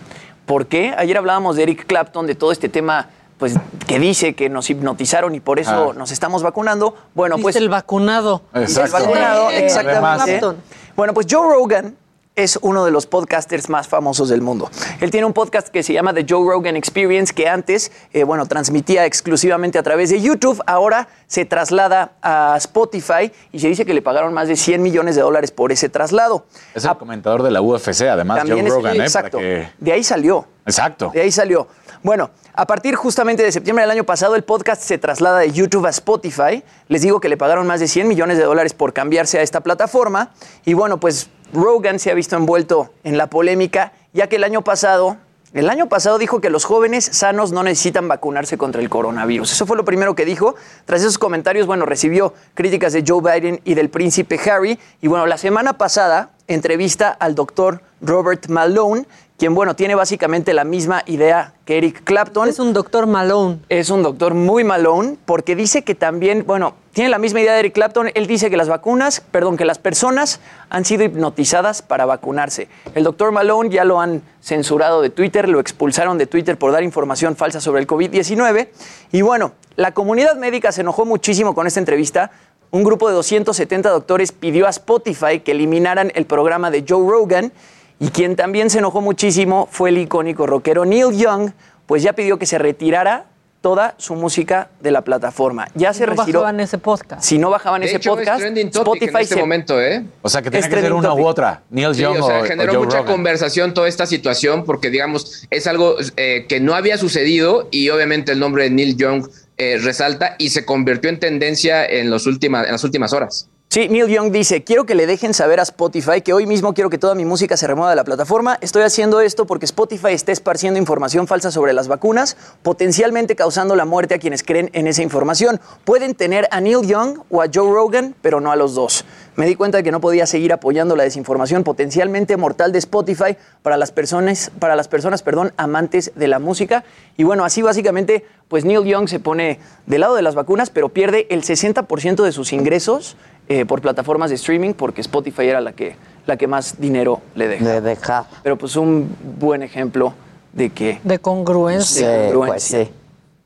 ¿Por 0.44 0.66
qué? 0.66 0.94
Ayer 0.98 1.16
hablábamos 1.16 1.56
de 1.56 1.62
Eric 1.62 1.86
Clapton, 1.86 2.26
de 2.26 2.34
todo 2.34 2.52
este 2.52 2.68
tema, 2.68 3.08
pues, 3.38 3.54
que 3.86 3.98
dice 3.98 4.34
que 4.34 4.50
nos 4.50 4.68
hipnotizaron 4.68 5.34
y 5.34 5.40
por 5.40 5.58
eso 5.60 5.92
Ah. 5.92 5.94
nos 5.98 6.10
estamos 6.10 6.42
vacunando. 6.42 6.94
Bueno, 7.14 7.36
pues. 7.38 7.54
Dice 7.54 7.64
el 7.64 7.70
vacunado. 7.70 8.42
Dice 8.54 8.82
el 8.82 8.90
vacunado, 8.90 9.50
exactamente. 9.50 10.24
Clapton. 10.40 10.56
Bueno, 10.94 11.14
pues 11.14 11.26
Joe 11.30 11.54
Rogan 11.54 11.96
es 12.36 12.58
uno 12.60 12.84
de 12.84 12.90
los 12.90 13.06
podcasters 13.06 13.70
más 13.70 13.88
famosos 13.88 14.28
del 14.28 14.42
mundo. 14.42 14.70
Él 15.00 15.10
tiene 15.10 15.26
un 15.26 15.32
podcast 15.32 15.68
que 15.68 15.82
se 15.82 15.94
llama 15.94 16.12
The 16.12 16.26
Joe 16.28 16.46
Rogan 16.46 16.76
Experience, 16.76 17.32
que 17.32 17.48
antes, 17.48 17.90
eh, 18.12 18.24
bueno, 18.24 18.44
transmitía 18.46 19.06
exclusivamente 19.06 19.78
a 19.78 19.82
través 19.82 20.10
de 20.10 20.20
YouTube, 20.20 20.62
ahora 20.66 21.08
se 21.26 21.46
traslada 21.46 22.12
a 22.22 22.54
Spotify 22.58 23.32
y 23.52 23.58
se 23.58 23.68
dice 23.68 23.86
que 23.86 23.94
le 23.94 24.02
pagaron 24.02 24.34
más 24.34 24.48
de 24.48 24.56
100 24.56 24.82
millones 24.82 25.16
de 25.16 25.22
dólares 25.22 25.50
por 25.50 25.72
ese 25.72 25.88
traslado. 25.88 26.44
Es 26.74 26.84
el 26.84 26.96
comentador 26.98 27.42
de 27.42 27.50
la 27.50 27.62
UFC, 27.62 28.02
además, 28.02 28.42
Joe 28.46 28.60
es- 28.60 28.68
Rogan, 28.72 28.96
¿eh? 29.00 29.04
exacto. 29.04 29.38
Para 29.38 29.48
que- 29.48 29.68
De 29.78 29.92
ahí 29.92 30.04
salió. 30.04 30.46
Exacto. 30.66 31.10
De 31.14 31.22
ahí 31.22 31.32
salió. 31.32 31.68
Bueno, 32.06 32.30
a 32.54 32.68
partir 32.68 32.94
justamente 32.94 33.42
de 33.42 33.50
septiembre 33.50 33.82
del 33.82 33.90
año 33.90 34.04
pasado, 34.04 34.36
el 34.36 34.44
podcast 34.44 34.80
se 34.80 34.96
traslada 34.96 35.40
de 35.40 35.50
YouTube 35.50 35.86
a 35.86 35.90
Spotify. 35.90 36.62
Les 36.86 37.02
digo 37.02 37.18
que 37.18 37.28
le 37.28 37.36
pagaron 37.36 37.66
más 37.66 37.80
de 37.80 37.88
100 37.88 38.06
millones 38.06 38.38
de 38.38 38.44
dólares 38.44 38.74
por 38.74 38.92
cambiarse 38.92 39.40
a 39.40 39.42
esta 39.42 39.60
plataforma. 39.60 40.30
Y 40.64 40.74
bueno, 40.74 41.00
pues 41.00 41.30
Rogan 41.52 41.98
se 41.98 42.12
ha 42.12 42.14
visto 42.14 42.36
envuelto 42.36 42.92
en 43.02 43.18
la 43.18 43.26
polémica, 43.26 43.92
ya 44.12 44.28
que 44.28 44.36
el 44.36 44.44
año 44.44 44.62
pasado, 44.62 45.16
el 45.52 45.68
año 45.68 45.88
pasado 45.88 46.18
dijo 46.18 46.40
que 46.40 46.48
los 46.48 46.64
jóvenes 46.64 47.10
sanos 47.10 47.50
no 47.50 47.64
necesitan 47.64 48.06
vacunarse 48.06 48.56
contra 48.56 48.80
el 48.80 48.88
coronavirus. 48.88 49.50
Eso 49.50 49.66
fue 49.66 49.76
lo 49.76 49.84
primero 49.84 50.14
que 50.14 50.24
dijo. 50.24 50.54
Tras 50.84 51.00
esos 51.00 51.18
comentarios, 51.18 51.66
bueno, 51.66 51.86
recibió 51.86 52.34
críticas 52.54 52.92
de 52.92 53.02
Joe 53.04 53.20
Biden 53.20 53.60
y 53.64 53.74
del 53.74 53.90
príncipe 53.90 54.38
Harry. 54.48 54.78
Y 55.02 55.08
bueno, 55.08 55.26
la 55.26 55.38
semana 55.38 55.76
pasada 55.76 56.30
entrevista 56.46 57.10
al 57.10 57.34
doctor 57.34 57.82
Robert 58.00 58.48
Malone, 58.48 59.06
quien, 59.38 59.54
bueno, 59.54 59.76
tiene 59.76 59.94
básicamente 59.94 60.54
la 60.54 60.64
misma 60.64 61.02
idea 61.04 61.52
que 61.66 61.76
Eric 61.76 62.04
Clapton. 62.04 62.48
Es 62.48 62.58
un 62.58 62.72
doctor 62.72 63.06
Malone. 63.06 63.58
Es 63.68 63.90
un 63.90 64.02
doctor 64.02 64.32
muy 64.32 64.64
Malone, 64.64 65.18
porque 65.26 65.54
dice 65.54 65.82
que 65.82 65.94
también, 65.94 66.44
bueno, 66.46 66.74
tiene 66.94 67.10
la 67.10 67.18
misma 67.18 67.42
idea 67.42 67.52
de 67.52 67.58
Eric 67.58 67.74
Clapton. 67.74 68.08
Él 68.14 68.26
dice 68.26 68.48
que 68.48 68.56
las 68.56 68.68
vacunas, 68.68 69.20
perdón, 69.20 69.58
que 69.58 69.66
las 69.66 69.78
personas 69.78 70.40
han 70.70 70.86
sido 70.86 71.04
hipnotizadas 71.04 71.82
para 71.82 72.06
vacunarse. 72.06 72.68
El 72.94 73.04
doctor 73.04 73.30
Malone 73.30 73.68
ya 73.68 73.84
lo 73.84 74.00
han 74.00 74.22
censurado 74.40 75.02
de 75.02 75.10
Twitter, 75.10 75.50
lo 75.50 75.60
expulsaron 75.60 76.16
de 76.16 76.26
Twitter 76.26 76.56
por 76.56 76.72
dar 76.72 76.82
información 76.82 77.36
falsa 77.36 77.60
sobre 77.60 77.82
el 77.82 77.86
COVID-19. 77.86 78.68
Y 79.12 79.20
bueno, 79.20 79.52
la 79.76 79.92
comunidad 79.92 80.36
médica 80.36 80.72
se 80.72 80.80
enojó 80.80 81.04
muchísimo 81.04 81.54
con 81.54 81.66
esta 81.66 81.80
entrevista. 81.80 82.30
Un 82.70 82.84
grupo 82.84 83.08
de 83.08 83.14
270 83.14 83.90
doctores 83.90 84.32
pidió 84.32 84.66
a 84.66 84.70
Spotify 84.70 85.40
que 85.40 85.52
eliminaran 85.52 86.10
el 86.14 86.24
programa 86.24 86.70
de 86.70 86.86
Joe 86.88 87.06
Rogan 87.06 87.52
y 87.98 88.08
quien 88.08 88.36
también 88.36 88.70
se 88.70 88.78
enojó 88.78 89.00
muchísimo 89.00 89.68
fue 89.70 89.90
el 89.90 89.98
icónico 89.98 90.46
rockero 90.46 90.84
Neil 90.84 91.16
Young, 91.16 91.50
pues 91.86 92.02
ya 92.02 92.12
pidió 92.12 92.38
que 92.38 92.46
se 92.46 92.58
retirara 92.58 93.26
toda 93.62 93.94
su 93.98 94.14
música 94.14 94.68
de 94.80 94.92
la 94.92 95.02
plataforma. 95.02 95.66
Ya 95.74 95.92
se 95.92 96.06
no 96.06 96.12
retiró. 96.14 96.40
bajaban 96.40 96.60
ese 96.60 96.78
podcast. 96.78 97.22
Si 97.24 97.36
no 97.36 97.50
bajaban 97.50 97.80
De 97.80 97.88
ese 97.88 97.96
hecho, 97.96 98.10
es 98.12 98.16
podcast, 98.18 98.38
trending 98.40 98.70
topic 98.70 99.02
Spotify 99.02 99.16
en 99.16 99.22
este 99.22 99.34
se- 99.34 99.40
momento, 99.40 99.82
¿eh? 99.82 100.04
O 100.22 100.28
sea, 100.28 100.40
que 100.42 100.48
Es 100.48 100.52
tiene 100.52 100.68
que 100.68 100.80
ser 100.82 100.92
una 100.92 101.08
topic. 101.08 101.24
u 101.24 101.26
otra. 101.26 101.62
Neil 101.70 101.94
Sí, 101.94 102.02
Young 102.02 102.20
o 102.22 102.26
sea, 102.26 102.40
o, 102.40 102.44
generó 102.44 102.72
o 102.72 102.74
Joe 102.76 102.84
mucha 102.84 102.98
Rogan. 102.98 103.12
conversación 103.12 103.74
toda 103.74 103.88
esta 103.88 104.06
situación 104.06 104.64
porque, 104.64 104.90
digamos, 104.90 105.46
es 105.50 105.66
algo 105.66 105.96
eh, 106.16 106.46
que 106.48 106.60
no 106.60 106.74
había 106.76 106.96
sucedido 106.96 107.66
y 107.72 107.88
obviamente 107.88 108.30
el 108.30 108.38
nombre 108.38 108.64
de 108.64 108.70
Neil 108.70 108.96
Young 108.96 109.26
eh, 109.58 109.78
resalta 109.82 110.36
y 110.38 110.50
se 110.50 110.64
convirtió 110.64 111.10
en 111.10 111.18
tendencia 111.18 111.84
en, 111.84 112.08
los 112.10 112.26
última- 112.26 112.62
en 112.62 112.70
las 112.72 112.84
últimas 112.84 113.12
horas. 113.12 113.48
Sí, 113.76 113.90
Neil 113.90 114.08
Young 114.08 114.32
dice, 114.32 114.64
quiero 114.64 114.86
que 114.86 114.94
le 114.94 115.06
dejen 115.06 115.34
saber 115.34 115.60
a 115.60 115.62
Spotify 115.62 116.22
que 116.22 116.32
hoy 116.32 116.46
mismo 116.46 116.72
quiero 116.72 116.88
que 116.88 116.96
toda 116.96 117.14
mi 117.14 117.26
música 117.26 117.58
se 117.58 117.66
remueva 117.66 117.90
de 117.90 117.96
la 117.96 118.04
plataforma. 118.04 118.56
Estoy 118.62 118.84
haciendo 118.84 119.20
esto 119.20 119.46
porque 119.46 119.66
Spotify 119.66 120.12
está 120.12 120.32
esparciendo 120.32 120.80
información 120.80 121.26
falsa 121.26 121.50
sobre 121.50 121.74
las 121.74 121.86
vacunas, 121.86 122.38
potencialmente 122.62 123.36
causando 123.36 123.76
la 123.76 123.84
muerte 123.84 124.14
a 124.14 124.18
quienes 124.18 124.42
creen 124.42 124.70
en 124.72 124.86
esa 124.86 125.02
información. 125.02 125.60
Pueden 125.84 126.14
tener 126.14 126.48
a 126.52 126.62
Neil 126.62 126.86
Young 126.86 127.18
o 127.28 127.42
a 127.42 127.50
Joe 127.52 127.70
Rogan, 127.70 128.14
pero 128.22 128.40
no 128.40 128.50
a 128.50 128.56
los 128.56 128.74
dos. 128.74 129.04
Me 129.34 129.44
di 129.44 129.56
cuenta 129.56 129.76
de 129.76 129.84
que 129.84 129.92
no 129.92 130.00
podía 130.00 130.24
seguir 130.24 130.54
apoyando 130.54 130.96
la 130.96 131.02
desinformación 131.02 131.62
potencialmente 131.62 132.38
mortal 132.38 132.72
de 132.72 132.78
Spotify 132.78 133.36
para 133.60 133.76
las 133.76 133.92
personas, 133.92 134.50
para 134.58 134.74
las 134.74 134.88
personas, 134.88 135.22
perdón, 135.22 135.52
amantes 135.58 136.12
de 136.14 136.28
la 136.28 136.38
música. 136.38 136.82
Y 137.18 137.24
bueno, 137.24 137.44
así 137.44 137.60
básicamente, 137.60 138.24
pues 138.48 138.64
Neil 138.64 138.84
Young 138.84 139.06
se 139.06 139.20
pone 139.20 139.60
del 139.84 140.00
lado 140.00 140.14
de 140.14 140.22
las 140.22 140.34
vacunas, 140.34 140.70
pero 140.70 140.88
pierde 140.88 141.26
el 141.28 141.42
60% 141.42 142.24
de 142.24 142.32
sus 142.32 142.54
ingresos 142.54 143.18
eh, 143.48 143.64
por 143.64 143.80
plataformas 143.80 144.30
de 144.30 144.36
streaming 144.36 144.72
porque 144.74 145.00
Spotify 145.00 145.48
era 145.48 145.60
la 145.60 145.72
que, 145.72 145.96
la 146.26 146.36
que 146.36 146.46
más 146.46 146.80
dinero 146.80 147.20
le 147.34 147.48
deja. 147.48 147.64
Le 147.64 147.80
deja. 147.80 148.26
Pero 148.42 148.56
pues 148.56 148.76
un 148.76 149.08
buen 149.38 149.62
ejemplo 149.62 150.14
de 150.52 150.70
que... 150.70 151.00
De 151.04 151.18
congruencia. 151.18 152.08
de 152.08 152.32
congruencia. 152.32 152.88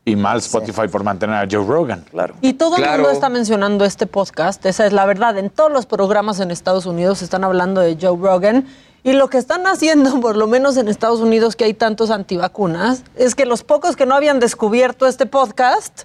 Y 0.05 0.16
mal 0.16 0.38
Spotify 0.38 0.88
por 0.90 1.05
mantener 1.05 1.36
a 1.36 1.46
Joe 1.51 1.64
Rogan. 1.66 2.05
Claro. 2.11 2.34
Y 2.40 2.55
todo 2.55 2.76
el 2.76 2.82
Claro. 2.82 3.03
mundo 3.03 3.11
está 3.11 3.28
mencionando 3.28 3.84
este 3.84 4.07
podcast, 4.07 4.64
esa 4.64 4.86
es 4.86 4.92
la 4.92 5.05
verdad. 5.05 5.36
En 5.36 5.51
todos 5.51 5.70
los 5.70 5.84
programas 5.86 6.40
en 6.40 6.51
Estados 6.51 6.86
Unidos 6.86 7.20
están 7.22 7.44
hablando 7.44 7.80
de 7.82 7.96
Joe 8.01 8.16
Rogan. 8.18 8.66
Y 9.03 9.12
lo 9.12 9.28
que 9.28 9.38
están 9.38 9.66
haciendo, 9.66 10.20
por 10.22 10.36
lo 10.36 10.46
menos 10.46 10.76
en 10.78 10.88
Estados 10.88 11.20
Unidos, 11.20 11.55
que 11.55 11.64
hay 11.64 11.74
tantos 11.74 12.11
antivacunas, 12.11 13.03
es 13.16 13.34
que 13.34 13.44
los 13.44 13.62
pocos 13.62 13.94
que 13.94 14.07
no 14.07 14.14
habían 14.14 14.40
descubierto 14.40 15.07
este 15.07 15.26
podcast, 15.26 16.05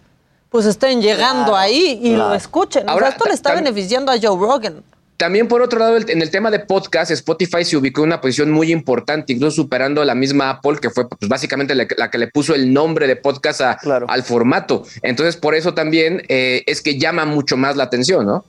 pues 0.55 0.65
estén 0.67 1.01
llegando 1.01 1.47
Claro, 1.51 1.57
ahí 1.57 1.99
y 2.01 2.13
claro. 2.13 2.29
lo 2.29 2.35
escuchen. 2.35 2.87
Ahora, 2.89 3.07
o 3.07 3.09
sea, 3.09 3.17
esto 3.17 3.25
le 3.27 3.33
está 3.33 3.53
beneficiando 3.55 4.09
a 4.09 4.15
Joe 4.21 4.39
Rogan. 4.39 4.83
También, 5.17 5.49
por 5.49 5.61
otro 5.61 5.79
lado, 5.79 5.97
en 5.97 6.21
el 6.21 6.31
tema 6.31 6.49
de 6.49 6.59
podcast, 6.59 7.11
Spotify 7.11 7.65
se 7.65 7.75
ubicó 7.75 8.01
en 8.01 8.07
una 8.07 8.21
posición 8.21 8.51
muy 8.51 8.71
importante, 8.71 9.33
incluso 9.33 9.55
superando 9.63 10.01
a 10.01 10.05
la 10.05 10.15
misma 10.15 10.49
Apple, 10.49 10.77
que 10.81 10.89
fue 10.89 11.09
pues, 11.09 11.27
básicamente 11.27 11.75
la, 11.75 11.85
la 11.97 12.09
que 12.09 12.17
le 12.17 12.27
puso 12.27 12.55
el 12.55 12.71
nombre 12.73 13.05
de 13.05 13.17
podcast 13.17 13.59
a- 13.59 13.77
al 14.07 14.23
formato. 14.23 14.83
Entonces, 15.01 15.35
por 15.35 15.55
eso 15.55 15.73
también 15.73 16.23
eh, 16.29 16.63
es 16.67 16.81
que 16.81 16.97
llama 16.97 17.25
mucho 17.25 17.57
más 17.57 17.75
la 17.75 17.83
atención, 17.83 18.25
¿no? 18.25 18.45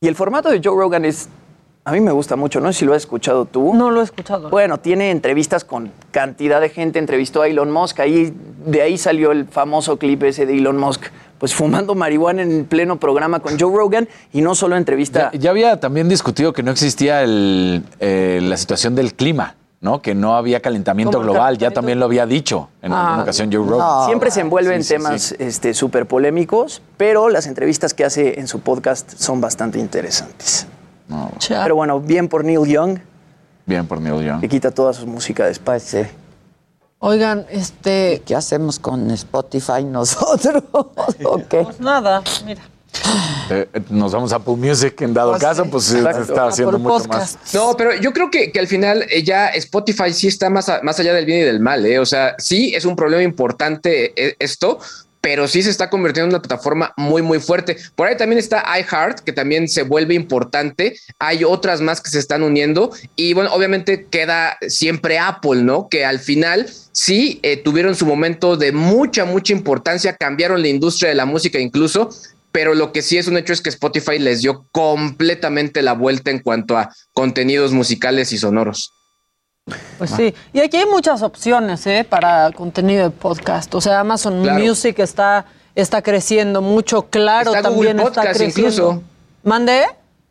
Y 0.00 0.08
el 0.08 0.14
formato 0.14 0.48
de 0.50 0.60
Joe 0.64 0.74
Rogan 0.78 1.04
es, 1.06 1.28
a 1.86 1.92
mí 1.92 2.00
me 2.00 2.12
gusta 2.12 2.36
mucho, 2.36 2.60
no 2.60 2.72
sé 2.72 2.78
si 2.80 2.84
lo 2.86 2.92
has 2.94 3.02
escuchado 3.02 3.44
tú. 3.46 3.72
No 3.74 3.90
lo 3.90 4.00
he 4.00 4.04
escuchado. 4.04 4.48
Bueno, 4.50 4.78
tiene 4.80 5.10
entrevistas 5.10 5.64
con 5.64 5.90
cantidad 6.10 6.60
de 6.60 6.68
gente, 6.68 6.98
entrevistó 6.98 7.40
a 7.42 7.48
Elon 7.48 7.70
Musk, 7.70 8.00
ahí, 8.00 8.34
de 8.66 8.82
ahí 8.82 8.98
salió 8.98 9.32
el 9.32 9.46
famoso 9.46 9.98
clip 9.98 10.22
ese 10.24 10.44
de 10.46 10.54
Elon 10.58 10.76
Musk, 10.76 11.04
pues 11.44 11.54
fumando 11.54 11.94
marihuana 11.94 12.40
en 12.40 12.64
pleno 12.64 12.98
programa 12.98 13.40
con 13.40 13.60
Joe 13.60 13.70
Rogan 13.76 14.08
y 14.32 14.40
no 14.40 14.54
solo 14.54 14.78
entrevista... 14.78 15.30
Ya, 15.34 15.38
ya 15.38 15.50
había 15.50 15.78
también 15.78 16.08
discutido 16.08 16.54
que 16.54 16.62
no 16.62 16.70
existía 16.70 17.22
el, 17.22 17.84
eh, 18.00 18.40
la 18.42 18.56
situación 18.56 18.94
del 18.94 19.12
clima, 19.12 19.56
¿no? 19.82 20.00
Que 20.00 20.14
no 20.14 20.36
había 20.36 20.60
calentamiento 20.60 21.18
¿Cómo 21.18 21.24
el 21.26 21.30
global. 21.34 21.58
Ya 21.58 21.70
también 21.70 21.98
lo 21.98 22.06
había 22.06 22.24
dicho 22.24 22.70
en 22.80 22.94
Ah, 22.94 23.04
alguna 23.08 23.22
ocasión 23.24 23.52
Joe 23.52 23.62
Rogan. 23.68 24.06
Siempre 24.06 24.30
se 24.30 24.40
envuelve 24.40 24.74
en 24.74 24.84
Sí, 24.84 24.94
temas 24.94 25.20
sí. 25.20 25.34
este, 25.38 25.74
súper 25.74 26.06
polémicos, 26.06 26.80
pero 26.96 27.28
las 27.28 27.46
entrevistas 27.46 27.92
que 27.92 28.06
hace 28.06 28.40
en 28.40 28.48
su 28.48 28.60
podcast 28.60 29.12
son 29.18 29.42
bastante 29.42 29.78
interesantes. 29.78 30.66
Pero 31.46 31.76
bueno, 31.76 32.00
bien 32.00 32.26
por 32.28 32.42
Neil 32.42 32.64
Young, 32.66 33.00
Bien 33.66 33.86
por 33.86 34.00
Neil 34.00 34.24
Young. 34.24 34.40
que 34.40 34.48
quita 34.48 34.70
toda 34.70 34.94
su 34.94 35.06
música 35.06 35.44
después. 35.44 35.94
Sí. 37.04 37.08
Oigan, 37.08 37.46
este... 37.50 38.22
¿Qué 38.26 38.34
hacemos 38.34 38.78
con 38.78 39.10
Spotify 39.12 39.84
nosotros? 39.84 40.62
¿O 40.72 41.36
qué? 41.48 41.62
Pues 41.62 41.80
nada, 41.80 42.22
mira. 42.44 42.62
Eh, 43.50 43.68
eh, 43.74 43.80
nos 43.90 44.12
vamos 44.12 44.32
a 44.32 44.36
Apple 44.36 44.54
Music 44.56 45.00
en 45.02 45.12
dado 45.14 45.36
caso, 45.38 45.64
pues 45.66 45.92
Exacto. 45.92 46.22
está 46.22 46.46
haciendo 46.46 46.78
mucho 46.78 47.04
más. 47.08 47.36
No, 47.52 47.74
pero 47.76 47.92
yo 47.94 48.12
creo 48.12 48.30
que, 48.30 48.52
que 48.52 48.60
al 48.60 48.68
final 48.68 49.04
eh, 49.10 49.22
ya 49.24 49.48
Spotify 49.48 50.12
sí 50.12 50.28
está 50.28 50.48
más, 50.48 50.68
a- 50.68 50.80
más 50.82 50.98
allá 51.00 51.12
del 51.12 51.26
bien 51.26 51.40
y 51.40 51.42
del 51.42 51.58
mal. 51.60 51.84
¿eh? 51.84 51.98
O 51.98 52.06
sea, 52.06 52.36
sí 52.38 52.72
es 52.74 52.84
un 52.84 52.94
problema 52.94 53.22
importante 53.22 54.12
eh, 54.16 54.36
esto, 54.38 54.78
pero 55.24 55.48
sí 55.48 55.62
se 55.62 55.70
está 55.70 55.88
convirtiendo 55.88 56.26
en 56.26 56.34
una 56.34 56.42
plataforma 56.42 56.92
muy, 56.98 57.22
muy 57.22 57.40
fuerte. 57.40 57.78
Por 57.96 58.06
ahí 58.06 58.14
también 58.14 58.38
está 58.38 58.62
iHeart, 58.78 59.20
que 59.20 59.32
también 59.32 59.68
se 59.68 59.80
vuelve 59.80 60.12
importante. 60.12 60.98
Hay 61.18 61.44
otras 61.44 61.80
más 61.80 62.02
que 62.02 62.10
se 62.10 62.18
están 62.18 62.42
uniendo. 62.42 62.92
Y 63.16 63.32
bueno, 63.32 63.50
obviamente 63.54 64.06
queda 64.10 64.58
siempre 64.68 65.18
Apple, 65.18 65.62
¿no? 65.62 65.88
Que 65.88 66.04
al 66.04 66.18
final 66.18 66.68
sí 66.92 67.40
eh, 67.42 67.56
tuvieron 67.56 67.94
su 67.94 68.04
momento 68.04 68.58
de 68.58 68.72
mucha, 68.72 69.24
mucha 69.24 69.54
importancia, 69.54 70.14
cambiaron 70.14 70.60
la 70.60 70.68
industria 70.68 71.08
de 71.08 71.14
la 71.14 71.24
música 71.24 71.58
incluso. 71.58 72.10
Pero 72.52 72.74
lo 72.74 72.92
que 72.92 73.00
sí 73.00 73.16
es 73.16 73.26
un 73.26 73.38
hecho 73.38 73.54
es 73.54 73.62
que 73.62 73.70
Spotify 73.70 74.18
les 74.18 74.42
dio 74.42 74.66
completamente 74.72 75.80
la 75.80 75.94
vuelta 75.94 76.32
en 76.32 76.40
cuanto 76.40 76.76
a 76.76 76.94
contenidos 77.14 77.72
musicales 77.72 78.30
y 78.32 78.36
sonoros. 78.36 78.92
Pues 79.96 80.10
sí, 80.10 80.34
y 80.52 80.60
aquí 80.60 80.76
hay 80.76 80.84
muchas 80.86 81.22
opciones 81.22 81.86
¿eh? 81.86 82.06
para 82.08 82.50
contenido 82.52 83.04
de 83.04 83.10
podcast. 83.10 83.74
O 83.74 83.80
sea, 83.80 84.00
Amazon 84.00 84.42
Claro. 84.42 84.62
Music 84.62 84.98
está, 84.98 85.46
está 85.74 86.02
creciendo 86.02 86.60
mucho, 86.60 87.06
claro, 87.08 87.54
Está 87.54 87.62
también 87.70 87.96
Google 87.96 88.08
está 88.08 88.20
Podcast 88.22 88.38
creciendo. 88.40 88.60
incluso. 88.68 89.02
¿Mande? 89.42 89.84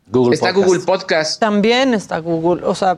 Google 0.08 0.36
Está 0.36 0.52
Google 0.52 0.82
Podcast. 0.82 1.40
También 1.40 1.96
está 1.96 2.20
Google, 2.20 2.64
o 2.66 2.76
sea, 2.76 2.96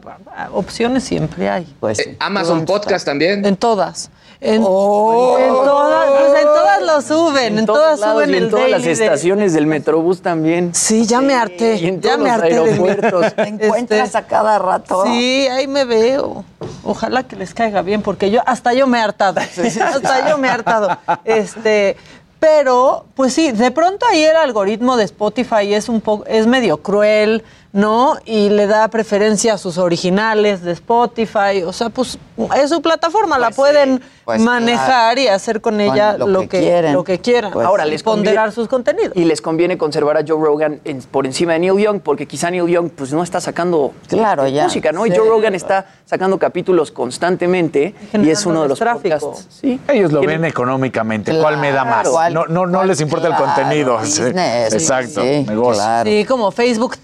opciones 0.52 1.06
siempre 1.06 1.50
hay. 1.50 1.74
Pues 1.80 2.00
Eh, 2.00 2.18
Amazon 2.20 2.66
Podcast 2.66 3.06
también. 3.06 3.46
En 3.46 3.56
todas. 3.56 4.10
En, 4.46 4.62
Oh. 4.64 5.38
en 5.40 5.50
todas, 5.50 6.10
pues 6.12 6.42
en 6.42 6.48
todas 6.48 6.82
lo 6.84 7.02
suben, 7.02 7.60
en, 7.60 7.66
todas 7.66 8.00
lados 8.00 8.16
suben 8.24 8.30
y 8.30 8.38
en 8.38 8.44
el 8.44 8.50
todas 8.52 8.70
las 8.70 8.86
estaciones 8.86 9.54
del 9.54 9.66
Metrobús 9.66 10.22
también. 10.22 10.74
Sí, 10.76 11.08
ya 11.08 11.20
me 11.20 11.34
harté. 11.34 11.78
y 11.78 11.88
en 11.88 12.00
ya 12.00 12.12
todos 12.12 12.24
me 12.24 12.30
los 12.30 12.40
harté 12.40 12.58
aeropuertos. 12.58 13.34
¿Te 13.36 13.48
encuentras 13.48 14.16
a 14.16 14.28
cada 14.28 14.60
rato? 14.60 15.04
Sí, 15.06 15.48
ahí 15.48 15.68
me 15.68 15.84
veo. 15.84 16.46
Ojalá 16.84 17.24
que 17.24 17.36
les 17.36 17.56
caiga 17.56 17.82
bien, 17.82 18.04
porque 18.04 18.30
yo 18.30 18.42
hasta 18.46 18.74
yo 18.74 18.86
me 18.86 19.00
he 19.00 19.02
hartado. 19.02 19.40
hasta 19.40 20.30
yo 20.30 20.38
me 20.38 20.48
he 20.48 20.52
hartado. 20.52 20.96
Este, 21.24 21.98
pero, 22.40 23.06
pues 23.16 23.34
sí, 23.34 23.52
de 23.52 23.72
pronto 23.72 24.06
ahí 24.06 24.24
el 24.24 24.36
algoritmo 24.36 24.98
de 24.98 25.06
Spotify 25.06 25.74
es 25.74 25.90
un 25.90 26.02
poco, 26.02 26.26
es 26.28 26.46
medio 26.46 26.78
cruel, 26.78 27.44
¿no? 27.76 28.16
Y 28.24 28.48
le 28.50 28.68
da 28.68 28.88
preferencia 28.88 29.56
a 29.56 29.58
sus 29.58 29.78
originales 29.78 30.62
de 30.64 30.72
Spotify. 30.72 31.62
O 31.66 31.74
sea, 31.74 31.90
pues 31.90 32.18
es 32.56 32.70
su 32.70 32.82
plataforma, 32.82 33.38
la 33.38 33.52
pueden 33.52 34.02
pues, 34.24 34.40
manejar 34.40 35.20
y 35.20 35.28
hacer 35.28 35.60
con 35.60 35.82
ella 35.82 36.18
lo 36.18 36.26
lo, 36.28 36.40
que 36.42 36.48
que, 36.48 36.60
quieren. 36.62 36.94
lo 36.94 37.04
que 37.04 37.20
quieran. 37.20 37.52
Pues 37.52 37.68
Ahora 37.68 37.84
les 37.84 38.02
ponderar 38.02 38.46
conviene- 38.46 38.56
sus 38.56 38.68
contenidos. 38.70 39.12
Y 39.16 39.26
les 39.26 39.42
conviene 39.42 39.78
conservar 39.78 40.16
a 40.18 40.22
Joe 40.26 40.42
Rogan 40.42 40.80
en- 40.86 41.02
por 41.02 41.26
encima 41.26 41.52
de 41.54 41.60
Neil 41.60 41.78
Young, 41.78 42.00
porque 42.00 42.26
quizá 42.26 42.50
Neil 42.50 42.66
Young 42.68 42.90
pues 42.92 43.12
no 43.12 43.22
está 43.22 43.42
sacando 43.42 43.92
Claro, 44.08 44.48
ya. 44.48 44.64
música, 44.64 44.94
¿no? 44.94 45.06
Y. 45.06 45.12
Joe 45.14 45.28
Rogan 45.28 45.54
está 45.54 45.86
sacando 46.06 46.40
capítulos 46.40 46.92
constantemente 46.92 47.94
y 48.14 48.30
es 48.30 48.46
uno 48.46 48.64
de 48.64 48.70
los 48.70 48.80
podcasts. 48.80 49.48
Sí. 49.50 49.82
Ellos 49.90 50.14
lo 50.14 50.22
ven 50.22 50.46
económicamente. 50.46 51.38
¿Cuál 51.40 51.58
me 51.58 51.74
da 51.74 51.84
más? 51.84 52.08
No, 52.32 52.46
no, 52.46 52.66
no 52.66 52.84
les 52.86 53.02
importa 53.02 53.28
el 53.28 53.36
contenido. 53.36 54.00
Sí. 54.06 54.22
business, 54.24 54.74
Exacto. 54.74 55.22
sí, 55.22 55.44
negocio. 55.48 55.74
claro. 55.84 56.10
Sí, 56.10 56.24
como 56.26 56.52
Facebook 56.52 56.98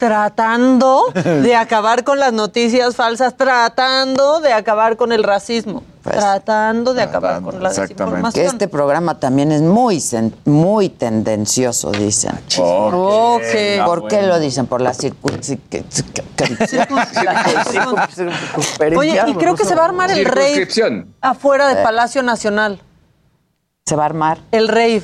tratando 0.62 1.06
de 1.14 1.56
acabar 1.56 2.04
con 2.04 2.20
las 2.20 2.34
noticias 2.34 2.96
falsas, 2.96 3.36
tratando 3.36 4.40
de 4.40 4.54
acabar 4.54 4.98
con 4.98 5.12
el 5.12 5.24
racismo, 5.24 5.84
Pues, 6.04 6.18
tratando 6.18 6.94
de 6.94 7.02
acabar 7.04 7.42
con 7.42 7.62
la 7.62 7.72
Que 7.74 7.82
desinformación. 7.82 8.46
este 8.46 8.68
programa 8.68 9.20
también 9.20 9.52
es 9.52 9.62
muy, 9.62 10.02
muy 10.46 10.90
tendencioso, 10.90 11.92
dicen. 11.92 12.32
Ok. 12.60 13.44
¿Por 13.86 14.08
qué 14.08 14.22
lo 14.24 14.40
dicen? 14.40 14.68
Por 14.68 14.82
la 14.82 14.94
circunci- 14.94 15.60
Oye, 18.98 19.22
y 19.28 19.34
creo 19.36 19.56
que 19.56 19.66
se 19.66 19.76
va 19.76 19.84
a 19.84 19.86
armar 19.86 20.12
el 20.12 20.26
rave 20.26 20.42
Circunscripción. 20.54 21.14
afuera 21.22 21.68
del 21.68 21.78
Eh. 21.78 21.84
Palacio 21.84 22.24
Nacional. 22.24 22.82
¿Se 23.86 23.96
va 23.96 24.04
a 24.04 24.06
armar? 24.08 24.40
El 24.52 24.68
rave. 24.68 25.04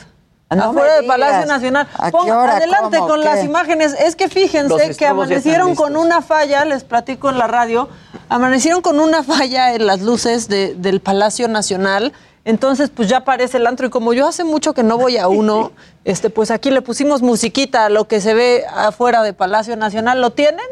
No 0.56 0.64
afuera 0.70 0.96
del 0.96 1.06
Palacio. 1.06 1.46
Nacional. 1.46 1.88
¿A 1.98 2.06
qué 2.12 2.18
Ponga- 2.18 2.38
hora? 2.42 2.56
adelante 2.58 2.98
¿Cómo? 2.98 3.10
con 3.10 3.20
¿Qué? 3.22 3.26
las 3.26 3.44
imágenes. 3.44 3.94
Es 4.00 4.16
que 4.16 4.30
fíjense 4.30 4.96
que 4.96 5.06
amanecieron 5.06 5.76
con 5.76 5.98
una 5.98 6.22
falla, 6.22 6.64
les 6.66 6.84
platico 6.86 7.30
en 7.30 7.38
la 7.38 7.48
radio, 7.48 7.90
amanecieron 8.30 8.82
con 8.82 9.00
una 9.00 9.24
falla 9.24 9.74
en 9.76 9.86
las 9.86 10.02
luces 10.02 10.48
de- 10.48 10.74
del 10.76 11.02
Palacio 11.02 11.48
Nacional. 11.50 12.14
Entonces, 12.46 12.90
pues 12.90 13.10
ya 13.10 13.18
aparece 13.18 13.58
el 13.58 13.68
antro. 13.68 13.88
Y 13.88 13.90
como 13.90 14.14
yo 14.14 14.26
hace 14.26 14.46
mucho 14.46 14.74
que 14.74 14.84
no 14.84 14.98
voy 14.98 15.18
a 15.18 15.28
uno, 15.28 15.74
este, 16.06 16.30
pues 16.30 16.50
aquí 16.50 16.72
le 16.72 16.82
pusimos 16.82 17.22
musiquita 17.22 17.84
a 17.86 17.90
lo 17.90 18.08
que 18.08 18.22
se 18.22 18.34
ve 18.34 18.66
afuera 18.74 19.24
de 19.24 19.34
Palacio 19.34 19.76
Nacional. 19.76 20.22
¿Lo 20.22 20.30
tienen? 20.32 20.66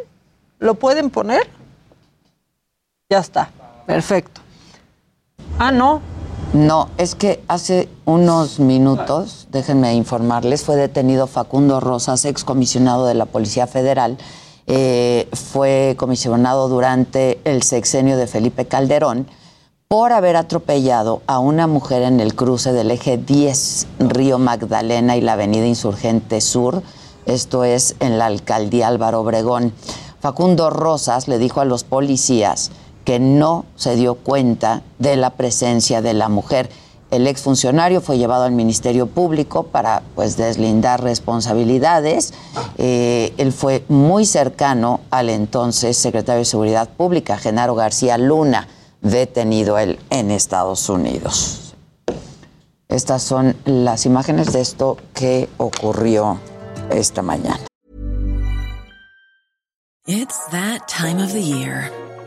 ¿Lo 0.59 0.75
pueden 0.75 1.09
poner? 1.09 1.49
Ya 3.09 3.19
está. 3.19 3.49
Perfecto. 3.85 4.39
Ah, 5.59 5.71
no. 5.73 6.01
No, 6.55 6.87
es 6.97 7.15
que 7.15 7.43
hace 7.49 7.89
unos 8.05 8.61
minutos, 8.61 9.49
déjenme 9.51 9.93
informarles, 9.93 10.63
fue 10.63 10.77
detenido 10.77 11.27
Facundo 11.27 11.81
Rosas, 11.81 12.23
excomisionado 12.23 13.05
de 13.07 13.13
la 13.13 13.25
Policía 13.25 13.67
Federal. 13.67 14.17
Eh, 14.65 15.27
fue 15.33 15.95
comisionado 15.99 16.69
durante 16.69 17.41
el 17.43 17.61
sexenio 17.61 18.15
de 18.15 18.27
Felipe 18.27 18.67
Calderón 18.67 19.27
por 19.89 20.13
haber 20.13 20.37
atropellado 20.37 21.21
a 21.27 21.39
una 21.39 21.67
mujer 21.67 22.03
en 22.03 22.21
el 22.21 22.35
cruce 22.35 22.71
del 22.71 22.89
eje 22.89 23.17
10 23.17 23.87
Río 23.99 24.39
Magdalena 24.39 25.17
y 25.17 25.21
la 25.21 25.33
avenida 25.33 25.65
Insurgente 25.65 26.39
Sur. 26.39 26.83
Esto 27.25 27.65
es 27.65 27.97
en 27.99 28.17
la 28.17 28.27
alcaldía 28.27 28.87
Álvaro 28.87 29.19
Obregón. 29.19 29.73
Facundo 30.21 30.69
Rosas 30.69 31.27
le 31.27 31.37
dijo 31.37 31.59
a 31.59 31.65
los 31.65 31.83
policías 31.83 32.71
que 33.05 33.19
no 33.19 33.65
se 33.75 33.95
dio 33.95 34.15
cuenta 34.15 34.81
de 34.99 35.15
la 35.15 35.29
presencia 35.29 36.01
de 36.01 36.13
la 36.13 36.27
mujer. 36.27 36.69
El 37.11 37.27
exfuncionario 37.27 38.01
fue 38.01 38.17
llevado 38.17 38.43
al 38.43 38.51
Ministerio 38.51 39.05
Público 39.07 39.63
para 39.63 40.01
pues 40.15 40.35
deslindar 40.35 41.01
responsabilidades. 41.01 42.33
Eh, 42.77 43.33
él 43.37 43.53
fue 43.53 43.85
muy 43.87 44.25
cercano 44.25 44.99
al 45.11 45.29
entonces 45.29 45.97
secretario 45.97 46.39
de 46.39 46.45
Seguridad 46.45 46.89
Pública, 46.89 47.37
Genaro 47.37 47.75
García 47.75 48.17
Luna, 48.17 48.67
detenido 49.01 49.77
él 49.77 49.99
en 50.09 50.31
Estados 50.31 50.89
Unidos. 50.89 51.75
Estas 52.89 53.21
son 53.21 53.55
las 53.65 54.05
imágenes 54.05 54.51
de 54.51 54.61
esto 54.61 54.97
que 55.13 55.47
ocurrió 55.57 56.39
esta 56.89 57.21
mañana. 57.21 57.59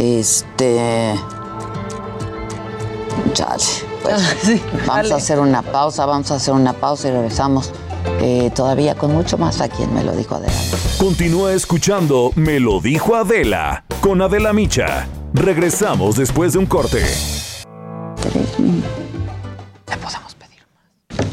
Este. 0.00 1.14
Chale. 3.34 3.62
Pues, 4.02 4.16
vamos 4.86 5.12
a 5.12 5.16
hacer 5.16 5.38
una 5.38 5.60
pausa, 5.60 6.06
vamos 6.06 6.30
a 6.30 6.36
hacer 6.36 6.54
una 6.54 6.72
pausa 6.72 7.08
y 7.08 7.10
regresamos 7.10 7.70
eh, 8.22 8.50
todavía 8.54 8.94
con 8.94 9.12
mucho 9.12 9.36
más 9.36 9.60
aquí 9.60 9.82
en 9.82 9.92
Me 9.92 10.02
lo 10.02 10.12
dijo 10.12 10.36
Adela. 10.36 10.54
Continúa 10.98 11.52
escuchando 11.52 12.30
Me 12.34 12.58
lo 12.60 12.80
dijo 12.80 13.14
Adela 13.14 13.84
con 14.00 14.22
Adela 14.22 14.54
Micha. 14.54 15.06
Regresamos 15.34 16.16
después 16.16 16.54
de 16.54 16.60
un 16.60 16.66
corte. 16.66 17.04
Le 19.86 19.96
podemos 19.98 20.34
pedir 20.34 20.64
más. 20.72 21.26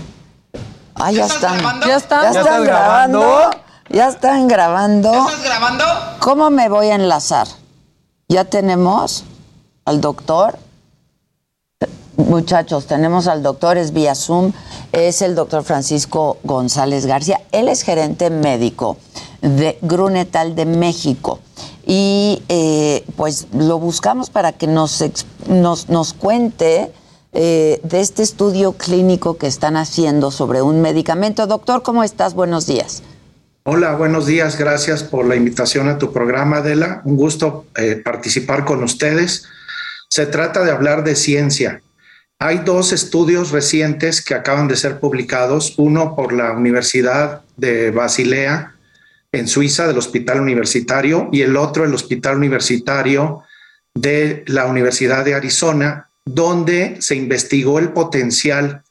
Ah, 0.95 1.11
ya 1.13 1.25
están. 1.25 1.57
¿Ya 1.87 1.95
están? 1.95 2.33
¿Ya 2.33 2.41
están 2.41 2.63
grabando? 2.65 3.49
¿Ya 3.87 4.09
están 4.09 4.47
grabando? 4.49 5.13
¿Estás 5.13 5.41
grabando? 5.41 5.85
¿Cómo 6.19 6.49
me 6.49 6.67
voy 6.67 6.87
a 6.87 6.95
enlazar? 6.95 7.47
Ya 8.29 8.43
tenemos 8.43 9.23
al 9.85 10.01
doctor. 10.01 10.59
Muchachos, 12.17 12.85
tenemos 12.85 13.27
al 13.27 13.41
doctor, 13.41 13.77
es 13.77 13.93
vía 13.93 14.15
Zoom, 14.15 14.51
es 14.91 15.21
el 15.21 15.33
doctor 15.33 15.63
Francisco 15.63 16.37
González 16.43 17.05
García. 17.05 17.39
Él 17.53 17.69
es 17.69 17.83
gerente 17.83 18.29
médico 18.29 18.97
de 19.41 19.77
Grunetal 19.81 20.55
de 20.55 20.65
México. 20.65 21.39
Y 21.85 22.43
eh, 22.49 23.05
pues 23.15 23.47
lo 23.53 23.79
buscamos 23.79 24.29
para 24.29 24.51
que 24.51 24.67
nos, 24.67 25.01
nos, 25.47 25.87
nos 25.87 26.13
cuente 26.13 26.91
eh, 27.31 27.79
de 27.83 28.01
este 28.01 28.23
estudio 28.23 28.73
clínico 28.73 29.37
que 29.37 29.47
están 29.47 29.77
haciendo 29.77 30.31
sobre 30.31 30.61
un 30.61 30.81
medicamento. 30.81 31.47
Doctor, 31.47 31.81
¿cómo 31.81 32.03
estás? 32.03 32.33
Buenos 32.33 32.65
días. 32.65 33.03
Hola, 33.69 33.95
buenos 33.95 34.25
días. 34.25 34.57
Gracias 34.57 35.03
por 35.03 35.25
la 35.25 35.35
invitación 35.35 35.89
a 35.89 35.97
tu 35.97 36.13
programa, 36.13 36.59
Adela. 36.59 37.01
Un 37.03 37.17
gusto 37.17 37.65
eh, 37.75 37.97
participar 37.97 38.63
con 38.63 38.81
ustedes. 38.81 39.43
Se 40.09 40.25
trata 40.25 40.63
de 40.63 40.71
hablar 40.71 41.03
de 41.03 41.17
ciencia. 41.17 41.81
Hay 42.39 42.59
dos 42.59 42.93
estudios 42.93 43.51
recientes 43.51 44.23
que 44.23 44.35
acaban 44.35 44.69
de 44.69 44.77
ser 44.77 45.01
publicados, 45.01 45.73
uno 45.75 46.15
por 46.15 46.31
la 46.31 46.53
Universidad 46.53 47.41
de 47.57 47.91
Basilea 47.91 48.73
en 49.33 49.49
Suiza, 49.49 49.85
del 49.85 49.97
Hospital 49.97 50.39
Universitario, 50.39 51.27
y 51.33 51.41
el 51.41 51.57
otro 51.57 51.83
el 51.83 51.93
Hospital 51.93 52.37
Universitario 52.37 53.43
de 53.93 54.45
la 54.47 54.67
Universidad 54.67 55.25
de 55.25 55.35
Arizona, 55.35 56.09
donde 56.23 57.01
se 57.01 57.15
investigó 57.15 57.79
el 57.79 57.89
potencial 57.89 58.83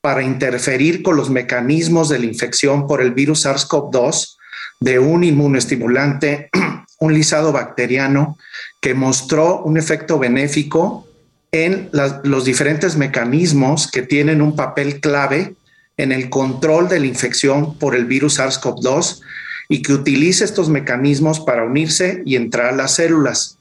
para 0.00 0.22
interferir 0.22 1.02
con 1.02 1.16
los 1.16 1.30
mecanismos 1.30 2.08
de 2.08 2.18
la 2.18 2.26
infección 2.26 2.86
por 2.86 3.02
el 3.02 3.12
virus 3.12 3.44
SARS-CoV-2 3.44 4.36
de 4.80 4.98
un 4.98 5.24
inmunoestimulante, 5.24 6.50
un 7.00 7.14
lisado 7.14 7.52
bacteriano, 7.52 8.38
que 8.80 8.94
mostró 8.94 9.62
un 9.62 9.76
efecto 9.76 10.18
benéfico 10.18 11.06
en 11.52 11.90
los 11.92 12.44
diferentes 12.44 12.96
mecanismos 12.96 13.90
que 13.90 14.02
tienen 14.02 14.40
un 14.40 14.56
papel 14.56 15.00
clave 15.00 15.54
en 15.96 16.12
el 16.12 16.30
control 16.30 16.88
de 16.88 17.00
la 17.00 17.06
infección 17.06 17.76
por 17.78 17.94
el 17.94 18.06
virus 18.06 18.38
SARS-CoV-2 18.38 19.20
y 19.68 19.82
que 19.82 19.92
utiliza 19.92 20.44
estos 20.44 20.68
mecanismos 20.68 21.40
para 21.40 21.64
unirse 21.64 22.22
y 22.24 22.36
entrar 22.36 22.66
a 22.66 22.76
las 22.76 22.94
células. 22.94 23.58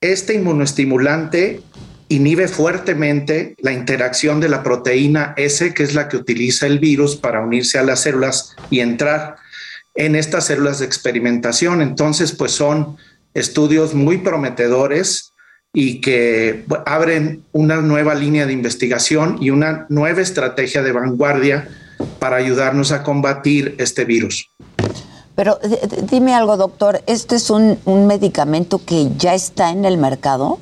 Este 0.00 0.34
inmunoestimulante 0.34 1.62
inhibe 2.08 2.48
fuertemente 2.48 3.54
la 3.58 3.72
interacción 3.72 4.40
de 4.40 4.48
la 4.48 4.62
proteína 4.62 5.34
S, 5.36 5.72
que 5.74 5.82
es 5.82 5.94
la 5.94 6.08
que 6.08 6.16
utiliza 6.16 6.66
el 6.66 6.78
virus 6.78 7.16
para 7.16 7.40
unirse 7.40 7.78
a 7.78 7.82
las 7.82 8.00
células 8.00 8.54
y 8.70 8.80
entrar 8.80 9.36
en 9.94 10.16
estas 10.16 10.46
células 10.46 10.80
de 10.80 10.86
experimentación. 10.86 11.80
Entonces, 11.80 12.32
pues 12.32 12.52
son 12.52 12.96
estudios 13.32 13.94
muy 13.94 14.18
prometedores 14.18 15.32
y 15.72 16.00
que 16.00 16.64
abren 16.86 17.42
una 17.52 17.76
nueva 17.80 18.14
línea 18.14 18.46
de 18.46 18.52
investigación 18.52 19.38
y 19.40 19.50
una 19.50 19.86
nueva 19.88 20.20
estrategia 20.20 20.82
de 20.82 20.92
vanguardia 20.92 21.68
para 22.20 22.36
ayudarnos 22.36 22.92
a 22.92 23.02
combatir 23.02 23.74
este 23.78 24.04
virus. 24.04 24.50
Pero 25.34 25.58
dime 26.10 26.32
algo, 26.32 26.56
doctor, 26.56 27.02
¿este 27.06 27.36
es 27.36 27.50
un, 27.50 27.76
un 27.86 28.06
medicamento 28.06 28.80
que 28.84 29.08
ya 29.18 29.34
está 29.34 29.70
en 29.70 29.84
el 29.84 29.98
mercado? 29.98 30.60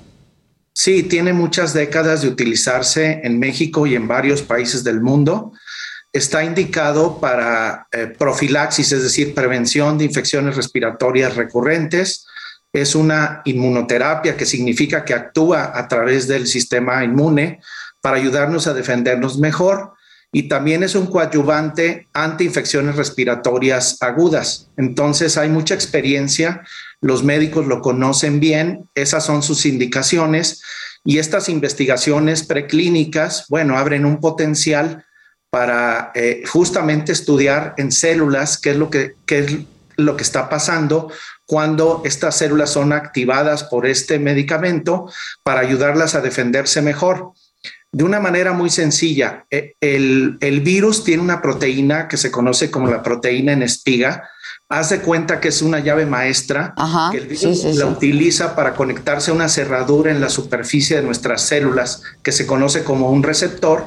Sí, 0.74 1.02
tiene 1.02 1.32
muchas 1.32 1.74
décadas 1.74 2.22
de 2.22 2.28
utilizarse 2.28 3.20
en 3.24 3.38
México 3.38 3.86
y 3.86 3.94
en 3.94 4.08
varios 4.08 4.42
países 4.42 4.82
del 4.84 5.00
mundo. 5.00 5.52
Está 6.12 6.44
indicado 6.44 7.20
para 7.20 7.86
eh, 7.92 8.06
profilaxis, 8.06 8.92
es 8.92 9.02
decir, 9.02 9.34
prevención 9.34 9.98
de 9.98 10.04
infecciones 10.04 10.56
respiratorias 10.56 11.36
recurrentes. 11.36 12.26
Es 12.72 12.94
una 12.94 13.42
inmunoterapia 13.44 14.36
que 14.36 14.46
significa 14.46 15.04
que 15.04 15.14
actúa 15.14 15.72
a 15.78 15.88
través 15.88 16.26
del 16.26 16.46
sistema 16.46 17.04
inmune 17.04 17.60
para 18.00 18.16
ayudarnos 18.16 18.66
a 18.66 18.74
defendernos 18.74 19.38
mejor 19.38 19.92
y 20.32 20.48
también 20.48 20.82
es 20.82 20.94
un 20.94 21.06
coadyuvante 21.06 22.08
ante 22.14 22.44
infecciones 22.44 22.96
respiratorias 22.96 23.98
agudas. 24.00 24.70
Entonces 24.78 25.36
hay 25.36 25.50
mucha 25.50 25.74
experiencia, 25.74 26.62
los 27.02 27.24
médicos 27.24 27.66
lo 27.66 27.82
conocen 27.82 28.40
bien, 28.40 28.88
esas 28.94 29.26
son 29.26 29.42
sus 29.42 29.66
indicaciones 29.66 30.62
y 31.04 31.18
estas 31.18 31.48
investigaciones 31.48 32.44
preclínicas, 32.44 33.46
bueno, 33.48 33.76
abren 33.76 34.06
un 34.06 34.20
potencial 34.20 35.04
para 35.50 36.12
eh, 36.14 36.44
justamente 36.46 37.12
estudiar 37.12 37.74
en 37.76 37.92
células 37.92 38.56
qué 38.56 38.70
es 38.70 38.76
lo 38.76 38.88
que, 38.88 39.16
qué 39.26 39.40
es 39.40 39.52
lo 39.96 40.16
que 40.16 40.22
está 40.22 40.48
pasando 40.48 41.12
cuando 41.44 42.02
estas 42.04 42.38
células 42.38 42.70
son 42.70 42.92
activadas 42.92 43.64
por 43.64 43.86
este 43.86 44.18
medicamento 44.18 45.10
para 45.42 45.60
ayudarlas 45.60 46.14
a 46.14 46.20
defenderse 46.20 46.80
mejor. 46.80 47.32
De 47.90 48.04
una 48.04 48.20
manera 48.20 48.52
muy 48.52 48.70
sencilla, 48.70 49.44
eh, 49.50 49.74
el, 49.80 50.38
el 50.40 50.60
virus 50.60 51.04
tiene 51.04 51.22
una 51.22 51.42
proteína 51.42 52.08
que 52.08 52.16
se 52.16 52.30
conoce 52.30 52.70
como 52.70 52.88
la 52.88 53.02
proteína 53.02 53.52
en 53.52 53.62
espiga. 53.62 54.30
Haz 54.74 54.88
de 54.88 55.00
cuenta 55.00 55.38
que 55.38 55.48
es 55.48 55.60
una 55.60 55.80
llave 55.80 56.06
maestra 56.06 56.72
que 57.12 57.18
el 57.18 57.26
virus 57.26 57.40
sí, 57.40 57.54
sí, 57.54 57.72
la 57.78 57.84
sí. 57.86 57.92
utiliza 57.92 58.56
para 58.56 58.72
conectarse 58.72 59.30
a 59.30 59.34
una 59.34 59.50
cerradura 59.50 60.10
en 60.10 60.18
la 60.22 60.30
superficie 60.30 60.96
de 60.96 61.02
nuestras 61.02 61.42
células 61.42 62.02
que 62.22 62.32
se 62.32 62.46
conoce 62.46 62.82
como 62.82 63.10
un 63.10 63.22
receptor. 63.22 63.84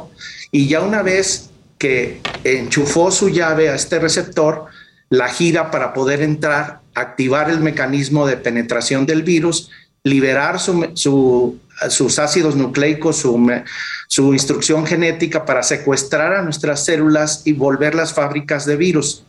Y 0.51 0.67
ya 0.67 0.81
una 0.81 1.01
vez 1.01 1.49
que 1.79 2.21
enchufó 2.43 3.09
su 3.09 3.29
llave 3.29 3.69
a 3.69 3.73
este 3.75 3.97
receptor, 3.97 4.65
la 5.09 5.27
gira 5.27 5.71
para 5.71 5.91
poder 5.95 6.21
entrar, 6.21 6.81
activar 6.93 7.49
el 7.49 7.61
mecanismo 7.61 8.27
de 8.27 8.37
penetración 8.37 9.07
del 9.07 9.23
virus, 9.23 9.71
liberar 10.03 10.59
su- 10.59 10.91
su- 10.93 11.57
sus 11.89 12.19
ácidos 12.19 12.55
nucleicos, 12.55 13.17
su, 13.17 13.51
su 14.07 14.33
instrucción 14.33 14.85
genética 14.85 15.45
para 15.45 15.63
secuestrar 15.63 16.33
a 16.33 16.43
nuestras 16.43 16.85
células 16.85 17.41
y 17.43 17.53
volverlas 17.53 18.13
fábricas 18.13 18.67
de 18.67 18.77
virus. 18.77 19.23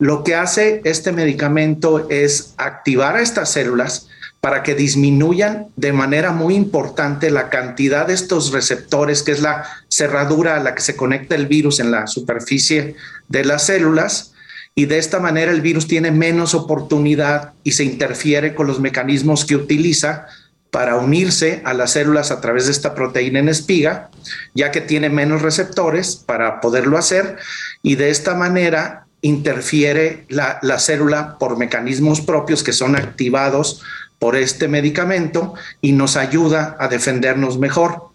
Lo 0.00 0.24
que 0.24 0.34
hace 0.34 0.80
este 0.84 1.12
medicamento 1.12 2.08
es 2.08 2.54
activar 2.56 3.16
a 3.16 3.20
estas 3.20 3.52
células 3.52 4.08
para 4.40 4.62
que 4.62 4.74
disminuyan 4.74 5.66
de 5.76 5.92
manera 5.92 6.32
muy 6.32 6.54
importante 6.54 7.30
la 7.30 7.50
cantidad 7.50 8.06
de 8.06 8.14
estos 8.14 8.50
receptores, 8.50 9.22
que 9.22 9.32
es 9.32 9.42
la 9.42 9.64
cerradura 9.88 10.56
a 10.56 10.60
la 10.60 10.74
que 10.74 10.80
se 10.80 10.96
conecta 10.96 11.34
el 11.34 11.46
virus 11.46 11.80
en 11.80 11.90
la 11.90 12.06
superficie 12.06 12.96
de 13.28 13.44
las 13.44 13.66
células, 13.66 14.32
y 14.74 14.86
de 14.86 14.96
esta 14.96 15.20
manera 15.20 15.52
el 15.52 15.60
virus 15.60 15.86
tiene 15.86 16.10
menos 16.10 16.54
oportunidad 16.54 17.52
y 17.62 17.72
se 17.72 17.84
interfiere 17.84 18.54
con 18.54 18.66
los 18.66 18.80
mecanismos 18.80 19.44
que 19.44 19.56
utiliza 19.56 20.28
para 20.70 20.96
unirse 20.96 21.60
a 21.66 21.74
las 21.74 21.90
células 21.90 22.30
a 22.30 22.40
través 22.40 22.64
de 22.64 22.72
esta 22.72 22.94
proteína 22.94 23.40
en 23.40 23.50
espiga, 23.50 24.08
ya 24.54 24.70
que 24.70 24.80
tiene 24.80 25.10
menos 25.10 25.42
receptores 25.42 26.16
para 26.16 26.62
poderlo 26.62 26.96
hacer, 26.96 27.36
y 27.82 27.96
de 27.96 28.08
esta 28.08 28.34
manera 28.34 29.04
interfiere 29.22 30.24
la, 30.28 30.58
la 30.62 30.78
célula 30.78 31.36
por 31.38 31.56
mecanismos 31.56 32.20
propios 32.20 32.62
que 32.62 32.72
son 32.72 32.96
activados 32.96 33.82
por 34.18 34.36
este 34.36 34.68
medicamento 34.68 35.54
y 35.80 35.92
nos 35.92 36.16
ayuda 36.16 36.76
a 36.78 36.88
defendernos 36.88 37.58
mejor. 37.58 38.10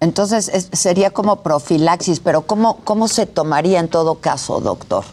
Entonces 0.00 0.48
es- 0.48 0.68
sería 0.72 1.10
como 1.10 1.42
profilaxis, 1.42 2.20
pero 2.20 2.42
¿cómo, 2.42 2.80
¿cómo 2.84 3.06
se 3.08 3.26
tomaría 3.26 3.80
en 3.80 3.88
todo 3.88 4.16
caso, 4.16 4.60
doctor? 4.60 5.04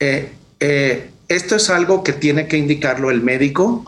Eh, 0.00 0.32
Eh, 0.64 1.10
esto 1.34 1.56
es 1.56 1.70
algo 1.70 2.02
que 2.02 2.12
tiene 2.12 2.46
que 2.46 2.56
indicarlo 2.56 3.10
el 3.10 3.22
médico. 3.22 3.84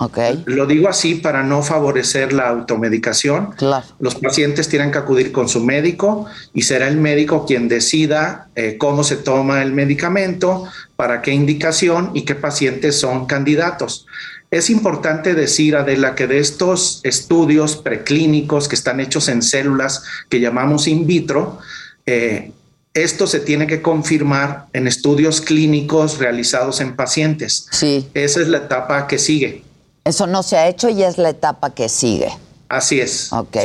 Lo 0.47 0.67
digo 0.67 0.89
así 0.89 1.17
para 1.17 1.43
no 1.43 1.63
favorecer 1.63 2.33
la 2.33 2.49
automedicación. 2.49 3.55
Los 3.99 4.15
pacientes 4.17 4.69
tienen 4.69 4.91
que 4.91 4.99
acudir 4.99 5.33
con 5.33 5.49
su 5.49 5.63
médico 5.65 6.27
y 6.53 6.63
será 6.63 6.89
el 6.89 6.97
médico 6.97 7.47
quien 7.47 7.69
decida 7.69 8.49
eh, 8.55 8.77
cómo 8.79 9.05
se 9.05 9.17
toma 9.17 9.63
el 9.63 9.73
medicamento, 9.73 10.65
para 10.97 11.23
qué 11.23 11.33
indicación 11.33 12.11
y 12.15 12.23
qué 12.23 12.35
pacientes 12.35 12.99
son 12.99 13.27
candidatos. 13.27 14.07
Es 14.51 14.71
importante 14.71 15.35
decir, 15.35 15.75
Adela, 15.75 16.15
que 16.15 16.27
de 16.29 16.39
estos 16.39 17.01
estudios 17.03 17.77
preclínicos 17.77 18.69
que 18.69 18.77
están 18.77 19.01
hechos 19.01 19.29
en 19.29 19.43
células 19.43 20.05
que 20.29 20.39
llamamos 20.39 20.87
in 20.87 21.07
vitro, 21.07 21.59
eh, 22.07 22.53
esto 22.95 23.27
se 23.27 23.41
tiene 23.41 23.67
que 23.67 23.83
confirmar 23.83 24.67
en 24.73 24.87
estudios 24.87 25.41
clínicos 25.41 26.19
realizados 26.19 26.81
en 26.81 26.95
pacientes. 26.95 27.67
Sí. 27.73 28.09
Esa 28.15 28.41
es 28.41 28.49
la 28.49 28.59
etapa 28.59 29.09
que 29.09 29.19
sigue. 29.19 29.65
Eso 30.05 30.27
no 30.29 30.43
se 30.43 30.57
ha 30.57 30.69
hecho 30.69 30.89
y 30.89 31.03
es 31.03 31.19
la 31.19 31.31
etapa 31.31 31.75
que 31.75 31.89
sigue. 31.89 32.29
Así 32.69 33.01
es. 33.01 33.33
Ok. 33.33 33.57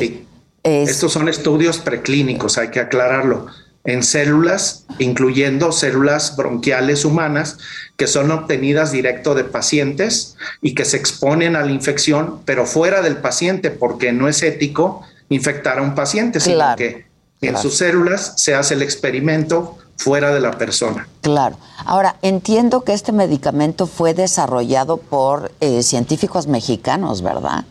Estos 0.63 1.13
son 1.13 1.30
estudios 1.30 1.77
preclínicos, 1.77 2.57
hay 2.57 2.69
que 2.69 2.80
aclararlo, 2.80 3.47
en 3.86 4.03
células, 4.03 4.86
incluyendo 4.99 5.71
células 5.71 6.36
bronquiales 6.36 7.05
humanas, 7.05 7.57
que 7.95 8.07
son 8.07 8.30
obtenidas 8.32 8.91
directo 8.91 9.36
de 9.36 9.45
pacientes 9.45 10.36
y 10.61 10.75
que 10.75 10.86
se 10.86 10.97
exponen 10.97 11.55
a 11.55 11.61
la 11.61 11.71
infección, 11.71 12.41
pero 12.45 12.65
fuera 12.65 13.01
del 13.01 13.17
paciente, 13.17 13.71
porque 13.71 14.11
no 14.11 14.27
es 14.27 14.43
ético 14.43 15.01
infectar 15.30 15.80
a 15.80 15.82
un 15.82 15.95
paciente, 15.95 16.39
sino 16.39 16.75
que 16.75 17.09
en 17.41 17.57
sus 17.57 17.77
células 17.77 18.33
se 18.37 18.53
hace 18.53 18.73
el 18.73 18.81
experimento 18.81 19.77
fuera 19.97 20.33
de 20.33 20.39
la 20.39 20.57
persona. 20.57 21.07
Claro. 21.21 21.57
Ahora, 21.85 22.15
entiendo 22.21 22.83
que 22.83 22.93
este 22.93 23.11
medicamento 23.11 23.85
fue 23.85 24.13
desarrollado 24.13 24.97
por 24.97 25.51
eh, 25.59 25.83
científicos 25.83 26.47
mexicanos, 26.47 27.21
¿verdad? 27.21 27.65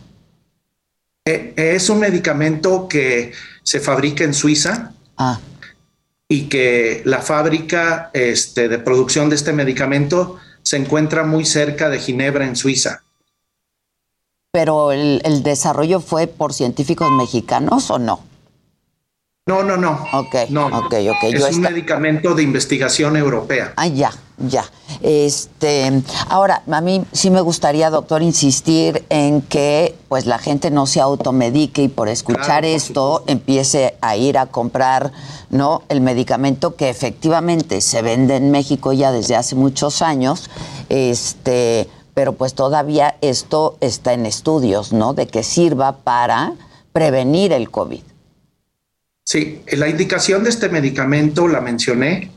Eh, 1.25 1.53
es 1.55 1.89
un 1.89 1.99
medicamento 1.99 2.87
que 2.87 3.33
se 3.63 3.79
fabrica 3.79 4.23
en 4.23 4.33
Suiza. 4.33 4.93
Ah. 5.17 5.39
Y 6.27 6.47
que 6.47 7.01
la 7.05 7.19
fábrica 7.19 8.11
este, 8.13 8.69
de 8.69 8.77
producción 8.77 9.29
de 9.29 9.35
este 9.35 9.51
medicamento 9.51 10.37
se 10.61 10.77
encuentra 10.77 11.23
muy 11.23 11.45
cerca 11.45 11.89
de 11.89 11.99
Ginebra, 11.99 12.45
en 12.45 12.55
Suiza. 12.55 13.01
¿Pero 14.51 14.91
el 14.91 15.43
desarrollo 15.43 15.99
fue 15.99 16.27
por 16.27 16.53
científicos 16.53 17.09
mexicanos 17.11 17.89
o 17.89 17.97
no? 17.97 18.28
No, 19.49 19.63
no, 19.63 19.77
no. 19.77 20.05
Ok, 20.13 20.35
no, 20.49 20.67
ok, 20.67 20.93
ok. 21.09 21.23
Es 21.23 21.55
un 21.55 21.61
medicamento 21.61 22.35
de 22.35 22.43
investigación 22.43 23.17
europea. 23.17 23.73
Ah, 23.77 23.87
ya, 23.87 24.11
ya. 24.37 24.63
Este, 25.01 26.03
ahora, 26.27 26.61
a 26.69 26.81
mí 26.81 27.03
sí 27.13 27.31
me 27.31 27.41
gustaría, 27.41 27.89
doctor, 27.89 28.21
insistir 28.21 29.03
en 29.09 29.41
que 29.41 29.95
pues 30.07 30.27
la 30.27 30.37
gente 30.37 30.69
no 30.69 30.85
se 30.85 31.01
automedique 31.01 31.81
y 31.81 31.87
por 31.87 32.09
escuchar 32.09 32.63
esto 32.63 33.23
empiece 33.25 33.97
a 34.01 34.15
ir 34.15 34.37
a 34.37 34.45
comprar, 34.45 35.11
¿no? 35.49 35.81
El 35.89 36.01
medicamento 36.01 36.75
que 36.75 36.91
efectivamente 36.91 37.81
se 37.81 38.03
vende 38.03 38.35
en 38.35 38.51
México 38.51 38.93
ya 38.93 39.11
desde 39.11 39.35
hace 39.35 39.55
muchos 39.55 40.03
años. 40.03 40.47
Este, 40.89 41.89
pero 42.13 42.33
pues 42.33 42.53
todavía 42.53 43.15
esto 43.21 43.77
está 43.81 44.13
en 44.13 44.27
estudios, 44.27 44.93
¿no? 44.93 45.15
De 45.15 45.25
que 45.25 45.41
sirva 45.41 45.93
para 46.03 46.53
prevenir 46.93 47.51
el 47.51 47.71
COVID. 47.71 48.08
Sí, 49.31 49.61
la 49.73 49.87
indicación 49.87 50.43
de 50.43 50.49
este 50.49 50.69
medicamento, 50.69 51.47
la 51.47 51.61
mencioné, 51.61 52.31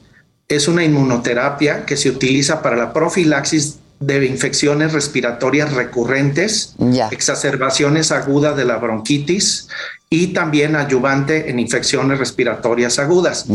es 0.47 0.69
una 0.69 0.85
inmunoterapia 0.85 1.87
que 1.87 1.97
se 1.97 2.11
utiliza 2.11 2.61
para 2.61 2.77
la 2.77 2.93
profilaxis 2.93 3.79
de 3.99 4.27
infecciones 4.27 4.93
respiratorias 4.93 5.73
recurrentes, 5.73 6.75
exacerbaciones 7.11 8.13
agudas 8.13 8.59
de 8.59 8.67
la 8.67 8.77
bronquitis 8.77 9.69
y 10.11 10.35
también 10.35 10.77
ayudante 10.77 11.49
en 11.49 11.61
infecciones 11.61 12.19
respiratorias 12.19 12.99
agudas. 12.99 13.47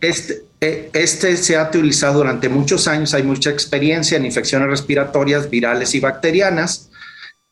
Este, 0.00 0.42
e, 0.60 0.90
este 0.92 1.36
se 1.36 1.56
ha 1.56 1.68
utilizado 1.68 2.14
durante 2.14 2.48
muchos 2.48 2.88
años, 2.88 3.14
hay 3.14 3.22
mucha 3.22 3.50
experiencia 3.50 4.16
en 4.16 4.26
infecciones 4.26 4.68
respiratorias 4.68 5.48
virales 5.48 5.94
y 5.94 6.00
bacterianas 6.00 6.90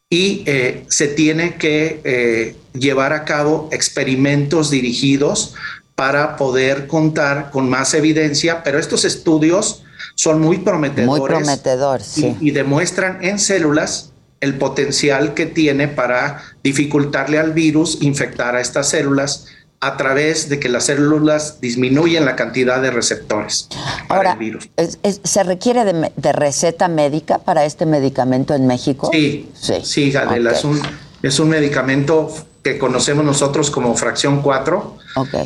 y 0.08 0.42
eh, 0.46 0.86
se 0.88 1.06
tiene 1.06 1.54
que 1.54 2.00
eh, 2.02 2.56
llevar 2.72 3.12
a 3.12 3.24
cabo 3.24 3.68
experimentos 3.72 4.70
dirigidos 4.70 5.54
para 5.94 6.36
poder 6.36 6.86
contar 6.86 7.50
con 7.50 7.68
más 7.68 7.94
evidencia, 7.94 8.62
pero 8.62 8.78
estos 8.78 9.04
estudios 9.04 9.82
son 10.14 10.40
muy 10.40 10.58
prometedores. 10.58 11.20
Muy 11.20 11.28
prometedores, 11.28 12.16
y 12.18 12.50
demuestran 12.52 13.22
en 13.22 13.38
células 13.38 14.12
el 14.40 14.56
potencial 14.56 15.34
que 15.34 15.46
tiene 15.46 15.88
para 15.88 16.42
dificultarle 16.64 17.38
al 17.38 17.52
virus 17.52 17.98
infectar 18.00 18.56
a 18.56 18.60
estas 18.60 18.88
células 18.88 19.46
a 19.80 19.96
través 19.96 20.50
de 20.50 20.60
que 20.60 20.68
las 20.68 20.84
células 20.84 21.60
disminuyen 21.60 22.26
la 22.26 22.36
cantidad 22.36 22.82
de 22.82 22.90
receptores 22.90 23.68
para 24.08 24.32
el 24.32 24.38
virus. 24.38 24.68
¿Se 25.24 25.42
requiere 25.42 25.84
de, 25.84 26.32
receta 26.32 26.88
médica 26.88 27.38
para 27.38 27.64
este 27.64 27.86
medicamento 27.86 28.54
en 28.54 28.66
México? 28.66 29.08
Sí, 29.12 29.50
sí, 29.54 29.74
sí 29.82 30.12
es, 30.12 30.64
un, 30.64 30.80
es 31.22 31.40
un 31.40 31.48
medicamento 31.48 32.30
que 32.62 32.78
conocemos 32.78 33.24
nosotros 33.24 33.70
como 33.70 33.94
fracción 33.94 34.42
4 34.42 34.96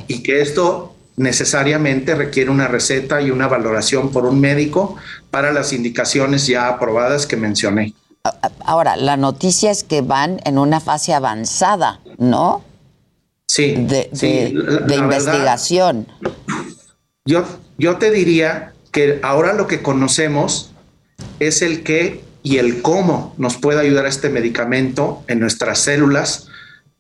y 0.09 0.23
que 0.23 0.41
esto 0.41 0.95
necesariamente 1.17 2.15
requiere 2.15 2.51
una 2.51 2.67
receta 2.67 3.23
y 3.23 3.31
una 3.31 3.47
valoración 3.47 4.11
por 4.11 4.25
un 4.25 4.41
médico 4.41 4.97
para 5.31 5.53
las 5.53 5.73
indicaciones 5.73 6.47
ya 6.47 6.69
aprobadas 6.69 7.27
que 7.27 7.37
mencioné. 7.37 7.95
Ahora, 8.65 8.97
la 8.97 9.17
noticia 9.17 9.71
es 9.71 9.85
que 9.85 10.01
van 10.01 10.41
en 10.45 10.59
una 10.59 10.81
fase 10.81 11.13
avanzada, 11.13 12.01
¿no? 12.19 12.65
sí, 13.47 13.75
de, 13.77 14.11
investigación. 14.97 16.09
yo, 17.25 17.45
yo 17.79 17.99
te 17.99 18.11
diría 18.11 18.73
que 18.91 19.21
ahora 19.23 19.53
lo 19.53 19.67
que 19.67 19.83
conocemos 19.83 20.73
es 21.39 21.63
el 21.63 21.83
qué 21.83 22.25
y 22.43 22.59
el 22.59 22.83
cómo 22.83 23.35
nos 23.39 23.57
puede 23.57 23.81
ayudar 23.81 24.07
este 24.07 24.29
medicamento 24.29 25.23
en 25.29 25.41
nuestras 25.41 25.79
células 25.81 26.49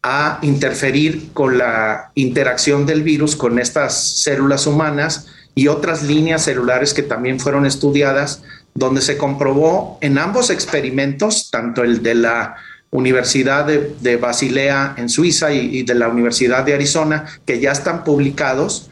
a 0.06 0.38
interferir 0.42 1.32
con 1.32 1.56
la 1.56 2.10
interacción 2.14 2.84
del 2.84 3.02
virus 3.02 3.36
con 3.36 3.58
estas 3.58 4.20
células 4.20 4.66
humanas 4.66 5.28
y 5.54 5.68
otras 5.68 6.02
líneas 6.02 6.44
celulares 6.44 6.92
que 6.92 7.02
también 7.02 7.40
fueron 7.40 7.64
estudiadas, 7.64 8.42
donde 8.74 9.00
se 9.00 9.16
comprobó 9.16 9.96
en 10.02 10.18
ambos 10.18 10.50
experimentos, 10.50 11.50
tanto 11.50 11.82
el 11.82 12.02
de 12.02 12.16
la 12.16 12.56
Universidad 12.90 13.64
de, 13.66 14.16
Basilea 14.16 14.94
en 14.98 15.08
Suiza 15.08 15.52
y, 15.52 15.84
de 15.84 15.94
la 15.94 16.08
Universidad 16.08 16.64
de 16.64 16.74
Arizona, 16.74 17.24
que 17.46 17.58
ya 17.58 17.72
están 17.72 18.04
publicados. 18.04 18.90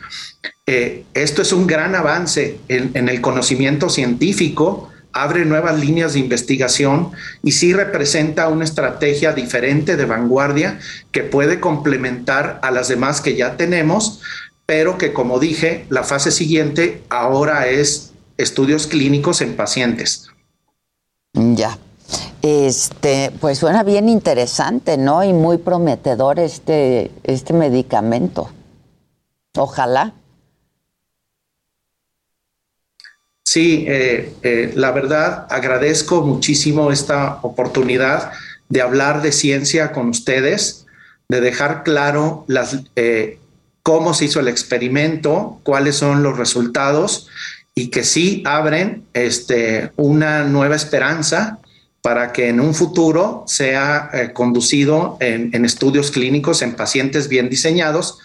Eh, 0.66 1.04
esto 1.12 1.42
es 1.42 1.52
un 1.52 1.66
gran 1.66 1.94
avance 1.94 2.58
en, 2.68 3.08
el 3.08 3.20
conocimiento 3.20 3.90
científico, 3.90 4.90
abre 5.12 5.44
nuevas 5.44 5.78
líneas 5.78 6.14
de 6.14 6.20
investigación 6.20 7.12
y 7.42 7.52
sí 7.52 7.72
representa 7.72 8.48
una 8.48 8.64
estrategia 8.64 9.32
diferente 9.32 9.96
de 9.96 10.04
vanguardia 10.04 10.78
que 11.10 11.22
puede 11.22 11.60
complementar 11.60 12.58
a 12.62 12.70
las 12.70 12.88
demás 12.88 13.20
que 13.20 13.36
ya 13.36 13.56
tenemos, 13.56 14.20
pero 14.66 14.98
que 14.98 15.12
como 15.12 15.38
dije, 15.38 15.86
la 15.88 16.02
fase 16.02 16.30
siguiente 16.30 17.02
ahora 17.08 17.68
es 17.68 18.12
estudios 18.38 18.86
clínicos 18.86 19.40
en 19.40 19.56
pacientes. 19.56 20.28
Ya, 21.34 21.78
este, 22.42 23.30
pues 23.40 23.58
suena 23.58 23.82
bien 23.82 24.08
interesante, 24.08 24.98
¿no? 24.98 25.22
Y 25.24 25.32
muy 25.32 25.58
prometedor 25.58 26.38
este, 26.38 27.10
este 27.22 27.52
medicamento. 27.52 28.50
Ojalá. 29.56 30.14
Sí, 33.52 33.84
eh, 33.86 34.32
eh, 34.42 34.72
la 34.76 34.92
verdad 34.92 35.46
agradezco 35.50 36.22
muchísimo 36.22 36.90
esta 36.90 37.38
oportunidad 37.42 38.32
de 38.70 38.80
hablar 38.80 39.20
de 39.20 39.30
ciencia 39.30 39.92
con 39.92 40.08
ustedes, 40.08 40.86
de 41.28 41.42
dejar 41.42 41.82
claro 41.82 42.46
eh, 42.96 43.38
cómo 43.82 44.14
se 44.14 44.24
hizo 44.24 44.40
el 44.40 44.48
experimento, 44.48 45.60
cuáles 45.64 45.96
son 45.96 46.22
los 46.22 46.38
resultados 46.38 47.28
y 47.74 47.88
que 47.88 48.04
sí 48.04 48.42
abren 48.46 49.04
este, 49.12 49.92
una 49.96 50.44
nueva 50.44 50.74
esperanza 50.74 51.58
para 52.00 52.32
que 52.32 52.48
en 52.48 52.58
un 52.58 52.74
futuro 52.74 53.44
sea 53.46 54.08
eh, 54.14 54.32
conducido 54.32 55.18
en, 55.20 55.66
estudios 55.66 56.10
clínicos 56.10 56.62
en 56.62 56.72
pacientes 56.72 57.28
bien 57.28 57.50
diseñados, 57.50 58.18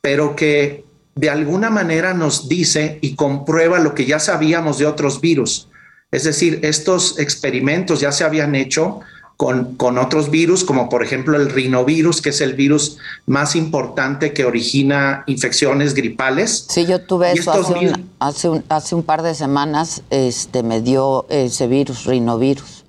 pero 0.00 0.36
que 0.36 0.84
de 1.18 1.30
alguna 1.30 1.68
manera 1.68 2.14
nos 2.14 2.48
dice 2.48 3.00
y 3.00 3.16
comprueba 3.16 3.80
lo 3.80 3.92
que 3.92 4.06
ya 4.06 4.20
sabíamos 4.20 4.78
de 4.78 4.86
otros 4.86 5.20
virus. 5.20 5.66
Es 6.12 6.22
decir, 6.22 6.60
estos 6.62 7.18
experimentos 7.18 7.98
ya 7.98 8.12
se 8.12 8.22
habían 8.22 8.54
hecho 8.54 9.00
con, 9.36 9.74
con, 9.74 9.98
otros 9.98 10.30
virus, 10.30 10.62
como 10.62 10.88
por 10.88 11.02
ejemplo 11.02 11.36
el 11.36 11.50
rinovirus, 11.50 12.22
que 12.22 12.28
es 12.28 12.40
el 12.40 12.54
virus 12.54 12.98
más 13.26 13.56
importante 13.56 14.32
que 14.32 14.44
origina 14.44 15.24
infecciones 15.26 15.94
gripales. 15.94 16.66
Sí, 16.68 16.86
yo 16.86 17.00
tuve 17.00 17.32
eso 17.32 17.50
hace 17.50 17.72
un, 17.72 18.10
hace, 18.20 18.48
un, 18.48 18.64
hace 18.68 18.94
un, 18.94 19.02
par 19.02 19.22
de 19.22 19.34
semanas, 19.34 20.02
este, 20.10 20.62
me 20.62 20.80
dio 20.80 21.26
ese 21.30 21.66
virus, 21.66 22.04
rinovirus. 22.04 22.84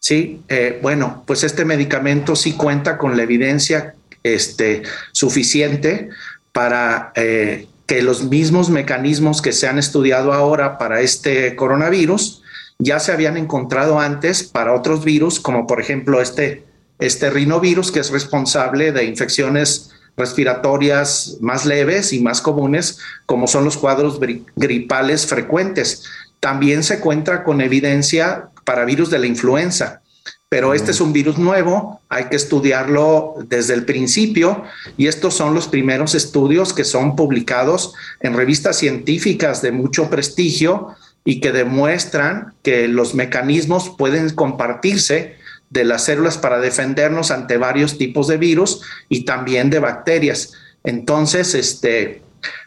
Sí, 0.00 0.42
eh, 0.48 0.80
bueno, 0.82 1.22
pues 1.26 1.44
este 1.44 1.64
medicamento 1.64 2.34
sí 2.34 2.54
cuenta 2.54 2.98
con 2.98 3.16
la 3.16 3.22
evidencia 3.22 3.94
este, 4.22 4.82
suficiente 5.12 6.10
para 6.52 7.12
eh, 7.14 7.68
que 7.86 8.02
los 8.02 8.24
mismos 8.24 8.70
mecanismos 8.70 9.42
que 9.42 9.52
se 9.52 9.66
han 9.66 9.78
estudiado 9.78 10.32
ahora 10.32 10.78
para 10.78 11.00
este 11.00 11.56
coronavirus, 11.56 12.42
ya 12.78 12.98
se 12.98 13.12
habían 13.12 13.36
encontrado 13.36 13.98
antes 13.98 14.42
para 14.42 14.74
otros 14.74 15.04
virus, 15.04 15.40
como 15.40 15.66
por 15.66 15.80
ejemplo 15.80 16.20
este, 16.20 16.64
este 16.98 17.30
rinovirus, 17.30 17.92
que 17.92 18.00
es 18.00 18.10
responsable 18.10 18.92
de 18.92 19.04
infecciones 19.04 19.90
respiratorias 20.16 21.38
más 21.40 21.66
leves 21.66 22.12
y 22.12 22.20
más 22.20 22.40
comunes, 22.40 22.98
como 23.26 23.46
son 23.46 23.64
los 23.64 23.76
cuadros 23.76 24.20
gripales 24.56 25.26
frecuentes. 25.26 26.04
También 26.40 26.82
se 26.82 26.94
encuentra 26.94 27.42
con 27.42 27.60
evidencia 27.60 28.48
para 28.64 28.84
virus 28.84 29.10
de 29.10 29.18
la 29.18 29.26
influenza, 29.26 30.02
pero 30.50 30.74
este 30.74 30.90
es 30.90 31.00
un 31.00 31.12
virus 31.12 31.38
nuevo, 31.38 32.02
hay 32.08 32.24
que 32.24 32.34
estudiarlo 32.34 33.36
desde 33.46 33.72
el 33.72 33.84
principio 33.84 34.64
y 34.96 35.06
estos 35.06 35.32
son 35.32 35.54
los 35.54 35.68
primeros 35.68 36.16
estudios 36.16 36.72
que 36.72 36.84
son 36.84 37.14
publicados 37.14 37.94
en 38.20 38.34
revistas 38.34 38.76
científicas 38.76 39.62
de 39.62 39.70
mucho 39.70 40.10
prestigio 40.10 40.88
y 41.24 41.40
que 41.40 41.52
demuestran 41.52 42.54
que 42.64 42.88
los 42.88 43.14
mecanismos 43.14 43.94
pueden 43.96 44.28
compartirse 44.30 45.36
de 45.70 45.84
las 45.84 46.06
células 46.06 46.36
para 46.36 46.58
defendernos 46.58 47.30
ante 47.30 47.56
varios 47.56 47.96
tipos 47.96 48.26
de 48.26 48.36
virus 48.36 48.82
y 49.08 49.24
también 49.24 49.70
de 49.70 49.78
bacterias. 49.78 50.54
Entonces, 50.82 51.54
este, 51.54 52.22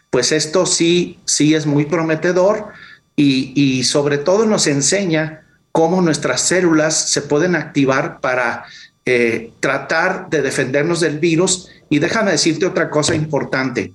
pues 0.08 0.32
esto 0.32 0.64
sí, 0.64 1.18
sí 1.26 1.54
es 1.54 1.66
muy 1.66 1.84
prometedor 1.84 2.68
y, 3.14 3.84
sobre 3.84 4.18
todo 4.18 4.46
nos 4.46 4.66
enseña 4.66 5.43
cómo 5.74 6.00
nuestras 6.00 6.40
células 6.40 6.94
se 7.10 7.20
pueden 7.20 7.56
activar 7.56 8.20
para 8.20 8.64
eh, 9.04 9.52
tratar 9.58 10.30
de 10.30 10.40
defendernos 10.40 11.00
del 11.00 11.18
virus. 11.18 11.68
Y 11.90 11.98
déjame 11.98 12.30
decirte 12.30 12.64
otra 12.64 12.90
cosa 12.90 13.16
importante 13.16 13.92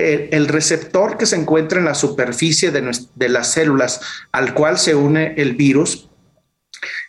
el, 0.00 0.48
receptor 0.48 1.16
que 1.16 1.26
se 1.26 1.36
encuentra 1.36 1.78
en 1.78 1.84
la 1.84 1.94
superficie 1.94 2.70
de, 2.70 3.28
las 3.28 3.52
células 3.52 4.00
al 4.32 4.54
cual 4.54 4.78
se 4.78 4.94
une 4.94 5.34
el 5.36 5.54
virus 5.56 6.08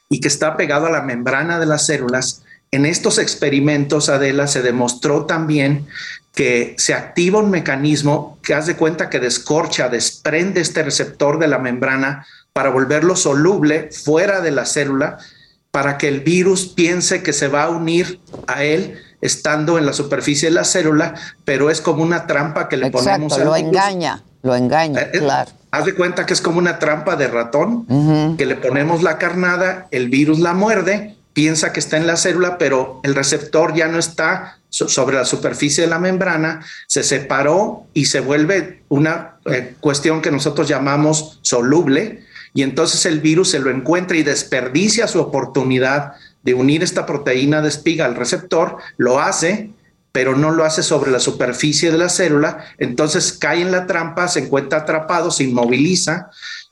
y 0.09 0.19
que 0.19 0.27
está 0.27 0.57
pegado 0.57 0.87
a 0.87 0.91
la 0.91 1.01
membrana 1.01 1.59
de 1.59 1.65
las 1.65 1.85
células, 1.85 2.43
en 2.71 2.85
estos 2.85 3.17
experimentos, 3.17 4.09
Adela, 4.09 4.47
se 4.47 4.61
demostró 4.61 5.25
también 5.25 5.87
que 6.33 6.75
se 6.77 6.93
activa 6.93 7.39
un 7.39 7.49
mecanismo 7.49 8.39
que 8.41 8.53
haz 8.53 8.65
de 8.65 8.75
cuenta 8.75 9.09
que 9.09 9.19
descorcha, 9.19 9.89
desprende 9.89 10.61
este 10.61 10.83
receptor 10.83 11.39
de 11.39 11.47
la 11.47 11.59
membrana 11.59 12.25
para 12.53 12.69
volverlo 12.69 13.15
soluble 13.15 13.89
fuera 13.91 14.41
de 14.41 14.51
la 14.51 14.65
célula, 14.65 15.17
para 15.71 15.97
que 15.97 16.07
el 16.07 16.19
virus 16.19 16.67
piense 16.67 17.23
que 17.23 17.33
se 17.33 17.47
va 17.47 17.63
a 17.63 17.69
unir 17.69 18.19
a 18.47 18.63
él 18.63 18.99
estando 19.21 19.77
en 19.77 19.85
la 19.85 19.93
superficie 19.93 20.49
de 20.49 20.55
la 20.55 20.63
célula, 20.63 21.13
pero 21.45 21.69
es 21.69 21.79
como 21.79 22.03
una 22.03 22.27
trampa 22.27 22.67
que 22.67 22.77
le 22.77 22.91
ponemos 22.91 23.33
al 23.33 23.45
lo 23.45 23.55
engaña, 23.55 24.23
lo 24.41 24.55
engaña, 24.55 25.01
eh, 25.01 25.11
eh, 25.13 25.19
claro. 25.19 25.51
Haz 25.69 25.85
de 25.85 25.95
cuenta 25.95 26.25
que 26.25 26.33
es 26.33 26.41
como 26.41 26.57
una 26.57 26.79
trampa 26.79 27.15
de 27.15 27.27
ratón, 27.27 28.35
que 28.37 28.45
le 28.45 28.55
ponemos 28.55 29.03
la 29.03 29.17
carnada, 29.17 29.87
el 29.91 30.09
virus 30.09 30.39
la 30.39 30.53
muerde, 30.53 31.15
piensa 31.31 31.71
que 31.71 31.79
está 31.79 31.95
en 31.95 32.07
la 32.07 32.17
célula, 32.17 32.57
pero 32.57 32.99
el 33.03 33.15
receptor 33.15 33.73
ya 33.73 33.87
no 33.87 33.97
está 33.97 34.57
sobre 34.69 35.15
la 35.15 35.23
superficie 35.23 35.85
de 35.85 35.89
la 35.89 35.99
membrana, 35.99 36.65
se 36.87 37.03
separó 37.03 37.85
y 37.93 38.05
se 38.05 38.19
vuelve 38.19 38.83
una 38.89 39.35
eh, 39.45 39.75
cuestión 39.79 40.21
que 40.21 40.31
nosotros 40.31 40.67
llamamos 40.67 41.39
soluble, 41.41 42.25
y 42.53 42.63
entonces 42.63 43.05
el 43.05 43.19
virus 43.19 43.49
se 43.51 43.59
lo 43.59 43.69
encuentra 43.69 44.17
y 44.17 44.23
desperdicia 44.23 45.07
su 45.07 45.19
oportunidad 45.19 46.13
de 46.43 46.53
unir 46.53 46.83
esta 46.83 47.05
proteína 47.05 47.61
de 47.61 47.69
espiga 47.69 48.05
al 48.05 48.15
receptor, 48.15 48.77
lo 48.97 49.19
hace, 49.19 49.71
pero 50.11 50.35
no 50.35 50.51
lo 50.51 50.65
hace 50.65 50.83
sobre 50.83 51.11
la 51.11 51.19
superficie 51.19 51.91
de 51.91 51.97
la 51.97 52.09
célula, 52.09 52.65
entonces 52.77 53.33
cae 53.33 53.61
en 53.61 53.71
la 53.71 53.87
trampa, 53.87 54.27
se 54.27 54.41
encuentra 54.41 54.79
atrapado, 54.79 55.31
se 55.31 55.45
inmoviliza 55.45 56.29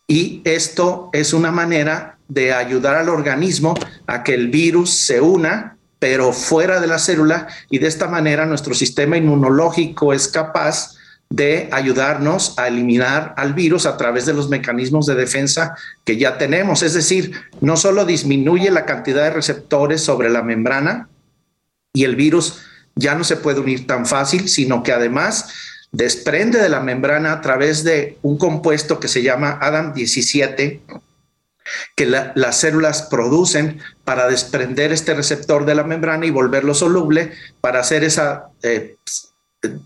y 0.07 0.41
esto 0.43 1.09
es 1.13 1.33
una 1.33 1.51
manera 1.51 2.17
de 2.27 2.51
ayudar 2.53 2.95
al 2.95 3.09
organismo 3.09 3.75
a 4.07 4.23
que 4.23 4.33
el 4.33 4.49
virus 4.49 4.91
se 4.91 5.21
una, 5.21 5.77
pero 5.99 6.33
fuera 6.33 6.79
de 6.79 6.87
la 6.87 6.99
célula 6.99 7.47
y 7.69 7.79
de 7.79 7.87
esta 7.87 8.07
manera 8.07 8.45
nuestro 8.45 8.73
sistema 8.73 9.17
inmunológico 9.17 10.13
es 10.13 10.27
capaz 10.27 10.98
de 11.29 11.69
ayudarnos 11.71 12.57
a 12.57 12.67
eliminar 12.67 13.35
al 13.37 13.53
virus 13.53 13.85
a 13.85 13.97
través 13.97 14.25
de 14.25 14.33
los 14.33 14.49
mecanismos 14.49 15.05
de 15.05 15.15
defensa 15.15 15.75
que 16.03 16.17
ya 16.17 16.37
tenemos. 16.39 16.81
Es 16.81 16.95
decir, 16.95 17.33
no 17.61 17.77
solo 17.77 18.05
disminuye 18.05 18.71
la 18.71 18.85
cantidad 18.85 19.23
de 19.23 19.29
receptores 19.29 20.01
sobre 20.01 20.29
la 20.29 20.41
membrana 20.41 21.07
y 21.93 22.03
el 22.03 22.15
virus 22.15 22.61
ya 22.95 23.15
no 23.15 23.23
se 23.23 23.37
puede 23.37 23.59
unir 23.59 23.85
tan 23.85 24.05
fácil, 24.05 24.49
sino 24.49 24.81
que 24.81 24.91
además 24.91 25.53
desprende 25.91 26.59
de 26.59 26.69
la 26.69 26.81
membrana 26.81 27.33
a 27.33 27.41
través 27.41 27.83
de 27.83 28.17
un 28.21 28.37
compuesto 28.37 28.99
que 28.99 29.07
se 29.07 29.21
llama 29.21 29.59
ADAM17, 29.61 30.81
que 31.95 32.05
las 32.05 32.59
células 32.59 33.03
producen 33.03 33.79
para 34.03 34.27
desprender 34.27 34.91
este 34.91 35.13
receptor 35.13 35.65
de 35.65 35.75
la 35.75 35.83
membrana 35.83 36.25
y 36.25 36.31
volverlo 36.31 36.73
soluble 36.73 37.31
para 37.61 37.79
hacer 37.79 38.03
esa 38.03 38.47
eh, 38.63 38.97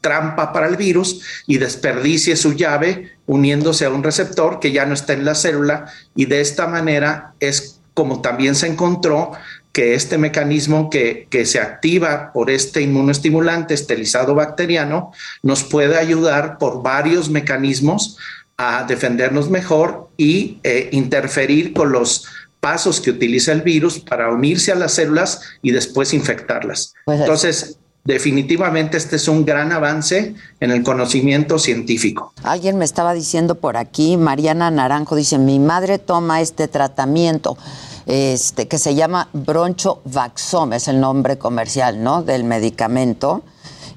trampa 0.02 0.54
para 0.54 0.68
el 0.68 0.78
virus 0.78 1.22
y 1.48 1.58
desperdicie 1.58 2.36
su 2.36 2.54
llave 2.54 3.14
uniéndose 3.26 3.86
a 3.86 3.90
un 3.90 4.04
receptor 4.04 4.60
que 4.60 4.72
ya 4.72 4.86
no 4.86 4.94
está 4.94 5.14
en 5.14 5.26
la 5.26 5.36
célula 5.36 5.86
y 6.16 6.26
de 6.26 6.42
esta 6.42 6.68
manera 6.68 7.34
es 7.40 7.80
como 7.94 8.22
también 8.22 8.56
se 8.56 8.68
encontró 8.68 9.32
que 9.72 9.96
este 9.96 10.20
mecanismo 10.20 10.92
que, 10.92 11.28
que 11.32 11.48
se 11.48 11.60
activa 11.60 12.32
por 12.32 12.52
este 12.52 12.82
inmunoestimulante 12.82 13.74
estelizado 13.74 14.36
bacteriano 14.36 15.12
nos 15.42 15.64
puede 15.64 15.98
ayudar 15.98 16.60
por 16.60 16.84
varios 16.84 17.30
mecanismos 17.30 18.18
a 18.58 18.84
defendernos 18.84 19.50
mejor 19.50 20.10
y 20.16 20.60
eh, 20.64 20.90
interferir 20.92 21.74
con 21.74 21.92
los 21.92 22.28
pasos 22.60 23.02
que 23.02 23.10
utiliza 23.10 23.52
el 23.52 23.62
virus 23.62 24.00
para 24.00 24.32
unirse 24.32 24.72
a 24.72 24.76
las 24.76 24.94
células 24.94 25.42
y 25.62 25.72
después 25.72 26.14
infectarlas. 26.14 26.94
Pues 27.06 27.20
Entonces, 27.20 27.78
definitivamente 28.04 28.98
este 28.98 29.16
es 29.16 29.28
un 29.28 29.46
gran 29.46 29.72
avance 29.72 30.36
en 30.60 30.72
el 30.72 30.84
conocimiento 30.84 31.58
científico. 31.60 32.34
Alguien 32.44 32.78
me 32.78 32.86
estaba 32.86 33.14
diciendo 33.14 33.56
por 33.56 33.78
aquí, 33.78 34.18
Mariana 34.18 34.72
Naranjo 34.72 35.16
dice, 35.16 35.38
mi 35.38 35.60
madre 35.60 36.00
toma 36.00 36.42
este 36.42 36.68
tratamiento. 36.68 37.58
Este, 38.06 38.68
que 38.68 38.80
se 38.80 38.96
llama 38.96 39.30
Broncho 39.32 40.02
Vaxom, 40.04 40.74
es 40.74 40.90
el 40.90 41.00
nombre 41.00 41.38
comercial, 41.38 42.04
¿no? 42.04 42.22
Del 42.22 42.44
medicamento. 42.44 43.44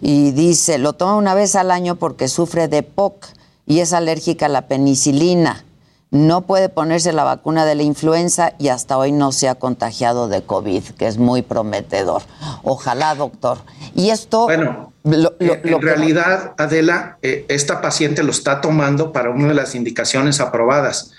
Y 0.00 0.30
dice, 0.30 0.78
lo 0.78 0.92
toma 0.92 1.16
una 1.16 1.34
vez 1.34 1.56
al 1.56 1.72
año 1.72 1.96
porque 1.96 2.28
sufre 2.28 2.68
de 2.68 2.84
POC 2.84 3.26
y 3.66 3.80
es 3.80 3.92
alérgica 3.92 4.46
a 4.46 4.48
la 4.48 4.68
penicilina 4.68 5.65
no 6.10 6.42
puede 6.42 6.68
ponerse 6.68 7.12
la 7.12 7.24
vacuna 7.24 7.66
de 7.66 7.74
la 7.74 7.82
influenza 7.82 8.52
y 8.58 8.68
hasta 8.68 8.96
hoy 8.96 9.12
no 9.12 9.32
se 9.32 9.48
ha 9.48 9.56
contagiado 9.56 10.28
de 10.28 10.42
COVID, 10.42 10.82
que 10.96 11.06
es 11.08 11.18
muy 11.18 11.42
prometedor. 11.42 12.22
Ojalá, 12.62 13.14
doctor. 13.14 13.58
Y 13.94 14.10
esto... 14.10 14.44
Bueno, 14.44 14.92
eh, 15.04 15.60
en 15.64 15.82
realidad, 15.82 16.54
Adela, 16.58 17.18
eh, 17.22 17.44
esta 17.48 17.80
paciente 17.80 18.22
lo 18.22 18.30
está 18.30 18.60
tomando 18.60 19.12
para 19.12 19.30
una 19.30 19.48
de 19.48 19.54
las 19.54 19.74
indicaciones 19.74 20.40
aprobadas, 20.40 21.12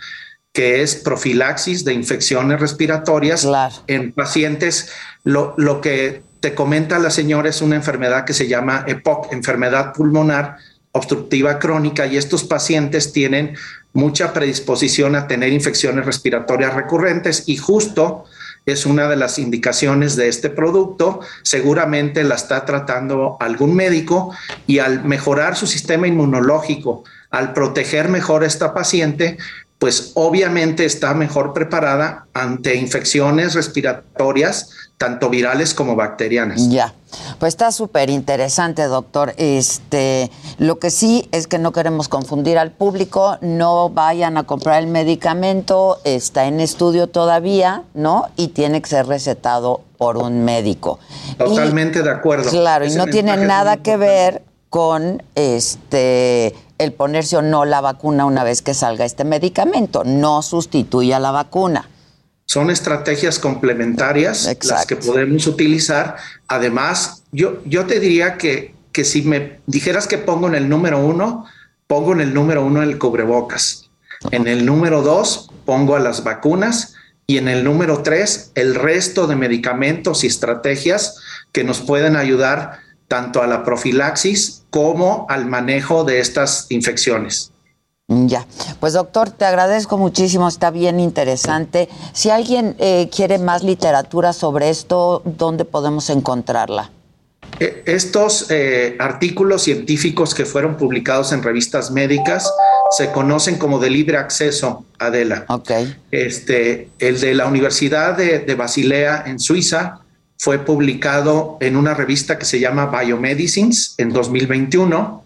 que 0.54 0.82
es 0.82 0.96
profilaxis 0.96 1.84
de 1.84 1.94
infecciones 1.94 2.60
respiratorias 2.60 3.48
en 3.88 4.14
pacientes. 4.14 4.90
Lo, 5.24 5.54
lo 5.58 5.82
que 5.82 6.24
te 6.40 6.56
comenta 6.56 6.98
la 6.98 7.12
señora 7.12 7.50
es 7.50 7.62
una 7.62 7.76
enfermedad 7.76 8.26
que 8.26 8.34
se 8.34 8.48
llama 8.48 8.84
EPOC, 8.88 9.34
enfermedad 9.34 9.94
pulmonar 9.94 10.58
obstructiva 10.94 11.60
crónica, 11.60 12.08
y 12.08 12.18
estos 12.18 12.44
pacientes 12.44 13.14
tienen 13.14 13.56
mucha 13.94 14.34
predisposición 14.34 15.16
a 15.16 15.28
tener 15.28 15.52
infecciones 15.54 16.06
respiratorias 16.06 16.74
recurrentes 16.74 17.44
y 17.48 17.58
justo 17.58 18.26
es 18.68 18.86
una 18.86 19.08
de 19.08 19.16
las 19.16 19.40
indicaciones 19.40 20.16
de 20.16 20.28
este 20.28 20.50
producto. 20.50 21.22
Seguramente 21.42 22.24
la 22.24 22.36
está 22.36 22.66
tratando 22.66 23.38
algún 23.40 23.74
médico 23.74 24.36
y 24.68 24.80
al 24.80 25.06
mejorar 25.06 25.56
su 25.56 25.68
sistema 25.68 26.08
inmunológico, 26.08 27.04
al 27.32 27.54
proteger 27.54 28.10
mejor 28.10 28.44
a 28.44 28.48
esta 28.48 28.74
paciente, 28.74 29.38
pues 29.80 30.12
obviamente 30.16 30.86
está 30.86 31.14
mejor 31.14 31.54
preparada 31.54 32.26
ante 32.34 32.76
infecciones 32.76 33.54
respiratorias, 33.54 34.72
tanto 34.98 35.30
virales 35.30 35.76
como 35.76 35.96
bacterianas. 35.96 36.70
Ya, 36.70 36.96
pues 37.40 37.54
está 37.54 37.72
súper 37.72 38.10
interesante, 38.10 38.84
doctor. 38.86 39.36
Este, 39.38 40.32
lo 40.58 40.80
que 40.80 40.90
sí 40.90 41.30
es 41.32 41.46
que 41.46 41.60
no 41.60 41.72
queremos 41.72 42.08
confundir 42.08 42.58
al 42.58 42.72
público, 42.72 43.38
no 43.42 43.90
vayan 43.90 44.38
a 44.38 44.44
comprar 44.44 44.82
el 44.82 44.88
medicamento, 44.88 46.00
está 46.04 46.46
en 46.46 46.60
estudio 46.60 47.06
todavía, 47.08 47.84
¿no? 47.94 48.30
Y 48.36 48.48
tiene 48.48 48.82
que 48.82 48.90
ser 48.90 49.06
recetado 49.06 49.82
por 49.98 50.18
un 50.18 50.44
médico. 50.44 50.98
Totalmente 51.38 52.00
Y- 52.00 52.04
de 52.04 52.10
acuerdo. 52.10 52.50
Claro, 52.50 52.86
y 52.88 52.96
no 52.96 53.06
tiene 53.06 53.38
nada 53.38 53.78
que 53.78 53.96
ver 53.96 54.42
con 54.72 55.22
este 55.36 56.56
el 56.78 56.94
ponerse 56.94 57.38
o 57.38 57.42
no 57.42 57.66
la 57.66 57.82
vacuna 57.82 58.26
una 58.26 58.44
vez 58.44 58.62
que 58.62 58.74
salga 58.74 59.06
este 59.06 59.24
medicamento, 59.24 60.04
no 60.04 60.42
sustituye 60.42 61.14
a 61.14 61.20
la 61.20 61.32
vacuna. 61.32 61.90
Son 62.46 62.70
estrategias 62.70 63.40
complementarias 63.40 64.50
las 64.64 64.86
que 64.86 64.96
podemos 64.96 65.48
utilizar. 65.48 66.16
Además, 66.48 67.24
yo, 67.32 67.62
yo 67.66 67.86
te 67.86 68.00
diría 68.00 68.38
que, 68.38 68.74
que 68.94 69.04
si 69.04 69.22
me 69.22 69.60
dijeras 69.66 70.08
que 70.08 70.18
pongo 70.18 70.48
en 70.48 70.56
el 70.56 70.70
número 70.70 71.06
uno, 71.06 71.46
pongo 71.88 72.14
en 72.14 72.22
el 72.22 72.34
número 72.34 72.66
uno 72.66 72.82
el 72.84 72.98
cubrebocas. 72.98 73.90
En 74.32 74.48
el 74.48 74.66
número 74.66 75.02
dos, 75.02 75.50
pongo 75.66 75.96
a 75.96 76.00
las 76.00 76.24
vacunas. 76.24 76.96
Y 77.30 77.38
en 77.38 77.50
el 77.50 77.66
número 77.66 78.04
tres, 78.04 78.52
el 78.56 78.76
resto 78.76 79.28
de 79.28 79.36
medicamentos 79.36 80.24
y 80.24 80.28
estrategias 80.28 81.20
que 81.52 81.66
nos 81.66 81.82
pueden 81.82 82.16
ayudar 82.16 82.80
tanto 83.08 83.42
a 83.42 83.48
la 83.48 83.64
profilaxis 83.64 84.64
como 84.70 85.26
al 85.30 85.46
manejo 85.46 86.04
de 86.04 86.20
estas 86.20 86.68
infecciones. 86.70 87.52
Ya, 88.10 88.46
pues 88.80 88.94
doctor, 88.94 89.32
te 89.32 89.44
agradezco 89.44 89.98
muchísimo, 89.98 90.48
está 90.48 90.72
bien 90.72 91.02
interesante. 91.02 91.90
Si 92.14 92.30
alguien 92.30 92.76
eh, 92.80 93.10
quiere 93.14 93.38
más 93.38 93.64
literatura 93.64 94.32
sobre 94.32 94.70
esto, 94.70 95.22
¿dónde 95.26 95.66
podemos 95.66 96.10
encontrarla? 96.10 96.90
Eh, 97.60 97.84
Estos 97.86 98.50
eh, 98.50 98.96
artículos 99.00 99.64
científicos 99.64 100.34
que 100.34 100.46
fueron 100.46 100.78
publicados 100.78 101.34
en 101.34 101.44
revistas 101.44 101.92
médicas 101.92 102.50
se 102.92 103.12
conocen 103.12 103.58
como 103.58 103.78
de 103.80 103.90
libre 103.90 104.18
acceso, 104.18 104.86
Adela. 105.00 105.46
Este, 106.12 106.90
el 107.00 107.20
de 107.20 107.34
la 107.34 107.46
Universidad 107.46 108.16
de, 108.16 108.40
de 108.40 108.56
Basilea 108.56 109.24
en 109.26 109.38
Suiza 109.38 110.00
fue 110.38 110.60
publicado 110.60 111.58
en 111.62 111.76
una 111.76 111.94
revista 111.94 112.38
que 112.38 112.46
se 112.46 112.60
llama 112.60 112.86
Biomedicines 112.86 113.96
en 113.98 114.14
2021. 114.14 115.24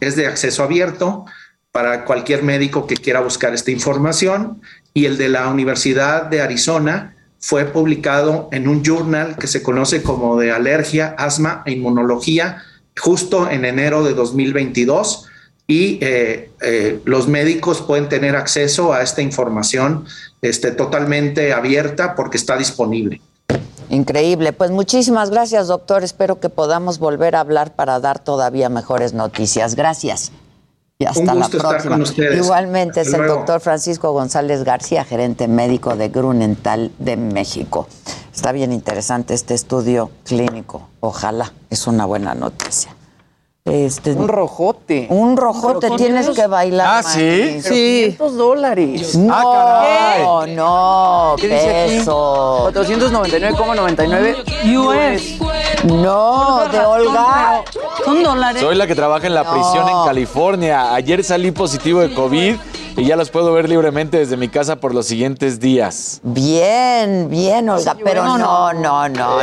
Es 0.00 0.16
de 0.16 0.26
acceso 0.26 0.62
abierto 0.62 1.26
para 1.70 2.04
cualquier 2.04 2.42
médico 2.42 2.86
que 2.86 2.96
quiera 2.96 3.20
buscar 3.20 3.52
esta 3.52 3.70
información. 3.70 4.62
Y 4.94 5.06
el 5.06 5.18
de 5.18 5.28
la 5.28 5.48
Universidad 5.48 6.24
de 6.24 6.40
Arizona 6.40 7.14
fue 7.40 7.66
publicado 7.66 8.48
en 8.52 8.68
un 8.68 8.82
journal 8.82 9.36
que 9.36 9.48
se 9.48 9.62
conoce 9.62 10.02
como 10.02 10.38
de 10.38 10.50
alergia, 10.50 11.14
asma 11.18 11.62
e 11.66 11.72
inmunología, 11.72 12.62
justo 12.98 13.50
en 13.50 13.66
enero 13.66 14.02
de 14.02 14.14
2022. 14.14 15.26
Y 15.66 15.98
eh, 16.00 16.50
eh, 16.62 17.00
los 17.04 17.28
médicos 17.28 17.82
pueden 17.82 18.08
tener 18.08 18.34
acceso 18.34 18.94
a 18.94 19.02
esta 19.02 19.20
información 19.20 20.06
este, 20.40 20.70
totalmente 20.70 21.52
abierta 21.52 22.14
porque 22.14 22.38
está 22.38 22.56
disponible. 22.56 23.20
Increíble. 23.88 24.52
Pues 24.52 24.70
muchísimas 24.70 25.30
gracias, 25.30 25.68
doctor. 25.68 26.04
Espero 26.04 26.40
que 26.40 26.48
podamos 26.48 26.98
volver 26.98 27.36
a 27.36 27.40
hablar 27.40 27.72
para 27.74 28.00
dar 28.00 28.18
todavía 28.18 28.68
mejores 28.68 29.12
noticias. 29.14 29.74
Gracias. 29.74 30.32
Y 30.98 31.06
hasta 31.06 31.32
Un 31.32 31.40
la 31.40 31.46
estar 31.46 31.60
próxima. 31.60 31.94
con 31.94 32.02
ustedes. 32.02 32.44
Igualmente 32.44 33.00
es 33.00 33.12
el 33.12 33.26
doctor 33.26 33.60
Francisco 33.60 34.12
González 34.12 34.62
García, 34.62 35.04
gerente 35.04 35.48
médico 35.48 35.96
de 35.96 36.08
Grunenthal 36.08 36.92
de 36.98 37.16
México. 37.16 37.88
Está 38.34 38.52
bien 38.52 38.72
interesante 38.72 39.34
este 39.34 39.54
estudio 39.54 40.10
clínico. 40.24 40.88
Ojalá. 41.00 41.52
Es 41.70 41.86
una 41.86 42.04
buena 42.06 42.34
noticia. 42.34 42.94
Este, 43.68 44.12
Un 44.12 44.28
rojote. 44.28 45.06
Un 45.08 45.38
rojote, 45.38 45.88
tienes 45.96 46.26
¿500? 46.28 46.34
que 46.36 46.46
bailar. 46.48 46.86
Ah, 46.86 47.02
¿sí? 47.02 47.62
Sí. 47.62 48.02
500 48.18 48.36
dólares. 48.36 49.16
No, 49.16 49.32
Ah, 49.34 49.80
caray. 50.36 50.54
no, 50.54 51.34
¿Qué 51.40 51.48
pesos. 51.48 52.04
499,99 52.74 54.44
US. 54.76 55.38
No, 55.84 56.68
de 56.70 56.78
Olga. 56.78 57.62
Son 58.04 58.22
dólares. 58.22 58.60
Soy 58.60 58.74
la 58.74 58.86
que 58.86 58.94
trabaja 58.94 59.26
en 59.28 59.32
la 59.34 59.44
No. 59.44 59.52
prisión 59.54 59.88
en 59.88 60.04
California. 60.04 60.92
Ayer 60.94 61.24
salí 61.24 61.50
positivo 61.50 62.00
de 62.00 62.12
COVID 62.12 62.56
y 62.96 63.04
ya 63.04 63.16
los 63.16 63.30
puedo 63.30 63.52
ver 63.52 63.68
libremente 63.68 64.18
desde 64.18 64.36
mi 64.36 64.48
casa 64.48 64.76
por 64.76 64.94
los 64.94 65.06
siguientes 65.06 65.58
días. 65.58 66.20
Bien, 66.22 67.28
bien, 67.28 67.68
Olga, 67.68 67.96
pero 68.04 68.24
no, 68.24 68.38
no, 68.38 68.72
no, 68.72 69.08
no. 69.08 69.38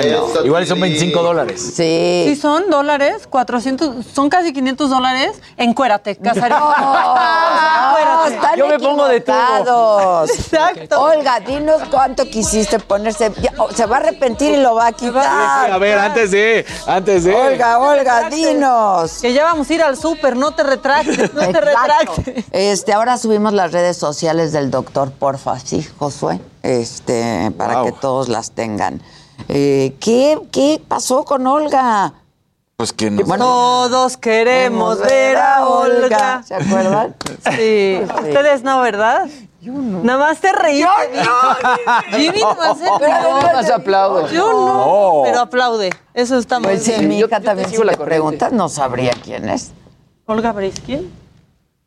Igual 0.46 0.66
son 0.66 0.80
25 0.80 1.22
dólares. 1.22 1.74
Sí. 1.76 2.26
Sí, 2.28 2.36
son 2.36 2.70
dólares, 2.70 3.28
400, 3.30 4.06
son 4.06 4.30
casi 4.30 4.54
500 4.54 4.90
dólares. 4.90 5.32
Encuérate, 5.58 6.16
Casarín. 6.16 6.58
No, 6.58 8.28
están 8.28 8.58
Yo 8.58 8.68
me 8.68 8.80
pongo 8.80 9.08
de 9.08 9.18
equivocados. 9.18 10.30
Exacto. 10.30 11.02
Olga, 11.02 11.40
dinos 11.40 11.82
cuánto 11.90 12.26
quisiste 12.26 12.80
ponerse. 12.80 13.32
ya, 13.42 13.52
oh, 13.58 13.70
se 13.72 13.86
va 13.86 13.98
a 13.98 14.00
arrepentir 14.00 14.54
y 14.54 14.62
lo 14.62 14.76
va 14.76 14.88
a 14.88 14.92
quitar. 14.94 15.72
A 15.72 15.78
ver, 15.78 15.98
antes 15.98 16.32
de, 16.32 16.66
antes 16.88 17.24
de. 17.26 17.36
Olga, 17.36 17.80
Olga, 17.80 18.30
dinos. 18.30 19.20
Que 19.22 19.34
ya 19.34 19.44
vamos 19.44 19.70
a 19.70 19.74
ir 19.74 19.82
al 19.82 19.98
súper, 19.98 20.38
no 20.38 20.52
te 20.54 20.64
retractes, 20.64 21.34
no 21.34 21.42
te 21.42 21.62
retractes. 21.62 22.46
Este, 22.52 22.94
ahora 22.94 23.18
subimos 23.18 23.41
las 23.50 23.72
redes 23.72 23.98
sociales 23.98 24.52
del 24.52 24.70
doctor, 24.70 25.12
porfa, 25.12 25.58
sí, 25.60 25.82
Josué, 25.98 26.40
este, 26.64 27.52
para 27.58 27.78
Wow. 27.78 27.86
que 27.86 27.92
todos 27.94 28.30
las 28.30 28.52
tengan. 28.52 29.02
Eh, 29.50 29.96
¿qué, 30.00 30.38
¿Qué 30.52 30.80
pasó 30.88 31.26
con 31.26 31.48
Olga? 31.48 32.14
Pues 32.78 32.94
que 32.94 33.10
no. 33.12 33.24
Todos 33.38 34.18
queremos 34.18 35.00
ver 35.02 35.38
a 35.38 35.68
Olga. 35.68 36.44
¿Se 36.44 36.56
acuerdan? 36.56 37.16
Sí. 37.56 38.00
Ustedes 38.04 38.64
no, 38.64 38.82
¿verdad? 38.82 39.28
Yo 39.62 39.74
no. 39.74 40.04
Nada 40.04 40.18
más 40.28 40.40
te 40.40 40.52
reíste. 40.52 40.88
Jimmy 42.12 42.40
nomás 42.40 42.78
se 42.80 42.86
Nada 42.86 43.54
más 43.54 43.70
aplaudo. 43.70 44.28
Yo 44.30 44.52
no. 44.52 44.68
No. 45.18 45.22
Pero 45.24 45.40
aplaude. 45.42 45.92
Eso 46.16 46.38
está 46.40 46.60
muy 46.60 46.70
Pues 46.70 46.84
sí, 46.84 46.92
bien. 46.92 47.08
mi 47.08 47.20
Yo- 47.20 47.28
hija 47.28 47.38
yo 47.40 47.46
también 47.46 47.70
si 47.70 47.78
la 47.78 47.84
le 47.92 47.98
preguntas 47.98 48.52
no 48.52 48.70
sabría 48.70 49.12
quién 49.24 49.48
es. 49.50 49.72
Olga 50.26 50.52
Briskin. 50.52 51.12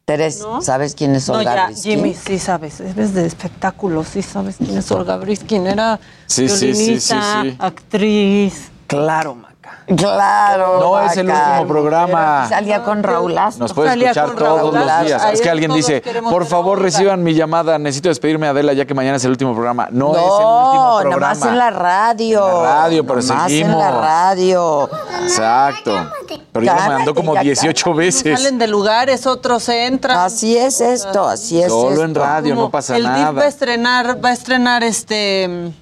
Teres, 0.05 0.41
¿No? 0.41 0.61
¿sabes 0.61 0.95
quién 0.95 1.15
es 1.15 1.29
No, 1.29 1.35
Olga 1.39 1.55
ya, 1.55 1.67
Briskin? 1.67 1.97
Jimmy, 1.97 2.15
sí 2.15 2.39
sabes. 2.39 2.79
Eres 2.81 3.15
de 3.15 3.25
espectáculos, 3.25 4.09
sí 4.09 4.21
sabes 4.21 4.57
quién 4.59 4.77
es 4.77 4.91
Olga 4.91 5.17
Briskin. 5.17 5.67
Era 5.67 5.99
Sí, 6.27 6.47
sí, 6.47 6.57
sí, 6.59 6.67
violinista, 6.67 7.43
sí, 7.43 7.51
sí. 7.51 7.57
actriz. 7.59 8.69
Claro, 8.87 9.35
Maca. 9.35 9.54
Claro. 9.97 10.81
No 10.81 11.01
es 11.01 11.17
el 11.17 11.29
último 11.29 11.67
programa. 11.69 12.47
Salía 12.49 12.83
con 12.83 13.03
Raúl 13.03 13.37
Astro. 13.37 13.65
Nos 13.65 13.73
puede 13.75 13.91
escuchar 13.95 14.31
todos 14.35 14.59
Raúl 14.61 14.75
los 14.75 15.07
días. 15.07 15.23
Ahí 15.23 15.35
Es 15.35 15.41
que 15.41 15.51
alguien 15.51 15.73
dice, 15.73 16.03
por 16.31 16.43
a 16.43 16.47
favor 16.47 16.79
Olga". 16.79 16.85
reciban 16.85 17.23
mi 17.23 17.35
llamada, 17.35 17.79
necesito 17.79 18.09
despedirme 18.09 18.47
Adela 18.49 18.73
ya 18.73 18.85
que 18.87 18.95
mañana 18.95 19.17
es 19.17 19.25
el 19.25 19.31
último 19.33 19.53
programa. 19.55 19.89
No, 19.91 20.13
es 20.13 20.19
el 20.19 20.23
último 20.25 20.41
No, 20.41 20.99
programa. 21.01 21.21
nada 21.21 21.35
más 21.35 21.49
en 21.49 21.59
la 21.59 21.71
radio. 21.71 22.47
En 22.59 22.63
la 22.65 22.75
radio, 22.83 23.07
pero 23.07 23.21
Nomás 23.23 23.43
seguimos. 23.51 23.73
en 23.73 23.79
la 23.79 23.91
radio. 23.91 24.91
Exacto. 25.23 26.11
Pero 26.53 26.65
ya 26.67 26.75
me 26.75 26.89
mandó 26.89 27.15
como 27.15 27.35
ya 27.35 27.41
18 27.43 27.95
veces. 27.95 28.41
Salen 28.41 28.59
de 28.59 28.67
lugares, 28.69 29.27
otros 29.27 29.69
entran. 29.69 30.19
Así 30.19 30.57
es 30.57 30.81
esto, 30.81 31.29
así 31.29 31.61
es 31.61 31.69
Solo 31.71 31.91
esto. 31.91 32.05
en 32.05 32.15
radio, 32.15 32.55
Como 32.55 32.67
no 32.67 32.71
pasa 32.71 32.97
el 32.97 33.03
DIF 33.03 33.13
va 33.13 33.17
a 33.29 33.33
nada. 33.33 33.47
estrenar, 33.49 34.25
va 34.25 34.29
a 34.29 34.33
estrenar 34.33 34.83
este 34.85 35.73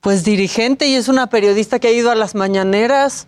pues 0.00 0.24
dirigente 0.24 0.86
y 0.86 0.94
es 0.94 1.08
una 1.08 1.28
periodista 1.28 1.78
que 1.78 1.88
ha 1.88 1.92
ido 1.92 2.10
a 2.10 2.14
las 2.14 2.34
mañaneras. 2.34 3.26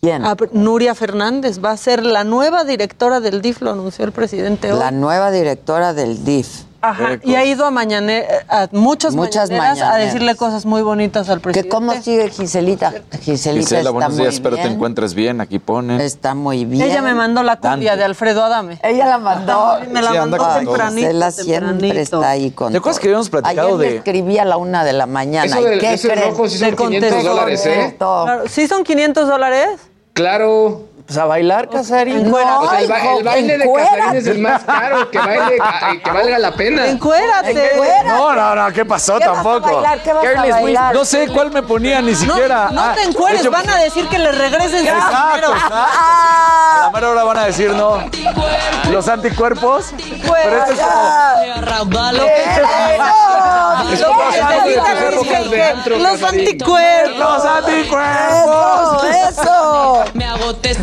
¿Quién? 0.00 0.24
A- 0.24 0.36
Nuria 0.52 0.94
Fernández 0.94 1.60
va 1.64 1.70
a 1.70 1.76
ser 1.76 2.04
la 2.04 2.24
nueva 2.24 2.64
directora 2.64 3.20
del 3.20 3.40
DIF, 3.40 3.60
lo 3.62 3.70
anunció 3.70 4.04
el 4.04 4.12
presidente 4.12 4.72
hoy. 4.72 4.78
La 4.78 4.90
nueva 4.90 5.30
directora 5.30 5.94
del 5.94 6.24
DIF. 6.24 6.48
Ajá, 6.82 7.18
y 7.22 7.36
ha 7.36 7.44
ido 7.44 7.64
a, 7.64 7.70
mañane- 7.70 8.26
a 8.48 8.66
muchas, 8.72 9.14
Muchas 9.14 9.50
mañaneras, 9.50 9.78
a 9.80 9.84
mañaneras. 9.84 10.06
decirle 10.12 10.34
cosas 10.34 10.66
muy 10.66 10.82
bonitas 10.82 11.28
al 11.30 11.38
¿Que 11.38 11.42
presidente. 11.44 11.68
¿Cómo 11.68 11.92
sigue 12.02 12.28
Giselita? 12.28 12.92
Giselita 13.20 13.60
Gisela, 13.62 13.80
está 13.80 13.90
buenos 13.92 14.12
muy 14.14 14.22
días, 14.22 14.34
espero 14.34 14.56
te 14.56 14.62
bien. 14.62 14.74
encuentres 14.74 15.14
bien. 15.14 15.40
Aquí 15.40 15.58
ponen. 15.60 16.00
Está 16.00 16.34
muy 16.34 16.64
bien. 16.64 16.82
Ella 16.82 17.00
me 17.00 17.14
mandó 17.14 17.42
la 17.44 17.56
cumbia 17.60 17.94
de 17.96 18.02
Alfredo 18.04 18.42
Adame. 18.44 18.80
Ella 18.82 19.06
la 19.06 19.18
mandó. 19.18 19.78
Me 19.90 20.02
la 20.02 20.10
Sí, 20.10 20.18
mandó 20.18 20.36
tempranito. 20.38 20.96
Gisela 21.06 21.30
siempre 21.30 21.68
tempranito. 21.68 22.00
está 22.00 22.30
ahí 22.30 22.50
con 22.50 22.72
¿Te 22.72 22.78
acuerdas 22.78 22.98
que 23.00 23.06
habíamos 23.06 23.30
platicado 23.30 23.68
Ayer 23.76 23.78
de- 23.78 23.96
escribí 23.98 24.38
a 24.38 24.44
la 24.44 24.56
una 24.56 24.84
de 24.84 24.92
la 24.92 25.06
mañana. 25.06 25.46
Eso 25.46 25.60
¿Y 25.60 25.64
del- 25.64 25.78
qué 25.78 25.92
ese 25.94 26.08
creen? 26.10 26.30
rojo 26.30 26.48
sí 26.48 26.58
son 26.58 26.70
Te 26.70 26.76
500 26.76 27.10
contestó. 27.10 27.28
dólares, 27.30 27.66
¿eh? 27.66 27.96
Claro, 27.96 28.42
¿Sí 28.48 28.66
son 28.66 28.82
500 28.82 29.28
dólares? 29.28 29.68
Claro. 30.14 30.82
Pues 31.06 31.18
a 31.18 31.24
bailar, 31.26 31.68
Casarín. 31.68 32.30
No, 32.30 32.36
O 32.36 32.68
sea, 32.70 32.80
el, 32.80 32.88
ba- 32.88 33.16
el 33.18 33.24
baile 33.24 33.58
de. 33.58 33.72
Casarín 33.72 34.16
es 34.16 34.26
el 34.28 34.38
más 34.38 34.62
caro, 34.62 35.10
que, 35.10 35.18
baile, 35.18 35.58
a- 35.60 35.92
que 36.02 36.10
valga 36.10 36.38
la 36.38 36.52
pena. 36.52 36.86
Encuérate. 36.86 37.72
Encuérate. 37.74 38.08
No, 38.08 38.32
no, 38.32 38.54
no, 38.54 38.72
¿qué 38.72 38.84
pasó 38.84 39.18
¿Qué 39.18 39.26
vas 39.26 39.38
a 39.38 39.42
tampoco? 39.42 39.72
bailar? 39.74 40.02
¿Qué 40.02 40.12
vas 40.12 40.24
a 40.24 40.60
bailar? 40.62 40.94
No 40.94 41.04
sé 41.04 41.28
cuál 41.28 41.50
me 41.50 41.62
ponía 41.62 42.00
ni 42.00 42.12
No, 42.12 42.16
siquiera. 42.18 42.68
no 42.70 42.80
Ah, 42.80 42.92
te 42.94 43.02
encueres, 43.02 43.40
hecho, 43.40 43.50
van 43.50 43.68
a 43.68 43.76
decir 43.78 44.08
que 44.08 44.18
le 44.18 44.32
regresen 44.32 44.70
su 44.86 44.92
Exacto, 44.92 45.52
exacto. 45.52 45.74
Ah, 45.74 46.90
mera 46.94 47.10
hora 47.10 47.24
van 47.24 47.36
a 47.38 47.44
decir 47.46 47.70
no. 47.72 47.98
Los 48.90 49.08
anticuerpos. 49.08 49.92
Pero 49.98 50.56
esto 50.58 50.72
es 50.72 50.80
como. 50.80 51.02
Los 55.98 56.22
anticuerpos. 56.22 57.18
Los 57.18 57.44
anticuerpos. 57.44 59.04
Eso. 59.28 60.04
Me 60.14 60.24
agoté 60.26 60.74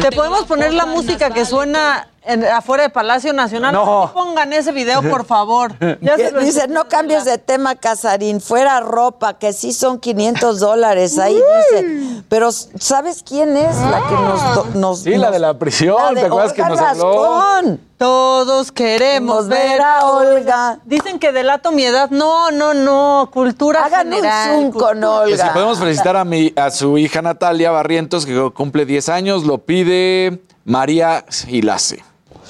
Te 0.00 0.10
podemos 0.12 0.44
poner 0.44 0.72
la 0.74 0.86
música 0.86 1.30
que 1.30 1.44
suena 1.44 2.08
en- 2.28 2.44
afuera 2.44 2.84
de 2.84 2.90
Palacio 2.90 3.32
Nacional. 3.32 3.72
No. 3.72 4.10
Pongan 4.14 4.52
ese 4.52 4.72
video, 4.72 5.02
por 5.02 5.24
favor. 5.24 5.72
Ya 6.00 6.16
se 6.16 6.30
lo 6.30 6.40
Dice, 6.40 6.68
no 6.68 6.86
cambies 6.88 7.24
de 7.24 7.38
tema, 7.38 7.74
Casarín, 7.74 8.40
fuera 8.40 8.80
ropa, 8.80 9.38
que 9.38 9.52
sí 9.52 9.72
son 9.72 9.98
500 9.98 10.60
dólares. 10.60 11.18
Ahí 11.18 11.34
dice. 11.70 12.22
Pero, 12.28 12.52
¿sabes 12.52 13.22
quién 13.26 13.56
es 13.56 13.76
la 13.78 14.02
que 14.08 14.14
nos... 14.14 14.54
do- 14.54 14.66
nos 14.78 14.98
Sí, 15.00 15.16
la 15.16 15.30
de 15.30 15.38
la 15.38 15.58
prisión, 15.58 16.14
¿te 16.14 16.26
acuerdas 16.26 16.52
que 16.52 16.62
nos 16.62 16.78
habló? 16.78 17.40
Rascón. 17.40 17.80
Todos 17.98 18.70
queremos 18.70 19.48
ver 19.48 19.80
a 19.82 20.06
Olga. 20.06 20.78
Dicen 20.84 21.18
que 21.18 21.32
delato 21.32 21.72
mi 21.72 21.82
edad. 21.84 22.10
No, 22.10 22.50
no, 22.52 22.72
no. 22.72 23.28
Cultura 23.32 23.84
Hagan 23.86 24.12
un 24.12 24.20
zoom 24.22 24.70
con 24.70 25.02
Olga. 25.02 25.46
si 25.46 25.50
podemos 25.52 25.78
felicitar 25.80 26.16
a, 26.16 26.24
mi, 26.24 26.52
a 26.56 26.70
su 26.70 26.96
hija 26.96 27.22
Natalia 27.22 27.72
Barrientos, 27.72 28.24
que 28.24 28.50
cumple 28.54 28.86
10 28.86 29.08
años, 29.08 29.44
lo 29.44 29.58
pide 29.58 30.40
María 30.64 31.24
Hilase. 31.48 32.04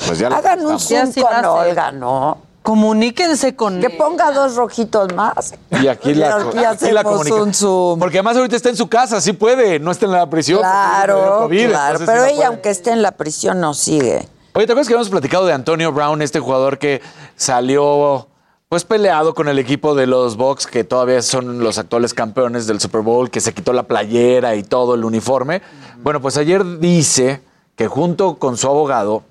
Pues 0.06 0.18
ya 0.18 0.28
Hagan 0.28 0.60
un 0.64 0.78
felicitamos. 0.78 1.14
zoom 1.14 1.24
con 1.24 1.44
Olga, 1.44 1.92
¿no? 1.92 2.38
Comuníquense 2.62 3.56
con 3.56 3.80
Que 3.80 3.88
ponga 3.88 4.30
dos 4.30 4.54
rojitos 4.56 5.14
más. 5.14 5.54
Y 5.70 5.86
aquí 5.86 6.12
la, 6.14 6.36
Aquí 6.36 6.58
aquí 6.58 6.90
la 6.90 7.00
un 7.02 7.54
zoom. 7.54 7.98
Porque 7.98 8.18
además 8.18 8.36
ahorita 8.36 8.56
está 8.56 8.68
en 8.68 8.76
su 8.76 8.88
casa, 8.88 9.20
sí 9.20 9.32
puede, 9.32 9.78
no 9.78 9.90
está 9.90 10.06
en 10.06 10.12
la 10.12 10.28
prisión. 10.28 10.58
Claro, 10.58 11.38
COVID, 11.40 11.68
claro. 11.68 11.98
sí 11.98 12.04
Pero 12.06 12.22
la 12.22 12.30
ella, 12.30 12.46
aunque 12.48 12.70
esté 12.70 12.90
en 12.90 13.00
la 13.00 13.12
prisión, 13.12 13.60
no 13.60 13.72
sigue. 13.74 14.28
Oye, 14.54 14.66
¿te 14.66 14.72
acuerdas 14.72 14.88
que 14.88 14.94
habíamos 14.94 15.08
platicado 15.08 15.46
de 15.46 15.52
Antonio 15.52 15.92
Brown, 15.92 16.20
este 16.20 16.40
jugador 16.40 16.78
que 16.78 17.00
salió 17.36 18.28
pues 18.68 18.84
peleado 18.84 19.34
con 19.34 19.48
el 19.48 19.58
equipo 19.58 19.94
de 19.94 20.06
los 20.06 20.36
Bucks, 20.36 20.66
que 20.66 20.84
todavía 20.84 21.22
son 21.22 21.60
los 21.60 21.78
actuales 21.78 22.12
campeones 22.12 22.66
del 22.66 22.80
Super 22.80 23.00
Bowl, 23.00 23.30
que 23.30 23.40
se 23.40 23.54
quitó 23.54 23.72
la 23.72 23.84
playera 23.84 24.56
y 24.56 24.62
todo 24.62 24.94
el 24.94 25.04
uniforme? 25.04 25.62
Bueno, 26.02 26.20
pues 26.20 26.36
ayer 26.36 26.78
dice 26.78 27.40
que 27.76 27.86
junto 27.88 28.38
con 28.38 28.58
su 28.58 28.66
abogado, 28.66 29.22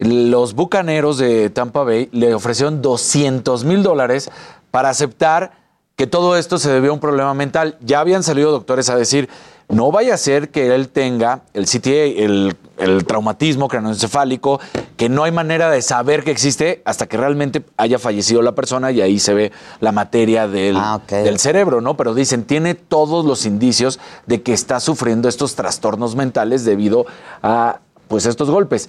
los 0.00 0.54
bucaneros 0.54 1.18
de 1.18 1.50
Tampa 1.50 1.84
Bay 1.84 2.08
le 2.12 2.34
ofrecieron 2.34 2.82
200 2.82 3.64
mil 3.64 3.82
dólares 3.82 4.30
para 4.70 4.88
aceptar 4.88 5.52
que 5.94 6.06
todo 6.06 6.38
esto 6.38 6.58
se 6.58 6.70
debió 6.70 6.92
a 6.92 6.94
un 6.94 7.00
problema 7.00 7.34
mental. 7.34 7.76
Ya 7.80 8.00
habían 8.00 8.22
salido 8.22 8.50
doctores 8.50 8.88
a 8.88 8.96
decir, 8.96 9.28
no 9.68 9.92
vaya 9.92 10.14
a 10.14 10.16
ser 10.16 10.48
que 10.48 10.74
él 10.74 10.88
tenga 10.88 11.42
el 11.52 11.66
CTA, 11.66 11.90
el, 11.90 12.56
el 12.78 13.04
traumatismo 13.04 13.68
craneoencefálico, 13.68 14.58
que 14.96 15.10
no 15.10 15.24
hay 15.24 15.32
manera 15.32 15.70
de 15.70 15.82
saber 15.82 16.24
que 16.24 16.30
existe 16.30 16.80
hasta 16.86 17.06
que 17.06 17.18
realmente 17.18 17.62
haya 17.76 17.98
fallecido 17.98 18.40
la 18.40 18.54
persona 18.54 18.90
y 18.92 19.02
ahí 19.02 19.18
se 19.18 19.34
ve 19.34 19.52
la 19.80 19.92
materia 19.92 20.48
del, 20.48 20.78
del 21.10 21.38
cerebro, 21.38 21.82
¿no? 21.82 21.98
Pero 21.98 22.14
dicen, 22.14 22.44
tiene 22.44 22.74
todos 22.74 23.26
los 23.26 23.44
indicios 23.44 24.00
de 24.26 24.40
que 24.40 24.54
está 24.54 24.80
sufriendo 24.80 25.28
estos 25.28 25.54
trastornos 25.54 26.16
mentales 26.16 26.64
debido 26.64 27.04
a 27.42 27.80
pues 28.08 28.24
estos 28.24 28.50
golpes. 28.50 28.88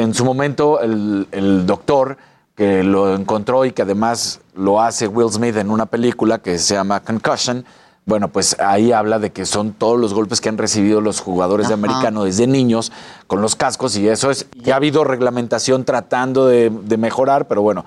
En 0.00 0.14
su 0.14 0.24
momento, 0.24 0.80
el, 0.80 1.28
el 1.30 1.66
doctor 1.66 2.16
que 2.56 2.82
lo 2.82 3.14
encontró 3.14 3.66
y 3.66 3.72
que 3.72 3.82
además 3.82 4.40
lo 4.54 4.80
hace 4.80 5.06
Will 5.06 5.30
Smith 5.30 5.56
en 5.56 5.70
una 5.70 5.86
película 5.86 6.38
que 6.38 6.58
se 6.58 6.74
llama 6.74 7.00
Concussion, 7.00 7.66
bueno, 8.06 8.28
pues 8.28 8.58
ahí 8.60 8.92
habla 8.92 9.18
de 9.18 9.30
que 9.30 9.44
son 9.44 9.72
todos 9.72 10.00
los 10.00 10.14
golpes 10.14 10.40
que 10.40 10.48
han 10.48 10.56
recibido 10.56 11.02
los 11.02 11.20
jugadores 11.20 11.68
de 11.68 11.74
americano 11.74 12.24
desde 12.24 12.46
niños 12.46 12.92
con 13.26 13.42
los 13.42 13.56
cascos 13.56 13.94
y 13.98 14.08
eso 14.08 14.30
es, 14.30 14.46
ya 14.54 14.72
ha 14.72 14.76
habido 14.76 15.04
reglamentación 15.04 15.84
tratando 15.84 16.46
de, 16.46 16.70
de 16.70 16.96
mejorar, 16.96 17.46
pero 17.46 17.60
bueno, 17.60 17.84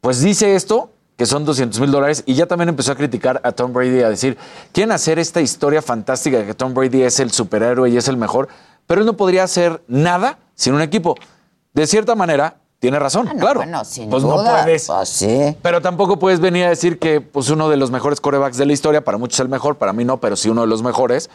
pues 0.00 0.20
dice 0.20 0.54
esto, 0.54 0.90
que 1.16 1.26
son 1.26 1.44
200 1.44 1.80
mil 1.80 1.90
dólares, 1.90 2.22
y 2.24 2.34
ya 2.34 2.46
también 2.46 2.68
empezó 2.68 2.92
a 2.92 2.94
criticar 2.94 3.40
a 3.42 3.50
Tom 3.50 3.72
Brady, 3.72 4.02
a 4.02 4.10
decir, 4.10 4.38
quieren 4.70 4.92
hacer 4.92 5.18
esta 5.18 5.40
historia 5.40 5.82
fantástica 5.82 6.38
de 6.38 6.46
que 6.46 6.54
Tom 6.54 6.72
Brady 6.72 7.02
es 7.02 7.18
el 7.18 7.32
superhéroe 7.32 7.90
y 7.90 7.96
es 7.96 8.06
el 8.06 8.16
mejor, 8.16 8.48
pero 8.86 9.00
él 9.00 9.06
no 9.06 9.16
podría 9.16 9.42
hacer 9.42 9.82
nada 9.88 10.38
sin 10.54 10.74
un 10.74 10.82
equipo. 10.82 11.16
De 11.78 11.86
cierta 11.86 12.14
manera, 12.14 12.56
tiene 12.80 12.98
razón, 12.98 13.26
claro. 13.38 13.60
bueno, 13.60 13.84
sin 13.84 14.08
pues 14.10 14.22
no 14.24 14.36
puedes. 14.36 14.86
pues 14.86 15.08
sí. 15.08 15.56
Pero 15.62 15.80
tampoco 15.80 16.18
puedes 16.18 16.40
venir 16.40 16.64
a 16.66 16.68
decir 16.70 16.98
que 16.98 17.20
pues, 17.20 17.48
uno 17.50 17.68
de 17.68 17.76
los 17.76 17.90
mejores 17.90 18.20
corebacks 18.20 18.56
de 18.56 18.66
la 18.66 18.72
historia, 18.72 19.02
para 19.04 19.18
muchos 19.18 19.38
el 19.40 19.48
mejor, 19.48 19.76
para 19.76 19.92
mí 19.92 20.04
no, 20.04 20.18
pero 20.18 20.36
sí 20.36 20.48
uno 20.48 20.60
de 20.62 20.66
los 20.68 20.82
mejores, 20.82 21.28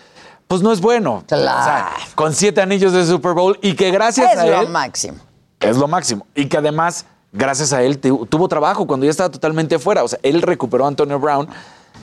pues 0.48 0.62
no 0.62 0.72
es 0.72 0.82
bueno. 0.82 1.24
O 1.26 1.30
sea, 1.30 1.90
con 2.16 2.34
siete 2.34 2.62
anillos 2.62 2.94
de 2.94 3.06
Super 3.06 3.34
Bowl 3.34 3.58
y 3.62 3.76
que 3.76 3.92
gracias 3.92 4.32
Es 4.34 4.38
a 4.40 4.46
lo 4.46 4.62
él. 4.62 4.70
máximo. 4.70 5.18
Es 5.60 5.78
lo 5.78 5.88
máximo. 5.88 6.26
Y 6.36 6.48
que 6.48 6.58
además, 6.58 7.06
gracias 7.32 7.72
a 7.74 7.82
él, 7.84 8.00
tu- 8.00 8.26
tuvo 8.26 8.48
trabajo 8.50 8.86
cuando 8.86 9.06
ya 9.06 9.12
estaba 9.12 9.30
totalmente 9.30 9.80
fuera. 9.80 10.04
O 10.04 10.08
sea, 10.08 10.20
él 10.24 10.42
recuperó 10.42 10.86
a 10.86 10.88
Antonio 10.90 11.20
Brown. 11.20 11.48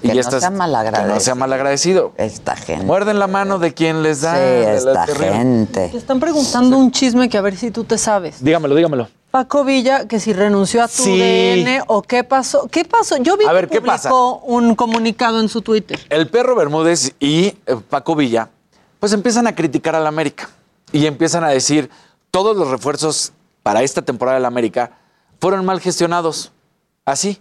Y 0.02 0.08
Que 0.08 0.08
ya 0.08 0.14
no 0.14 0.20
estás, 0.20 0.40
sea 0.40 0.50
malagradecido. 0.50 1.08
Que 1.08 1.14
no 1.14 1.20
sea 1.20 1.34
malagradecido. 1.34 2.12
Esta 2.16 2.56
gente. 2.56 2.84
Muerden 2.84 3.18
la 3.18 3.26
mano 3.26 3.58
de 3.58 3.74
quien 3.74 4.02
les 4.02 4.22
da. 4.22 4.34
Sí, 4.34 4.40
de 4.40 4.80
la 4.84 5.04
esta 5.04 5.06
gente. 5.14 5.88
Te 5.88 5.96
están 5.98 6.20
preguntando 6.20 6.78
un 6.78 6.90
chisme 6.90 7.28
que 7.28 7.36
a 7.36 7.40
ver 7.42 7.56
si 7.56 7.70
tú 7.70 7.84
te 7.84 7.98
sabes. 7.98 8.42
Dígamelo, 8.42 8.74
dígamelo. 8.74 9.08
Paco 9.30 9.62
Villa, 9.62 10.08
que 10.08 10.18
si 10.18 10.32
renunció 10.32 10.82
a 10.82 10.88
tu 10.88 11.04
Sí. 11.04 11.18
DN 11.18 11.82
o 11.86 12.02
qué 12.02 12.24
pasó. 12.24 12.66
¿Qué 12.68 12.84
pasó? 12.84 13.16
Yo 13.18 13.36
vi 13.36 13.44
A 13.44 13.48
que 13.48 13.54
ver, 13.54 13.68
¿qué 13.68 13.80
publicó 13.80 14.38
un 14.38 14.74
comunicado 14.74 15.38
en 15.40 15.48
su 15.48 15.62
Twitter. 15.62 16.00
El 16.08 16.28
perro 16.28 16.56
Bermúdez 16.56 17.12
y 17.20 17.46
eh, 17.66 17.76
Paco 17.88 18.16
Villa, 18.16 18.48
pues 18.98 19.12
empiezan 19.12 19.46
a 19.46 19.54
criticar 19.54 19.94
al 19.94 20.06
América 20.06 20.48
y 20.92 21.06
empiezan 21.06 21.44
a 21.44 21.48
decir 21.50 21.90
todos 22.32 22.56
los 22.56 22.68
refuerzos 22.68 23.32
para 23.62 23.82
esta 23.82 24.02
temporada 24.02 24.36
del 24.38 24.46
América 24.46 24.92
fueron 25.40 25.64
mal 25.64 25.78
gestionados. 25.80 26.50
Así. 27.04 27.40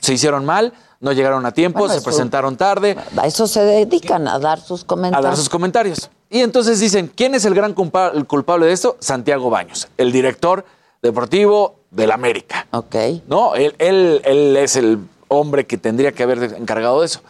Se 0.00 0.14
hicieron 0.14 0.44
mal, 0.44 0.72
no 1.00 1.12
llegaron 1.12 1.46
a 1.46 1.52
tiempo, 1.52 1.80
Bueno, 1.80 1.94
se 1.94 2.00
presentaron 2.02 2.56
tarde. 2.56 2.96
A 3.16 3.26
eso 3.26 3.46
se 3.46 3.60
dedican, 3.62 4.26
a 4.28 4.38
dar 4.38 4.60
sus 4.60 4.82
a 4.82 4.86
comentarios. 4.86 5.24
dar 5.24 5.36
sus 5.36 5.48
comentarios. 5.48 6.10
Y 6.30 6.40
entonces 6.40 6.80
dicen, 6.80 7.10
¿quién 7.14 7.34
es 7.34 7.44
el 7.44 7.54
gran 7.54 7.72
culpa- 7.74 8.12
el 8.14 8.26
culpable 8.26 8.66
de 8.66 8.72
esto? 8.72 8.96
Santiago 9.00 9.48
Baños, 9.50 9.88
el 9.96 10.12
director 10.12 10.64
deportivo 11.02 11.76
del 11.90 12.10
América. 12.10 12.66
Ok. 12.72 12.94
No, 13.28 13.54
él, 13.54 13.74
él, 13.78 14.20
él 14.24 14.56
es 14.56 14.76
el 14.76 14.98
hombre 15.28 15.66
que 15.66 15.78
tendría 15.78 16.12
que 16.12 16.22
haber 16.22 16.42
encargado 16.58 17.00
de 17.00 17.06
eso. 17.06 17.20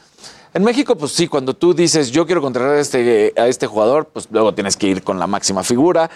En 0.55 0.65
México, 0.65 0.97
pues 0.97 1.13
sí, 1.13 1.29
cuando 1.29 1.55
tú 1.55 1.75
dices 1.75 2.11
yo 2.11 2.25
quiero 2.27 2.41
contratar 2.41 2.73
a 2.77 2.81
este, 2.81 3.35
a 3.37 3.47
este 3.47 3.67
jugador, 3.67 4.07
pues 4.07 4.27
luego 4.31 4.55
tienes 4.55 4.77
que 4.77 4.87
ir 4.89 5.05
con 5.05 5.19
la 5.19 5.27
máxima 5.27 5.63
figura, 5.63 6.11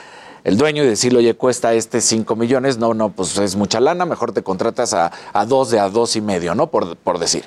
el 0.44 0.56
dueño 0.56 0.82
y 0.82 0.86
decirle, 0.86 1.20
oye, 1.20 1.34
cuesta 1.34 1.72
este 1.74 2.00
5 2.00 2.34
millones, 2.36 2.78
no, 2.78 2.94
no, 2.94 3.10
pues 3.10 3.36
es 3.38 3.56
mucha 3.56 3.80
lana, 3.80 4.04
mejor 4.06 4.32
te 4.32 4.42
contratas 4.42 4.92
a, 4.94 5.12
a 5.32 5.44
dos 5.46 5.70
de 5.70 5.78
a 5.80 5.88
dos 5.88 6.16
y 6.16 6.20
medio, 6.20 6.54
¿no? 6.54 6.68
Por, 6.68 6.96
por 6.96 7.18
decir. 7.18 7.44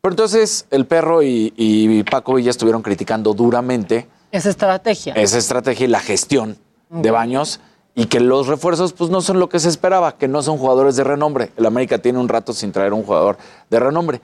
Pero 0.00 0.12
entonces 0.12 0.66
el 0.70 0.86
perro 0.86 1.22
y, 1.22 1.52
y 1.56 2.02
Paco 2.04 2.34
Villa 2.34 2.50
estuvieron 2.50 2.82
criticando 2.82 3.32
duramente 3.34 4.06
Esa 4.30 4.50
estrategia. 4.50 5.14
esa 5.14 5.38
estrategia 5.38 5.86
y 5.86 5.88
la 5.88 6.00
gestión 6.00 6.58
de 6.90 7.10
Baños 7.10 7.60
y 7.94 8.06
que 8.06 8.20
los 8.20 8.46
refuerzos 8.46 8.92
pues 8.92 9.10
no 9.10 9.20
son 9.22 9.40
lo 9.40 9.48
que 9.48 9.58
se 9.58 9.68
esperaba, 9.70 10.16
que 10.16 10.28
no 10.28 10.42
son 10.42 10.58
jugadores 10.58 10.96
de 10.96 11.04
renombre. 11.04 11.50
El 11.56 11.64
América 11.66 11.98
tiene 11.98 12.18
un 12.18 12.28
rato 12.28 12.52
sin 12.52 12.70
traer 12.70 12.92
un 12.92 13.02
jugador 13.02 13.38
de 13.70 13.80
renombre. 13.80 14.20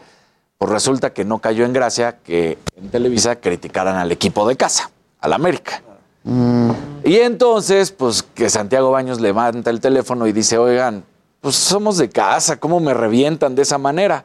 Pues 0.58 0.70
resulta 0.70 1.12
que 1.12 1.24
no 1.24 1.38
cayó 1.38 1.64
en 1.64 1.72
gracia 1.72 2.18
que 2.22 2.58
en 2.76 2.90
Televisa 2.90 3.36
criticaran 3.36 3.96
al 3.96 4.12
equipo 4.12 4.46
de 4.46 4.56
casa, 4.56 4.90
al 5.20 5.32
América. 5.32 5.82
Y 6.24 7.16
entonces, 7.16 7.90
pues 7.90 8.22
que 8.22 8.48
Santiago 8.48 8.90
Baños 8.90 9.20
levanta 9.20 9.70
el 9.70 9.80
teléfono 9.80 10.26
y 10.26 10.32
dice, 10.32 10.58
oigan, 10.58 11.04
pues 11.40 11.56
somos 11.56 11.98
de 11.98 12.08
casa, 12.08 12.58
¿cómo 12.58 12.78
me 12.80 12.94
revientan 12.94 13.54
de 13.54 13.62
esa 13.62 13.78
manera? 13.78 14.24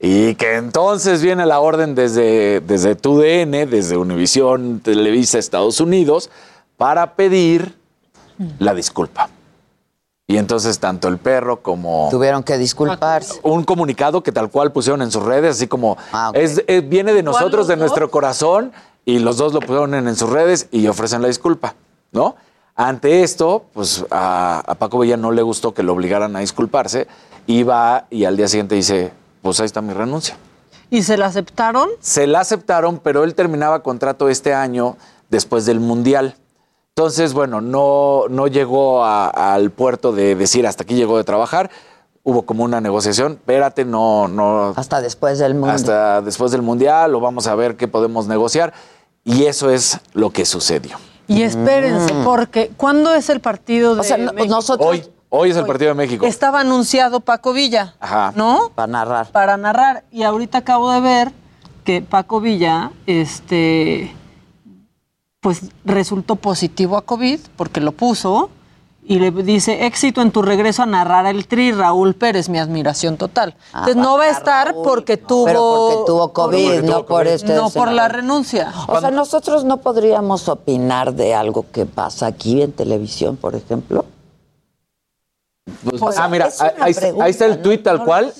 Y 0.00 0.34
que 0.36 0.56
entonces 0.56 1.22
viene 1.22 1.46
la 1.46 1.60
orden 1.60 1.94
desde, 1.94 2.60
desde 2.60 2.94
TUDN, 2.96 3.68
desde 3.70 3.96
Univisión, 3.96 4.80
Televisa, 4.80 5.38
Estados 5.38 5.80
Unidos, 5.80 6.30
para 6.76 7.14
pedir 7.14 7.76
la 8.58 8.74
disculpa. 8.74 9.28
Y 10.30 10.36
entonces 10.36 10.78
tanto 10.78 11.08
el 11.08 11.18
perro 11.18 11.62
como... 11.62 12.08
Tuvieron 12.10 12.42
que 12.42 12.58
disculparse. 12.58 13.40
Un 13.42 13.64
comunicado 13.64 14.22
que 14.22 14.30
tal 14.30 14.50
cual 14.50 14.72
pusieron 14.72 15.00
en 15.02 15.10
sus 15.10 15.22
redes, 15.22 15.56
así 15.56 15.66
como 15.66 15.96
Ah, 16.12 16.30
es, 16.34 16.62
es- 16.66 16.86
viene 16.88 17.12
de 17.14 17.22
nosotros, 17.22 17.66
de 17.66 17.76
nuestro 17.76 18.10
corazón, 18.10 18.72
y 19.08 19.18
los 19.20 19.38
dos 19.38 19.54
lo 19.54 19.60
pusieron 19.60 19.94
en 19.94 20.14
sus 20.16 20.28
redes 20.28 20.68
y 20.70 20.86
ofrecen 20.86 21.22
la 21.22 21.28
disculpa, 21.28 21.74
¿no? 22.12 22.36
Ante 22.76 23.22
esto, 23.22 23.64
pues 23.72 24.04
a, 24.10 24.60
a 24.66 24.74
Paco 24.74 24.98
Villa 24.98 25.16
no 25.16 25.32
le 25.32 25.40
gustó 25.40 25.72
que 25.72 25.82
lo 25.82 25.94
obligaran 25.94 26.36
a 26.36 26.40
disculparse, 26.40 27.06
y 27.46 27.62
va 27.62 28.04
y 28.10 28.26
al 28.26 28.36
día 28.36 28.46
siguiente 28.48 28.74
dice, 28.74 29.10
pues 29.40 29.58
ahí 29.60 29.66
está 29.66 29.80
mi 29.80 29.94
renuncia. 29.94 30.36
¿Y 30.90 31.02
se 31.02 31.16
la 31.16 31.24
aceptaron? 31.26 31.88
Se 32.00 32.26
la 32.26 32.40
aceptaron, 32.40 32.98
pero 32.98 33.24
él 33.24 33.34
terminaba 33.34 33.82
contrato 33.82 34.28
este 34.28 34.52
año 34.52 34.96
después 35.30 35.64
del 35.64 35.80
Mundial. 35.80 36.36
Entonces, 36.94 37.32
bueno, 37.32 37.60
no, 37.62 38.24
no 38.28 38.46
llegó 38.46 39.04
a- 39.04 39.28
al 39.54 39.70
puerto 39.70 40.12
de 40.12 40.34
decir 40.34 40.66
hasta 40.66 40.82
aquí 40.82 40.94
llegó 40.96 41.16
de 41.16 41.24
trabajar. 41.24 41.70
Hubo 42.24 42.42
como 42.42 42.62
una 42.64 42.80
negociación, 42.82 43.32
espérate, 43.32 43.84
no, 43.86 44.28
no. 44.28 44.74
Hasta 44.76 45.00
después 45.00 45.38
del 45.38 45.54
mundo. 45.54 45.70
Hasta 45.70 46.20
después 46.20 46.50
del 46.52 46.60
Mundial, 46.62 47.14
o 47.14 47.20
vamos 47.20 47.46
a 47.46 47.54
ver 47.54 47.76
qué 47.76 47.88
podemos 47.88 48.26
negociar. 48.26 48.74
Y 49.28 49.44
eso 49.44 49.70
es 49.70 50.00
lo 50.14 50.30
que 50.30 50.44
sucedió. 50.46 50.96
Y 51.26 51.42
espérense, 51.42 52.14
Mm. 52.14 52.24
porque 52.24 52.70
¿cuándo 52.76 53.12
es 53.14 53.28
el 53.28 53.40
partido 53.40 53.94
de 53.94 54.00
O 54.00 54.04
sea, 54.04 54.16
México? 54.16 54.46
nosotros- 54.46 54.88
Hoy, 54.88 55.04
hoy 55.28 55.50
es 55.50 55.56
el 55.58 55.66
partido 55.66 55.90
de 55.90 55.94
México. 55.94 56.24
Estaba 56.26 56.60
anunciado 56.60 57.20
Paco 57.20 57.52
Villa, 57.52 57.94
Ajá. 58.00 58.32
¿no? 58.34 58.70
Para 58.74 58.86
narrar. 58.90 59.30
Para 59.30 59.56
narrar. 59.58 60.04
Y 60.10 60.22
ahorita 60.22 60.58
acabo 60.58 60.90
de 60.90 61.00
ver 61.00 61.32
que 61.84 62.00
Paco 62.00 62.40
Villa, 62.40 62.92
este, 63.06 64.14
pues 65.40 65.60
resultó 65.84 66.36
positivo 66.36 66.96
a 66.96 67.02
COVID 67.02 67.38
porque 67.56 67.80
lo 67.80 67.92
puso 67.92 68.50
y 69.08 69.18
le 69.18 69.30
dice 69.30 69.86
éxito 69.86 70.20
en 70.20 70.30
tu 70.30 70.42
regreso 70.42 70.82
a 70.82 70.86
narrar 70.86 71.24
el 71.26 71.46
tri, 71.46 71.72
Raúl 71.72 72.14
Pérez, 72.14 72.50
mi 72.50 72.58
admiración 72.58 73.16
total. 73.16 73.54
Entonces 73.72 73.96
no 73.96 74.18
va 74.18 74.24
a 74.24 74.30
estar 74.30 74.74
porque 74.84 75.16
tuvo, 75.16 75.46
Pero 75.46 75.88
porque 75.90 76.06
tuvo 76.06 76.32
COVID, 76.34 76.82
no 76.82 77.06
por 77.06 77.26
este 77.26 77.54
no 77.54 77.70
por 77.70 77.90
la 77.90 78.08
renuncia. 78.08 78.70
O 78.86 79.00
sea, 79.00 79.10
nosotros 79.10 79.64
no 79.64 79.78
podríamos 79.78 80.48
opinar 80.50 81.14
de 81.14 81.34
algo 81.34 81.64
que 81.72 81.86
pasa 81.86 82.26
aquí 82.26 82.60
en 82.60 82.72
televisión, 82.72 83.36
por 83.36 83.54
ejemplo. 83.54 84.04
Pues, 85.98 86.18
ah, 86.18 86.28
mira, 86.28 86.48
ahí, 86.80 86.94
pregunta, 86.94 87.24
ahí 87.24 87.30
está 87.30 87.46
el 87.46 87.56
¿no? 87.56 87.62
tuit 87.62 87.82
tal 87.82 87.98
No 87.98 88.04
cual, 88.04 88.32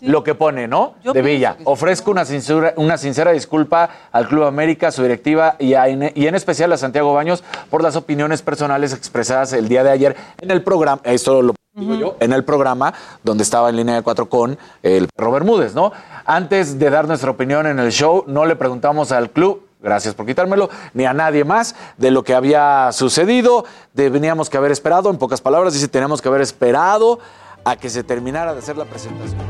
lo 0.00 0.24
que 0.24 0.34
pone, 0.34 0.66
¿no? 0.68 0.94
Yo 1.02 1.12
de 1.12 1.22
Villa. 1.22 1.56
Ofrezco 1.64 2.10
una 2.10 2.24
sincera, 2.24 2.74
una 2.76 2.98
sincera 2.98 3.32
disculpa 3.32 3.88
al 4.12 4.28
Club 4.28 4.44
América, 4.44 4.90
su 4.90 5.02
directiva 5.02 5.56
y, 5.58 5.74
a- 5.74 5.88
y 5.88 6.26
en 6.26 6.34
especial 6.34 6.72
a 6.72 6.76
Santiago 6.76 7.12
Baños 7.14 7.44
por 7.70 7.82
las 7.82 7.96
opiniones 7.96 8.42
personales 8.42 8.92
expresadas 8.92 9.52
el 9.52 9.68
día 9.68 9.84
de 9.84 9.90
ayer 9.90 10.16
en 10.40 10.50
el 10.50 10.62
programa. 10.62 11.00
Esto 11.04 11.40
lo 11.42 11.54
digo 11.74 11.94
yo, 11.94 12.16
en 12.20 12.32
el 12.32 12.44
programa 12.44 12.92
donde 13.22 13.42
estaba 13.44 13.70
en 13.70 13.76
línea 13.76 13.94
de 13.94 14.02
cuatro 14.02 14.28
con 14.28 14.58
el 14.82 15.08
perro 15.14 15.32
Bermúdez, 15.32 15.74
¿no? 15.74 15.92
Antes 16.24 16.78
de 16.78 16.90
dar 16.90 17.06
nuestra 17.08 17.30
opinión 17.30 17.66
en 17.66 17.78
el 17.78 17.92
show, 17.92 18.24
no 18.26 18.44
le 18.44 18.56
preguntamos 18.56 19.10
al 19.12 19.30
club 19.30 19.66
gracias 19.82 20.14
por 20.14 20.26
quitármelo, 20.26 20.70
ni 20.94 21.04
a 21.04 21.12
nadie 21.12 21.44
más 21.44 21.74
de 21.96 22.10
lo 22.10 22.22
que 22.22 22.34
había 22.34 22.90
sucedido. 22.92 23.64
Teníamos 23.94 24.48
que 24.48 24.56
haber 24.56 24.72
esperado, 24.72 25.10
en 25.10 25.18
pocas 25.18 25.40
palabras, 25.40 25.74
dice, 25.74 25.88
tenemos 25.88 26.22
que 26.22 26.28
haber 26.28 26.40
esperado 26.40 27.18
a 27.64 27.76
que 27.76 27.90
se 27.90 28.02
terminara 28.02 28.52
de 28.52 28.60
hacer 28.60 28.76
la 28.76 28.84
presentación. 28.84 29.40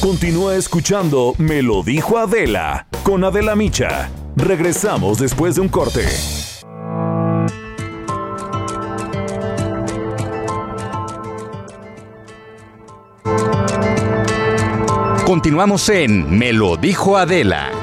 Continúa 0.00 0.56
escuchando 0.56 1.34
Me 1.38 1.62
lo 1.62 1.82
dijo 1.82 2.18
Adela 2.18 2.86
con 3.04 3.22
Adela 3.24 3.54
Micha. 3.54 4.10
Regresamos 4.34 5.18
después 5.18 5.54
de 5.54 5.60
un 5.60 5.68
corte. 5.68 6.06
Continuamos 15.24 15.88
en 15.88 16.36
Me 16.36 16.52
lo 16.52 16.76
dijo 16.76 17.16
Adela. 17.16 17.81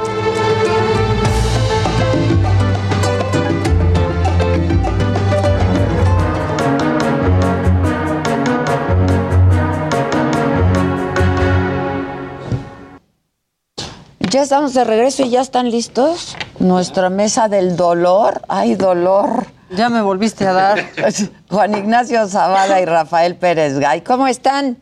Ya 14.30 14.44
estamos 14.44 14.74
de 14.74 14.84
regreso 14.84 15.24
y 15.24 15.30
ya 15.30 15.42
están 15.42 15.72
listos. 15.72 16.36
Nuestra 16.60 17.10
mesa 17.10 17.48
del 17.48 17.76
dolor. 17.76 18.42
Ay, 18.48 18.76
dolor. 18.76 19.48
Ya 19.72 19.90
me 19.90 20.02
volviste 20.02 20.46
a 20.46 20.54
dar. 20.54 20.80
Juan 21.50 21.76
Ignacio 21.76 22.28
Zavala 22.28 22.82
y 22.82 22.86
Rafael 22.86 23.36
Pérez 23.36 23.80
Gay. 23.80 24.02
¿Cómo 24.02 24.28
están? 24.28 24.78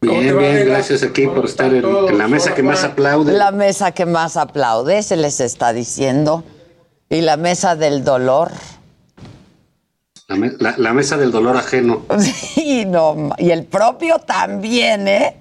Bien, 0.00 0.36
bien, 0.38 0.66
gracias 0.66 1.02
aquí 1.02 1.26
por 1.26 1.44
estar 1.44 1.72
en, 1.74 1.84
en 1.84 2.18
la 2.18 2.26
mesa 2.26 2.54
que 2.54 2.62
más 2.62 2.82
aplaude. 2.84 3.32
La 3.34 3.50
mesa 3.52 3.92
que 3.92 4.06
más 4.06 4.36
aplaude, 4.36 5.02
se 5.02 5.16
les 5.16 5.40
está 5.40 5.72
diciendo. 5.72 6.42
Y 7.08 7.20
la 7.20 7.36
mesa 7.36 7.76
del 7.76 8.02
dolor. 8.02 8.50
La, 10.28 10.36
me- 10.36 10.52
la- 10.58 10.74
la 10.78 10.92
mesa 10.94 11.16
del 11.16 11.30
dolor 11.30 11.56
ajeno. 11.56 12.02
Sí, 12.18 12.84
no, 12.86 13.14
ma- 13.14 13.34
y 13.38 13.50
el 13.50 13.64
propio 13.64 14.18
también, 14.18 15.06
¿eh? 15.06 15.36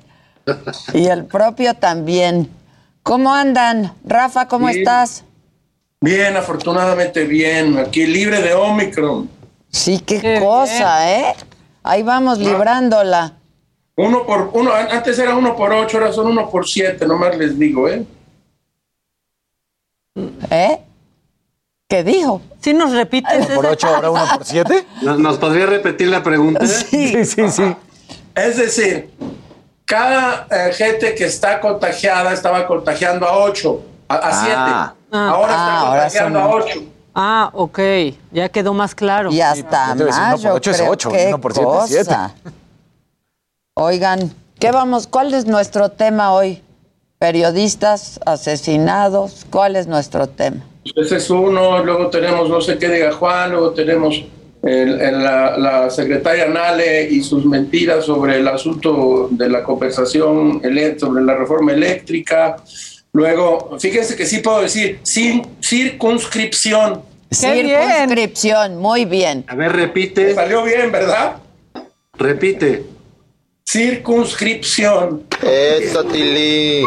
Y 0.93 1.05
el 1.07 1.25
propio 1.25 1.73
también. 1.75 2.49
¿Cómo 3.09 3.33
andan? 3.33 3.91
Rafa, 4.05 4.47
¿cómo 4.47 4.67
Bien. 4.67 4.77
estás? 4.81 5.23
Bien, 5.99 6.37
afortunadamente 6.37 7.23
bien. 7.25 7.79
Aquí 7.79 8.05
libre 8.05 8.39
de 8.39 8.53
Omicron. 8.53 9.27
Sí, 9.71 9.99
qué, 10.05 10.37
cosa, 10.39 11.11
¿eh? 11.11 11.35
Ahí 11.81 12.03
vamos 12.03 12.37
librándola. 12.37 13.33
Uno 13.95 14.27
por 14.27 14.51
uno, 14.53 14.71
an- 14.71 14.89
antes 14.91 15.17
era 15.17 15.33
uno 15.35 15.55
por 15.55 15.73
ocho, 15.73 15.97
ahora 15.97 16.13
son 16.13 16.27
uno 16.27 16.51
por 16.51 16.67
siete, 16.67 17.07
nomás 17.07 17.35
les 17.35 17.57
digo, 17.57 17.89
¿eh? 17.89 18.05
¿Eh? 20.51 20.77
¿Qué 21.87 22.03
dijo? 22.03 22.43
Si 22.61 22.75
nos 22.75 22.91
repites. 22.91 23.47
Por 23.47 23.65
ocho, 23.65 23.87
ahora 23.87 24.11
uno 24.11 24.23
por 24.35 24.45
siete. 24.45 24.85
¿Nos, 25.01 25.17
nos 25.17 25.39
podría 25.39 25.65
repetir 25.65 26.09
la 26.09 26.21
pregunta? 26.21 26.63
Sí, 26.67 27.25
sí, 27.25 27.49
sí. 27.49 27.75
Es 28.35 28.57
decir, 28.57 29.09
cada 29.89 30.45
eh, 30.51 30.71
gente 30.71 31.15
que 31.15 31.25
está 31.25 31.59
contagiada 31.59 32.31
estaba 32.31 32.67
contagiando 32.67 33.25
a 33.27 33.39
ocho, 33.39 33.81
a, 34.07 34.15
a 34.15 34.31
siete. 34.43 34.55
Ah. 34.55 34.93
ahora 35.11 35.51
Ah, 35.51 35.55
está 35.55 35.79
ahora 35.79 36.01
contagiando 36.03 36.39
son 36.39 36.47
a 36.47 36.55
ocho. 36.55 36.83
Ah, 37.15 37.49
ok. 37.53 37.79
Ya 38.31 38.49
quedó 38.49 38.75
más 38.75 38.93
claro. 38.93 39.31
Y 39.31 39.41
hasta 39.41 39.93
uno 39.93 40.05
más, 40.05 40.33
por 40.33 40.41
yo 40.41 40.53
ocho 40.53 40.71
es 40.71 40.77
creo, 40.77 40.91
ocho, 40.91 41.09
qué 41.09 41.25
uno 41.29 41.41
por 41.41 41.53
es. 41.53 42.07
Oigan, 43.73 44.31
¿qué 44.59 44.71
vamos? 44.71 45.07
¿Cuál 45.07 45.33
es 45.33 45.47
nuestro 45.47 45.89
tema 45.89 46.33
hoy? 46.33 46.61
Periodistas 47.17 48.19
asesinados, 48.27 49.47
¿cuál 49.49 49.75
es 49.75 49.87
nuestro 49.87 50.27
tema? 50.29 50.61
Ese 50.95 51.17
es 51.17 51.29
uno, 51.31 51.83
luego 51.83 52.09
tenemos 52.11 52.47
no 52.47 52.61
sé 52.61 52.77
qué 52.77 52.89
diga 52.89 53.11
Juan, 53.11 53.51
luego 53.51 53.71
tenemos 53.71 54.23
el- 54.63 54.99
el- 54.99 55.23
la, 55.23 55.57
la 55.57 55.89
secretaria 55.89 56.47
Nale 56.47 57.09
y 57.09 57.21
sus 57.23 57.45
mentiras 57.45 58.05
sobre 58.05 58.37
el 58.37 58.47
asunto 58.47 59.27
de 59.31 59.49
la 59.49 59.63
conversación 59.63 60.61
sobre 60.99 61.23
la 61.23 61.35
reforma 61.35 61.71
eléctrica. 61.73 62.57
Luego, 63.13 63.77
fíjense 63.79 64.15
que 64.15 64.25
sí 64.25 64.39
puedo 64.39 64.61
decir, 64.61 64.99
sin 65.03 65.41
circunscripción. 65.61 67.01
Circunscripción, 67.31 68.77
muy 68.77 69.05
bien. 69.05 69.45
A 69.47 69.55
ver, 69.55 69.71
repite. 69.71 70.33
Salió 70.35 70.63
bien, 70.63 70.91
¿verdad? 70.91 71.37
Repite. 72.17 72.85
Circunscripción. 73.65 75.23
Eso, 75.41 76.03
Tili. 76.05 76.83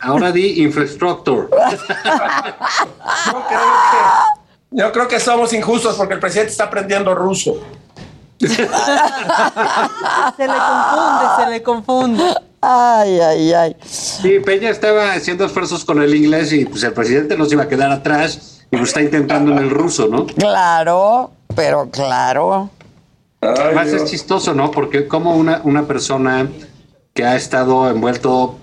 Ahora 0.00 0.32
di 0.32 0.62
infrastructure. 0.62 1.48
Yo 1.50 3.42
creo 3.48 3.60
que 3.90 4.33
somos 5.18 5.52
injustos 5.52 5.96
porque 5.96 6.14
el 6.14 6.20
presidente 6.20 6.52
está 6.52 6.64
aprendiendo 6.64 7.14
ruso. 7.14 7.60
Se 8.40 8.48
le 8.48 8.66
confunde, 10.52 11.26
se 11.38 11.50
le 11.50 11.62
confunde. 11.62 12.24
Ay, 12.60 13.20
ay, 13.20 13.52
ay. 13.52 13.76
Sí, 13.84 14.40
Peña 14.40 14.70
estaba 14.70 15.12
haciendo 15.12 15.44
esfuerzos 15.44 15.84
con 15.84 16.02
el 16.02 16.14
inglés 16.14 16.52
y 16.52 16.64
pues 16.64 16.82
el 16.82 16.92
presidente 16.92 17.36
no 17.36 17.44
se 17.44 17.54
iba 17.54 17.64
a 17.64 17.68
quedar 17.68 17.92
atrás 17.92 18.64
y 18.70 18.76
lo 18.76 18.84
está 18.84 19.02
intentando 19.02 19.52
en 19.52 19.58
el 19.58 19.70
ruso, 19.70 20.08
¿no? 20.08 20.26
Claro, 20.26 21.32
pero 21.54 21.90
claro. 21.90 22.70
Además 23.40 23.88
es 23.88 24.06
chistoso, 24.06 24.54
¿no? 24.54 24.70
Porque 24.70 25.06
como 25.06 25.36
una, 25.36 25.60
una 25.64 25.86
persona 25.86 26.48
que 27.12 27.24
ha 27.24 27.36
estado 27.36 27.90
envuelto, 27.90 28.58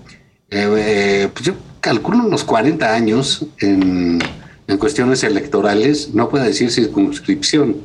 eh, 0.50 0.68
eh, 0.76 1.28
pues 1.32 1.44
yo 1.44 1.54
calculo 1.80 2.18
unos 2.18 2.44
40 2.44 2.92
años 2.92 3.46
en, 3.58 4.20
en 4.66 4.78
cuestiones 4.78 5.22
electorales, 5.24 6.14
no 6.14 6.28
puede 6.28 6.46
decir 6.46 6.70
circunscripción. 6.70 7.76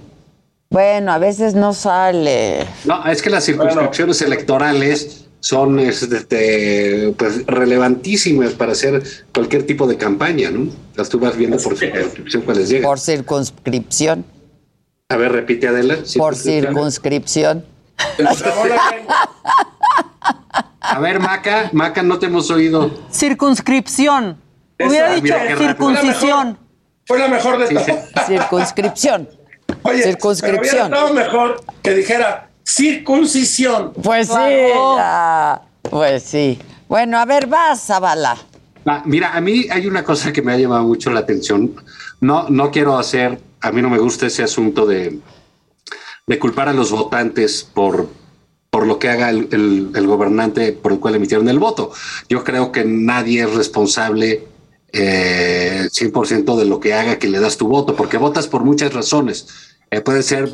Bueno, 0.70 1.12
a 1.14 1.18
veces 1.18 1.56
no 1.56 1.74
sale. 1.74 2.68
No, 2.86 3.06
es 3.06 3.22
que 3.22 3.30
las 3.30 3.46
circunscripciones 3.46 4.22
electorales 4.22 5.26
son 5.40 5.80
este, 5.80 7.14
pues, 7.18 7.46
relevantísimas 7.46 8.54
para 8.54 8.74
hacer 8.74 9.02
cualquier 9.34 9.66
tipo 9.66 9.88
de 9.88 9.98
campaña, 9.98 10.52
¿no? 10.52 10.70
Las 10.96 11.10
tú 11.10 11.20
vas 11.20 11.38
viendo 11.38 11.58
por 11.58 11.78
circunscripción 11.78 12.44
cuáles 12.44 12.70
llegan. 12.70 12.84
Por 12.84 13.00
circunscripción. 13.00 14.26
A 15.10 15.16
ver, 15.16 15.32
repite 15.32 15.68
Adela. 15.68 15.98
Por 16.18 16.36
circunscripción. 16.36 17.66
A 20.80 21.00
ver, 21.00 21.20
Maca, 21.20 21.70
Maca, 21.74 22.02
no 22.02 22.18
te 22.18 22.26
hemos 22.28 22.50
oído. 22.50 22.92
Circunscripción. 23.12 24.38
Esa, 24.78 24.90
Hubiera 24.90 25.16
dicho 25.16 25.34
circuncisión. 25.58 26.58
Fue 27.08 27.18
la 27.20 27.28
mejor 27.28 27.58
de 27.58 27.74
todas. 27.74 28.28
Circunscripción. 28.28 29.30
Oye, 29.84 30.04
Circunscripción. 30.04 30.90
Pero 30.92 31.14
mejor 31.14 31.62
que 31.82 31.94
dijera 31.96 32.50
circuncisión. 32.66 33.94
Pues 34.04 34.28
sí. 34.28 34.34
Pues 35.90 36.24
sí. 36.24 36.60
Bueno, 36.88 37.18
a 37.18 37.26
ver, 37.26 37.48
vas, 37.48 37.82
Zavala. 37.86 38.38
Ah, 38.86 39.02
mira, 39.06 39.34
a 39.36 39.42
mí 39.42 39.66
hay 39.72 39.88
una 39.88 40.04
cosa 40.04 40.32
que 40.32 40.42
me 40.42 40.54
ha 40.54 40.58
llamado 40.58 40.84
mucho 40.84 41.10
la 41.12 41.22
atención. 41.22 41.76
No, 42.22 42.48
no 42.50 42.72
quiero 42.72 42.98
hacer, 42.98 43.40
a 43.62 43.72
mí 43.72 43.82
no 43.82 43.90
me 43.90 43.98
gusta 43.98 44.28
ese 44.28 44.44
asunto 44.44 44.86
de, 44.86 45.20
de 46.26 46.40
culpar 46.40 46.70
a 46.70 46.74
los 46.74 46.92
votantes 46.92 47.64
por, 47.74 48.10
por 48.70 48.88
lo 48.88 48.98
que 49.00 49.10
haga 49.10 49.30
el, 49.30 49.50
el- 49.52 49.92
el 49.94 50.08
gobernante 50.08 50.72
por 50.72 50.94
el 50.94 51.00
cual 51.00 51.16
emitieron 51.16 51.48
el 51.50 51.60
voto. 51.60 51.92
Yo 52.30 52.44
creo 52.46 52.72
que 52.72 52.86
nadie 52.86 53.44
es 53.44 53.54
responsable 53.56 54.48
eh, 54.94 55.88
100% 55.92 56.56
de 56.58 56.66
lo 56.66 56.80
que 56.80 56.94
haga 56.94 57.20
que 57.20 57.28
le 57.30 57.40
das 57.40 57.58
tu 57.58 57.68
voto, 57.68 57.96
porque 57.96 58.18
votas 58.18 58.48
por 58.48 58.64
muchas 58.64 58.94
razones. 58.94 59.48
Eh, 59.90 60.02
puede 60.02 60.22
ser, 60.24 60.50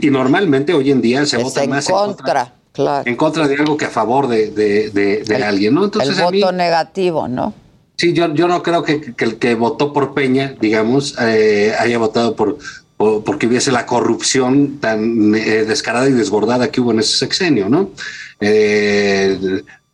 y 0.00 0.10
normalmente 0.10 0.72
hoy 0.74 0.90
en 0.90 1.00
día 1.02 1.26
se 1.26 1.38
vota 1.38 1.64
en 1.64 1.70
más 1.70 1.86
contra, 1.88 2.02
en 2.02 2.14
contra, 2.16 2.54
claro. 2.72 3.02
en 3.10 3.16
contra 3.16 3.48
de 3.48 3.56
algo 3.56 3.76
que 3.76 3.86
a 3.86 3.90
favor 3.90 4.28
de, 4.28 4.50
de, 4.50 4.90
de, 4.90 5.24
de 5.24 5.44
alguien, 5.44 5.74
¿no? 5.74 5.86
el 5.86 6.00
a 6.20 6.30
mí- 6.30 6.40
voto 6.40 6.52
negativo, 6.52 7.26
¿no? 7.26 7.52
Sí, 7.96 8.12
yo, 8.12 8.32
yo 8.34 8.48
no 8.48 8.62
creo 8.62 8.82
que, 8.82 9.14
que 9.14 9.24
el 9.24 9.36
que 9.38 9.54
votó 9.54 9.92
por 9.92 10.14
Peña, 10.14 10.56
digamos, 10.60 11.16
eh, 11.20 11.72
haya 11.78 11.98
votado 11.98 12.34
por, 12.36 12.58
por- 12.96 13.22
porque 13.24 13.46
hubiese 13.46 13.70
la 13.72 13.86
corrupción 13.86 14.78
tan 14.80 15.34
eh, 15.34 15.64
descarada 15.64 16.08
y 16.08 16.12
desbordada 16.12 16.70
que 16.70 16.80
hubo 16.80 16.90
en 16.92 17.00
ese 17.00 17.16
sexenio, 17.16 17.68
¿no? 17.68 17.90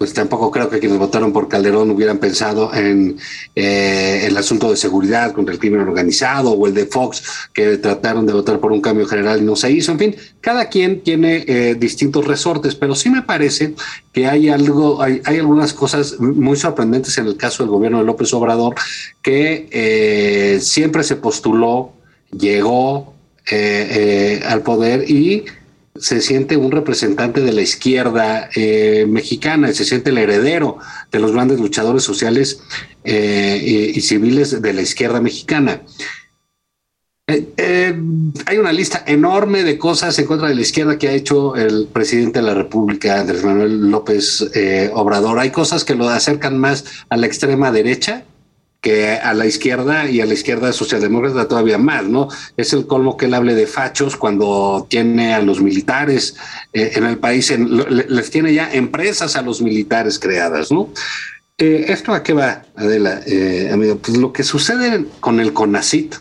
Pues 0.01 0.15
tampoco 0.15 0.51
creo 0.51 0.71
que 0.71 0.79
quienes 0.79 0.97
votaron 0.97 1.31
por 1.31 1.47
Calderón 1.47 1.91
hubieran 1.91 2.17
pensado 2.17 2.73
en 2.73 3.19
eh, 3.55 4.23
el 4.25 4.35
asunto 4.39 4.71
de 4.71 4.79
seguridad 4.79 5.33
contra 5.35 5.53
el 5.53 5.61
crimen 5.61 5.83
organizado 5.83 6.53
o 6.53 6.67
el 6.67 6.73
de 6.73 6.87
Fox, 6.87 7.23
que 7.53 7.77
trataron 7.77 8.25
de 8.25 8.33
votar 8.33 8.61
por 8.61 8.73
un 8.73 8.81
cambio 8.81 9.05
general 9.05 9.43
y 9.43 9.45
no 9.45 9.57
se 9.57 9.71
hizo. 9.71 9.93
En 9.93 9.99
fin, 9.99 10.17
cada 10.41 10.71
quien 10.71 11.03
tiene 11.03 11.45
eh, 11.47 11.77
distintos 11.79 12.27
resortes, 12.27 12.75
pero 12.77 12.95
sí 12.95 13.11
me 13.11 13.21
parece 13.21 13.75
que 14.11 14.27
hay 14.27 14.49
algo, 14.49 15.03
hay, 15.03 15.21
hay 15.27 15.39
algunas 15.39 15.75
cosas 15.75 16.19
muy 16.19 16.57
sorprendentes 16.57 17.19
en 17.19 17.27
el 17.27 17.37
caso 17.37 17.63
del 17.63 17.71
gobierno 17.71 17.99
de 17.99 18.05
López 18.05 18.33
Obrador, 18.33 18.77
que 19.21 19.69
eh, 19.71 20.61
siempre 20.63 21.03
se 21.03 21.17
postuló, 21.17 21.93
llegó 22.31 23.13
eh, 23.51 24.43
al 24.47 24.63
poder 24.63 25.11
y 25.11 25.45
se 26.01 26.21
siente 26.21 26.57
un 26.57 26.73
representante 26.73 27.41
de 27.41 27.53
la 27.53 27.63
izquierda 27.63 28.49
eh, 28.55 29.07
mexicana, 29.09 29.73
se 29.73 29.85
siente 29.85 30.11
el 30.11 30.19
heredero 30.19 30.79
de 31.11 31.19
los 31.19 31.33
grandes 31.33 31.61
luchadores 31.61 32.03
sociales 32.03 32.63
eh, 33.05 33.93
y, 33.95 34.01
civiles 34.01 34.61
de 34.61 34.73
la 34.73 34.83
izquierda 34.83 35.21
mexicana. 35.21 35.83
Eh, 37.27 37.95
hay 38.47 38.59
una 38.59 38.73
lista 38.73 39.05
enorme 39.07 39.63
de 39.63 39.79
cosas 39.79 40.19
en 40.19 40.27
contra 40.27 40.49
de 40.49 40.55
la 40.57 40.63
izquierda 40.63 40.99
que 40.99 41.09
ha 41.09 41.13
hecho 41.13 41.55
el 41.55 41.87
presidente 41.87 42.41
de 42.41 42.47
la 42.47 42.55
República, 42.55 43.21
Andrés 43.21 43.45
Manuel 43.45 43.91
López 43.91 44.51
Obrador. 44.95 45.39
Hay 45.39 45.51
cosas 45.51 45.85
que 45.85 45.95
lo 45.95 46.09
acercan 46.09 46.59
más 46.59 46.85
a 47.09 47.17
la 47.17 47.27
extrema 47.27 47.71
derecha 47.71 48.25
que 48.81 49.13
a 49.13 49.35
la 49.35 49.47
izquierda 49.47 50.09
y 50.09 50.21
a 50.21 50.27
la 50.27 50.35
izquierda 50.35 50.73
socialdemócrata 50.73 51.49
todavía 51.49 51.79
más, 51.79 52.05
¿no? 52.05 52.29
Es 52.57 52.73
el 52.73 52.87
colmo 52.87 53.17
que 53.17 53.27
él 53.27 53.35
hable 53.35 53.55
de 53.55 53.67
fachos 53.67 54.17
cuando 54.17 54.87
tiene 54.89 55.35
a 55.35 55.43
los 55.43 55.61
militares 55.61 56.37
eh, 56.73 56.93
en 56.95 57.05
el 57.05 57.19
país, 57.19 57.51
les 57.51 58.31
tiene 58.31 58.55
ya 58.55 58.73
empresas 58.73 59.37
a 59.37 59.43
los 59.43 59.61
militares 59.61 60.19
creadas, 60.19 60.73
¿no? 60.73 60.91
Eh, 61.61 61.93
¿Esto 61.93 62.15
a 62.15 62.23
qué 62.23 62.33
va, 62.33 62.65
Adela, 62.75 63.21
eh, 63.27 63.69
amigo? 63.71 63.99
Pues 63.99 64.17
lo 64.17 64.33
que 64.33 64.45
sucede 64.45 65.05
con 65.21 65.41
el 65.41 65.53
CONACIT, 65.53 66.15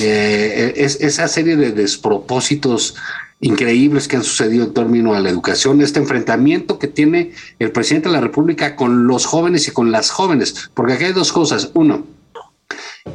eh, 0.00 0.72
es 0.76 1.00
esa 1.00 1.26
serie 1.26 1.56
de 1.56 1.72
despropósitos 1.72 2.94
increíbles 3.42 4.08
que 4.08 4.16
han 4.16 4.24
sucedido 4.24 4.64
en 4.64 4.72
torno 4.72 5.14
a 5.14 5.20
la 5.20 5.28
educación, 5.28 5.82
este 5.82 5.98
enfrentamiento 5.98 6.78
que 6.78 6.86
tiene 6.86 7.32
el 7.58 7.72
presidente 7.72 8.08
de 8.08 8.14
la 8.14 8.20
República 8.20 8.76
con 8.76 9.06
los 9.06 9.26
jóvenes 9.26 9.68
y 9.68 9.72
con 9.72 9.90
las 9.90 10.10
jóvenes, 10.10 10.70
porque 10.74 10.94
aquí 10.94 11.04
hay 11.04 11.12
dos 11.12 11.32
cosas. 11.32 11.70
Uno, 11.74 12.06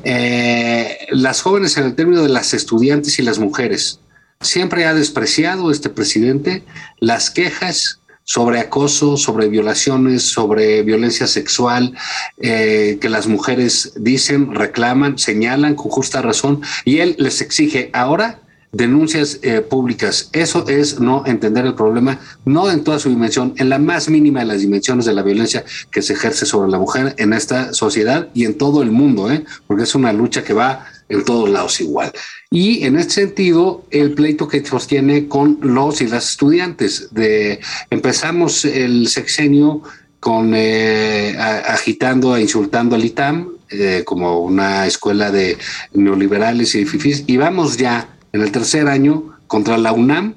eh, 0.04 0.98
las 1.12 1.42
jóvenes 1.42 1.78
en 1.78 1.86
el 1.86 1.96
término 1.96 2.22
de 2.22 2.30
las 2.30 2.54
estudiantes 2.54 3.18
y 3.20 3.24
las 3.24 3.40
mujeres. 3.40 4.02
Siempre 4.42 4.86
ha 4.86 4.94
despreciado 4.94 5.72
este 5.72 5.90
presidente 5.90 6.64
las 7.00 7.32
quejas 7.32 8.02
sobre 8.26 8.60
acoso, 8.60 9.16
sobre 9.16 9.48
violaciones, 9.48 10.24
sobre 10.24 10.84
violencia 10.84 11.26
sexual, 11.26 11.94
eh, 12.42 12.98
que 13.00 13.08
las 13.08 13.28
mujeres 13.28 13.94
dicen, 13.96 14.54
reclaman, 14.54 15.18
señalan 15.18 15.76
con 15.76 15.90
justa 15.90 16.22
razón, 16.22 16.62
y 16.84 16.98
él 16.98 17.16
les 17.18 17.40
exige 17.40 17.90
ahora 17.94 18.42
denuncias 18.72 19.40
eh, 19.42 19.62
públicas. 19.62 20.30
Eso 20.34 20.68
es 20.68 21.00
no 21.00 21.24
entender 21.26 21.66
el 21.66 21.76
problema, 21.76 22.20
no 22.46 22.70
en 22.70 22.84
toda 22.84 23.00
su 23.00 23.10
dimensión, 23.10 23.54
en 23.58 23.70
la 23.70 23.80
más 23.80 24.10
mínima 24.10 24.42
de 24.42 24.46
las 24.46 24.62
dimensiones 24.62 25.06
de 25.06 25.14
la 25.14 25.24
violencia 25.24 25.64
que 25.92 26.02
se 26.02 26.14
ejerce 26.14 26.46
sobre 26.46 26.70
la 26.70 26.78
mujer 26.78 27.16
en 27.18 27.34
esta 27.34 27.74
sociedad 27.74 28.30
y 28.34 28.46
en 28.46 28.58
todo 28.58 28.82
el 28.82 28.92
mundo, 28.92 29.32
¿eh? 29.32 29.44
porque 29.68 29.84
es 29.84 29.96
una 29.96 30.14
lucha 30.14 30.44
que 30.44 30.54
va 30.54 30.86
en 31.10 31.24
todos 31.24 31.50
lados 31.50 31.80
igual. 31.80 32.12
Y 32.50 32.84
en 32.84 32.98
este 32.98 33.14
sentido, 33.14 33.86
el 33.92 34.14
pleito 34.14 34.48
que 34.48 34.66
sostiene 34.66 35.28
con 35.28 35.60
los 35.62 36.02
y 36.02 36.08
las 36.08 36.32
estudiantes. 36.32 37.10
De, 37.12 37.60
empezamos 37.90 38.66
el 38.66 39.08
sexenio 39.08 39.84
con 40.20 40.54
eh, 40.56 41.36
agitando 41.38 42.36
e 42.36 42.42
insultando 42.42 42.96
al 42.96 43.06
ITAM 43.06 43.50
eh, 43.70 44.04
como 44.06 44.40
una 44.40 44.86
escuela 44.86 45.32
de 45.32 45.58
neoliberales 45.94 46.74
y 46.76 46.86
fifís, 46.86 47.24
y 47.28 47.38
vamos 47.38 47.78
ya 47.78 48.17
en 48.38 48.44
el 48.44 48.52
tercer 48.52 48.88
año 48.88 49.38
contra 49.48 49.78
la 49.78 49.92
UNAM 49.92 50.36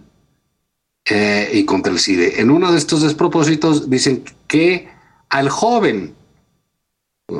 eh, 1.09 1.51
y 1.52 1.64
contra 1.64 1.93
el 1.93 1.98
CIDE. 1.98 2.40
En 2.40 2.51
uno 2.51 2.72
de 2.72 2.78
estos 2.78 3.02
despropósitos 3.02 3.89
dicen 3.90 4.24
que 4.48 4.89
al 5.28 5.48
joven, 5.51 6.14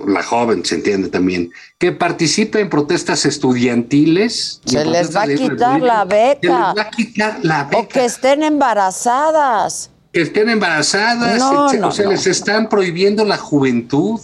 la 0.07 0.23
joven 0.23 0.65
se 0.65 0.77
entiende 0.77 1.09
también, 1.09 1.51
que 1.79 1.91
participe 1.93 2.61
en 2.61 2.69
protestas 2.71 3.27
estudiantiles. 3.27 4.61
Se 4.65 4.85
les 4.85 5.15
va 5.17 5.23
a 5.23 5.27
quitar 5.29 5.81
la 5.81 6.03
Se 6.03 6.09
les 6.09 6.41
beca. 6.41 6.75
va 6.75 6.83
a 6.83 6.91
quitar 6.91 7.39
la 7.43 7.65
beca. 7.65 7.79
O 7.79 7.89
que 7.89 8.05
estén 8.05 8.43
embarazadas. 8.43 9.91
Que 10.13 10.23
estén 10.23 10.49
embarazadas, 10.49 11.39
No, 11.39 11.69
se- 11.71 11.79
no, 11.79 11.89
o 11.89 11.93
no. 12.05 12.11
les 12.11 12.27
están 12.27 12.69
prohibiendo 12.69 13.25
la 13.25 13.37
juventud. 13.39 14.21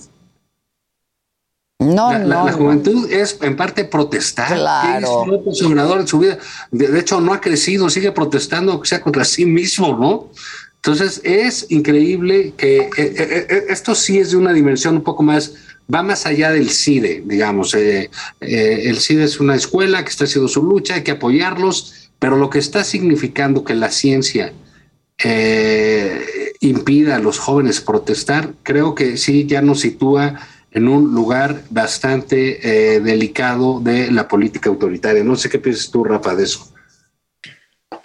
No, 1.95 2.13
la, 2.13 2.19
no, 2.19 2.47
la 2.47 2.53
juventud 2.53 3.11
es 3.11 3.39
en 3.41 3.57
parte 3.57 3.85
protestar. 3.85 4.55
Claro. 4.55 5.23
¿Qué 5.25 5.31
López 5.31 5.63
Obrador 5.63 6.01
en 6.01 6.07
su 6.07 6.19
vida? 6.19 6.39
De, 6.71 6.89
de 6.89 7.01
hecho, 7.01 7.21
no 7.21 7.33
ha 7.33 7.41
crecido, 7.41 7.89
sigue 7.89 8.13
protestando, 8.13 8.73
aunque 8.73 8.89
sea 8.89 9.01
contra 9.01 9.25
sí 9.25 9.47
mismo, 9.47 9.97
¿no? 9.97 10.31
Entonces, 10.77 11.21
es 11.25 11.67
increíble 11.71 12.53
que 12.57 12.79
eh, 12.79 12.91
eh, 12.97 13.47
eh, 13.49 13.65
esto 13.71 13.95
sí 13.95 14.19
es 14.19 14.31
de 14.31 14.37
una 14.37 14.53
dimensión 14.53 14.97
un 14.97 15.03
poco 15.03 15.23
más, 15.23 15.55
va 15.93 16.03
más 16.03 16.27
allá 16.27 16.51
del 16.53 16.71
CIDE, 16.71 17.25
digamos. 17.27 17.75
Eh, 17.75 18.09
el 18.41 18.99
CIDE 19.01 19.25
es 19.25 19.41
una 19.41 19.57
escuela 19.57 20.05
que 20.05 20.11
está 20.11 20.25
haciendo 20.25 20.49
su 20.49 20.63
lucha, 20.63 20.95
hay 20.95 21.03
que 21.03 21.13
apoyarlos, 21.13 22.11
pero 22.19 22.37
lo 22.37 22.51
que 22.51 22.61
está 22.61 22.85
significando 22.85 23.65
que 23.65 23.75
la 23.75 23.91
ciencia 23.91 24.53
eh, 25.23 26.25
impida 26.61 27.17
a 27.17 27.19
los 27.19 27.39
jóvenes 27.39 27.81
protestar, 27.81 28.55
creo 28.63 28.95
que 28.95 29.17
sí 29.17 29.47
ya 29.47 29.63
nos 29.63 29.81
sitúa 29.81 30.41
en 30.77 30.89
un 30.89 31.15
lugar 31.15 31.63
bastante 31.71 32.61
eh, 32.63 33.01
delicado 33.01 33.81
de 33.81 34.11
la 34.11 34.29
política 34.29 34.69
autoritaria. 34.69 35.25
No 35.25 35.35
sé 35.35 35.49
qué 35.49 35.59
piensas 35.59 35.91
tú, 35.91 36.05
Rafa, 36.05 36.35
de 36.35 36.45
eso. 36.45 36.69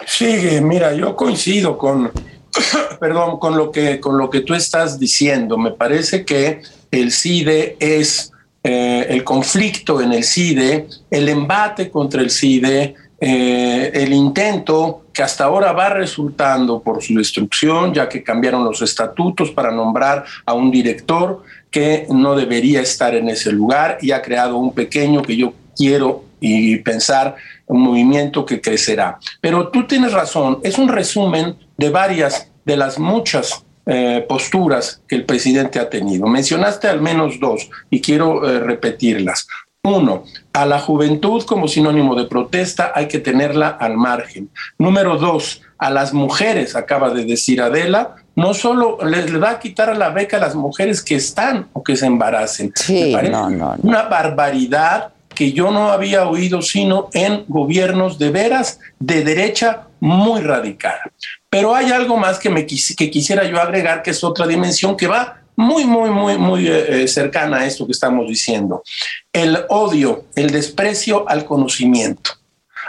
Sí, 0.06 0.58
mira, 0.62 0.94
yo 0.94 1.14
coincido 1.14 1.76
con, 1.76 2.10
perdón, 3.00 3.38
con 3.38 3.58
lo 3.58 3.70
que 3.70 4.00
con 4.00 4.16
lo 4.16 4.30
que 4.30 4.40
tú 4.40 4.54
estás 4.54 4.98
diciendo. 4.98 5.58
Me 5.58 5.72
parece 5.72 6.24
que 6.24 6.62
el 6.90 7.12
CIDE 7.12 7.76
es 7.78 8.32
eh, 8.64 9.06
el 9.10 9.22
conflicto 9.22 10.00
en 10.00 10.14
el 10.14 10.24
CIDE, 10.24 10.86
el 11.10 11.28
embate 11.28 11.90
contra 11.90 12.22
el 12.22 12.30
CIDE, 12.30 12.94
eh, 13.20 13.90
el 13.92 14.14
intento 14.14 15.04
que 15.12 15.22
hasta 15.22 15.44
ahora 15.44 15.72
va 15.72 15.90
resultando 15.90 16.80
por 16.80 17.02
su 17.02 17.14
destrucción, 17.18 17.92
ya 17.92 18.08
que 18.08 18.22
cambiaron 18.22 18.64
los 18.64 18.80
estatutos 18.80 19.50
para 19.50 19.70
nombrar 19.70 20.24
a 20.46 20.54
un 20.54 20.70
director 20.70 21.42
que 21.72 22.06
no 22.10 22.36
debería 22.36 22.80
estar 22.80 23.16
en 23.16 23.28
ese 23.28 23.50
lugar 23.50 23.98
y 24.00 24.12
ha 24.12 24.22
creado 24.22 24.58
un 24.58 24.72
pequeño 24.72 25.22
que 25.22 25.36
yo 25.36 25.54
quiero 25.74 26.24
y 26.38 26.76
pensar 26.76 27.36
un 27.66 27.82
movimiento 27.82 28.44
que 28.44 28.60
crecerá. 28.60 29.18
Pero 29.40 29.68
tú 29.68 29.86
tienes 29.86 30.12
razón, 30.12 30.58
es 30.62 30.78
un 30.78 30.88
resumen 30.88 31.56
de 31.76 31.90
varias 31.90 32.48
de 32.64 32.76
las 32.76 32.98
muchas 32.98 33.64
eh, 33.86 34.24
posturas 34.28 35.02
que 35.08 35.16
el 35.16 35.24
presidente 35.24 35.80
ha 35.80 35.88
tenido. 35.88 36.26
Mencionaste 36.26 36.88
al 36.88 37.00
menos 37.00 37.40
dos 37.40 37.68
y 37.90 38.00
quiero 38.00 38.48
eh, 38.48 38.60
repetirlas. 38.60 39.48
Uno, 39.84 40.24
a 40.52 40.64
la 40.64 40.78
juventud 40.78 41.42
como 41.44 41.66
sinónimo 41.66 42.14
de 42.14 42.26
protesta 42.26 42.92
hay 42.94 43.08
que 43.08 43.18
tenerla 43.18 43.68
al 43.68 43.96
margen. 43.96 44.50
Número 44.78 45.16
dos, 45.16 45.62
a 45.78 45.90
las 45.90 46.12
mujeres, 46.12 46.76
acaba 46.76 47.10
de 47.10 47.24
decir 47.24 47.60
Adela, 47.60 48.14
no 48.34 48.54
solo 48.54 48.98
les, 49.04 49.30
les 49.30 49.42
va 49.42 49.50
a 49.50 49.58
quitar 49.60 49.90
a 49.90 49.94
la 49.94 50.10
beca 50.10 50.36
a 50.38 50.40
las 50.40 50.54
mujeres 50.54 51.02
que 51.02 51.16
están 51.16 51.68
o 51.72 51.82
que 51.82 51.96
se 51.96 52.06
embaracen. 52.06 52.72
Sí, 52.74 53.14
no, 53.30 53.50
no, 53.50 53.76
no. 53.76 53.76
Una 53.82 54.02
barbaridad 54.04 55.12
que 55.34 55.52
yo 55.52 55.70
no 55.70 55.90
había 55.90 56.26
oído 56.28 56.60
sino 56.62 57.08
en 57.12 57.44
gobiernos 57.48 58.18
de 58.18 58.30
veras 58.30 58.80
de 58.98 59.24
derecha 59.24 59.82
muy 60.00 60.40
radical. 60.40 60.96
Pero 61.48 61.74
hay 61.74 61.90
algo 61.90 62.16
más 62.16 62.38
que, 62.38 62.50
me 62.50 62.66
quis- 62.66 62.94
que 62.96 63.10
quisiera 63.10 63.44
yo 63.44 63.60
agregar, 63.60 64.02
que 64.02 64.10
es 64.10 64.22
otra 64.24 64.46
dimensión 64.46 64.96
que 64.96 65.06
va 65.06 65.38
muy, 65.56 65.84
muy, 65.84 66.10
muy, 66.10 66.36
muy 66.38 66.66
eh, 66.66 67.02
eh, 67.02 67.08
cercana 67.08 67.58
a 67.58 67.66
esto 67.66 67.86
que 67.86 67.92
estamos 67.92 68.26
diciendo. 68.26 68.82
El 69.32 69.58
odio, 69.68 70.24
el 70.34 70.50
desprecio 70.50 71.28
al 71.28 71.44
conocimiento, 71.44 72.32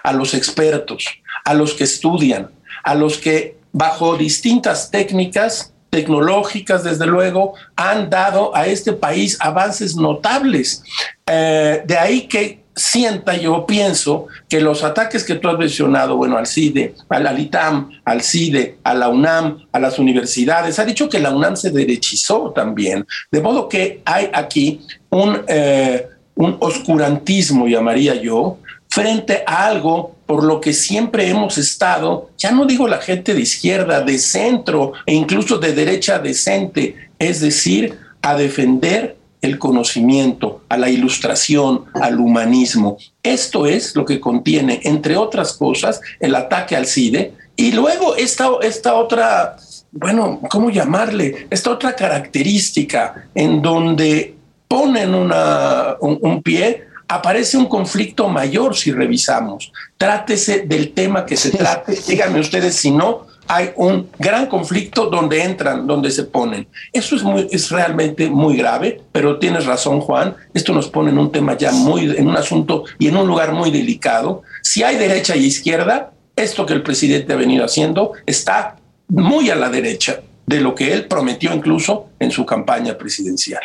a 0.01 0.13
los 0.13 0.33
expertos, 0.33 1.05
a 1.45 1.53
los 1.53 1.73
que 1.73 1.83
estudian, 1.83 2.49
a 2.83 2.95
los 2.95 3.17
que 3.17 3.57
bajo 3.73 4.15
distintas 4.15 4.89
técnicas 4.89 5.73
tecnológicas, 5.89 6.83
desde 6.83 7.05
luego, 7.05 7.53
han 7.75 8.09
dado 8.09 8.55
a 8.55 8.65
este 8.65 8.93
país 8.93 9.37
avances 9.39 9.95
notables. 9.95 10.83
Eh, 11.27 11.83
de 11.85 11.97
ahí 11.97 12.21
que 12.21 12.63
sienta, 12.75 13.35
yo 13.37 13.65
pienso 13.67 14.27
que 14.49 14.59
los 14.59 14.83
ataques 14.83 15.23
que 15.23 15.35
tú 15.35 15.49
has 15.49 15.57
mencionado, 15.59 16.15
bueno, 16.15 16.37
al 16.37 16.47
CIDE, 16.47 16.95
al 17.09 17.27
ALITAM, 17.27 17.91
al 18.05 18.23
CIDE, 18.23 18.77
a 18.83 18.95
la 18.95 19.09
UNAM, 19.09 19.67
a 19.71 19.79
las 19.79 19.99
universidades, 19.99 20.79
ha 20.79 20.85
dicho 20.85 21.07
que 21.07 21.19
la 21.19 21.29
UNAM 21.29 21.55
se 21.55 21.69
derechizó 21.69 22.51
también. 22.55 23.05
De 23.31 23.41
modo 23.41 23.69
que 23.69 24.01
hay 24.05 24.29
aquí 24.33 24.81
un, 25.11 25.43
eh, 25.47 26.07
un 26.35 26.57
oscurantismo, 26.59 27.67
llamaría 27.67 28.15
yo, 28.15 28.57
frente 28.89 29.43
a 29.45 29.67
algo 29.67 30.15
por 30.33 30.43
lo 30.45 30.59
que 30.59 30.73
siempre 30.73 31.29
hemos 31.29 31.59
estado, 31.59 32.31
ya 32.39 32.49
no 32.49 32.65
digo 32.65 32.87
la 32.87 32.97
gente 32.97 33.35
de 33.35 33.41
izquierda, 33.41 34.01
de 34.01 34.17
centro 34.17 34.93
e 35.05 35.13
incluso 35.13 35.59
de 35.59 35.73
derecha 35.73 36.17
decente, 36.17 37.11
es 37.19 37.39
decir, 37.39 37.99
a 38.23 38.33
defender 38.33 39.15
el 39.43 39.59
conocimiento, 39.59 40.63
a 40.69 40.77
la 40.77 40.89
ilustración, 40.89 41.85
al 41.93 42.19
humanismo. 42.19 42.97
Esto 43.21 43.67
es 43.67 43.95
lo 43.95 44.05
que 44.05 44.19
contiene, 44.19 44.81
entre 44.85 45.17
otras 45.17 45.53
cosas, 45.53 46.01
el 46.19 46.33
ataque 46.33 46.75
al 46.75 46.87
CIDE 46.87 47.33
y 47.55 47.71
luego 47.71 48.15
esta, 48.15 48.49
esta 48.63 48.95
otra, 48.95 49.57
bueno, 49.91 50.41
¿cómo 50.49 50.71
llamarle? 50.71 51.45
Esta 51.51 51.69
otra 51.69 51.95
característica 51.95 53.27
en 53.35 53.61
donde 53.61 54.33
ponen 54.67 55.13
un, 55.13 56.41
pie 56.41 56.85
aparece 57.07 57.57
un 57.57 57.67
conflicto 57.67 58.27
mayor 58.27 58.75
si 58.75 58.91
revisamos. 58.91 59.71
Trátese 59.97 60.61
del 60.61 60.93
tema 60.93 61.25
que 61.25 61.37
se 61.37 61.51
trate. 61.51 61.97
Díganme 62.07 62.39
ustedes 62.39 62.75
si 62.75 62.91
no, 62.91 63.27
hay 63.47 63.71
un 63.75 64.09
gran 64.17 64.47
conflicto 64.47 65.07
donde 65.07 65.43
entran, 65.43 65.85
donde 65.85 66.11
se 66.11 66.23
ponen. 66.23 66.67
Eso 66.91 67.15
es, 67.15 67.23
muy, 67.23 67.47
es 67.51 67.69
realmente 67.69 68.29
muy 68.29 68.57
grave, 68.57 69.01
pero 69.11 69.39
tienes 69.39 69.65
razón, 69.65 69.99
Juan. 70.01 70.35
Esto 70.53 70.73
nos 70.73 70.89
pone 70.89 71.11
en 71.11 71.17
un 71.17 71.31
tema 71.31 71.57
ya 71.57 71.71
muy, 71.71 72.15
en 72.15 72.27
un 72.27 72.37
asunto 72.37 72.85
y 72.99 73.07
en 73.07 73.17
un 73.17 73.27
lugar 73.27 73.51
muy 73.51 73.71
delicado. 73.71 74.43
Si 74.61 74.83
hay 74.83 74.97
derecha 74.97 75.35
y 75.35 75.45
izquierda, 75.45 76.11
esto 76.35 76.65
que 76.65 76.73
el 76.73 76.83
presidente 76.83 77.33
ha 77.33 77.37
venido 77.37 77.65
haciendo 77.65 78.13
está 78.25 78.77
muy 79.07 79.49
a 79.49 79.55
la 79.55 79.69
derecha 79.69 80.21
de 80.45 80.61
lo 80.61 80.73
que 80.73 80.91
él 80.93 81.07
prometió 81.07 81.53
incluso 81.53 82.09
en 82.19 82.31
su 82.31 82.45
campaña 82.45 82.97
presidencial. 82.97 83.61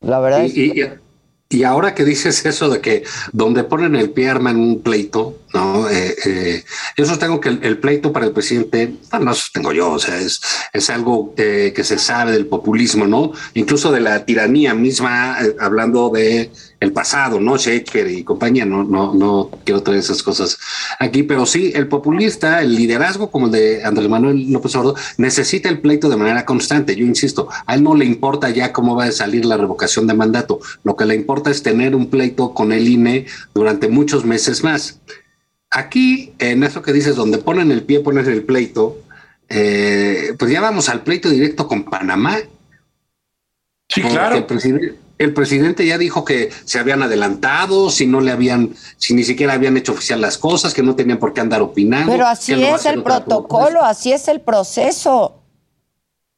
La 0.00 0.18
verdad 0.20 0.46
y 1.52 1.64
ahora 1.64 1.96
que 1.96 2.04
dices 2.04 2.46
eso 2.46 2.68
de 2.68 2.80
que 2.80 3.02
donde 3.32 3.64
ponen 3.64 3.96
el 3.96 4.10
pie 4.10 4.28
arman 4.28 4.56
un 4.56 4.82
pleito, 4.82 5.36
¿no? 5.52 5.90
Eh, 5.90 6.14
eh, 6.24 6.64
yo 6.96 7.04
sostengo 7.04 7.40
que 7.40 7.48
el, 7.48 7.78
pleito 7.78 8.12
para 8.12 8.24
el 8.24 8.30
presidente, 8.30 8.94
bueno, 9.10 9.24
no 9.26 9.34
sostengo 9.34 9.72
yo, 9.72 9.90
o 9.90 9.98
sea, 9.98 10.16
es, 10.20 10.40
es 10.72 10.90
algo 10.90 11.34
que 11.34 11.82
se 11.82 11.98
sabe 11.98 12.30
del 12.30 12.46
populismo, 12.46 13.08
¿no? 13.08 13.32
Incluso 13.54 13.90
de 13.90 13.98
la 13.98 14.24
tiranía 14.24 14.74
misma, 14.74 15.38
eh, 15.42 15.56
hablando 15.58 16.10
de 16.10 16.52
el 16.80 16.92
pasado, 16.92 17.38
¿no? 17.40 17.58
Shakespeare 17.58 18.10
y 18.10 18.24
compañía, 18.24 18.64
no, 18.64 18.82
no, 18.82 19.12
no 19.12 19.50
quiero 19.64 19.82
traer 19.82 20.00
esas 20.00 20.22
cosas 20.22 20.58
aquí, 20.98 21.22
pero 21.22 21.44
sí, 21.44 21.72
el 21.74 21.88
populista, 21.88 22.62
el 22.62 22.74
liderazgo 22.74 23.30
como 23.30 23.46
el 23.46 23.52
de 23.52 23.84
Andrés 23.84 24.08
Manuel 24.08 24.50
López 24.50 24.74
Obrador, 24.76 24.98
necesita 25.18 25.68
el 25.68 25.80
pleito 25.80 26.08
de 26.08 26.16
manera 26.16 26.46
constante. 26.46 26.96
Yo 26.96 27.04
insisto, 27.04 27.48
a 27.66 27.74
él 27.74 27.82
no 27.82 27.94
le 27.94 28.06
importa 28.06 28.48
ya 28.48 28.72
cómo 28.72 28.96
va 28.96 29.04
a 29.04 29.12
salir 29.12 29.44
la 29.44 29.58
revocación 29.58 30.06
de 30.06 30.14
mandato, 30.14 30.60
lo 30.82 30.96
que 30.96 31.04
le 31.04 31.14
importa 31.14 31.50
es 31.50 31.62
tener 31.62 31.94
un 31.94 32.08
pleito 32.08 32.54
con 32.54 32.72
el 32.72 32.88
INE 32.88 33.26
durante 33.54 33.88
muchos 33.88 34.24
meses 34.24 34.64
más. 34.64 35.00
Aquí, 35.70 36.32
en 36.38 36.64
eso 36.64 36.82
que 36.82 36.92
dices, 36.92 37.14
donde 37.14 37.38
ponen 37.38 37.70
el 37.70 37.82
pie, 37.82 38.00
ponen 38.00 38.26
el 38.26 38.42
pleito, 38.42 38.98
eh, 39.50 40.34
pues 40.38 40.50
ya 40.50 40.60
vamos 40.60 40.88
al 40.88 41.02
pleito 41.02 41.28
directo 41.28 41.68
con 41.68 41.84
Panamá. 41.84 42.38
Sí, 43.88 44.00
claro. 44.02 44.36
El 44.36 44.46
presidente, 44.46 44.96
el 45.20 45.34
presidente 45.34 45.84
ya 45.84 45.98
dijo 45.98 46.24
que 46.24 46.48
se 46.64 46.78
habían 46.78 47.02
adelantado, 47.02 47.90
si 47.90 48.06
no 48.06 48.22
le 48.22 48.30
habían, 48.30 48.74
si 48.96 49.12
ni 49.12 49.22
siquiera 49.22 49.52
habían 49.52 49.76
hecho 49.76 49.92
oficial 49.92 50.18
las 50.18 50.38
cosas, 50.38 50.72
que 50.72 50.82
no 50.82 50.96
tenían 50.96 51.18
por 51.18 51.34
qué 51.34 51.42
andar 51.42 51.60
opinando. 51.60 52.10
Pero 52.10 52.26
así 52.26 52.54
es 52.54 52.86
el 52.86 53.02
protocolo, 53.02 53.84
así 53.84 54.12
es 54.12 54.28
el 54.28 54.40
proceso. 54.40 55.36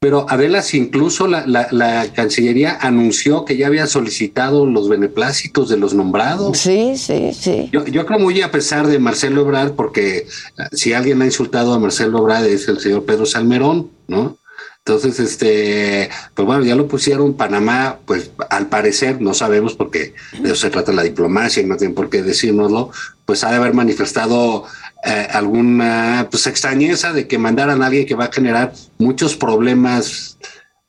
Pero 0.00 0.26
Adela, 0.28 0.62
si 0.62 0.78
incluso 0.78 1.28
la, 1.28 2.08
Cancillería 2.12 2.76
anunció 2.80 3.44
que 3.44 3.56
ya 3.56 3.68
había 3.68 3.86
solicitado 3.86 4.66
los 4.66 4.88
beneplácitos 4.88 5.68
de 5.68 5.76
los 5.76 5.94
nombrados. 5.94 6.58
Sí, 6.58 6.96
sí, 6.96 7.32
sí. 7.32 7.68
Yo, 7.70 7.84
yo 7.86 8.04
creo 8.04 8.18
muy 8.18 8.42
a 8.42 8.50
pesar 8.50 8.88
de 8.88 8.98
Marcelo 8.98 9.42
Ebrard, 9.42 9.74
porque 9.74 10.16
eh, 10.18 10.26
si 10.72 10.92
alguien 10.92 11.22
ha 11.22 11.26
insultado 11.26 11.72
a 11.72 11.78
Marcelo 11.78 12.18
Ebrard 12.18 12.46
es 12.46 12.66
el 12.66 12.80
señor 12.80 13.04
Pedro 13.04 13.26
Salmerón, 13.26 13.92
¿no? 14.08 14.38
Entonces, 14.84 15.20
este, 15.20 16.10
pues 16.34 16.44
bueno, 16.44 16.64
ya 16.64 16.74
lo 16.74 16.88
pusieron 16.88 17.34
Panamá, 17.34 18.00
pues 18.04 18.32
al 18.50 18.66
parecer, 18.66 19.20
no 19.20 19.32
sabemos 19.32 19.74
porque 19.76 20.14
de 20.40 20.48
eso 20.48 20.56
se 20.56 20.70
trata 20.70 20.92
la 20.92 21.04
diplomacia 21.04 21.62
y 21.62 21.66
no 21.66 21.76
tienen 21.76 21.94
por 21.94 22.10
qué 22.10 22.22
decírnoslo, 22.22 22.90
pues 23.24 23.44
ha 23.44 23.50
de 23.50 23.56
haber 23.56 23.74
manifestado 23.74 24.64
eh, 25.04 25.28
alguna 25.30 26.26
pues 26.28 26.48
extrañeza 26.48 27.12
de 27.12 27.28
que 27.28 27.38
mandaran 27.38 27.80
a 27.80 27.86
alguien 27.86 28.06
que 28.06 28.16
va 28.16 28.24
a 28.24 28.32
generar 28.32 28.72
muchos 28.98 29.36
problemas 29.36 30.36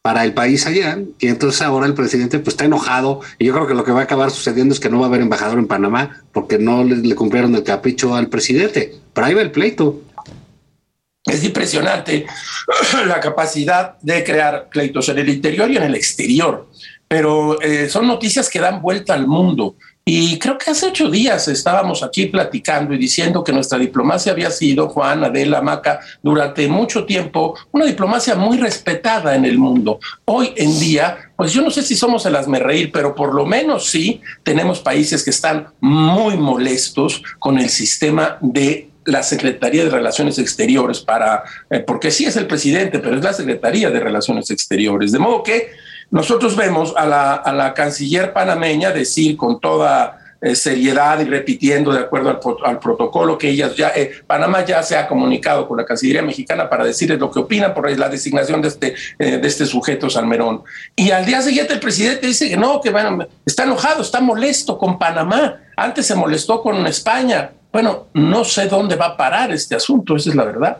para 0.01 0.23
el 0.23 0.33
país 0.33 0.65
allá. 0.65 0.97
Y 1.19 1.27
entonces 1.27 1.61
ahora 1.61 1.85
el 1.85 1.93
presidente 1.93 2.39
pues 2.39 2.55
está 2.55 2.65
enojado 2.65 3.21
y 3.37 3.45
yo 3.45 3.53
creo 3.53 3.67
que 3.67 3.75
lo 3.75 3.83
que 3.83 3.91
va 3.91 4.01
a 4.01 4.03
acabar 4.05 4.31
sucediendo 4.31 4.73
es 4.73 4.79
que 4.79 4.89
no 4.89 4.99
va 4.99 5.05
a 5.05 5.09
haber 5.09 5.21
embajador 5.21 5.59
en 5.59 5.67
Panamá 5.67 6.23
porque 6.31 6.57
no 6.57 6.83
le, 6.83 6.95
le 6.95 7.13
cumplieron 7.13 7.53
el 7.53 7.63
capricho 7.63 8.15
al 8.15 8.27
presidente. 8.27 8.95
Pero 9.13 9.27
ahí 9.27 9.35
va 9.35 9.41
el 9.41 9.51
pleito. 9.51 10.01
Es 11.25 11.43
impresionante 11.43 12.25
la 13.07 13.19
capacidad 13.19 13.97
de 14.01 14.23
crear 14.23 14.67
pleitos 14.69 15.07
en 15.09 15.19
el 15.19 15.29
interior 15.29 15.71
y 15.71 15.77
en 15.77 15.83
el 15.83 15.95
exterior, 15.95 16.69
pero 17.07 17.61
eh, 17.61 17.89
son 17.89 18.07
noticias 18.07 18.49
que 18.49 18.59
dan 18.59 18.81
vuelta 18.81 19.13
al 19.13 19.27
mundo. 19.27 19.75
Y 20.05 20.37
creo 20.37 20.57
que 20.57 20.69
hace 20.69 20.87
ocho 20.87 21.09
días 21.09 21.47
estábamos 21.47 22.03
aquí 22.03 22.25
platicando 22.25 22.93
y 22.93 22.97
diciendo 22.97 23.41
que 23.41 23.53
nuestra 23.53 23.79
diplomacia 23.79 24.33
había 24.33 24.51
sido, 24.51 24.89
Juan, 24.89 25.23
Adela, 25.23 25.61
Maca, 25.61 26.01
durante 26.21 26.67
mucho 26.67 27.05
tiempo, 27.05 27.57
una 27.71 27.85
diplomacia 27.85 28.35
muy 28.35 28.57
respetada 28.57 29.33
en 29.33 29.45
el 29.45 29.57
mundo. 29.57 29.99
Hoy 30.25 30.51
en 30.57 30.77
día, 30.77 31.31
pues 31.37 31.53
yo 31.53 31.61
no 31.61 31.71
sé 31.71 31.83
si 31.83 31.95
somos 31.95 32.25
el 32.25 32.35
reír, 32.59 32.91
pero 32.91 33.15
por 33.15 33.33
lo 33.33 33.45
menos 33.45 33.89
sí 33.89 34.19
tenemos 34.43 34.81
países 34.81 35.23
que 35.23 35.29
están 35.29 35.67
muy 35.79 36.35
molestos 36.35 37.23
con 37.39 37.57
el 37.57 37.69
sistema 37.69 38.37
de 38.41 38.89
la 39.05 39.23
Secretaría 39.23 39.83
de 39.83 39.89
Relaciones 39.89 40.37
Exteriores 40.39 40.99
para, 40.99 41.43
eh, 41.69 41.79
porque 41.79 42.11
sí 42.11 42.25
es 42.25 42.35
el 42.37 42.47
presidente, 42.47 42.99
pero 42.99 43.15
es 43.15 43.23
la 43.23 43.33
Secretaría 43.33 43.89
de 43.89 43.99
Relaciones 43.99 44.49
Exteriores. 44.51 45.11
De 45.11 45.19
modo 45.19 45.43
que 45.43 45.71
nosotros 46.11 46.55
vemos 46.55 46.93
a 46.95 47.05
la, 47.05 47.33
a 47.35 47.53
la 47.53 47.73
canciller 47.73 48.33
panameña 48.33 48.91
decir 48.91 49.35
con 49.35 49.59
toda 49.59 50.19
eh, 50.41 50.55
seriedad 50.55 51.19
y 51.21 51.23
repitiendo 51.23 51.93
de 51.93 51.99
acuerdo 51.99 52.39
al, 52.65 52.79
protocolo 52.79 53.37
que 53.37 53.49
ellas 53.49 53.75
ya, 53.75 53.93
eh, 53.95 54.11
Panamá 54.27 54.65
ya 54.65 54.83
se 54.83 54.97
ha 54.97 55.07
comunicado 55.07 55.67
con 55.67 55.77
la 55.77 55.85
Cancillería 55.85 56.21
mexicana 56.21 56.69
para 56.69 56.83
decirles 56.83 57.17
lo 57.17 57.31
que 57.31 57.39
opinan 57.39 57.73
por 57.73 57.89
la 57.97 58.09
designación 58.09 58.61
de 58.61 58.67
este, 58.67 58.95
de 59.17 59.47
este 59.47 59.65
sujeto 59.65 60.09
Salmerón. 60.09 60.63
Y 60.95 61.11
al 61.11 61.25
día 61.25 61.41
siguiente 61.41 61.73
el 61.73 61.79
presidente 61.79 62.27
dice 62.27 62.49
que 62.49 62.57
no, 62.57 62.81
que 62.81 62.93
está 63.45 63.63
enojado, 63.63 64.01
está 64.01 64.19
molesto 64.19 64.77
con 64.77 64.99
Panamá. 64.99 65.61
Antes 65.77 66.07
se 66.07 66.15
molestó 66.15 66.61
con 66.61 66.85
España, 66.87 67.51
bueno, 67.73 68.07
no 68.13 68.45
sé 68.45 68.67
dónde 68.67 68.95
va 68.95 69.07
a 69.07 69.17
parar 69.17 69.51
este 69.51 69.73
asunto, 69.73 70.15
esa 70.15 70.29
es 70.29 70.35
la 70.35 70.45
verdad. 70.45 70.77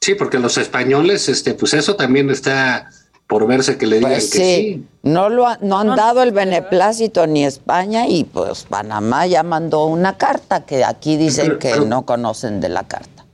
Sí, 0.00 0.16
porque 0.16 0.40
los 0.40 0.58
españoles, 0.58 1.28
este, 1.28 1.54
pues 1.54 1.74
eso 1.74 1.94
también 1.94 2.28
está 2.28 2.90
por 3.28 3.46
verse 3.46 3.78
que 3.78 3.86
le 3.86 3.98
digan 3.98 4.10
pues 4.10 4.30
que 4.30 4.38
sí. 4.38 4.86
No, 5.04 5.28
lo 5.28 5.46
no 5.60 5.78
han 5.78 5.94
dado 5.94 6.24
el 6.24 6.32
beneplácito 6.32 7.28
ni 7.28 7.44
España 7.44 8.08
y 8.08 8.24
pues 8.24 8.64
Panamá 8.64 9.26
ya 9.26 9.44
mandó 9.44 9.86
una 9.86 10.18
carta 10.18 10.66
que 10.66 10.84
aquí 10.84 11.16
dicen 11.16 11.58
que 11.60 11.78
no 11.80 12.04
conocen 12.04 12.60
de 12.60 12.68
la 12.68 12.82
carta. 12.82 13.24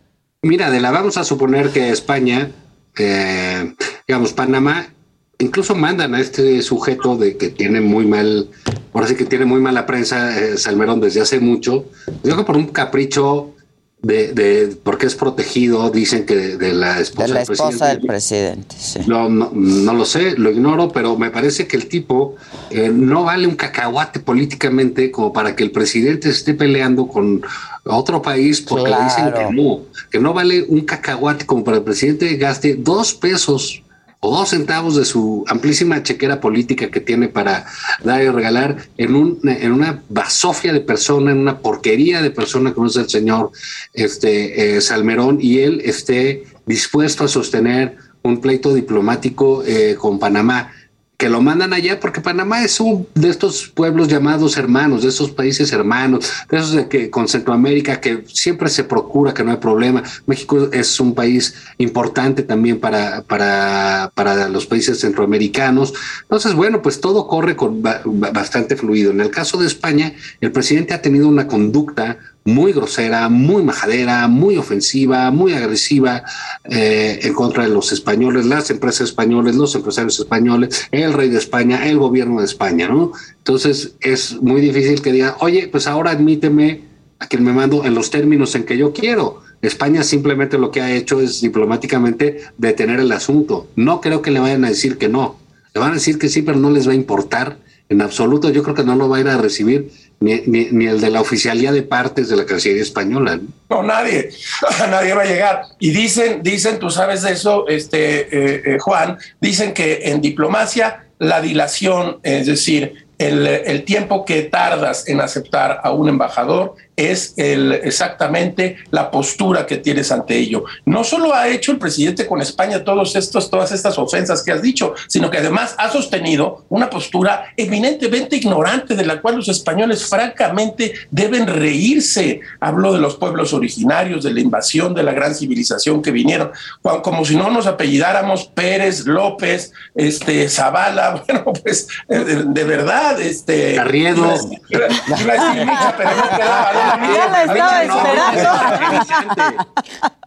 Mira, 0.43 0.71
de 0.71 0.81
la 0.81 0.91
vamos 0.91 1.17
a 1.17 1.25
suponer 1.25 1.71
que 1.71 1.89
España, 1.89 2.51
eh, 2.99 3.75
digamos, 4.07 4.35
Panamá 4.35 4.93
incluso 5.39 5.75
mandan 5.75 6.15
a 6.15 6.21
este 6.21 6.61
sujeto 6.63 7.17
de 7.17 7.37
que 7.37 7.49
tiene 7.49 7.81
muy 7.81 8.07
mal, 8.07 8.49
ahora 8.93 9.07
sí 9.07 9.15
que 9.15 9.25
tiene 9.25 9.45
muy 9.45 9.61
mala 9.61 9.87
prensa, 9.87 10.39
eh, 10.39 10.59
Salmerón 10.59 11.01
desde 11.01 11.21
hace 11.21 11.41
mucho, 11.41 11.87
digo 12.23 12.37
que 12.37 12.45
por 12.45 12.57
un 12.57 12.67
capricho 12.67 13.55
de, 14.03 14.33
de, 14.33 14.77
porque 14.83 15.07
es 15.07 15.15
protegido, 15.17 15.91
dicen 15.91 16.25
que 16.25 16.57
de, 16.57 16.73
la 16.73 17.01
esposa, 17.01 17.27
de 17.27 17.35
la 17.35 17.43
esposa 17.43 17.89
del 17.89 18.01
presidente. 18.01 18.77
sí. 18.79 19.01
no, 19.07 19.29
no, 19.29 19.51
no, 19.53 19.95
lo 19.95 20.05
sé, 20.05 20.37
lo 20.37 20.51
ignoro, 20.51 20.89
pero 20.91 21.17
me 21.17 21.31
parece 21.31 21.67
que 21.67 21.77
el 21.77 21.89
tipo 21.89 22.37
eh, 22.71 22.91
no 22.93 23.25
vale 23.25 23.47
un 23.47 23.57
cacahuate 23.57 24.21
políticamente 24.21 25.11
como 25.11 25.33
para 25.33 25.57
que 25.57 25.65
el 25.65 25.73
presidente 25.73 26.31
esté 26.31 26.55
peleando 26.55 27.09
con 27.09 27.43
otro 27.85 28.23
país 28.23 28.61
porque 28.61 28.91
le 28.91 29.03
dicen 29.03 29.33
que 29.33 29.53
no, 29.53 29.81
que 30.11 30.21
no 30.21 30.33
vale 30.33 30.65
un 30.69 30.83
cacahuate 30.83 31.47
como 31.47 31.65
para 31.65 31.79
el 31.79 31.83
presidente 31.83 32.37
gaste 32.37 32.75
dos 32.75 33.15
pesos 33.15 33.83
o 34.21 34.37
dos 34.37 34.49
centavos 34.51 34.97
de 34.97 35.05
su 35.05 35.45
amplísima 35.47 36.03
chequera 36.03 36.41
política 36.41 36.91
que 36.91 37.01
tiene 37.01 37.29
para 37.29 37.67
dar 38.03 38.23
y 38.23 38.29
regalar 38.29 38.77
en, 38.97 39.15
un, 39.15 39.39
en 39.45 39.73
una 39.73 40.03
basofia 40.09 40.73
de 40.73 40.81
persona, 40.81 41.31
en 41.31 41.39
una 41.39 41.59
porquería 41.59 42.21
de 42.21 42.31
persona 42.31 42.75
como 42.75 42.89
es 42.89 42.97
el 42.97 43.09
señor 43.09 43.53
este, 43.95 44.77
eh, 44.77 44.81
Salmerón, 44.81 45.39
y 45.41 45.59
él 45.61 45.81
esté 45.85 46.45
dispuesto 46.67 47.25
a 47.25 47.29
sostener 47.29 47.97
un 48.23 48.41
pleito 48.41 48.75
diplomático 48.75 49.63
eh, 49.65 49.97
con 49.99 50.19
Panamá 50.19 50.73
que 51.19 51.29
lo 51.29 51.41
mandan 51.41 51.73
allá 51.73 51.99
porque 51.99 52.21
Panamá 52.21 52.63
es 52.63 52.79
un 52.79 53.09
de 53.17 53.29
estos 53.29 53.67
pueblos 53.67 54.07
llamados 54.07 54.57
hermanos, 54.57 55.03
de 55.03 55.09
esos 55.09 55.33
países 55.33 55.73
hermanos, 55.73 56.31
de 56.49 56.57
esos 56.57 56.73
de 56.75 56.89
que 56.89 57.11
con 57.11 57.27
Centroamérica 57.27 58.01
que 58.01 58.23
siempre 58.29 58.69
se 58.69 58.85
procura 58.85 59.35
que 59.35 59.43
no 59.43 59.51
hay 59.51 59.57
problema. 59.57 60.05
México 60.27 60.71
es 60.73 61.01
un 61.01 61.17
país 61.17 61.57
importante 61.79 62.45
también 62.45 62.79
para, 62.79 63.23
para, 63.23 64.13
para 64.15 64.49
los 64.49 64.67
países 64.67 65.01
centroamericanos. 65.01 65.93
Entonces, 66.23 66.55
bueno, 66.55 66.83
pues 66.83 67.01
todo 67.01 67.27
corre 67.27 67.57
con 67.57 67.83
bastante 67.83 68.77
fluido. 68.77 69.11
En 69.11 69.21
el 69.21 69.33
caso 69.33 69.59
de 69.59 69.67
España, 69.67 70.13
el 70.41 70.53
presidente 70.53 70.95
ha 70.95 71.03
tenido 71.03 71.27
una 71.27 71.49
conducta 71.49 72.19
muy 72.49 72.73
grosera, 72.73 73.29
muy 73.29 73.63
majadera, 73.63 74.27
muy 74.27 74.57
ofensiva, 74.57 75.31
muy 75.31 75.53
agresiva 75.53 76.25
eh, 76.65 77.21
en 77.23 77.35
contra 77.35 77.65
de 77.65 77.69
los 77.69 77.93
españoles, 77.93 78.47
las 78.47 78.71
empresas 78.71 79.09
españoles, 79.09 79.55
los 79.55 79.75
empresarios 79.75 80.19
españoles, 80.19 80.89
el 80.91 81.13
rey 81.13 81.29
de 81.29 81.39
España, 81.39 81.87
el 81.87 81.99
gobierno 81.99 82.41
de 82.41 82.47
España, 82.47 82.89
¿no? 82.89 83.13
Entonces 83.37 83.97
es 84.01 84.41
muy 84.41 84.63
difícil 84.63 85.03
que 85.03 85.13
diga, 85.13 85.37
oye, 85.41 85.69
pues 85.69 85.87
ahora 85.87 86.13
admíteme 86.13 86.85
a 87.19 87.27
quien 87.27 87.45
me 87.45 87.53
mando 87.53 87.85
en 87.85 87.95
los 87.95 88.11
términos 88.11 88.55
en 88.55 88.65
que 88.65 88.79
yo 88.79 88.93
quiero. 88.95 89.43
España 89.61 90.03
simplemente 90.03 90.57
lo 90.57 90.71
que 90.71 90.81
ha 90.81 90.93
hecho 90.93 91.21
es 91.21 91.43
diplomáticamente 91.43 92.45
detener 92.57 93.01
el 93.01 93.13
asunto. 93.13 93.69
No 93.77 94.01
creo 94.01 94.23
que 94.23 94.31
le 94.31 94.41
vayan 94.41 94.65
a 94.65 94.69
decir 94.69 94.97
que 94.97 95.09
no. 95.09 95.37
Le 95.75 95.81
van 95.81 95.91
a 95.91 95.95
decir 95.95 96.19
que 96.19 96.29
sí, 96.29 96.43
pero 96.43 96.59
no 96.59 96.71
les 96.71 96.89
va 96.89 96.93
a 96.93 96.97
importar 96.97 97.59
en 97.89 98.01
absoluto. 98.01 98.51
Yo 98.51 98.63
creo 98.63 98.75
que 98.75 98.85
no 98.85 98.97
lo 98.97 99.09
va 99.09 99.19
a 99.19 99.21
ir 99.21 99.29
a 99.29 99.37
recibir 99.37 99.91
ni, 100.21 100.87
el 100.87 101.01
de 101.01 101.11
la 101.11 101.21
oficialía 101.21 101.73
de 101.73 101.83
partes 101.83 102.29
de 102.29 102.37
la 102.37 102.47
Cancillería 102.47 102.83
Española. 102.83 103.39
¿no? 103.71 103.83
nadie, 103.83 104.31
nadie 104.91 105.15
va 105.15 105.23
a 105.23 105.27
llegar. 105.27 105.63
Y 105.79 105.91
dicen, 105.91 106.43
dicen, 106.43 106.79
tú 106.79 106.91
sabes 106.91 107.23
de 107.23 107.33
eso, 107.33 107.69
este, 107.69 108.21
eh, 108.21 108.63
eh, 108.65 108.79
Juan, 108.81 109.19
dicen 109.41 109.73
que 109.73 110.01
en 110.05 110.21
diplomacia 110.21 111.05
la 111.19 111.41
dilación, 111.41 112.19
es 112.23 112.47
decir, 112.47 113.07
el, 113.19 113.47
el, 113.47 113.85
tiempo 113.85 114.25
que 114.25 114.43
tardas 114.43 115.09
en 115.09 115.21
aceptar 115.21 115.81
a 115.83 115.91
un 115.91 116.09
embajador 116.09 116.77
es 116.99 117.35
el, 117.37 117.73
exactamente 117.73 118.77
la 118.91 119.11
postura 119.11 119.65
que 119.65 119.77
tienes 119.77 120.11
ante 120.11 120.37
ello. 120.37 120.65
No 120.85 121.05
solo 121.05 121.33
ha 121.33 121.49
hecho 121.49 121.71
el 121.71 121.79
presidente 121.79 122.27
con 122.27 122.43
España 122.43 122.83
todos 122.83 123.15
estos, 123.15 123.51
todas 123.51 123.71
estas 123.71 123.97
ofensas 123.99 124.43
que 124.43 124.51
has 124.51 124.61
dicho, 124.61 124.95
sino 125.07 125.31
que 125.31 125.39
además 125.39 125.77
ha 125.79 125.91
sostenido 125.91 126.65
una 126.69 126.91
postura 126.91 127.53
eminentemente 127.57 128.37
ignorante 128.37 128.97
de 128.97 129.07
la 129.07 129.21
cual 129.21 129.37
los 129.37 129.49
españoles 129.49 130.07
francamente 130.07 130.93
deben 131.13 131.47
reírse. 131.47 132.41
Habló 132.59 132.93
de 132.93 132.99
los 132.99 133.15
pueblos 133.15 133.53
originarios, 133.53 134.25
de 134.25 134.35
la 134.35 134.41
invasión, 134.41 134.93
de 134.93 135.05
la 135.05 135.13
gran 135.13 135.37
civilización 135.37 136.03
que 136.03 136.11
vinieron, 136.11 136.51
como 136.83 137.25
si 137.25 137.37
no 137.37 137.49
nos 137.49 137.69
apellidáramos 137.69 138.47
Pérez, 138.47 139.07
López, 139.07 139.73
este, 139.95 140.49
Zavala, 140.49 141.23
bueno, 141.29 141.45
pues 141.63 141.87
de, 142.09 142.65
verdad, 142.65 143.21
este... 143.21 143.77
Carriedo. 143.77 144.35
pero 144.69 144.89
no 144.89 146.88
ya 146.97 147.29
la 147.29 147.45
estaba 147.45 147.83
esperando. 147.83 148.47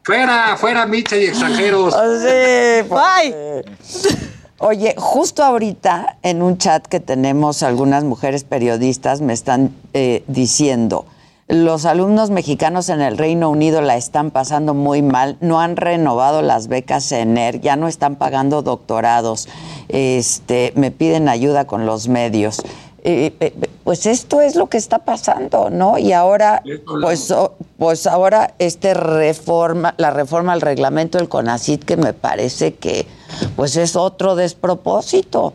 fuera, 0.04 0.58
fuera, 0.58 0.86
Micha 0.86 1.18
y 1.18 1.26
extranjeros. 1.26 1.94
Sí, 1.94 2.88
Bye. 2.90 3.64
Oye, 4.64 4.94
justo 4.96 5.44
ahorita 5.44 6.18
en 6.22 6.44
un 6.44 6.60
chat 6.60 6.86
que 6.86 7.00
tenemos 7.00 7.64
algunas 7.64 8.04
mujeres 8.04 8.44
periodistas 8.44 9.20
me 9.20 9.34
están 9.34 9.76
eh, 9.94 10.24
diciendo, 10.28 11.06
los 11.48 11.86
alumnos 11.86 12.30
mexicanos 12.30 12.88
en 12.90 13.02
el 13.02 13.18
Reino 13.18 13.50
Unido 13.50 13.82
la 13.82 13.98
están 13.98 14.30
pasando 14.32 14.74
muy 14.74 15.02
mal, 15.02 15.36
no 15.42 15.60
han 15.60 15.76
renovado 15.78 16.44
las 16.44 16.68
becas 16.68 17.12
ENER, 17.12 17.60
ya 17.60 17.76
no 17.76 17.88
están 17.88 18.16
pagando 18.16 18.62
doctorados, 18.62 19.50
este, 19.90 20.72
me 20.76 20.92
piden 20.92 21.28
ayuda 21.28 21.66
con 21.66 21.86
los 21.86 22.08
medios. 22.08 22.62
Eh, 23.04 23.34
eh, 23.40 23.54
pues 23.84 24.06
esto 24.06 24.42
es 24.42 24.56
lo 24.56 24.68
que 24.68 24.78
está 24.78 25.00
pasando, 25.00 25.70
¿no? 25.70 25.98
Y 25.98 26.14
ahora, 26.14 26.64
pues, 27.02 27.34
pues 27.78 28.08
ahora 28.08 28.54
este 28.60 28.94
reforma, 28.94 29.96
la 29.98 30.12
reforma 30.12 30.54
al 30.54 30.62
reglamento 30.62 31.18
del 31.18 31.30
CONACIT, 31.30 31.84
que 31.84 31.98
me 31.98 32.14
parece 32.14 32.76
que, 32.76 33.08
pues 33.56 33.76
es 33.78 33.96
otro 33.96 34.36
despropósito. 34.36 35.54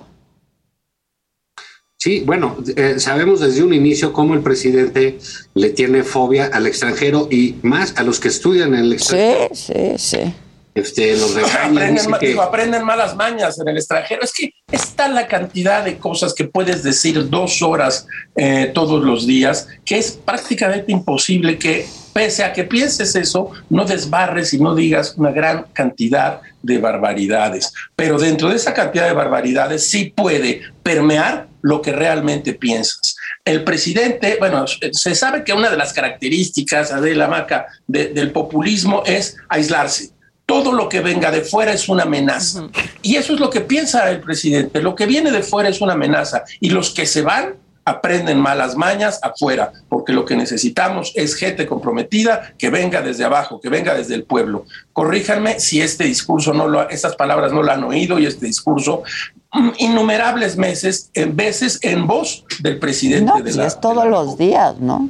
Sí, 1.98 2.20
bueno, 2.20 2.56
eh, 2.76 2.96
sabemos 2.98 3.40
desde 3.40 3.62
un 3.62 3.72
inicio 3.72 4.12
cómo 4.12 4.34
el 4.34 4.40
presidente 4.40 5.18
le 5.54 5.70
tiene 5.70 6.02
fobia 6.02 6.46
al 6.52 6.66
extranjero 6.66 7.26
y 7.30 7.56
más 7.62 7.94
a 7.96 8.02
los 8.02 8.20
que 8.20 8.28
estudian 8.28 8.74
en 8.74 8.80
el 8.80 8.92
extranjero. 8.92 9.48
Sí, 9.54 9.72
sí, 9.72 9.92
sí. 9.96 10.34
Este, 10.76 11.16
los 11.16 11.34
aprenden, 11.64 11.98
aprenden 12.38 12.84
malas 12.84 13.16
mañas 13.16 13.58
en 13.58 13.68
el 13.68 13.78
extranjero. 13.78 14.22
Es 14.22 14.32
que 14.32 14.52
está 14.70 15.08
la 15.08 15.26
cantidad 15.26 15.82
de 15.82 15.96
cosas 15.96 16.34
que 16.34 16.44
puedes 16.44 16.82
decir 16.82 17.30
dos 17.30 17.62
horas 17.62 18.06
eh, 18.36 18.70
todos 18.74 19.02
los 19.02 19.26
días 19.26 19.68
que 19.86 19.96
es 19.96 20.12
prácticamente 20.12 20.92
imposible 20.92 21.58
que, 21.58 21.86
pese 22.12 22.44
a 22.44 22.52
que 22.52 22.64
pienses 22.64 23.16
eso, 23.16 23.52
no 23.70 23.86
desbarres 23.86 24.52
y 24.52 24.60
no 24.60 24.74
digas 24.74 25.14
una 25.16 25.30
gran 25.30 25.64
cantidad 25.72 26.42
de 26.62 26.76
barbaridades. 26.76 27.72
Pero 27.96 28.18
dentro 28.18 28.50
de 28.50 28.56
esa 28.56 28.74
cantidad 28.74 29.06
de 29.06 29.14
barbaridades 29.14 29.88
sí 29.88 30.12
puede 30.14 30.60
permear 30.82 31.48
lo 31.62 31.80
que 31.80 31.92
realmente 31.92 32.52
piensas. 32.52 33.16
El 33.46 33.64
presidente, 33.64 34.36
bueno, 34.38 34.66
se 34.66 35.14
sabe 35.14 35.42
que 35.42 35.52
una 35.52 35.70
de 35.70 35.76
las 35.76 35.92
características 35.94 37.00
de 37.00 37.14
la 37.14 37.28
maca 37.28 37.66
del 37.86 38.30
populismo 38.30 39.02
es 39.06 39.36
aislarse 39.48 40.15
todo 40.46 40.72
lo 40.72 40.88
que 40.88 41.00
venga 41.00 41.30
de 41.32 41.42
fuera 41.42 41.72
es 41.72 41.88
una 41.88 42.04
amenaza. 42.04 42.68
Y 43.02 43.16
eso 43.16 43.34
es 43.34 43.40
lo 43.40 43.50
que 43.50 43.60
piensa 43.60 44.08
el 44.10 44.20
presidente. 44.20 44.80
Lo 44.80 44.94
que 44.94 45.06
viene 45.06 45.32
de 45.32 45.42
fuera 45.42 45.68
es 45.68 45.80
una 45.80 45.94
amenaza. 45.94 46.44
Y 46.60 46.70
los 46.70 46.90
que 46.90 47.04
se 47.04 47.22
van 47.22 47.56
aprenden 47.84 48.40
malas 48.40 48.76
mañas 48.76 49.20
afuera, 49.22 49.72
porque 49.88 50.12
lo 50.12 50.24
que 50.24 50.36
necesitamos 50.36 51.12
es 51.14 51.36
gente 51.36 51.66
comprometida 51.66 52.52
que 52.58 52.68
venga 52.68 53.00
desde 53.00 53.24
abajo, 53.24 53.60
que 53.60 53.68
venga 53.68 53.94
desde 53.94 54.16
el 54.16 54.24
pueblo. 54.24 54.66
Corríjanme 54.92 55.60
si 55.60 55.80
este 55.80 56.02
discurso 56.04 56.52
no 56.52 56.66
lo, 56.66 56.88
estas 56.90 57.14
palabras 57.14 57.52
no 57.52 57.62
lo 57.62 57.70
han 57.70 57.84
oído 57.84 58.18
y 58.18 58.26
este 58.26 58.46
discurso 58.46 59.04
mm, 59.52 59.68
innumerables 59.78 60.56
meses, 60.56 61.10
en 61.14 61.36
veces 61.36 61.78
en 61.82 62.08
voz 62.08 62.44
del 62.58 62.80
presidente 62.80 63.40
de 63.42 63.54
la. 63.54 63.66
Es 63.66 63.80
todos 63.80 64.06
los 64.08 64.36
días, 64.36 64.78
¿no? 64.80 65.08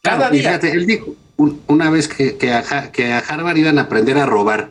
Cada 0.00 0.30
día. 0.30 0.60
él 0.62 0.86
dijo, 0.86 1.16
una 1.38 1.90
vez 1.90 2.08
que, 2.08 2.36
que, 2.36 2.52
a, 2.52 2.90
que, 2.90 3.12
a, 3.12 3.18
Harvard 3.18 3.56
iban 3.56 3.78
a 3.78 3.82
aprender 3.82 4.18
a 4.18 4.26
robar, 4.26 4.70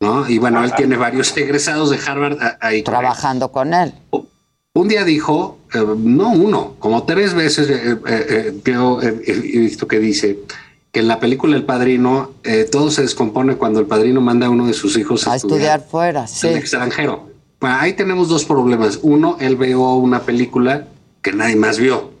¿no? 0.00 0.28
Y 0.28 0.38
bueno, 0.38 0.64
él 0.64 0.72
tiene 0.76 0.96
varios 0.96 1.36
egresados 1.36 1.90
de 1.90 1.98
Harvard 2.04 2.38
ahí. 2.60 2.82
Trabajando 2.82 3.52
con 3.52 3.74
él. 3.74 3.92
Un 4.74 4.88
día 4.88 5.04
dijo, 5.04 5.58
eh, 5.72 5.84
no 5.98 6.32
uno, 6.32 6.76
como 6.78 7.04
tres 7.04 7.34
veces 7.34 7.70
eh, 7.70 7.98
eh, 8.06 8.60
yo 8.64 9.00
he 9.00 9.58
visto 9.58 9.88
que 9.88 9.98
dice 9.98 10.40
que 10.92 11.00
en 11.00 11.08
la 11.08 11.18
película 11.18 11.56
El 11.56 11.64
Padrino 11.64 12.32
todo 12.70 12.90
se 12.90 13.02
descompone 13.02 13.56
cuando 13.56 13.80
el 13.80 13.86
padrino 13.86 14.20
manda 14.20 14.46
a 14.46 14.50
uno 14.50 14.66
de 14.66 14.72
sus 14.72 14.96
hijos 14.96 15.26
a, 15.28 15.36
estudiar, 15.36 15.86
fuera, 15.86 16.26
sí. 16.26 16.48
el 16.48 16.56
extranjero. 16.56 17.30
Bueno, 17.60 17.76
ahí 17.78 17.92
tenemos 17.94 18.28
dos 18.28 18.44
problemas. 18.44 19.00
Uno, 19.02 19.36
él 19.40 19.56
vio 19.56 19.94
una 19.94 20.20
película 20.20 20.88
que 21.20 21.32
nadie 21.32 21.56
más 21.56 21.78
vio. 21.78 22.12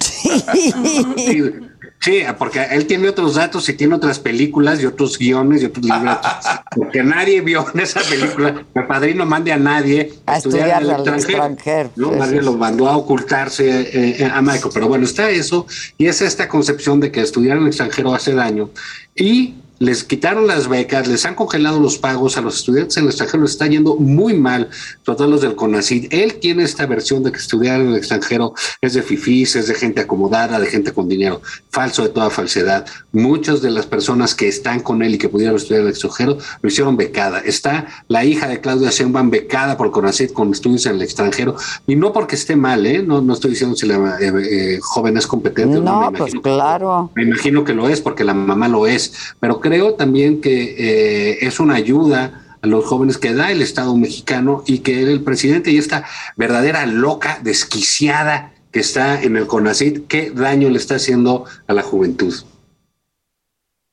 Sí. 0.00 0.30
Sí, 2.04 2.22
porque 2.38 2.62
él 2.70 2.86
tiene 2.86 3.08
otros 3.08 3.36
datos 3.36 3.66
y 3.70 3.72
tiene 3.72 3.94
otras 3.94 4.18
películas 4.18 4.78
y 4.82 4.84
otros 4.84 5.18
guiones 5.18 5.62
y 5.62 5.64
otros 5.64 5.86
libros. 5.86 6.18
porque 6.76 7.02
nadie 7.02 7.40
vio 7.40 7.64
en 7.72 7.80
esa 7.80 8.02
película. 8.02 8.62
Mi 8.74 8.82
padrino 8.82 9.24
mande 9.24 9.52
a 9.52 9.56
nadie 9.56 10.12
a, 10.26 10.36
estudiar, 10.36 10.82
en 10.82 10.90
el 10.90 11.14
extranjero. 11.14 11.90
¿no? 11.96 12.12
Nadie 12.12 12.42
lo 12.42 12.52
mandó 12.58 12.90
a 12.90 12.98
ocultarse 12.98 13.80
eh, 13.80 14.16
eh, 14.18 14.30
a 14.30 14.42
Michael. 14.42 14.70
Pero 14.74 14.86
bueno, 14.86 15.06
está 15.06 15.30
eso 15.30 15.66
y 15.96 16.04
es 16.04 16.20
esta 16.20 16.46
concepción 16.46 17.00
de 17.00 17.10
que 17.10 17.22
estudiar 17.22 17.56
en 17.56 17.62
el 17.62 17.68
extranjero 17.68 18.14
hace 18.14 18.34
daño. 18.34 18.68
Y 19.16 19.54
les 19.84 20.02
quitaron 20.02 20.46
las 20.46 20.68
becas, 20.68 21.06
les 21.06 21.26
han 21.26 21.34
congelado 21.34 21.78
los 21.78 21.98
pagos 21.98 22.36
a 22.36 22.40
los 22.40 22.56
estudiantes 22.56 22.96
en 22.96 23.04
el 23.04 23.10
extranjero, 23.10 23.42
les 23.42 23.52
está 23.52 23.66
yendo 23.66 23.96
muy 23.96 24.34
mal, 24.34 24.70
sobre 25.04 25.18
todo 25.18 25.28
los 25.28 25.42
del 25.42 25.54
CONACYT. 25.54 26.12
Él 26.12 26.34
tiene 26.40 26.64
esta 26.64 26.86
versión 26.86 27.22
de 27.22 27.30
que 27.32 27.38
estudiar 27.38 27.80
en 27.80 27.88
el 27.88 27.96
extranjero 27.96 28.54
es 28.80 28.94
de 28.94 29.02
fifís, 29.02 29.56
es 29.56 29.68
de 29.68 29.74
gente 29.74 30.00
acomodada, 30.00 30.58
de 30.58 30.66
gente 30.66 30.92
con 30.92 31.08
dinero. 31.08 31.42
Falso 31.70 32.02
de 32.02 32.08
toda 32.08 32.30
falsedad. 32.30 32.86
Muchas 33.12 33.60
de 33.60 33.70
las 33.70 33.86
personas 33.86 34.34
que 34.34 34.48
están 34.48 34.80
con 34.80 35.02
él 35.02 35.14
y 35.14 35.18
que 35.18 35.28
pudieron 35.28 35.56
estudiar 35.56 35.80
en 35.80 35.86
el 35.88 35.92
extranjero 35.92 36.38
lo 36.62 36.68
hicieron 36.68 36.96
becada. 36.96 37.40
Está 37.40 37.86
la 38.08 38.24
hija 38.24 38.48
de 38.48 38.60
Claudia 38.60 38.90
Sheinbaum 38.90 39.30
becada 39.30 39.76
por 39.76 39.90
CONACYT 39.90 40.32
con 40.32 40.50
estudios 40.50 40.86
en 40.86 40.94
el 40.96 41.02
extranjero 41.02 41.56
y 41.86 41.96
no 41.96 42.12
porque 42.12 42.36
esté 42.36 42.56
mal, 42.56 42.86
¿eh? 42.86 43.02
No, 43.02 43.20
no 43.20 43.34
estoy 43.34 43.50
diciendo 43.50 43.76
si 43.76 43.86
la 43.86 44.16
eh, 44.18 44.32
eh, 44.50 44.78
joven 44.80 45.18
es 45.18 45.26
competente. 45.26 45.78
No, 45.78 46.10
no 46.10 46.12
pues 46.12 46.32
claro. 46.42 47.10
me 47.14 47.24
imagino 47.24 47.64
que 47.64 47.74
lo 47.74 47.88
es 47.88 48.00
porque 48.00 48.24
la 48.24 48.32
mamá 48.32 48.68
lo 48.68 48.86
es, 48.86 49.12
pero 49.40 49.60
creo 49.60 49.73
también 49.94 50.40
que 50.40 50.74
eh, 50.78 51.38
es 51.46 51.60
una 51.60 51.74
ayuda 51.74 52.56
a 52.62 52.66
los 52.66 52.84
jóvenes 52.84 53.18
que 53.18 53.34
da 53.34 53.52
el 53.52 53.60
Estado 53.60 53.96
mexicano 53.96 54.62
y 54.66 54.78
que 54.78 55.02
el 55.02 55.22
presidente 55.22 55.70
y 55.70 55.78
esta 55.78 56.04
verdadera 56.36 56.86
loca, 56.86 57.38
desquiciada 57.42 58.54
que 58.72 58.80
está 58.80 59.22
en 59.22 59.36
el 59.36 59.46
CONACID, 59.46 60.02
qué 60.08 60.30
daño 60.30 60.70
le 60.70 60.78
está 60.78 60.96
haciendo 60.96 61.44
a 61.66 61.72
la 61.74 61.82
juventud. 61.82 62.34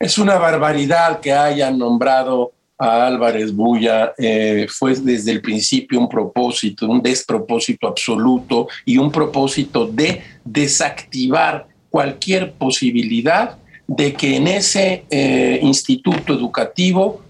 Es 0.00 0.18
una 0.18 0.36
barbaridad 0.36 1.20
que 1.20 1.32
hayan 1.32 1.78
nombrado 1.78 2.52
a 2.76 3.06
Álvarez 3.06 3.54
Bulla. 3.54 4.12
Eh, 4.18 4.66
fue 4.68 4.94
desde 4.96 5.30
el 5.30 5.40
principio 5.40 6.00
un 6.00 6.08
propósito, 6.08 6.88
un 6.88 7.00
despropósito 7.00 7.86
absoluto 7.86 8.66
y 8.84 8.98
un 8.98 9.12
propósito 9.12 9.86
de 9.86 10.22
desactivar 10.44 11.68
cualquier 11.90 12.54
posibilidad 12.54 13.58
de 13.86 14.14
que 14.14 14.36
en 14.36 14.46
ese 14.46 15.04
eh, 15.10 15.58
instituto 15.62 16.32
educativo 16.32 17.22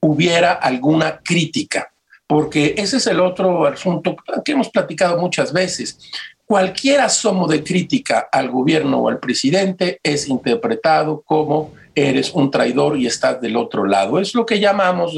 hubiera 0.00 0.52
alguna 0.52 1.20
crítica, 1.22 1.92
porque 2.26 2.74
ese 2.76 2.98
es 2.98 3.06
el 3.06 3.20
otro 3.20 3.66
asunto 3.66 4.16
que 4.44 4.52
hemos 4.52 4.68
platicado 4.70 5.18
muchas 5.18 5.52
veces. 5.52 5.98
Cualquier 6.44 7.00
asomo 7.00 7.46
de 7.46 7.62
crítica 7.62 8.28
al 8.32 8.50
gobierno 8.50 8.98
o 8.98 9.08
al 9.08 9.20
presidente 9.20 10.00
es 10.02 10.28
interpretado 10.28 11.22
como 11.24 11.72
eres 11.94 12.32
un 12.32 12.50
traidor 12.50 12.98
y 12.98 13.06
estás 13.06 13.40
del 13.40 13.56
otro 13.56 13.84
lado. 13.84 14.18
Es 14.18 14.34
lo 14.34 14.46
que 14.46 14.60
llamamos 14.60 15.14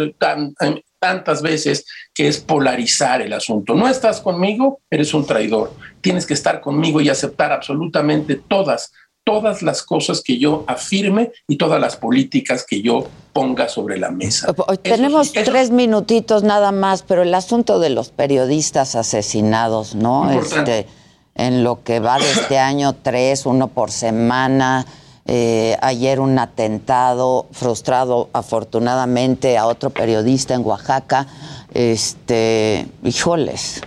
tantas 0.98 1.42
veces 1.42 1.86
que 2.14 2.28
es 2.28 2.38
polarizar 2.38 3.22
el 3.22 3.32
asunto. 3.32 3.74
No 3.74 3.88
estás 3.88 4.20
conmigo, 4.20 4.80
eres 4.90 5.14
un 5.14 5.26
traidor. 5.26 5.72
Tienes 6.00 6.26
que 6.26 6.34
estar 6.34 6.60
conmigo 6.60 7.00
y 7.00 7.08
aceptar 7.08 7.52
absolutamente 7.52 8.36
todas, 8.36 8.92
todas 9.24 9.62
las 9.62 9.82
cosas 9.82 10.20
que 10.20 10.38
yo 10.38 10.64
afirme 10.66 11.32
y 11.46 11.56
todas 11.56 11.80
las 11.80 11.96
políticas 11.96 12.64
que 12.68 12.82
yo 12.82 13.06
ponga 13.32 13.68
sobre 13.68 13.98
la 13.98 14.10
mesa. 14.10 14.52
Tenemos 14.82 15.32
tres 15.32 15.70
minutitos 15.70 16.42
nada 16.42 16.72
más, 16.72 17.02
pero 17.02 17.22
el 17.22 17.34
asunto 17.34 17.78
de 17.78 17.90
los 17.90 18.10
periodistas 18.10 18.94
asesinados, 18.96 19.94
¿no? 19.94 20.30
Este, 20.30 20.86
en 21.34 21.64
lo 21.64 21.82
que 21.82 22.00
va 22.00 22.18
de 22.18 22.30
este 22.30 22.58
año, 22.58 22.94
tres, 22.94 23.46
uno 23.46 23.68
por 23.68 23.90
semana. 23.90 24.86
Eh, 25.24 25.76
ayer 25.80 26.18
un 26.18 26.36
atentado 26.38 27.46
frustrado, 27.52 28.28
afortunadamente, 28.32 29.56
a 29.56 29.66
otro 29.66 29.90
periodista 29.90 30.54
en 30.54 30.66
Oaxaca. 30.66 31.28
Este, 31.72 32.86
híjoles. 33.04 33.82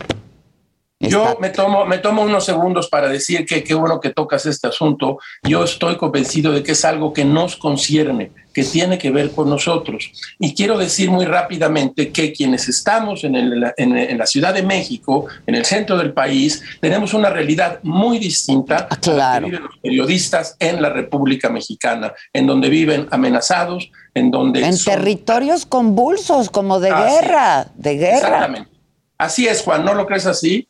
Yo 1.09 1.37
me 1.39 1.49
tomo, 1.49 1.85
me 1.85 1.97
tomo 1.97 2.21
unos 2.23 2.45
segundos 2.45 2.89
para 2.89 3.07
decir 3.09 3.45
que 3.45 3.63
qué 3.63 3.73
bueno 3.73 3.99
que 3.99 4.09
tocas 4.09 4.45
este 4.45 4.67
asunto. 4.67 5.19
Yo 5.43 5.63
estoy 5.63 5.97
convencido 5.97 6.51
de 6.51 6.63
que 6.63 6.73
es 6.73 6.85
algo 6.85 7.13
que 7.13 7.25
nos 7.25 7.55
concierne, 7.55 8.31
que 8.53 8.63
tiene 8.63 8.97
que 8.97 9.11
ver 9.11 9.31
con 9.31 9.49
nosotros. 9.49 10.11
Y 10.39 10.53
quiero 10.53 10.77
decir 10.77 11.09
muy 11.09 11.25
rápidamente 11.25 12.11
que 12.11 12.31
quienes 12.31 12.69
estamos 12.69 13.23
en, 13.23 13.35
el, 13.35 13.73
en, 13.77 14.17
la 14.17 14.25
Ciudad 14.25 14.53
de 14.53 14.63
México, 14.63 15.25
en 15.45 15.55
el 15.55 15.65
centro 15.65 15.97
del 15.97 16.13
país, 16.13 16.63
tenemos 16.79 17.13
una 17.13 17.29
realidad 17.29 17.79
muy 17.83 18.17
distinta 18.17 18.87
a 18.89 19.09
la 19.11 19.39
que 19.39 19.45
viven 19.45 19.63
los 19.63 19.77
periodistas 19.81 20.55
en 20.59 20.81
la 20.81 20.89
República 20.89 21.49
Mexicana, 21.49 22.13
en 22.31 22.47
donde 22.47 22.69
viven 22.69 23.07
amenazados, 23.11 23.91
en 24.13 24.31
donde... 24.31 24.65
En 24.65 24.77
territorios 24.77 25.65
convulsos, 25.65 26.49
como 26.49 26.79
de 26.79 26.91
guerra, 26.91 27.67
de 27.75 27.97
guerra. 27.97 28.17
Exactamente. 28.17 28.71
Así 29.17 29.47
es, 29.47 29.61
Juan, 29.61 29.85
¿no 29.85 29.93
lo 29.93 30.05
crees 30.05 30.25
así? 30.25 30.67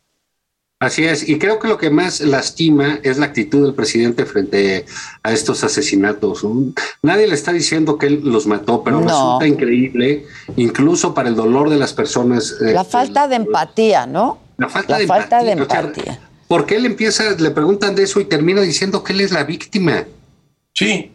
Así 0.86 1.04
es, 1.04 1.28
y 1.28 1.40
creo 1.40 1.58
que 1.58 1.68
lo 1.68 1.80
que 1.80 1.90
más 1.90 2.22
lastima 2.22 3.00
es 3.02 3.18
la 3.18 3.26
actitud 3.26 3.66
del 3.66 3.74
presidente 3.74 4.24
frente 4.28 4.86
a 5.24 5.32
estos 5.32 5.64
asesinatos. 5.64 6.46
Nadie 7.02 7.26
le 7.26 7.34
está 7.34 7.52
diciendo 7.52 7.98
que 7.98 8.06
él 8.06 8.22
los 8.24 8.46
mató, 8.46 8.84
pero 8.84 9.02
resulta 9.02 9.48
increíble, 9.48 10.28
incluso 10.58 11.16
para 11.16 11.28
el 11.30 11.36
dolor 11.36 11.72
de 11.72 11.78
las 11.78 11.94
personas. 11.94 12.58
Eh, 12.62 12.72
la 12.72 12.84
falta 12.84 13.28
de 13.28 13.38
empatía, 13.38 14.06
¿no? 14.06 14.38
La 14.58 14.70
falta, 14.70 14.98
de, 15.00 15.54
empatía. 15.54 16.20
porque 16.48 16.76
él 16.76 16.86
empieza, 16.86 17.32
le 17.32 17.50
preguntan 17.50 17.96
de 17.96 18.04
eso 18.04 18.20
y 18.20 18.26
termina 18.26 18.62
diciendo 18.62 19.04
que 19.04 19.14
él 19.14 19.22
es 19.22 19.32
la 19.32 19.44
víctima. 19.44 20.06
Sí, 20.72 21.14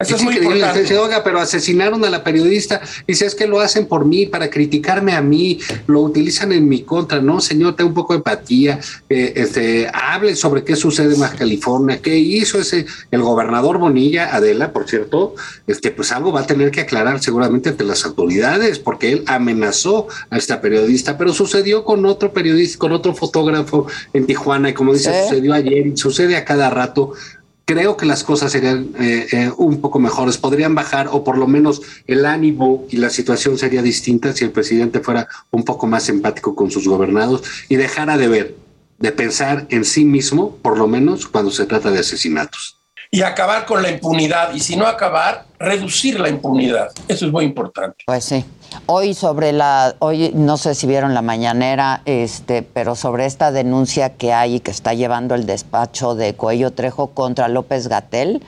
eso 0.00 0.16
es, 0.16 0.22
muy 0.22 0.36
importante. 0.36 0.80
Dice, 0.80 0.96
Oiga, 0.96 1.22
pero 1.22 1.40
asesinaron 1.40 2.02
a 2.04 2.10
la 2.10 2.24
periodista. 2.24 2.80
Dice, 3.06 3.26
es 3.26 3.34
que 3.34 3.46
lo 3.46 3.60
hacen 3.60 3.86
por 3.86 4.06
mí, 4.06 4.26
para 4.26 4.48
criticarme 4.48 5.12
a 5.12 5.20
mí, 5.20 5.58
lo 5.86 6.00
utilizan 6.00 6.52
en 6.52 6.68
mi 6.68 6.82
contra. 6.82 7.20
No, 7.20 7.40
señor, 7.40 7.76
tenga 7.76 7.88
un 7.88 7.94
poco 7.94 8.14
de 8.14 8.18
empatía. 8.18 8.80
Eh, 9.10 9.34
este, 9.36 9.90
hable 9.92 10.34
sobre 10.36 10.64
qué 10.64 10.74
sucede 10.74 11.14
en 11.14 11.20
Baja 11.20 11.36
California, 11.36 12.00
qué 12.00 12.16
hizo 12.16 12.58
ese, 12.58 12.86
el 13.10 13.20
gobernador 13.20 13.78
Bonilla, 13.78 14.34
Adela, 14.34 14.72
por 14.72 14.88
cierto, 14.88 15.34
este, 15.66 15.90
pues 15.90 16.12
algo 16.12 16.32
va 16.32 16.40
a 16.40 16.46
tener 16.46 16.70
que 16.70 16.80
aclarar 16.80 17.22
seguramente 17.22 17.68
ante 17.68 17.84
las 17.84 18.04
autoridades, 18.06 18.78
porque 18.78 19.12
él 19.12 19.24
amenazó 19.26 20.08
a 20.30 20.38
esta 20.38 20.60
periodista, 20.60 21.18
pero 21.18 21.32
sucedió 21.32 21.84
con 21.84 22.06
otro 22.06 22.32
periodista, 22.32 22.78
con 22.78 22.92
otro 22.92 23.14
fotógrafo 23.14 23.86
en 24.12 24.26
Tijuana, 24.26 24.70
y 24.70 24.74
como 24.74 24.94
dice, 24.94 25.24
sucedió 25.24 25.52
ayer 25.52 25.86
y 25.86 25.96
sucede 25.96 26.36
a 26.36 26.44
cada 26.44 26.70
rato 26.70 27.12
creo 27.72 27.96
que 27.96 28.04
las 28.04 28.24
cosas 28.24 28.50
serían 28.50 28.90
eh, 28.98 29.28
eh, 29.30 29.52
un 29.56 29.80
poco 29.80 30.00
mejores, 30.00 30.38
podrían 30.38 30.74
bajar 30.74 31.06
o 31.12 31.22
por 31.22 31.38
lo 31.38 31.46
menos 31.46 31.80
el 32.08 32.26
ánimo 32.26 32.84
y 32.90 32.96
la 32.96 33.10
situación 33.10 33.58
sería 33.58 33.80
distinta 33.80 34.32
si 34.32 34.44
el 34.44 34.50
presidente 34.50 34.98
fuera 34.98 35.28
un 35.52 35.64
poco 35.64 35.86
más 35.86 36.08
empático 36.08 36.56
con 36.56 36.72
sus 36.72 36.88
gobernados 36.88 37.44
y 37.68 37.76
dejara 37.76 38.18
de 38.18 38.26
ver, 38.26 38.56
de 38.98 39.12
pensar 39.12 39.68
en 39.70 39.84
sí 39.84 40.04
mismo, 40.04 40.56
por 40.56 40.78
lo 40.78 40.88
menos 40.88 41.28
cuando 41.28 41.52
se 41.52 41.64
trata 41.64 41.92
de 41.92 42.00
asesinatos. 42.00 42.76
Y 43.08 43.22
acabar 43.22 43.66
con 43.66 43.82
la 43.82 43.90
impunidad, 43.90 44.52
y 44.52 44.58
si 44.58 44.74
no 44.74 44.86
acabar, 44.86 45.46
reducir 45.60 46.18
la 46.18 46.28
impunidad. 46.28 46.90
Eso 47.06 47.26
es 47.26 47.32
muy 47.32 47.44
importante. 47.44 48.02
Pues 48.04 48.24
sí. 48.24 48.44
Hoy 48.86 49.14
sobre 49.14 49.52
la, 49.52 49.94
hoy 49.98 50.32
no 50.34 50.56
sé 50.56 50.74
si 50.74 50.86
vieron 50.86 51.14
la 51.14 51.22
mañanera, 51.22 52.02
este, 52.04 52.62
pero 52.62 52.94
sobre 52.94 53.26
esta 53.26 53.52
denuncia 53.52 54.14
que 54.14 54.32
hay 54.32 54.56
y 54.56 54.60
que 54.60 54.70
está 54.70 54.94
llevando 54.94 55.34
el 55.34 55.46
despacho 55.46 56.14
de 56.14 56.34
Cuello 56.34 56.72
Trejo 56.72 57.08
contra 57.08 57.48
López 57.48 57.88
Gatel, 57.88 58.42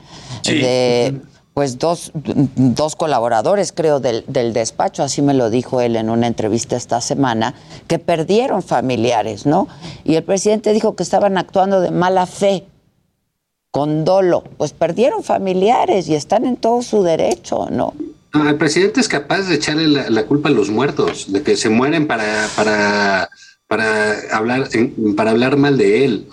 de 0.45 1.21
pues 1.55 1.79
dos, 1.79 2.13
dos 2.15 2.97
colaboradores, 2.97 3.73
creo, 3.73 4.01
del, 4.01 4.25
del, 4.27 4.53
despacho, 4.55 5.03
así 5.03 5.21
me 5.21 5.35
lo 5.35 5.51
dijo 5.51 5.83
él 5.83 5.97
en 5.97 6.09
una 6.09 6.27
entrevista 6.27 6.77
esta 6.77 7.01
semana, 7.01 7.55
que 7.87 7.99
perdieron 7.99 8.63
familiares, 8.63 9.45
¿no? 9.45 9.69
Y 10.05 10.15
el 10.15 10.25
presidente 10.25 10.73
dijo 10.73 10.97
que 10.97 11.03
estaban 11.03 11.37
actuando 11.37 11.81
de 11.81 11.91
mala 11.91 12.25
fe, 12.25 12.67
con 13.71 14.05
dolo, 14.05 14.45
pues 14.57 14.73
perdieron 14.73 15.23
familiares 15.23 16.09
y 16.09 16.15
están 16.15 16.47
en 16.47 16.57
todo 16.57 16.83
su 16.83 17.03
derecho, 17.03 17.69
¿no? 17.71 17.95
El 18.35 18.57
presidente 18.57 19.01
es 19.01 19.09
capaz 19.09 19.43
de 19.43 19.57
echarle 19.57 20.11
la, 20.11 20.25
culpa 20.25 20.49
a 20.49 20.53
los 20.53 20.71
muertos, 20.71 21.33
de 21.33 21.43
que 21.43 21.57
se 21.57 21.69
mueren 21.69 22.07
para, 22.07 22.49
para, 22.57 23.29
para, 23.67 24.15
hablar, 24.33 24.69
para 25.17 25.31
hablar 25.33 25.57
mal 25.57 25.77
de 25.77 26.05
él. 26.05 26.29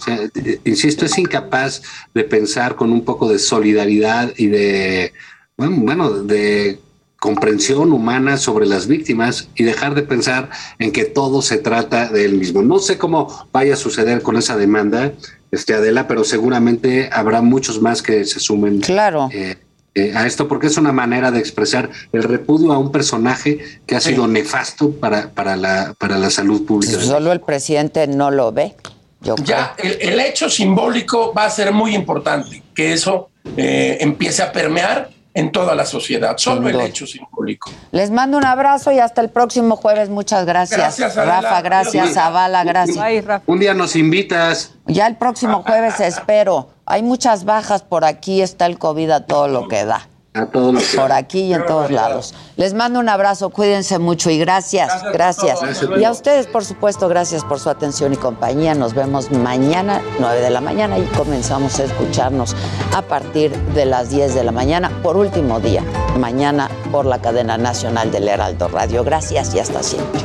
insisto, 0.66 1.06
es 1.06 1.18
incapaz 1.18 1.82
de 2.14 2.24
pensar 2.24 2.76
con 2.76 2.92
un 2.92 3.04
poco 3.04 3.30
de 3.30 3.40
solidaridad 3.40 4.34
y 4.38 4.48
de, 4.48 5.14
bueno, 5.58 5.76
bueno, 5.80 6.10
de 6.24 6.80
comprensión 7.20 7.92
humana 7.92 8.38
sobre 8.38 8.66
las 8.66 8.88
víctimas 8.88 9.50
y 9.56 9.64
dejar 9.64 9.94
de 9.94 10.04
pensar 10.04 10.50
en 10.80 10.94
que 10.94 11.04
todo 11.04 11.42
se 11.42 11.58
trata 11.58 12.10
de 12.10 12.24
él 12.24 12.36
mismo. 12.36 12.62
No 12.62 12.80
sé 12.80 12.98
cómo 12.98 13.50
vaya 13.52 13.74
a 13.74 13.78
suceder 13.78 14.22
con 14.22 14.38
esa 14.38 14.56
demanda, 14.56 15.12
este 15.52 15.74
Adela, 15.74 16.08
pero 16.08 16.24
seguramente 16.24 17.10
habrá 17.12 17.42
muchos 17.42 17.82
más 17.82 18.02
que 18.02 18.24
se 18.24 18.40
sumen. 18.40 18.80
Claro. 18.80 19.30
Eh, 19.34 19.58
eh, 19.96 20.14
a 20.16 20.28
esto 20.28 20.48
porque 20.48 20.68
es 20.68 20.78
una 20.78 20.92
manera 20.92 21.32
de 21.32 21.40
expresar 21.40 21.90
el 22.12 22.24
repudio 22.24 22.72
a 22.74 22.78
un 22.78 22.92
personaje 22.92 23.60
que 23.86 23.96
ha 23.96 24.00
sido 24.00 24.28
nefasto 24.28 24.92
para, 24.92 25.30
para, 25.32 25.56
la, 25.56 25.96
para 25.98 26.18
la 26.18 26.30
salud 26.30 26.66
pública. 26.66 27.00
Solo 27.02 27.32
el 27.32 27.42
presidente 27.42 28.08
no 28.08 28.32
lo 28.32 28.52
ve. 28.52 28.76
Yo 29.22 29.36
ya, 29.44 29.76
el, 29.78 30.20
hecho 30.20 30.50
simbólico 30.50 31.34
va 31.34 31.46
a 31.46 31.50
ser 31.50 31.74
muy 31.74 31.94
importante, 31.94 32.64
que 32.74 32.94
eso 32.94 33.30
eh, 33.58 33.98
empiece 34.00 34.42
a 34.42 34.52
permear 34.52 35.10
en 35.34 35.52
toda 35.52 35.76
la 35.76 35.86
sociedad, 35.86 36.38
solo 36.38 36.68
el 36.70 36.82
hecho 36.82 37.06
simbólico. 37.06 37.72
Les 37.92 38.12
mando 38.12 38.38
un 38.38 38.46
abrazo 38.46 38.92
y 38.92 39.00
hasta 39.00 39.22
el 39.22 39.30
próximo 39.30 39.76
jueves. 39.76 40.10
Muchas 40.10 40.46
gracias. 40.46 40.98
Gracias, 40.98 41.16
Rafa, 41.16 41.62
gracias, 41.62 42.14
Zavala, 42.14 42.64
gracias. 42.64 43.42
Un 43.46 43.60
día 43.60 43.74
nos 43.74 43.96
invitas. 43.96 44.74
Ya 44.88 45.08
el 45.08 45.16
próximo 45.18 45.64
jueves 45.64 46.00
espero. 46.00 46.70
Hay 46.86 47.04
muchas 47.04 47.46
bajas 47.46 47.84
por 47.84 48.04
aquí, 48.06 48.42
está 48.42 48.66
el 48.66 48.80
COVID 48.80 49.12
a 49.12 49.26
todo 49.26 49.48
lo 49.48 49.68
que 49.68 49.86
da. 49.86 50.08
A 50.40 50.46
Por 50.46 51.12
aquí 51.12 51.42
y 51.42 51.54
en 51.54 51.66
todos 51.66 51.92
lados. 51.92 52.34
Les 52.56 52.74
mando 52.74 53.00
un 53.00 53.10
abrazo, 53.10 53.50
cuídense 53.50 54.00
mucho 54.00 54.30
y 54.30 54.38
gracias, 54.38 55.04
gracias. 55.12 55.60
Y 56.00 56.04
a 56.06 56.12
ustedes, 56.12 56.48
por 56.48 56.64
supuesto, 56.64 57.10
gracias 57.10 57.44
por 57.44 57.60
su 57.60 57.70
atención 57.70 58.14
y 58.14 58.16
compañía. 58.16 58.74
Nos 58.74 58.94
vemos 58.94 59.32
mañana, 59.32 60.02
9 60.20 60.42
de 60.42 60.50
la 60.50 60.62
mañana, 60.62 60.98
y 60.98 61.04
comenzamos 61.08 61.80
a 61.80 61.84
escucharnos 61.84 62.56
a 62.96 63.02
partir 63.02 63.52
de 63.74 63.86
las 63.86 64.10
10 64.12 64.34
de 64.34 64.44
la 64.46 64.52
mañana, 64.52 64.90
por 65.04 65.18
último 65.18 65.60
día, 65.60 65.84
mañana 66.18 66.70
por 66.92 67.06
la 67.06 67.20
cadena 67.20 67.58
nacional 67.58 68.12
del 68.12 68.28
Heraldo 68.30 68.70
Radio. 68.70 69.04
Gracias 69.04 69.54
y 69.56 69.60
hasta 69.60 69.84
siempre. 69.84 70.22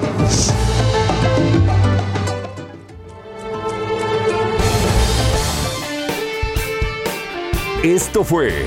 Esto 7.83 8.25
fue 8.25 8.67